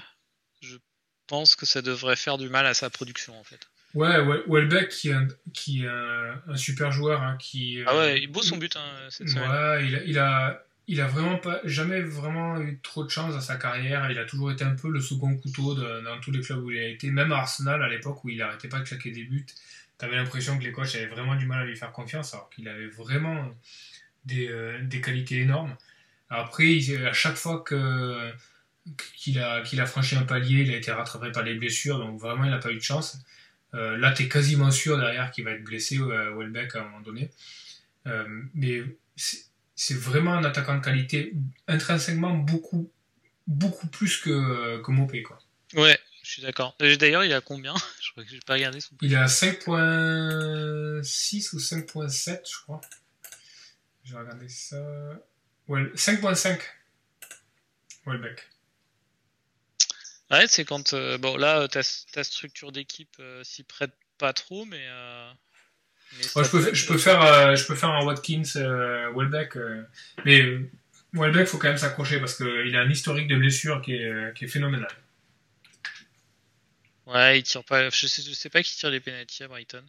je 0.62 0.76
pense 1.28 1.56
que 1.56 1.66
ça 1.66 1.82
devrait 1.82 2.18
faire 2.18 2.38
du 2.38 2.50
mal 2.50 2.66
à 2.66 2.74
sa 2.74 2.90
production, 2.90 3.40
en 3.40 3.44
fait. 3.46 3.60
Ouais, 3.94 4.18
Wel- 4.22 4.44
Welbeck 4.48 4.90
qui 4.90 5.10
est 5.10 5.14
un, 5.14 5.28
qui 5.54 5.84
est 5.84 5.88
un, 5.88 6.42
un 6.48 6.58
super 6.58 6.92
joueur, 6.92 7.22
hein, 7.22 7.38
qui. 7.40 7.82
Ah 7.88 7.96
ouais, 7.98 8.20
il 8.22 8.28
beau 8.28 8.42
son 8.42 8.58
but 8.58 8.76
hein, 8.76 9.08
cette 9.10 9.30
semaine. 9.30 9.50
Ouais, 9.50 9.88
il 9.88 9.96
a, 9.96 10.04
il 10.04 10.20
a, 10.20 10.64
il 10.90 11.02
a 11.02 11.06
vraiment 11.06 11.38
pas, 11.38 11.60
jamais 11.66 12.02
vraiment 12.02 12.60
eu 12.60 12.80
trop 12.82 13.04
de 13.04 13.10
chance 13.10 13.36
dans 13.36 13.42
sa 13.42 13.58
carrière. 13.58 14.10
Il 14.10 14.18
a 14.18 14.26
toujours 14.26 14.52
été 14.52 14.64
un 14.64 14.74
peu 14.74 14.90
le 14.90 15.00
second 15.00 15.38
couteau 15.38 15.76
dans 15.76 16.20
tous 16.20 16.32
les 16.32 16.42
clubs 16.42 16.64
où 16.64 16.72
il 16.72 16.80
a 16.80 16.88
été. 16.88 17.12
Même 17.12 17.32
à 17.32 17.38
Arsenal, 17.38 17.84
à 17.84 17.88
l'époque 17.88 18.24
où 18.24 18.30
il 18.30 18.42
arrêtait 18.42 18.70
pas 18.70 18.80
de 18.80 18.86
claquer 18.86 19.12
des 19.12 19.24
buts, 19.24 19.46
t'avais 20.00 20.16
l'impression 20.16 20.58
que 20.58 20.64
les 20.64 20.72
coachs 20.72 20.96
avaient 20.96 21.06
vraiment 21.06 21.36
du 21.36 21.46
mal 21.46 21.62
à 21.62 21.66
lui 21.66 21.76
faire 21.76 21.92
confiance, 21.92 22.34
alors 22.34 22.50
qu'il 22.50 22.68
avait 22.68 22.88
vraiment 22.88 23.54
des, 24.26 24.48
euh, 24.48 24.82
des 24.82 25.00
qualités 25.00 25.42
énormes. 25.42 25.78
Après, 26.32 26.80
à 27.06 27.14
chaque 27.14 27.36
fois 27.36 27.62
que 27.62 28.32
qu'il 29.16 29.38
a, 29.38 29.62
a 29.62 29.86
franchi 29.86 30.16
un 30.16 30.24
palier, 30.24 30.64
il 30.64 30.74
a 30.74 30.78
été 30.78 30.92
rattrapé 30.92 31.32
par 31.32 31.44
les 31.44 31.54
blessures, 31.54 32.00
donc 32.00 32.20
vraiment 32.20 32.46
il 32.46 32.50
n'a 32.50 32.58
pas 32.58 32.72
eu 32.72 32.78
de 32.78 32.82
chance. 32.82 33.20
Euh, 33.76 33.96
là, 33.96 34.12
tu 34.12 34.24
es 34.24 34.28
quasiment 34.28 34.72
sûr 34.72 34.98
derrière 34.98 35.30
qu'il 35.30 35.44
va 35.44 35.52
être 35.52 35.64
blessé, 35.64 36.00
euh, 36.00 36.36
Welbeck, 36.36 36.76
à 36.76 36.82
un 36.82 36.86
moment 36.86 37.02
donné. 37.02 37.30
Mais 38.56 38.82
c'est 39.82 39.94
vraiment 39.96 40.34
un 40.34 40.44
attaquant 40.44 40.76
de 40.78 40.84
qualité, 40.84 41.34
intrinsèquement 41.68 42.34
beaucoup, 42.36 42.92
beaucoup 43.48 43.88
plus 43.88 44.18
que, 44.18 44.82
que 44.82 44.92
Mopé. 44.92 45.24
Quoi. 45.24 45.40
Ouais, 45.74 45.98
je 46.22 46.32
suis 46.32 46.42
d'accord. 46.42 46.76
Euh, 46.82 46.98
D'ailleurs, 46.98 47.24
il 47.24 47.32
a 47.32 47.40
combien? 47.40 47.74
Je 48.02 48.12
crois 48.12 48.26
que 48.26 48.30
j'ai 48.30 48.42
pas 48.42 48.56
regardé 48.56 48.82
son 48.82 48.94
Il 49.02 49.16
à 49.16 49.28
5.6 49.28 51.56
ou 51.56 51.60
5.7, 51.60 52.42
je 52.52 52.58
crois. 52.64 52.82
Je 54.04 54.12
vais 54.14 54.20
regarder 54.20 54.50
ça. 54.50 54.76
Ouais, 55.70 55.84
5.5. 55.96 56.60
Welbeck. 58.06 58.50
Ouais, 60.32 60.46
c'est 60.48 60.66
quand. 60.66 60.92
euh, 60.94 61.18
bon, 61.18 61.38
là, 61.38 61.70
ta, 61.70 61.80
ta 62.12 62.26
structure 62.26 62.74
d'équipe 62.74 63.16
euh, 63.22 63.46
s'y 63.46 63.64
prête 63.64 63.94
pas 64.18 64.34
trop, 64.34 64.66
mais. 64.66 64.86
euh, 64.90 65.32
je, 66.12 66.50
peux, 66.50 66.74
je, 66.74 66.88
peux 66.88 66.98
faire, 66.98 67.22
euh, 67.22 67.56
je 67.56 67.66
peux 67.66 67.76
faire 67.76 67.90
un 67.90 68.04
Watkins 68.06 68.44
euh, 68.56 69.12
Welbeck. 69.16 69.56
euh, 69.58 69.84
mais 70.26 70.42
euh, 70.42 70.70
Welbeck, 71.14 71.48
faut 71.48 71.58
quand 71.58 71.70
même 71.70 71.78
s'accrocher 71.78 72.20
parce 72.20 72.36
qu'il 72.36 72.76
a 72.76 72.82
un 72.82 72.90
historique 72.90 73.28
de 73.28 73.36
blessure 73.36 73.82
qui 73.82 73.96
est, 73.96 74.06
euh, 74.06 74.32
qui 74.32 74.46
est 74.46 74.48
phénoménal. 74.48 74.92
Ouais, 77.06 77.40
il 77.40 77.44
tire 77.44 77.64
pas. 77.64 77.90
Je 77.90 78.08
sais, 78.08 78.22
je 78.22 78.34
sais 78.34 78.50
pas 78.50 78.62
qui 78.62 78.76
tire 78.76 78.92
les 78.92 79.00
pénaltys 79.00 79.44
à 79.44 79.48
Brighton. 79.48 79.84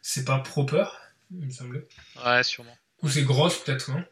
C'est 0.00 0.24
pas 0.24 0.38
proper, 0.38 0.86
il 1.30 1.46
me 1.46 1.50
semblait. 1.50 1.86
Ouais, 2.24 2.42
sûrement. 2.42 2.76
Ou 3.02 3.08
c'est 3.10 3.24
grosse, 3.24 3.62
peut-être, 3.62 3.90
non? 3.90 4.02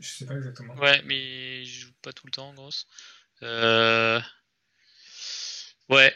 Je 0.00 0.08
sais 0.08 0.26
pas 0.26 0.34
exactement. 0.34 0.74
Ouais, 0.76 1.02
mais 1.04 1.62
il 1.62 1.66
joue 1.66 1.92
pas 2.02 2.12
tout 2.12 2.26
le 2.26 2.32
temps, 2.32 2.54
grosse. 2.54 2.86
Euh... 3.42 4.20
Ouais. 5.88 6.14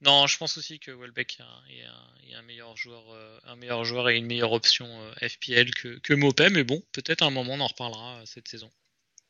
Non, 0.00 0.26
je 0.28 0.36
pense 0.38 0.56
aussi 0.58 0.78
que 0.78 0.92
Welbeck 0.92 1.38
est 1.70 2.34
un, 2.34 2.42
meilleur 2.42 2.76
joueur, 2.76 3.04
euh, 3.12 3.38
un 3.44 3.56
meilleur 3.56 3.84
joueur 3.84 4.08
et 4.08 4.16
une 4.16 4.26
meilleure 4.26 4.52
option 4.52 4.86
euh, 4.86 5.28
FPL 5.28 5.74
que, 5.74 5.98
que 5.98 6.14
Mopé, 6.14 6.50
mais 6.50 6.62
bon, 6.62 6.80
peut-être 6.92 7.22
à 7.22 7.26
un 7.26 7.30
moment 7.30 7.54
on 7.54 7.60
en 7.60 7.66
reparlera 7.66 8.18
euh, 8.18 8.22
cette 8.24 8.46
saison. 8.46 8.70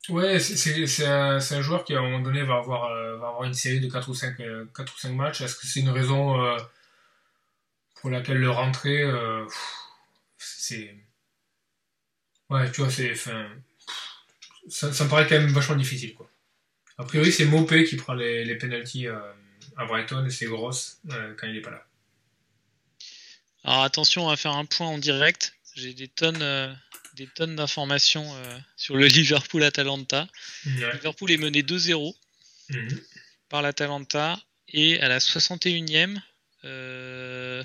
Ouais, 0.09 0.39
c'est- 0.39 1.05
un, 1.05 1.37
un 1.37 1.61
joueur 1.61 1.83
qui, 1.83 1.93
à 1.95 1.99
un 1.99 2.01
moment 2.03 2.19
donné, 2.19 2.43
va 2.43 2.57
avoir, 2.57 2.89
va 3.17 3.27
avoir 3.27 3.43
une 3.45 3.53
série 3.53 3.79
de 3.79 3.89
4 3.89 4.09
ou 4.09 4.13
5, 4.15 4.39
euh, 4.39 4.65
4 4.75 4.93
ou 4.95 4.97
5 4.97 5.09
matchs. 5.13 5.41
Est-ce 5.41 5.55
que 5.55 5.65
c'est 5.65 5.79
une 5.81 5.89
raison 5.89 6.57
pour 7.95 8.09
laquelle 8.09 8.37
le 8.37 8.49
rentrer, 8.49 9.03
c'est. 10.37 10.95
Ouais, 12.49 12.71
tu 12.71 12.81
vois, 12.81 12.89
c'est. 12.89 13.13
ça, 13.15 13.33
ça 14.69 15.03
me 15.03 15.09
paraît 15.09 15.27
quand 15.27 15.35
même 15.39 15.49
vachement 15.49 15.75
difficile, 15.75 16.13
quoi. 16.13 16.29
A 16.97 17.03
priori, 17.03 17.31
c'est 17.31 17.45
Mopé 17.45 17.83
qui 17.83 17.95
prend 17.95 18.13
les, 18.13 18.45
les 18.45 18.55
penalties 18.55 19.07
euh, 19.07 19.19
à 19.77 19.85
Brighton 19.85 20.25
et 20.25 20.29
c'est 20.29 20.45
grosse 20.47 20.99
euh, 21.11 21.33
quand 21.39 21.47
il 21.47 21.55
est 21.57 21.61
pas 21.61 21.71
là. 21.71 21.85
Alors 23.63 23.83
attention, 23.83 24.25
on 24.25 24.29
va 24.29 24.37
faire 24.37 24.53
un 24.55 24.65
point 24.65 24.87
en 24.87 24.97
direct. 24.97 25.53
J'ai 25.75 25.93
des 25.93 26.07
tonnes, 26.07 26.41
euh, 26.41 26.73
des 27.15 27.27
tonnes 27.27 27.55
d'informations 27.55 28.25
euh, 28.35 28.59
sur 28.75 28.95
le 28.95 29.05
Liverpool-Atalanta. 29.07 30.27
Ouais. 30.65 30.93
Liverpool 30.93 31.31
est 31.31 31.37
mené 31.37 31.61
2-0 31.61 32.15
Mhm. 32.71 33.01
par 33.49 33.63
l'Atalanta 33.63 34.39
et 34.67 34.99
à 35.01 35.07
la 35.07 35.17
61e, 35.19 36.21
euh... 36.65 37.63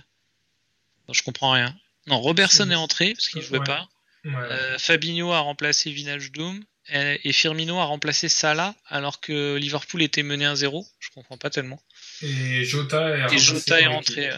non, 1.07 1.13
je 1.13 1.23
comprends 1.23 1.51
rien. 1.53 1.79
Non, 2.07 2.19
Robertson 2.21 2.71
est 2.71 2.75
entré 2.75 3.13
parce 3.13 3.29
qu'il 3.29 3.43
jouait 3.43 3.59
Ouais. 3.59 3.65
pas. 3.67 3.87
Ouais. 4.25 4.33
Euh, 4.35 4.79
Fabinho 4.79 5.31
a 5.33 5.41
remplacé 5.41 5.91
Vinage 5.93 6.33
Doom 6.33 6.65
et, 6.89 7.21
et 7.29 7.33
Firmino 7.35 7.79
a 7.81 7.85
remplacé 7.85 8.31
Salah 8.31 8.75
alors 8.89 9.21
que 9.21 9.57
Liverpool 9.57 10.01
était 10.03 10.23
mené 10.23 10.47
1-0. 10.47 10.87
Je 11.01 11.11
comprends 11.11 11.37
pas 11.37 11.51
tellement. 11.51 11.83
Et 12.25 12.65
Jota 12.65 13.17
est 13.17 13.35
Et 13.35 13.39
Jota 13.39 13.81
est 13.81 13.87
rentré. 13.87 14.31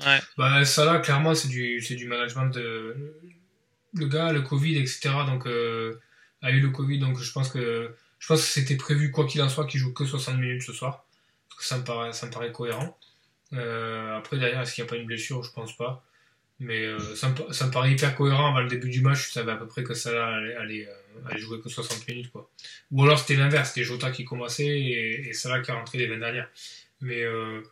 Ouais. 0.00 0.20
Bah, 0.36 0.64
ça 0.64 0.84
là, 0.84 0.98
clairement, 0.98 1.34
c'est 1.34 1.48
du, 1.48 1.80
c'est 1.80 1.96
du 1.96 2.06
management 2.06 2.46
de. 2.46 3.14
Le 3.94 4.06
gars, 4.06 4.32
le 4.32 4.42
Covid, 4.42 4.76
etc. 4.78 5.10
Donc, 5.26 5.46
euh, 5.46 6.00
a 6.42 6.50
eu 6.50 6.60
le 6.60 6.70
Covid, 6.70 6.98
donc 6.98 7.18
je 7.18 7.32
pense 7.32 7.48
que. 7.50 7.94
Je 8.18 8.28
pense 8.28 8.40
que 8.40 8.46
c'était 8.46 8.76
prévu, 8.76 9.10
quoi 9.10 9.26
qu'il 9.26 9.42
en 9.42 9.48
soit, 9.48 9.66
qu'il 9.66 9.80
joue 9.80 9.92
que 9.92 10.04
60 10.04 10.38
minutes 10.38 10.62
ce 10.62 10.72
soir. 10.72 11.04
Parce 11.48 11.60
que 11.60 11.66
ça 11.66 11.78
me 11.78 11.84
paraît, 11.84 12.12
ça 12.12 12.26
me 12.26 12.32
paraît 12.32 12.52
cohérent. 12.52 12.96
Euh, 13.52 14.16
après, 14.16 14.38
derrière, 14.38 14.60
est-ce 14.60 14.74
qu'il 14.74 14.82
n'y 14.82 14.88
a 14.88 14.90
pas 14.90 14.96
une 14.96 15.06
blessure? 15.06 15.42
Je 15.42 15.50
pense 15.50 15.76
pas. 15.76 16.04
Mais 16.60 16.86
euh, 16.86 16.98
ça, 17.16 17.28
me, 17.28 17.52
ça 17.52 17.66
me 17.66 17.70
paraît 17.70 17.92
hyper 17.92 18.14
cohérent. 18.16 18.48
Avant 18.48 18.60
le 18.60 18.68
début 18.68 18.88
du 18.88 19.02
match, 19.02 19.26
je 19.26 19.32
savais 19.32 19.52
à 19.52 19.56
peu 19.56 19.66
près 19.66 19.82
que 19.82 19.92
ça 19.92 20.26
allait, 20.26 20.54
allait, 20.54 20.88
allait 21.28 21.40
jouer 21.40 21.60
que 21.60 21.68
60 21.68 22.08
minutes. 22.08 22.30
Quoi. 22.30 22.50
Ou 22.92 23.02
alors 23.02 23.18
c'était 23.18 23.36
l'inverse, 23.36 23.70
c'était 23.70 23.84
Jota 23.84 24.10
qui 24.10 24.24
commençait 24.24 24.64
et, 24.64 25.28
et 25.28 25.32
Salah 25.34 25.60
qui 25.60 25.70
a 25.70 25.74
rentré 25.74 25.98
les 25.98 26.06
20 26.06 26.18
dernières. 26.18 26.48
Mais 27.04 27.22
euh, 27.22 27.62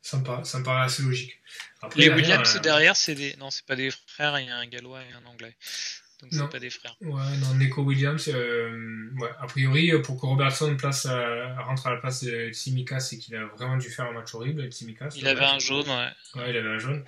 ça, 0.00 0.16
me 0.18 0.24
paraît, 0.24 0.44
ça 0.44 0.58
me 0.58 0.64
paraît 0.64 0.84
assez 0.84 1.02
logique. 1.02 1.40
Après, 1.82 2.00
Les 2.00 2.06
derrière, 2.06 2.24
Williams 2.24 2.56
euh, 2.56 2.60
derrière, 2.60 2.96
c'est 2.96 3.14
des. 3.14 3.36
Non, 3.36 3.50
c'est 3.50 3.66
pas 3.66 3.76
des 3.76 3.90
frères, 3.90 4.38
il 4.38 4.46
y 4.46 4.50
a 4.50 4.56
un 4.56 4.66
gallois 4.66 5.00
et 5.02 5.12
un 5.12 5.26
anglais. 5.26 5.56
Donc 6.22 6.30
c'est 6.32 6.50
pas 6.50 6.58
des 6.58 6.68
frères. 6.68 6.94
Ouais, 7.00 7.36
non, 7.38 7.54
Neko 7.54 7.82
Williams, 7.82 8.28
euh, 8.28 9.08
ouais, 9.18 9.30
a 9.38 9.46
priori, 9.46 9.90
pour 10.02 10.20
que 10.20 10.26
Robertson 10.26 10.76
place 10.76 11.06
à- 11.06 11.62
rentre 11.62 11.86
à 11.86 11.94
la 11.94 11.96
place 11.96 12.22
de 12.24 12.50
Tsimikas, 12.50 13.00
c'est 13.00 13.16
qu'il 13.18 13.34
a 13.36 13.46
vraiment 13.46 13.78
dû 13.78 13.88
faire 13.88 14.04
un 14.04 14.12
match 14.12 14.34
horrible, 14.34 14.70
Tsimikas. 14.70 15.14
Il 15.16 15.26
avait 15.26 15.46
un 15.46 15.58
jaune, 15.58 15.88
ouais. 15.88 16.10
Ouais, 16.34 16.50
il 16.50 16.56
avait 16.58 16.68
un 16.68 16.78
jaune. 16.78 17.04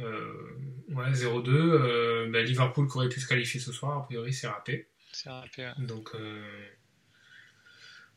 Euh, 0.00 0.58
ouais, 0.88 1.12
0-2. 1.12 1.50
Euh, 1.50 2.28
ben, 2.30 2.44
Liverpool 2.44 2.86
qui 2.86 2.96
aurait 2.98 3.08
pu 3.08 3.20
se 3.20 3.26
qualifier 3.26 3.60
ce 3.60 3.72
soir, 3.72 3.96
a 3.98 4.04
priori, 4.04 4.32
c'est 4.34 4.48
raté. 4.48 4.88
C'est 5.12 5.30
ouais. 5.30 5.72
Donc, 5.78 6.10
euh, 6.14 6.44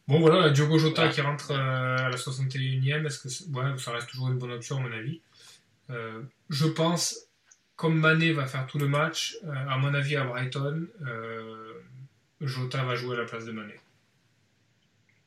bon, 0.07 0.19
voilà, 0.19 0.49
Diogo 0.49 0.77
Jota 0.77 1.01
Voilà. 1.01 1.13
qui 1.13 1.21
rentre 1.21 1.51
euh, 1.51 1.97
à 1.97 2.09
la 2.09 2.15
61e, 2.17 3.05
est-ce 3.05 3.19
que 3.19 3.51
ouais, 3.57 3.77
ça 3.77 3.91
reste 3.91 4.09
toujours 4.09 4.29
une 4.29 4.37
bonne 4.37 4.51
option, 4.51 4.77
à 4.77 4.81
mon 4.81 4.91
avis. 4.91 5.21
Euh, 5.89 6.21
je 6.49 6.65
pense, 6.67 7.15
comme 7.75 7.99
Mané 7.99 8.33
va 8.33 8.45
faire 8.45 8.67
tout 8.67 8.77
le 8.77 8.87
match, 8.87 9.37
euh, 9.45 9.53
à 9.53 9.77
mon 9.77 9.93
avis, 9.93 10.15
à 10.15 10.23
Brighton, 10.25 10.87
euh, 11.05 11.73
Jota 12.41 12.83
va 12.83 12.95
jouer 12.95 13.15
à 13.15 13.19
la 13.21 13.25
place 13.25 13.45
de 13.45 13.51
Mané. 13.51 13.75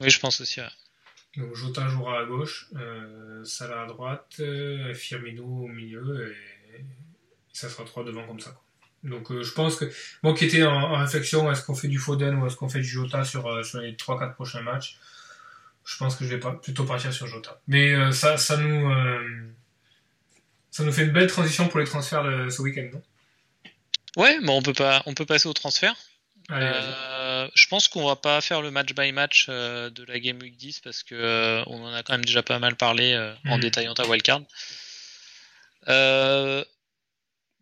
Oui, 0.01 0.11
je 0.11 0.19
pense 0.20 0.40
aussi. 0.40 0.61
ouais. 0.61 0.66
Donc 1.36 1.55
Jota 1.55 1.86
jouera 1.89 2.20
à 2.20 2.24
gauche, 2.24 2.69
Salah 3.44 3.82
à 3.82 3.86
droite, 3.86 4.43
Firmino 4.94 5.44
au 5.44 5.69
milieu, 5.69 6.32
et, 6.77 6.85
ça 7.52 7.69
sera 7.69 7.85
trois 7.85 8.02
devant 8.05 8.27
comme 8.27 8.40
ça. 8.40 8.51
quoi. 8.51 8.62
Donc 9.03 9.31
euh, 9.31 9.43
je 9.43 9.53
pense 9.53 9.77
que, 9.77 9.91
moi 10.23 10.35
qui 10.35 10.45
étais 10.45 10.63
en, 10.63 10.73
en 10.75 10.99
réflexion, 10.99 11.51
est-ce 11.51 11.63
qu'on 11.63 11.75
fait 11.75 11.89
du 11.89 11.99
Foden 11.99 12.35
ou 12.37 12.47
est-ce 12.47 12.57
qu'on 12.57 12.69
fait 12.69 12.81
du 12.81 12.89
Jota 12.89 13.25
sur, 13.25 13.47
euh, 13.47 13.63
sur 13.63 13.81
les 13.81 13.93
3-4 13.95 14.35
prochains 14.35 14.61
matchs 14.61 14.99
Je 15.87 15.97
pense 15.97 16.17
que 16.17 16.25
je 16.25 16.31
vais 16.31 16.39
pas, 16.41 16.53
plutôt 16.53 16.85
partir 16.85 17.13
sur 17.13 17.27
Jota. 17.27 17.59
Mais 17.67 17.95
euh, 17.95 18.13
ça, 18.13 18.37
ça, 18.37 18.57
nous, 18.59 18.93
ça 20.71 20.85
nous 20.85 20.93
fait 20.93 21.05
une 21.05 21.13
belle 21.13 21.29
transition 21.29 21.69
pour 21.69 21.81
les 21.81 21.87
transferts 21.87 22.25
de 22.25 22.51
ce 22.51 22.61
week-end, 22.63 22.89
non? 22.93 23.03
Ouais, 24.17 24.39
mais 24.43 24.51
on 24.51 24.61
peut 24.63 24.75
pas, 24.75 25.03
on 25.07 25.15
peut 25.15 25.25
passer 25.27 25.49
au 25.49 25.53
transfert. 25.53 25.95
Allez. 26.49 26.67
Euh, 26.67 27.49
je 27.55 27.67
pense 27.69 27.87
qu'on 27.89 28.07
va 28.07 28.17
pas 28.17 28.41
faire 28.41 28.61
le 28.61 28.71
match 28.73 28.93
by 28.95 29.13
match 29.13 29.49
de 29.49 30.05
la 30.05 30.19
Game 30.19 30.39
Week 30.41 30.57
10 30.57 30.81
parce 30.81 31.03
que 31.05 31.63
on 31.67 31.85
en 31.85 31.95
a 31.95 32.03
quand 32.03 32.13
même 32.15 32.25
déjà 32.25 32.43
pas 32.43 32.59
mal 32.59 32.75
parlé 32.77 33.17
en 33.47 33.57
Mhm. 33.57 33.61
détaillant 33.63 33.95
ta 33.95 34.07
wildcard. 34.07 34.43
Euh, 35.89 36.65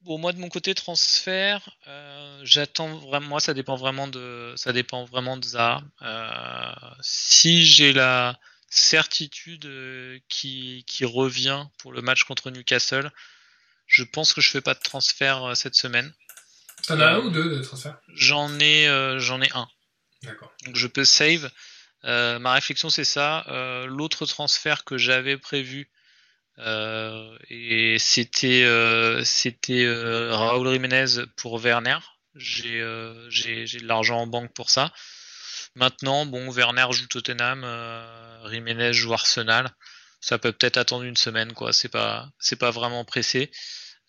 Bon, 0.02 0.18
moi 0.18 0.32
de 0.32 0.38
mon 0.38 0.48
côté 0.48 0.74
transfert, 0.74 1.68
j'attends 2.42 2.96
vraiment. 2.98 3.28
Moi, 3.28 3.40
ça 3.40 3.54
dépend 3.54 3.76
vraiment 3.76 4.08
de, 4.08 4.54
ça 4.56 4.72
dépend 4.72 5.04
vraiment 5.04 5.36
de 5.36 5.44
ça. 5.44 5.82
si 7.00 7.66
j'ai 7.66 7.92
la 7.92 8.38
certitude 8.70 9.68
qui, 10.28 10.84
qui 10.86 11.04
revient 11.04 11.66
pour 11.78 11.92
le 11.92 12.02
match 12.02 12.24
contre 12.24 12.50
Newcastle, 12.50 13.10
je 13.86 14.04
pense 14.04 14.32
que 14.32 14.40
je 14.40 14.50
fais 14.50 14.60
pas 14.60 14.74
de 14.74 14.80
transfert 14.80 15.56
cette 15.56 15.74
semaine. 15.74 16.12
T'en 16.86 17.00
as 17.00 17.14
un 17.14 17.18
ou 17.18 17.30
deux 17.30 17.56
de 17.56 17.62
transfert? 17.62 17.98
J'en 18.14 18.58
ai, 18.60 18.86
j'en 19.18 19.42
ai 19.42 19.50
un. 19.54 19.68
D'accord. 20.22 20.52
Donc 20.64 20.76
je 20.76 20.86
peux 20.86 21.04
save. 21.04 21.50
Euh, 22.04 22.38
ma 22.38 22.52
réflexion 22.52 22.90
c'est 22.90 23.04
ça. 23.04 23.44
Euh, 23.48 23.86
l'autre 23.86 24.26
transfert 24.26 24.84
que 24.84 24.98
j'avais 24.98 25.36
prévu 25.36 25.80
euh, 25.80 25.97
et 26.59 27.97
c'était 27.98 28.66
c'était 29.24 29.86
Raúl 30.30 30.72
Jiménez 30.72 31.24
pour 31.36 31.59
Werner. 31.60 31.98
J'ai 32.35 32.80
de 32.80 33.86
l'argent 33.86 34.18
en 34.18 34.26
banque 34.26 34.52
pour 34.55 34.70
ça. 34.70 34.93
Maintenant 35.74 36.26
bon 36.26 36.51
Werner 36.51 36.86
joue 36.90 37.06
Tottenham, 37.06 37.66
Jiménez 38.51 38.93
joue 38.93 39.12
Arsenal. 39.12 39.70
Ça 40.20 40.39
peut 40.39 40.52
peut-être 40.52 40.76
attendre 40.78 41.05
une 41.05 41.16
semaine 41.16 41.52
quoi. 41.52 41.72
C'est 41.72 41.89
pas 41.89 42.28
c'est 42.39 42.56
pas 42.56 42.70
vraiment 42.70 43.05
pressé. 43.05 43.51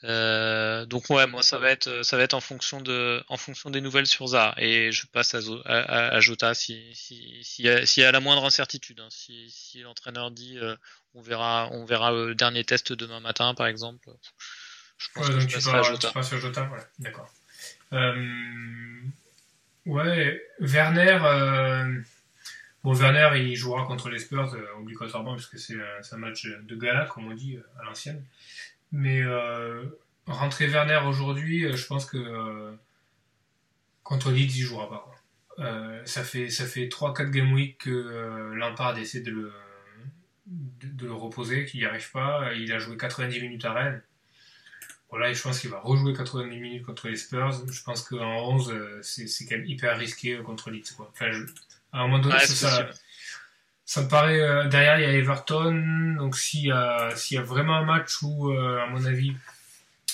Euh, 0.06 0.86
donc 0.86 1.10
ouais, 1.10 1.28
moi 1.28 1.44
ça 1.44 1.58
va 1.58 1.72
être 1.72 2.04
ça 2.04 2.16
va 2.16 2.24
être 2.24 2.34
en 2.34 2.40
fonction 2.40 2.80
de 2.80 3.22
en 3.28 3.36
fonction 3.36 3.70
des 3.70 3.82
nouvelles 3.82 4.08
sur 4.08 4.28
Zaha 4.28 4.56
et 4.58 4.94
je 4.94 5.06
passe 5.08 5.36
à, 5.36 5.40
à, 5.66 6.16
à 6.16 6.20
Jota 6.22 6.54
si 6.54 6.96
si 6.96 7.44
s'il 7.44 7.66
y, 7.66 7.70
a, 7.70 7.82
y 7.84 8.04
a 8.04 8.12
la 8.12 8.22
moindre 8.22 8.46
incertitude. 8.46 9.02
Hein. 9.02 9.10
Si, 9.12 9.50
si 9.50 9.82
l'entraîneur 9.82 10.32
dit 10.32 10.58
euh, 10.58 10.76
on 11.16 11.22
verra 11.22 11.70
on 11.72 11.86
verra 11.86 12.12
le 12.12 12.36
dernier 12.36 12.64
test 12.64 12.94
demain 12.94 13.20
matin 13.20 13.54
par 13.54 13.68
exemple. 13.68 14.10
Je 14.98 15.08
pense 15.14 15.28
ouais, 15.28 15.34
que 15.34 15.40
donc 15.40 15.50
je 15.50 15.58
tu, 15.60 15.70
pars, 15.70 15.84
Jota. 15.84 16.08
tu 16.08 16.14
passes 16.14 16.28
sur 16.28 16.40
Jota, 16.40 16.70
ouais, 16.70 16.80
d'accord. 17.00 17.32
Euh, 17.94 19.02
ouais, 19.86 20.42
Werner. 20.60 21.20
Euh, 21.24 22.02
bon, 22.84 22.94
Werner 22.94 23.40
il 23.40 23.56
jouera 23.56 23.86
contre 23.86 24.10
les 24.10 24.20
Spurs 24.20 24.56
obligatoirement 24.78 25.36
puisque 25.36 25.58
c'est 25.58 25.76
un 26.12 26.18
match 26.18 26.46
de 26.46 26.76
gala 26.76 27.06
comme 27.06 27.32
on 27.32 27.34
dit 27.34 27.58
à 27.80 27.84
l'ancienne. 27.84 28.24
Mais 28.92 29.22
euh, 29.22 29.86
rentrer 30.26 30.68
Werner 30.68 31.00
aujourd'hui, 31.06 31.66
euh, 31.66 31.76
je 31.76 31.86
pense 31.86 32.06
que 32.06 32.18
euh, 32.18 32.72
contre 34.04 34.32
Leeds, 34.32 34.58
il 34.58 34.64
jouera 34.64 34.90
pas. 34.90 35.06
Quoi. 35.06 35.66
Euh, 35.66 36.02
ça 36.06 36.24
fait 36.24 36.50
ça 36.50 36.66
fait 36.66 36.88
3-4 36.88 37.30
game 37.32 37.54
week 37.54 37.80
que 37.80 37.90
euh, 37.90 38.56
Lampard 38.56 38.98
essaie 38.98 39.20
de 39.20 39.32
le 39.32 39.52
de, 40.50 40.88
de 40.88 41.06
le 41.06 41.14
reposer, 41.14 41.66
qu'il 41.66 41.80
n'y 41.80 41.86
arrive 41.86 42.12
pas. 42.12 42.54
Il 42.54 42.72
a 42.74 42.80
joué 42.80 42.98
90 42.98 43.42
minutes 43.42 43.66
à 43.66 43.74
Rennes. 43.74 44.02
Voilà, 45.10 45.30
et 45.30 45.34
je 45.34 45.42
pense 45.42 45.60
qu'il 45.60 45.70
va 45.70 45.80
rejouer 45.80 46.14
90 46.14 46.60
minutes 46.60 46.86
contre 46.86 47.08
les 47.08 47.16
Spurs. 47.16 47.52
Je 47.72 47.84
pense 47.84 48.04
qu'en 48.04 48.50
11, 48.54 49.02
c'est, 49.02 49.28
c'est 49.28 49.46
quand 49.46 49.58
même 49.58 49.66
hyper 49.66 49.98
risqué 49.98 50.38
contre 50.44 50.70
Leeds. 50.70 50.94
Quoi. 50.96 51.10
Enfin, 51.12 51.32
je, 51.32 51.46
à 51.92 52.00
un 52.00 52.08
moment 52.08 52.20
donné, 52.20 52.36
ouais, 52.36 52.46
ça, 52.46 52.90
ça 53.90 54.04
me 54.04 54.08
paraît 54.08 54.40
euh, 54.40 54.68
derrière 54.68 55.00
il 55.00 55.02
y 55.02 55.06
a 55.06 55.14
Everton 55.14 56.16
donc 56.20 56.38
s'il 56.38 56.66
y 56.66 56.72
a 56.72 57.10
s'il 57.16 57.38
y 57.38 57.40
a 57.40 57.44
vraiment 57.44 57.76
un 57.76 57.86
match 57.86 58.22
où 58.22 58.52
euh, 58.52 58.80
à 58.80 58.86
mon 58.86 59.04
avis 59.06 59.34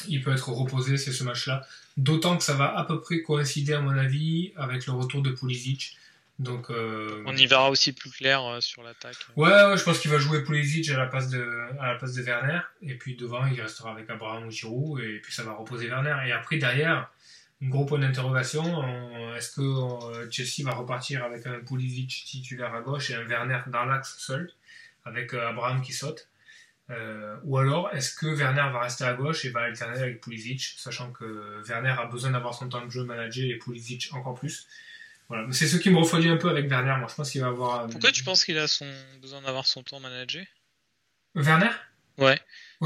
il 0.08 0.24
peut 0.24 0.32
être 0.32 0.48
reposé 0.48 0.96
c'est 0.96 1.12
ce 1.12 1.26
match 1.26 1.46
là 1.48 1.62
d'autant 1.98 2.38
que 2.38 2.44
ça 2.44 2.54
va 2.54 2.74
à 2.78 2.86
peu 2.86 3.02
près 3.02 3.22
coïncider 3.22 3.74
à 3.74 3.82
mon 3.82 3.98
avis 3.98 4.54
avec 4.56 4.86
le 4.86 4.94
retour 4.94 5.22
de 5.22 5.30
Pulisic 5.32 5.98
donc 6.38 6.70
euh, 6.70 7.24
on 7.26 7.36
y 7.36 7.48
verra 7.48 7.70
aussi 7.70 7.94
plus 7.94 8.12
clair 8.12 8.42
sur 8.60 8.84
l'attaque. 8.84 9.16
Ouais, 9.38 9.50
ouais 9.50 9.78
je 9.78 9.84
pense 9.84 10.00
qu'il 10.00 10.12
va 10.12 10.18
jouer 10.18 10.44
Pulisic 10.44 10.90
à 10.90 10.98
la 10.98 11.08
place 11.08 11.30
de 11.30 11.48
à 11.80 11.94
la 11.94 11.96
place 11.96 12.14
de 12.14 12.22
Werner. 12.22 12.60
Et 12.82 12.96
puis 12.96 13.16
devant 13.16 13.46
il 13.46 13.62
restera 13.62 13.92
avec 13.92 14.10
Abraham 14.10 14.48
ou 14.48 14.52
Giroud. 14.52 15.02
Et 15.02 15.20
puis 15.20 15.34
ça 15.34 15.44
va 15.44 15.54
reposer 15.54 15.88
Werner. 15.88 16.16
Et 16.28 16.32
après 16.32 16.58
derrière 16.58 17.10
gros 17.62 17.86
point 17.86 18.00
d'interrogation. 18.00 18.84
Est-ce 19.36 19.52
que 19.52 19.62
euh, 19.62 20.30
Chelsea 20.32 20.64
va 20.64 20.74
repartir 20.74 21.24
avec 21.24 21.46
un 21.46 21.60
Pulisic 21.60 22.24
titulaire 22.26 22.74
à 22.74 22.82
gauche 22.82 23.10
et 23.12 23.16
un 23.16 23.24
Werner 23.24 23.60
dans 23.68 23.86
l'axe 23.86 24.18
seul, 24.18 24.52
avec 25.04 25.34
euh, 25.34 25.50
Abraham 25.50 25.82
qui 25.82 25.94
saute? 25.94 26.30
Euh, 26.92 27.36
Ou 27.44 27.58
alors, 27.58 27.90
est-ce 27.94 28.16
que 28.16 28.28
Werner 28.28 28.70
va 28.72 28.82
rester 28.82 29.04
à 29.06 29.14
gauche 29.14 29.44
et 29.46 29.50
va 29.50 29.62
alterner 29.62 30.00
avec 30.00 30.22
Pulisic, 30.22 30.62
sachant 30.78 31.12
que 31.12 31.62
Werner 31.68 31.96
a 31.98 32.06
besoin 32.06 32.32
d'avoir 32.32 32.54
son 32.54 32.70
temps 32.70 32.86
de 32.86 32.92
jeu 32.92 33.04
managé 33.04 33.50
et 33.50 33.58
Pulisic 33.58 34.10
encore 34.14 34.36
plus? 34.36 34.68
Voilà. 35.28 35.48
C'est 35.52 35.68
ce 35.68 35.78
qui 35.78 35.90
me 35.90 35.98
refroidit 35.98 36.30
un 36.30 36.38
peu 36.38 36.50
avec 36.50 36.70
Werner. 36.70 36.96
Moi, 37.00 37.08
je 37.10 37.16
pense 37.16 37.32
qu'il 37.32 37.42
va 37.42 37.48
avoir. 37.48 37.88
Pourquoi 37.88 38.12
tu 38.12 38.24
penses 38.24 38.46
qu'il 38.46 38.58
a 38.58 38.68
son... 38.68 38.88
besoin 39.22 39.42
d'avoir 39.42 39.66
son 39.66 39.84
temps 39.84 40.00
managé? 40.00 40.48
Werner? 41.34 41.72
Ouais. 42.18 42.40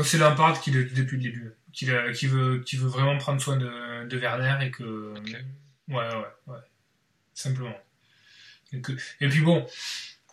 c'est 0.04 0.18
Lampard 0.18 0.60
qui 0.60 0.72
depuis 0.72 1.18
le 1.18 1.24
début 1.24 1.54
qui, 1.72 1.88
qui, 2.16 2.28
veut, 2.28 2.60
qui 2.60 2.78
veut 2.78 2.88
vraiment 2.88 3.18
prendre 3.18 3.42
soin 3.42 3.58
de, 3.58 4.08
de 4.08 4.18
Werner 4.18 4.66
et 4.66 4.72
que. 4.72 5.14
Ouais, 5.88 5.96
ouais, 5.96 6.26
ouais. 6.48 6.60
Simplement. 7.34 7.78
Et, 8.72 8.82
que, 8.82 8.94
et, 9.22 9.28
puis 9.28 9.42
bon, 9.42 9.66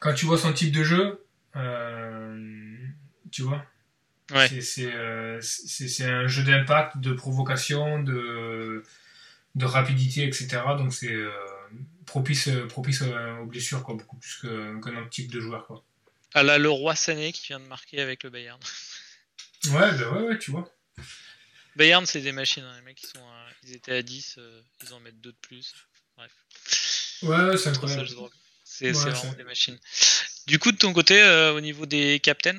quand 0.00 0.14
tu 0.14 0.26
vois 0.26 0.38
son 0.38 0.52
type 0.52 0.72
de 0.72 0.84
jeu, 0.84 1.24
euh, 1.56 2.76
tu 3.30 3.42
vois, 3.42 3.64
ouais. 4.32 4.48
Euh, 4.78 5.38
c'est 5.40 6.04
un 6.04 6.26
jeu 6.26 6.42
d'impact, 6.42 6.98
de 6.98 7.12
provocation, 7.12 8.02
de, 8.02 8.82
de 9.54 9.64
rapidité, 9.64 10.24
etc. 10.26 10.48
Donc 10.76 10.92
c'est 10.92 11.12
euh, 11.12 11.30
propice, 12.06 12.48
propice 12.68 13.02
aux 13.02 13.46
blessures, 13.46 13.82
quoi, 13.82 13.94
beaucoup 13.94 14.16
plus 14.16 14.38
qu'un 14.40 14.96
autre 14.96 15.10
type 15.10 15.30
de 15.30 15.40
joueur. 15.40 15.66
Quoi. 15.66 15.84
Ah 16.34 16.42
là, 16.42 16.58
le 16.58 16.68
roi 16.68 16.94
Sané 16.94 17.32
qui 17.32 17.46
vient 17.46 17.60
de 17.60 17.64
marquer 17.64 18.00
avec 18.00 18.22
le 18.22 18.30
Bayern. 18.30 18.60
Ouais, 19.66 19.92
bah 19.98 20.10
ouais, 20.12 20.28
ouais, 20.28 20.38
tu 20.38 20.50
vois. 20.50 20.70
Bayern, 21.76 22.06
c'est 22.06 22.20
des 22.20 22.32
machines. 22.32 22.64
Hein. 22.64 22.74
Les 22.78 22.84
mecs, 22.84 23.02
ils, 23.02 23.06
sont 23.06 23.24
ils 23.64 23.74
étaient 23.74 23.92
à 23.92 24.02
10, 24.02 24.36
euh, 24.38 24.60
ils 24.82 24.92
en 24.92 25.00
mettent 25.00 25.20
2 25.20 25.32
de 25.32 25.36
plus. 25.40 25.74
Bref. 26.16 26.32
Ouais, 27.22 27.56
c'est 27.56 27.70
incroyable. 27.70 28.08
C'est 28.64 28.92
vraiment 28.92 29.32
des 29.32 29.44
machines. 29.44 29.78
Du 30.46 30.58
coup, 30.58 30.72
de 30.72 30.76
ton 30.76 30.92
côté, 30.92 31.20
euh, 31.20 31.54
au 31.54 31.60
niveau 31.60 31.86
des 31.86 32.20
captains? 32.20 32.58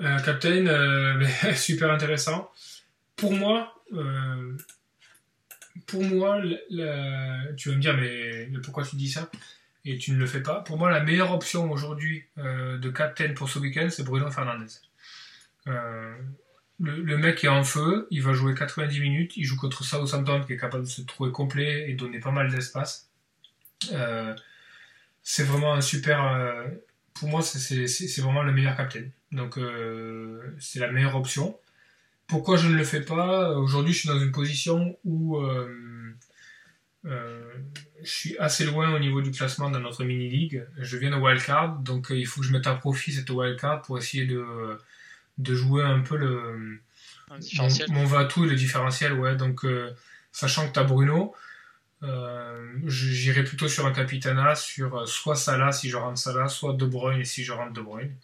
Euh, 0.00 0.18
Captain, 0.20 0.66
euh, 0.66 1.26
super 1.56 1.90
intéressant. 1.90 2.50
Pour 3.16 3.32
moi, 3.32 3.74
pour 5.86 6.02
moi, 6.04 6.40
tu 7.56 7.68
vas 7.68 7.74
me 7.76 7.80
dire, 7.80 7.96
mais, 7.96 8.48
pourquoi 8.62 8.84
tu 8.84 8.96
dis 8.96 9.08
ça 9.08 9.30
Et 9.84 9.98
tu 9.98 10.12
ne 10.12 10.18
le 10.18 10.26
fais 10.26 10.42
pas. 10.42 10.60
Pour 10.60 10.78
moi, 10.78 10.90
la 10.90 11.02
meilleure 11.02 11.32
option 11.32 11.70
aujourd'hui 11.70 12.24
de 12.36 12.90
captain 12.90 13.32
pour 13.34 13.48
ce 13.48 13.58
week-end, 13.58 13.88
c'est 13.90 14.04
Bruno 14.04 14.30
Fernandez. 14.30 14.66
Euh, 15.68 16.14
le, 16.80 17.18
mec 17.18 17.44
est 17.44 17.48
en 17.48 17.62
feu, 17.62 18.08
il 18.10 18.22
va 18.22 18.32
jouer 18.32 18.54
90 18.54 19.00
minutes, 19.00 19.36
il 19.36 19.44
joue 19.44 19.56
contre 19.56 19.84
Southampton 19.84 20.42
qui 20.46 20.54
est 20.54 20.56
capable 20.56 20.84
de 20.84 20.88
se 20.88 21.02
trouver 21.02 21.30
complet 21.30 21.90
et 21.90 21.94
donner 21.94 22.20
pas 22.20 22.30
mal 22.30 22.50
d'espace. 22.50 23.10
Euh, 23.92 24.34
c'est 25.22 25.44
vraiment 25.44 25.74
un 25.74 25.82
super. 25.82 26.24
Euh, 26.24 26.66
pour 27.14 27.28
moi, 27.28 27.42
c'est 27.42 28.20
vraiment 28.20 28.42
le 28.42 28.52
meilleur 28.52 28.76
capitaine. 28.76 29.10
Donc, 29.30 29.58
euh, 29.58 30.56
c'est 30.58 30.78
la 30.78 30.90
meilleure 30.90 31.16
option. 31.16 31.58
Pourquoi 32.30 32.56
je 32.56 32.68
ne 32.68 32.74
le 32.74 32.84
fais 32.84 33.02
pas? 33.02 33.50
Aujourd'hui, 33.58 33.92
je 33.92 33.98
suis 34.00 34.08
dans 34.08 34.20
une 34.20 34.32
position 34.32 34.96
où 35.04 35.38
je 37.04 37.10
suis 38.04 38.38
assez 38.38 38.64
loin 38.64 38.94
au 38.94 38.98
niveau 38.98 39.20
du 39.20 39.30
classement 39.30 39.70
dans 39.70 39.80
notre 39.80 40.04
mini-league. 40.04 40.64
Je 40.78 40.96
viens 40.96 41.10
de 41.10 41.16
wildcard, 41.16 41.80
donc 41.80 42.08
il 42.10 42.26
faut 42.26 42.40
que 42.40 42.46
je 42.46 42.52
mette 42.52 42.66
à 42.66 42.74
profit 42.74 43.12
cette 43.12 43.30
wildcard 43.30 43.82
pour 43.82 43.98
essayer 43.98 44.26
de 44.26 44.78
de 45.40 45.54
jouer 45.54 45.82
un 45.82 46.00
peu 46.00 46.16
le 46.16 46.80
mon, 47.90 48.04
va-tout 48.04 48.44
le 48.44 48.54
différentiel 48.54 49.12
ouais. 49.14 49.36
Donc 49.36 49.64
euh, 49.64 49.94
sachant 50.32 50.68
que 50.68 50.72
tu 50.72 50.78
as 50.78 50.84
Bruno 50.84 51.34
euh, 52.02 52.72
j'irai 52.86 53.44
plutôt 53.44 53.68
sur 53.68 53.86
un 53.86 53.92
capitana 53.92 54.54
sur 54.54 54.96
euh, 54.96 55.06
soit 55.06 55.36
Salah 55.36 55.72
si 55.72 55.90
je 55.90 55.96
rentre 55.96 56.18
Salah 56.18 56.48
soit 56.48 56.72
De 56.74 56.86
Bruyne 56.86 57.24
si 57.24 57.44
je 57.44 57.52
rentre 57.52 57.72
De 57.72 57.80
Bruyne 57.80 58.14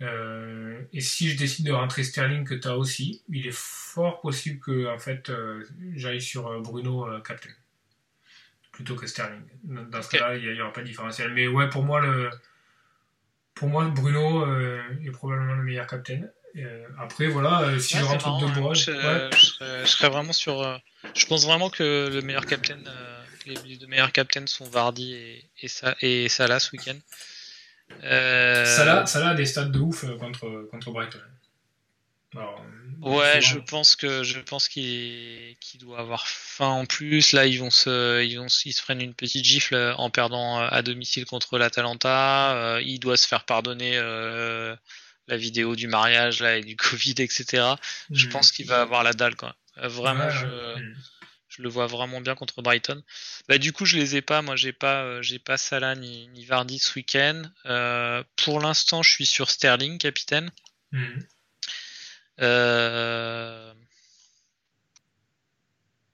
et 0.00 1.00
si 1.00 1.30
je 1.30 1.38
décide 1.38 1.66
de 1.66 1.72
rentrer 1.72 2.02
Sterling 2.02 2.44
que 2.44 2.54
tu 2.54 2.68
as 2.68 2.76
aussi 2.76 3.22
il 3.28 3.46
est 3.46 3.54
fort 3.54 4.20
possible 4.20 4.60
que 4.60 4.92
en 4.92 4.98
fait 4.98 5.30
j'aille 5.94 6.20
sur 6.20 6.60
Bruno 6.60 7.06
captain. 7.22 7.50
Plutôt 8.72 8.96
que 8.96 9.06
Sterling. 9.06 9.44
Dans 9.62 10.02
ce 10.02 10.10
cas-là 10.10 10.36
il 10.36 10.52
n'y 10.52 10.60
aura 10.60 10.72
pas 10.72 10.82
de 10.82 10.86
différentiel. 10.86 11.32
Mais 11.32 11.46
ouais 11.46 11.68
pour 11.70 11.84
moi 11.84 12.00
le 12.00 12.28
pour 13.54 13.68
moi 13.68 13.86
Bruno 13.86 14.44
est 15.04 15.10
probablement 15.10 15.54
le 15.54 15.62
meilleur 15.62 15.86
captain. 15.86 16.22
Euh, 16.56 16.86
après, 16.98 17.26
voilà, 17.26 17.62
euh, 17.62 17.78
si 17.78 17.96
je 17.96 18.04
rentre 18.04 18.38
de 18.38 18.60
bois, 18.60 18.74
je, 18.74 18.92
je, 19.32 19.86
serais, 19.86 20.08
vraiment 20.08 20.32
sur. 20.32 20.62
Euh, 20.62 20.76
je 21.14 21.26
pense 21.26 21.44
vraiment 21.44 21.68
que 21.68 22.08
le 22.12 22.20
meilleur 22.22 22.46
captain, 22.46 22.78
les 23.46 23.76
deux 23.76 23.86
meilleurs 23.86 24.12
captains 24.12 24.46
sont 24.46 24.64
Vardy 24.64 25.14
et, 25.14 25.44
et, 25.62 25.68
et 26.24 26.28
Salah 26.28 26.60
ce 26.60 26.70
week-end. 26.72 26.96
Salah, 28.02 29.06
Salah 29.06 29.30
a 29.30 29.34
des 29.34 29.46
stats 29.46 29.64
de 29.66 29.78
ouf 29.78 30.04
contre, 30.18 30.68
contre 30.70 30.90
Brighton. 30.90 31.18
ouais, 33.02 33.40
je 33.40 33.58
pense 33.58 33.94
que 33.96 34.22
je 34.24 34.40
pense 34.40 34.68
qu'il 34.68 35.56
doit 35.78 35.98
avoir 36.00 36.26
faim 36.26 36.68
en 36.68 36.86
plus. 36.86 37.32
Là, 37.32 37.46
ils 37.46 37.58
vont 37.60 37.70
se 37.70 38.22
ils 38.24 38.36
vont 38.38 38.46
ils 38.64 38.72
se 38.72 38.82
prennent 38.82 39.00
une 39.00 39.14
petite 39.14 39.44
gifle 39.44 39.94
en 39.98 40.10
perdant 40.10 40.58
à 40.58 40.82
domicile 40.82 41.24
contre 41.26 41.58
l'Atalanta. 41.58 42.78
il 42.82 42.98
doit 42.98 43.16
se 43.16 43.28
faire 43.28 43.44
pardonner 43.44 43.96
la 45.26 45.36
vidéo 45.38 45.74
du 45.76 45.86
mariage 45.88 46.40
là 46.40 46.56
et 46.58 46.62
du 46.62 46.76
Covid, 46.76 47.14
etc. 47.18 47.62
Je 48.10 48.26
Mm. 48.26 48.30
pense 48.30 48.52
qu'il 48.52 48.66
va 48.66 48.80
avoir 48.82 49.02
la 49.04 49.12
dalle 49.12 49.36
quoi. 49.36 49.54
Euh, 49.78 49.88
Vraiment, 49.88 50.26
Ouais, 50.26 50.30
je, 50.32 50.46
ouais. 50.46 50.82
Je 51.56 51.62
le 51.62 51.68
vois 51.68 51.86
vraiment 51.86 52.20
bien 52.20 52.34
contre 52.34 52.62
Brighton. 52.62 53.02
Bah 53.48 53.58
du 53.58 53.72
coup, 53.72 53.84
je 53.84 53.96
les 53.96 54.16
ai 54.16 54.22
pas. 54.22 54.42
Moi, 54.42 54.56
j'ai 54.56 54.72
pas, 54.72 55.04
euh, 55.04 55.22
j'ai 55.22 55.38
pas 55.38 55.56
Salah 55.56 55.94
ni, 55.94 56.26
ni 56.28 56.44
Vardy 56.44 56.78
ce 56.78 56.94
week-end. 56.96 57.42
Euh, 57.66 58.24
pour 58.36 58.60
l'instant, 58.60 59.02
je 59.02 59.10
suis 59.10 59.26
sur 59.26 59.50
Sterling, 59.50 59.98
capitaine. 59.98 60.50
Mm. 60.90 61.18
Euh, 62.40 63.72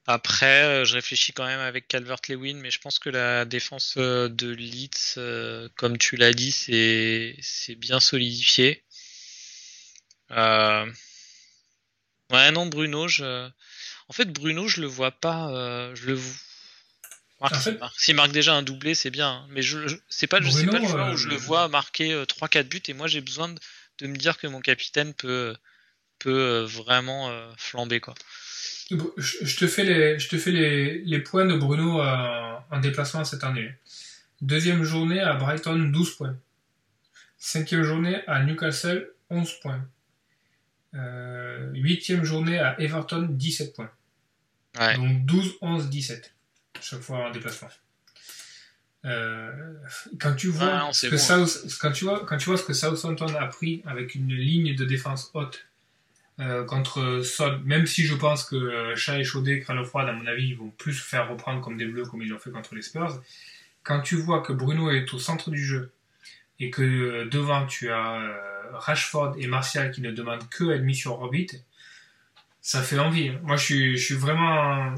Après, 0.06 0.84
je 0.84 0.94
réfléchis 0.94 1.32
quand 1.32 1.46
même 1.46 1.60
avec 1.60 1.86
Calvert-Lewin, 1.88 2.56
mais 2.56 2.70
je 2.70 2.80
pense 2.80 2.98
que 2.98 3.08
la 3.08 3.44
défense 3.44 3.96
de 3.96 4.50
Leeds, 4.50 5.70
comme 5.76 5.96
tu 5.98 6.16
l'as 6.16 6.34
dit, 6.34 6.52
c'est 6.52 7.36
c'est 7.40 7.76
bien 7.76 8.00
solidifié. 8.00 8.82
Euh, 10.32 10.86
Ouais, 12.30 12.50
non, 12.52 12.66
Bruno, 12.66 13.08
je... 13.08 13.50
en 14.10 14.12
fait, 14.12 14.26
Bruno, 14.32 14.66
je 14.68 14.80
le 14.82 14.86
vois 14.88 15.12
pas. 15.12 15.50
euh, 15.52 15.94
Je 15.94 16.06
le 16.08 16.14
vois. 16.14 16.34
Marc, 17.40 17.54
En 17.54 17.58
fait- 17.58 17.70
s'il 17.70 17.78
marque- 17.78 17.94
S'il 18.00 18.14
marque 18.16 18.32
déjà 18.32 18.54
un 18.54 18.62
doublé, 18.62 18.94
c'est 18.94 19.10
bien. 19.10 19.30
hein. 19.30 19.46
Mais 19.50 19.62
je, 19.62 19.88
je- 19.88 19.96
c'est 20.10 20.26
pas, 20.26 20.42
je 20.42 20.50
sais 20.50 20.66
pas 20.66 20.78
le 20.78 20.86
joueur 20.88 21.06
euh, 21.08 21.12
où 21.14 21.16
je 21.16 21.28
le 21.28 21.36
vois 21.46 21.68
marquer 21.68 22.12
euh, 22.12 22.24
3-4 22.26 22.68
buts 22.68 22.82
et 22.88 22.92
moi 22.92 23.06
j'ai 23.06 23.22
besoin 23.22 23.48
de, 23.48 23.58
de 24.00 24.06
me 24.08 24.16
dire 24.16 24.36
que 24.36 24.46
mon 24.46 24.60
capitaine 24.60 25.14
peut, 25.14 25.56
peut 26.18 26.30
euh, 26.38 26.66
vraiment 26.66 27.30
euh, 27.30 27.50
flamber 27.56 28.00
quoi. 28.00 28.14
Je 28.90 29.56
te 29.56 29.66
fais 29.68 29.84
les, 29.84 30.18
je 30.18 30.28
te 30.28 30.36
fais 30.36 30.50
les, 30.50 30.98
les 30.98 31.18
points 31.20 31.46
de 31.46 31.56
Bruno 31.56 32.02
euh, 32.02 32.56
en 32.70 32.78
déplacement 32.80 33.24
cette 33.24 33.44
année. 33.44 33.72
Deuxième 34.42 34.82
journée 34.84 35.20
à 35.20 35.32
Brighton, 35.34 35.78
12 35.92 36.16
points. 36.16 36.36
Cinquième 37.38 37.84
journée 37.84 38.20
à 38.26 38.42
Newcastle, 38.42 39.10
11 39.30 39.50
points. 39.62 39.82
Euh, 40.94 41.70
huitième 41.74 42.24
journée 42.24 42.58
à 42.58 42.78
Everton, 42.80 43.28
17 43.30 43.74
points. 43.74 43.90
Ouais. 44.78 44.96
Donc 44.96 45.24
12, 45.26 45.58
11, 45.60 45.88
17. 45.90 46.34
Chaque 46.80 47.00
fois 47.00 47.18
en 47.28 47.30
déplacement. 47.30 47.68
Euh, 49.06 49.74
quand 50.20 50.34
tu 50.34 50.48
vois 50.48 50.78
non, 50.78 50.92
c'est 50.92 51.08
que 51.08 51.14
bon. 51.14 51.20
South- 51.46 51.78
quand 51.80 51.90
tu 51.90 52.04
vois 52.04 52.26
quand 52.26 52.36
tu 52.36 52.50
vois 52.50 52.58
ce 52.58 52.64
que 52.64 52.74
Southampton 52.74 53.34
a 53.34 53.46
pris 53.46 53.82
avec 53.86 54.14
une 54.14 54.34
ligne 54.34 54.74
de 54.76 54.84
défense 54.84 55.30
haute 55.32 55.66
euh, 56.38 56.64
contre 56.64 57.22
Son, 57.22 57.58
même 57.64 57.86
si 57.86 58.04
je 58.04 58.14
pense 58.14 58.44
que 58.44 58.56
euh, 58.56 58.96
Chat 58.96 59.18
et 59.18 59.24
Chaudé, 59.24 59.60
crâne 59.60 59.82
froid, 59.84 60.02
à 60.02 60.12
mon 60.12 60.26
avis, 60.26 60.48
ils 60.48 60.56
vont 60.56 60.68
plus 60.70 60.92
se 60.94 61.02
faire 61.02 61.28
reprendre 61.30 61.62
comme 61.62 61.78
des 61.78 61.86
bleus 61.86 62.04
comme 62.04 62.20
ils 62.22 62.28
l'ont 62.28 62.38
fait 62.38 62.50
contre 62.50 62.74
les 62.74 62.82
Spurs. 62.82 63.22
Quand 63.82 64.00
tu 64.02 64.16
vois 64.16 64.42
que 64.42 64.52
Bruno 64.52 64.90
est 64.90 65.12
au 65.14 65.18
centre 65.18 65.50
du 65.50 65.64
jeu 65.64 65.92
et 66.58 66.70
que 66.70 66.82
euh, 66.82 67.24
devant 67.24 67.66
tu 67.66 67.90
as 67.90 68.20
euh, 68.20 68.36
Rashford 68.74 69.36
et 69.38 69.46
Martial 69.46 69.90
qui 69.92 70.02
ne 70.02 70.10
demandent 70.10 70.46
que 70.50 70.70
à 70.70 70.74
être 70.76 70.82
mis 70.82 70.94
sur 70.94 71.12
orbite, 71.20 71.62
ça 72.60 72.82
fait 72.82 72.98
envie. 72.98 73.32
Moi, 73.42 73.56
je 73.56 73.64
suis, 73.64 73.96
je 73.96 74.04
suis 74.04 74.14
vraiment. 74.14 74.94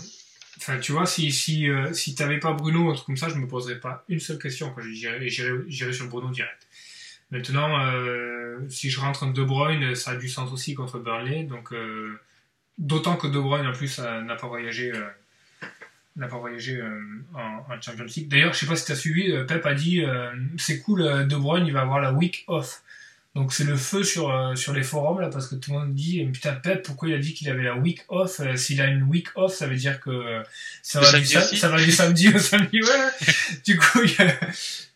Enfin, 0.59 0.79
tu 0.79 0.93
vois, 0.93 1.07
si, 1.07 1.33
si, 1.33 1.69
euh, 1.69 1.93
si 1.93 2.15
t'avais 2.15 2.39
pas 2.39 2.53
Bruno 2.53 2.91
un 2.91 2.95
truc 2.95 3.07
comme 3.07 3.17
ça, 3.17 3.29
je 3.29 3.35
me 3.37 3.49
poserais 3.49 3.81
pas 3.81 4.05
une 4.09 4.21
seule 4.21 4.39
question. 4.39 4.71
Quoi. 4.71 4.83
J'irais, 4.93 5.93
sur 5.93 6.09
Bruno 6.09 6.31
direct. 6.31 6.69
Maintenant, 7.31 7.85
euh, 7.85 8.59
si 8.69 8.91
je 8.91 9.01
rentre 9.01 9.25
en 9.25 9.31
De 9.31 9.43
Bruyne, 9.43 9.95
ça 9.95 10.13
a 10.13 10.17
du 10.17 10.29
sens 10.29 10.53
aussi 10.53 10.75
contre 10.75 10.99
Burnley. 10.99 11.45
Donc, 11.45 11.73
euh, 11.73 12.21
d'autant 12.79 13.17
que 13.17 13.27
De 13.27 13.41
Bruyne, 13.41 13.67
en 13.67 13.73
plus, 13.73 13.99
n'a 13.99 14.37
pas 14.37 14.47
voyagé, 14.47 14.93
n'a 16.15 16.29
pas 16.29 16.39
voyagé 16.39 16.81
en, 17.35 17.41
en 17.73 17.81
Champions 17.81 18.05
League. 18.05 18.29
D'ailleurs, 18.29 18.53
je 18.53 18.59
sais 18.59 18.67
pas 18.67 18.77
si 18.77 18.85
tu 18.85 18.93
as 18.93 18.97
suivi, 18.97 19.33
Pep 19.49 19.65
a 19.65 19.75
dit, 19.75 20.05
c'est 20.59 20.81
cool, 20.81 21.27
De 21.27 21.37
Bruyne, 21.37 21.67
il 21.67 21.73
va 21.73 21.81
avoir 21.81 22.01
la 22.01 22.13
week 22.13 22.45
off. 22.49 22.83
Donc 23.35 23.55
c'est 23.55 23.65
le 23.65 23.77
feu 23.77 24.05
sur, 24.05 24.29
euh, 24.31 24.55
sur 24.57 24.75
les 24.75 24.83
forums 24.83 25.19
là 25.21 25.29
parce 25.31 25.47
que 25.49 25.55
tout 25.55 25.73
le 25.73 25.79
monde 25.79 25.95
dit 25.95 26.23
putain 26.27 26.53
Pep 26.53 26.83
pourquoi 26.83 27.09
il 27.09 27.15
a 27.15 27.19
dit 27.19 27.33
qu'il 27.33 27.49
avait 27.49 27.63
la 27.63 27.75
week 27.77 28.01
off? 28.09 28.41
Euh, 28.41 28.57
s'il 28.57 28.79
a 28.83 28.87
une 28.87 29.05
week 29.05 29.29
off 29.37 29.55
ça 29.55 29.67
veut 29.67 29.75
dire 29.77 30.01
que 30.01 30.11
euh, 30.11 30.43
ça, 30.83 31.01
va 31.01 31.07
du, 31.07 31.13
samedi 31.25 31.29
sa- 31.33 31.45
aussi? 31.47 31.57
ça 31.57 31.69
va 31.71 31.83
du 31.83 31.91
samedi 31.93 32.29
au 32.29 32.39
samedi 32.39 32.83
ouais 32.83 33.11
du 33.65 33.79
coup 33.79 34.01
il 34.05 34.11
y 34.13 34.21
a, 34.23 34.39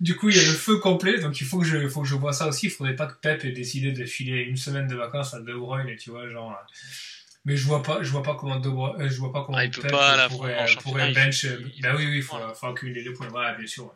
du 0.01 0.17
coup 0.17 0.29
il 0.29 0.37
y 0.37 0.39
a 0.39 0.43
le 0.43 0.53
feu 0.53 0.77
complet. 0.79 1.19
Donc 1.19 1.41
il 1.41 1.47
faut 1.47 1.59
que 1.61 1.65
je 1.65 1.89
faut 1.89 2.03
que 2.03 2.09
je 2.09 2.15
vois 2.15 2.35
ça 2.35 2.47
aussi. 2.47 2.67
Il 2.67 2.71
faudrait 2.71 2.95
pas 2.95 3.07
que 3.07 3.15
Pep 3.15 3.43
ait 3.47 3.53
décidé 3.53 3.93
de 3.93 4.05
filer 4.05 4.43
une 4.43 4.59
semaine 4.59 4.87
de 4.87 4.97
vacances 4.97 5.33
à 5.33 5.41
De 5.41 5.55
Bruyne 5.55 5.97
tu 5.97 6.11
vois 6.11 6.29
genre 6.29 6.51
euh, 6.53 6.75
mais 7.47 7.57
je 7.57 7.65
vois 7.65 7.83
pas 7.83 8.03
je 8.03 8.11
vois 8.11 8.23
pas 8.23 8.35
comment 8.39 8.61
De 8.61 8.69
Bruyne 8.69 9.09
je 9.09 9.17
vois 9.17 9.33
pas 9.33 9.45
comment 9.47 9.57
Ah, 9.57 9.65
il 9.65 9.71
peut 9.71 9.81
Pep 9.81 9.93
pas, 9.93 10.29
pourrait, 10.29 10.67
pourrait 10.83 11.13
bench 11.15 11.45
il- 11.45 11.81
bah 11.81 11.95
oui 11.97 12.05
oui 12.07 12.17
il 12.19 12.23
faut, 12.23 12.37
voilà. 12.37 12.53
faut 12.53 12.67
accumuler 12.67 13.03
les 13.03 13.13
points 13.15 13.29
voilà 13.29 13.55
bien 13.55 13.67
sûr 13.67 13.85
ouais. 13.85 13.91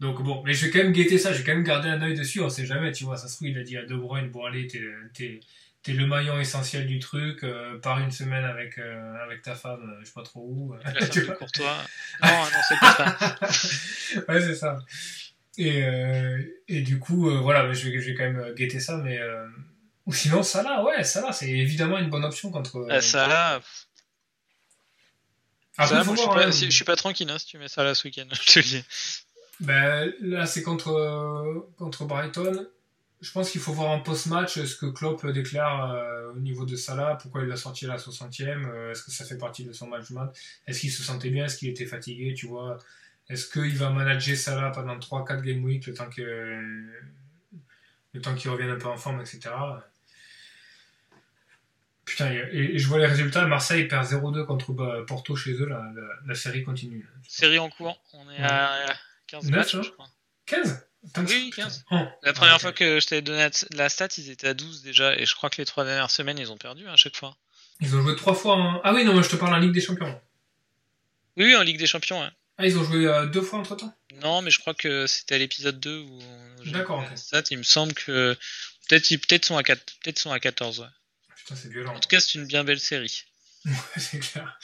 Donc 0.00 0.22
bon, 0.22 0.42
mais 0.44 0.52
je 0.52 0.66
vais 0.66 0.70
quand 0.72 0.78
même 0.84 0.92
guetter 0.92 1.16
ça, 1.18 1.32
je 1.32 1.38
vais 1.38 1.44
quand 1.44 1.54
même 1.54 1.64
garder 1.64 1.88
un 1.88 2.02
œil 2.02 2.14
dessus, 2.14 2.40
on 2.40 2.50
sait 2.50 2.66
jamais, 2.66 2.92
tu 2.92 3.04
vois, 3.04 3.16
ça 3.16 3.28
se 3.28 3.36
trouve, 3.36 3.48
il 3.48 3.58
a 3.58 3.62
dit 3.62 3.76
à 3.78 3.84
De 3.84 3.94
Bruyne, 3.96 4.28
bon 4.30 4.44
allez, 4.44 4.66
t'es, 4.66 4.82
t'es, 5.14 5.40
t'es 5.82 5.92
le 5.92 6.06
maillon 6.06 6.38
essentiel 6.38 6.86
du 6.86 6.98
truc, 6.98 7.42
euh, 7.44 7.78
pars 7.78 7.98
une 8.00 8.10
semaine 8.10 8.44
avec, 8.44 8.76
euh, 8.78 9.14
avec 9.24 9.40
ta 9.40 9.54
femme, 9.54 9.88
euh, 9.90 10.00
je 10.00 10.06
sais 10.06 10.12
pas 10.12 10.22
trop 10.22 10.40
où. 10.46 10.74
euh, 10.74 10.78
La 10.84 11.06
tu 11.08 11.22
vois. 11.22 11.34
Courtois. 11.36 11.78
Non, 12.22 12.28
non, 12.28 12.60
c'est 12.68 12.78
pas 12.78 13.16
ça. 13.48 14.22
ouais, 14.28 14.40
c'est 14.42 14.54
ça. 14.54 14.78
Et, 15.56 15.82
et 16.68 16.82
du 16.82 16.98
coup, 16.98 17.30
voilà, 17.40 17.72
je 17.72 17.88
vais, 17.88 17.98
je 17.98 18.10
vais 18.10 18.14
quand 18.14 18.30
même 18.30 18.52
guetter 18.54 18.80
ça, 18.80 18.98
mais... 18.98 19.18
Ou 20.04 20.12
sinon, 20.12 20.42
Salah, 20.42 20.84
ouais, 20.84 21.02
Salah, 21.04 21.32
c'est 21.32 21.48
évidemment 21.48 21.96
une 21.98 22.10
bonne 22.10 22.24
option 22.24 22.50
contre... 22.50 22.86
Ah, 25.78 25.84
Après, 25.84 26.04
faut 26.04 26.12
moi, 26.12 26.16
je, 26.16 26.20
suis 26.20 26.28
pas, 26.30 26.46
hein. 26.46 26.52
si- 26.52 26.66
je 26.66 26.70
suis 26.76 26.84
pas 26.84 26.96
tranquille 26.96 27.28
hein, 27.30 27.38
si 27.38 27.46
tu 27.46 27.58
mets 27.58 27.68
ça 27.68 27.82
là 27.84 27.94
ce 27.94 28.06
week-end. 28.06 28.26
Je 28.32 28.52
te 28.52 28.58
le 28.60 28.64
dis. 28.64 28.84
Ben, 29.60 30.12
là, 30.20 30.46
c'est 30.46 30.62
contre, 30.62 30.88
euh, 30.88 31.60
contre 31.76 32.04
Brighton. 32.04 32.66
Je 33.22 33.32
pense 33.32 33.50
qu'il 33.50 33.60
faut 33.60 33.72
voir 33.72 33.90
en 33.90 34.00
post-match 34.00 34.62
ce 34.62 34.76
que 34.76 34.86
Klopp 34.86 35.26
déclare 35.26 35.90
euh, 35.90 36.32
au 36.32 36.38
niveau 36.38 36.66
de 36.66 36.76
Salah, 36.76 37.16
pourquoi 37.20 37.42
il 37.42 37.48
l'a 37.48 37.56
sorti 37.56 37.86
à 37.86 37.88
la 37.88 37.96
60e, 37.96 38.66
euh, 38.66 38.90
est-ce 38.90 39.02
que 39.02 39.10
ça 39.10 39.24
fait 39.24 39.38
partie 39.38 39.64
de 39.64 39.72
son 39.72 39.86
management, 39.86 40.30
est-ce 40.66 40.80
qu'il 40.80 40.92
se 40.92 41.02
sentait 41.02 41.30
bien, 41.30 41.46
est-ce 41.46 41.56
qu'il 41.56 41.70
était 41.70 41.86
fatigué, 41.86 42.34
tu 42.34 42.46
vois, 42.46 42.76
est-ce 43.30 43.48
qu'il 43.50 43.74
va 43.76 43.88
manager 43.88 44.36
Salah 44.36 44.70
pendant 44.70 44.98
3-4 44.98 45.40
game 45.40 45.64
week 45.64 45.86
le 45.86 45.94
temps 45.94 46.10
que 46.10 46.22
le 48.12 48.20
temps 48.20 48.34
qu'il 48.34 48.50
revienne 48.50 48.70
un 48.70 48.78
peu 48.78 48.88
en 48.88 48.98
forme, 48.98 49.20
etc. 49.22 49.50
Putain, 52.04 52.30
et, 52.32 52.74
et 52.74 52.78
je 52.78 52.86
vois 52.86 52.98
les 52.98 53.06
résultats, 53.06 53.46
Marseille 53.46 53.88
perd 53.88 54.04
0-2 54.06 54.44
contre 54.44 54.72
bah, 54.72 54.98
Porto 55.06 55.34
chez 55.36 55.54
eux, 55.54 55.66
la, 55.66 55.90
la, 55.94 56.02
la 56.26 56.34
série 56.34 56.62
continue. 56.62 57.08
Série 57.26 57.58
en 57.58 57.70
cours, 57.70 57.98
on 58.12 58.30
est 58.30 58.42
à 58.42 58.94
15 59.28 59.44
Neuf, 59.44 59.52
matchs, 59.56 59.74
hein. 59.74 59.82
je 59.82 59.90
crois. 59.90 60.08
15 60.46 60.82
Tant 61.14 61.24
que 61.24 61.30
Oui, 61.30 61.52
ça, 61.54 61.62
15. 61.62 61.78
putain. 61.84 62.10
Oh. 62.12 62.18
La 62.22 62.32
première 62.32 62.54
Ah, 62.54 62.58
fois 62.58 62.72
que 62.72 62.98
je 63.00 63.06
t'avais 63.06 63.22
donné 63.22 63.48
la 63.72 63.88
stat, 63.88 64.08
ils 64.18 64.30
étaient 64.30 64.48
à 64.48 64.54
12 64.54 64.82
déjà, 64.82 65.14
et 65.16 65.24
je 65.26 65.34
crois 65.34 65.50
que 65.50 65.56
les 65.58 65.64
trois 65.66 65.84
dernières 65.84 66.10
semaines, 66.10 66.38
ils 66.38 66.50
ont 66.50 66.56
perdu 66.58 66.86
hein, 66.88 66.92
à 66.94 66.96
chaque 66.96 67.16
fois. 67.16 67.36
Ils 67.80 67.94
ont 67.94 68.02
joué 68.02 68.16
trois 68.16 68.34
fois 68.34 68.54
en... 68.56 68.80
Ah 68.82 68.92
oui, 68.94 69.04
non, 69.04 69.12
moi 69.12 69.22
je 69.22 69.28
te 69.28 69.36
parle 69.36 69.54
en 69.54 69.58
Ligue 69.58 69.72
des 69.72 69.80
Champions. 69.80 70.20
Oui, 71.36 71.44
oui, 71.44 71.56
en 71.56 71.62
Ligue 71.62 71.78
des 71.78 71.86
Champions. 71.86 72.22
hein. 72.22 72.32
Ah, 72.58 72.66
ils 72.66 72.78
ont 72.78 72.84
joué 72.84 73.06
euh, 73.06 73.26
deux 73.26 73.42
fois 73.42 73.58
entre 73.58 73.76
temps 73.76 73.94
Non, 74.22 74.40
mais 74.42 74.50
je 74.50 74.58
crois 74.58 74.72
que 74.74 75.06
c'était 75.06 75.34
à 75.34 75.38
l'épisode 75.38 75.78
2 75.78 75.98
où 75.98 76.18
D'accord, 76.66 77.00
ok. 77.00 77.10
la 77.10 77.16
stat. 77.16 77.42
Il 77.50 77.58
me 77.58 77.62
semble 77.62 77.92
que 77.92 78.34
peut-être 78.88 79.10
ils 79.10 79.18
peut 79.20 79.38
sont 79.44 79.58
à 79.58 79.62
4, 79.62 79.78
peut-être 80.02 80.18
sont 80.18 80.32
à 80.32 80.40
14. 80.40 80.80
Ouais. 80.80 80.86
Putain, 81.36 81.54
c'est 81.54 81.68
violent. 81.68 81.94
En 81.94 82.00
tout 82.00 82.08
cas, 82.08 82.18
c'est 82.18 82.34
une 82.34 82.46
bien 82.46 82.64
belle 82.64 82.80
série. 82.80 83.24
c'est 83.98 84.18
clair. 84.20 84.58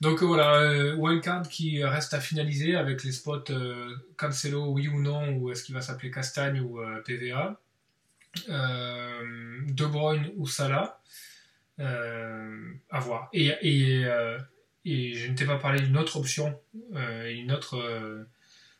Donc 0.00 0.22
euh, 0.22 0.26
voilà, 0.26 0.54
euh, 0.62 0.94
wildcard 0.96 1.48
qui 1.48 1.84
reste 1.84 2.14
à 2.14 2.20
finaliser 2.20 2.74
avec 2.74 3.04
les 3.04 3.12
spots 3.12 3.50
euh, 3.50 3.94
Cancelo, 4.16 4.66
oui 4.72 4.88
ou 4.88 5.00
non, 5.00 5.32
ou 5.34 5.50
est-ce 5.50 5.62
qu'il 5.62 5.74
va 5.74 5.82
s'appeler 5.82 6.10
Castagne 6.10 6.60
ou 6.60 6.80
PVA. 7.04 7.60
Euh, 8.48 9.60
De 9.66 9.84
Bruyne 9.84 10.30
ou 10.36 10.46
Salah. 10.46 11.00
À 11.78 13.00
voir. 13.00 13.28
Et, 13.32 13.52
et, 13.62 14.04
et 14.84 15.14
je 15.14 15.30
ne 15.30 15.34
t'ai 15.34 15.46
pas 15.46 15.56
parlé 15.56 15.80
d'une 15.80 15.96
autre 15.96 16.16
option, 16.16 16.58
une 16.94 17.52
autre 17.52 18.26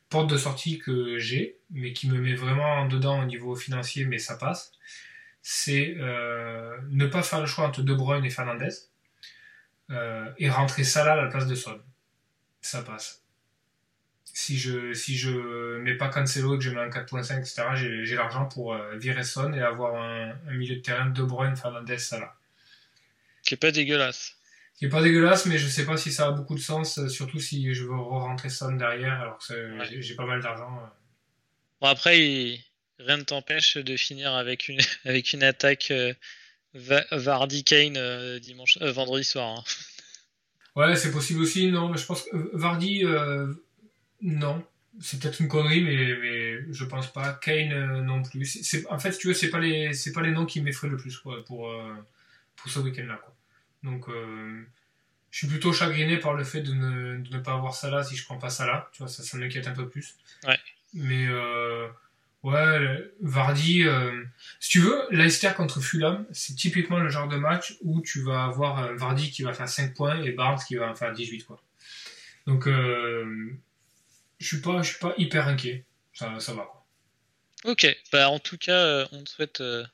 porte 0.09 0.29
de 0.31 0.37
sortie 0.37 0.79
que 0.79 1.19
j'ai, 1.19 1.59
mais 1.71 1.93
qui 1.93 2.09
me 2.09 2.21
met 2.21 2.35
vraiment 2.35 2.75
en 2.75 2.87
dedans 2.87 3.23
au 3.23 3.25
niveau 3.25 3.57
financier, 3.57 4.05
mais 4.05 4.19
ça 4.19 4.37
passe. 4.37 4.73
C'est 5.43 5.95
ne 5.97 7.07
pas 7.07 7.23
faire 7.23 7.41
le 7.41 7.47
choix 7.47 7.67
entre 7.67 7.83
De 7.83 7.95
Bruyne 7.95 8.25
et 8.25 8.31
Fernandez 8.31 8.90
euh, 9.91 10.31
et 10.39 10.49
rentrer 10.51 10.85
Salah 10.85 11.13
à 11.13 11.17
la 11.17 11.27
place 11.29 11.47
de 11.47 11.55
Son. 11.55 11.81
Ça 12.61 12.83
passe. 12.83 13.23
Si 14.25 14.59
je 14.59 14.93
si 14.95 15.17
je 15.19 15.79
mets 15.79 15.97
pas 15.97 16.09
Cancelo 16.09 16.55
et 16.55 16.59
que 16.59 16.65
je 16.65 16.71
mets 16.71 16.81
un 16.81 16.89
4.5 16.89 17.41
etc 17.41 17.63
j'ai 17.75 18.05
j'ai 18.07 18.15
l'argent 18.15 18.47
pour 18.47 18.75
euh, 18.75 18.97
virer 18.97 19.25
Son 19.25 19.53
et 19.53 19.61
avoir 19.61 19.97
un, 20.01 20.31
un 20.49 20.53
milieu 20.53 20.77
de 20.77 20.81
terrain 20.81 21.07
De 21.07 21.23
Bruyne, 21.23 21.57
Fernandez, 21.57 21.99
Salah. 21.99 22.35
Qui 23.43 23.55
est 23.55 23.57
pas 23.57 23.73
dégueulasse. 23.73 24.37
Qui 24.77 24.85
est 24.85 24.89
pas 24.89 25.03
dégueulasse 25.03 25.47
mais 25.47 25.59
je 25.59 25.67
sais 25.67 25.85
pas 25.85 25.97
si 25.97 26.13
ça 26.13 26.29
a 26.29 26.31
beaucoup 26.31 26.55
de 26.55 26.61
sens 26.61 26.99
euh, 26.99 27.09
surtout 27.09 27.41
si 27.41 27.75
je 27.75 27.85
veux 27.85 27.97
rentrer 27.97 28.51
Son 28.51 28.73
derrière 28.73 29.21
alors 29.21 29.39
que 29.39 29.79
Ouais. 29.79 29.87
j'ai- 29.91 30.01
j'ai 30.03 30.15
pas 30.15 30.27
mal 30.27 30.41
d'argent. 30.41 30.71
Bon, 31.81 31.89
après, 31.89 32.21
il- 32.21 32.65
rien 32.99 33.17
ne 33.17 33.23
t'empêche 33.23 33.77
de 33.79 33.97
finir 33.97 34.35
avec 34.35 34.69
une, 34.69 34.79
avec 35.05 35.33
une 35.33 35.43
attaque 35.43 35.91
euh, 35.91 36.15
Va- 36.75 37.05
Vardy 37.13 37.65
Kane 37.65 37.97
euh, 37.97 38.39
dimanche, 38.39 38.79
euh, 38.81 38.93
vendredi 38.93 39.25
soir. 39.25 39.59
hein. 39.59 39.65
Ouais, 40.77 40.95
c'est 40.95 41.11
possible 41.11 41.41
aussi. 41.41 41.69
Non, 41.73 41.89
mais 41.89 41.99
je 41.99 42.07
pense 42.07 42.23
que 42.23 42.37
euh, 42.37 42.51
Vardy, 42.53 43.03
non. 44.23 44.65
c'est 45.01 45.21
peut-être 45.21 45.41
une 45.41 45.49
connerie, 45.49 45.83
mais, 45.83 46.17
mais 46.21 46.73
je 46.73 46.85
pense 46.85 47.13
pas. 47.13 47.33
Kane 47.35 47.73
euh, 47.73 48.03
non 48.03 48.23
plus. 48.23 48.45
C'est, 48.45 48.87
en 48.89 48.99
fait, 48.99 49.17
tu 49.19 49.27
veux, 49.29 49.35
c'est 49.35 49.51
pas 49.51 49.59
les, 49.59 49.93
c'est 49.95 50.13
pas 50.13 50.21
les 50.23 50.31
noms 50.31 50.47
qui 50.47 50.61
m'effraient 50.61 50.89
le 50.89 50.97
plus 50.97 51.17
quoi, 51.19 51.45
pour, 51.45 51.69
euh, 51.71 51.93
pour 52.57 52.71
ce 52.71 52.79
week-end-là. 52.79 53.21
Donc, 53.83 54.09
euh, 54.09 54.63
je 55.33 55.39
suis 55.39 55.47
plutôt 55.49 55.73
chagriné 55.73 56.19
par 56.19 56.35
le 56.35 56.45
fait 56.45 56.61
de 56.63 56.73
ne, 56.73 57.17
de 57.19 57.37
ne 57.37 57.41
pas 57.43 57.55
avoir 57.55 57.75
Salah 57.75 58.05
si 58.05 58.15
je 58.17 58.25
prends 58.25 58.39
pas 58.39 58.51
Salah. 58.51 58.89
Tu 58.93 58.99
vois, 58.99 59.09
ça, 59.09 59.25
ça 59.25 59.37
m'inquiète 59.39 59.67
un 59.67 59.73
peu 59.75 59.89
plus. 59.89 60.15
Ouais. 60.47 60.59
Mais 60.95 61.27
ouais, 62.43 63.11
Vardy. 63.21 63.83
euh, 63.85 64.25
si 64.61 64.71
tu 64.71 64.81
veux, 64.81 65.03
Leicester 65.11 65.51
contre 65.57 65.81
Fulham, 65.81 66.27
c'est 66.33 66.55
typiquement 66.55 66.99
le 66.99 67.09
genre 67.09 67.29
de 67.29 67.37
match 67.37 67.75
où 67.83 68.01
tu 68.01 68.23
vas 68.23 68.45
avoir 68.45 68.79
un 68.79 68.95
Vardy 68.95 69.31
qui 69.31 69.43
va 69.43 69.53
faire 69.53 69.69
5 69.69 69.95
points 69.95 70.23
et 70.23 70.33
Barnes 70.33 70.61
qui 70.67 70.77
va 70.77 70.91
en 70.91 70.95
faire 70.95 71.13
18 71.13 71.45
quoi. 71.45 71.61
Donc 72.47 72.67
euh, 72.67 73.53
je 74.39 74.47
suis 74.47 74.61
pas, 74.61 74.83
je 74.83 74.91
suis 74.91 74.99
pas 74.99 75.15
hyper 75.19 75.47
inquiet. 75.49 75.85
Ça, 76.13 76.39
ça 76.41 76.53
va. 76.55 76.63
Quoi. 76.63 76.85
Ok, 77.65 77.87
bah 78.13 78.31
en 78.31 78.39
tout 78.39 78.57
cas, 78.59 78.73
euh, 78.73 79.07
on 79.13 79.23
te 79.23 79.31
souhaite 79.31 79.61
euh, 79.61 79.85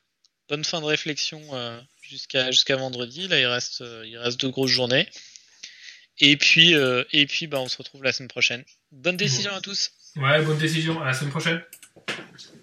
bonne 0.49 0.63
fin 0.63 0.79
de 0.79 0.85
réflexion 0.85 1.41
euh, 1.53 1.79
jusqu'à 2.01 2.49
jusqu'à 2.51 2.77
vendredi. 2.77 3.27
Là, 3.27 3.39
il 3.39 3.45
reste, 3.45 3.81
euh, 3.81 4.03
il 4.05 4.17
reste 4.17 4.39
deux 4.39 4.49
grosses 4.49 4.71
journées. 4.71 5.07
Et 6.19 6.35
puis, 6.37 6.73
euh, 6.73 7.03
et 7.11 7.27
puis, 7.27 7.45
bah, 7.45 7.59
on 7.59 7.67
se 7.67 7.77
retrouve 7.77 8.03
la 8.03 8.11
semaine 8.11 8.29
prochaine. 8.29 8.63
Bonne 8.91 9.17
décision 9.17 9.51
à 9.53 9.61
tous. 9.61 9.91
Ouais, 10.15 10.41
bonne 10.41 10.57
décision. 10.57 10.99
À 11.01 11.05
la 11.05 11.13
semaine 11.13 11.29
prochaine. 11.29 11.61
Thank 12.05 12.53
you. 12.53 12.56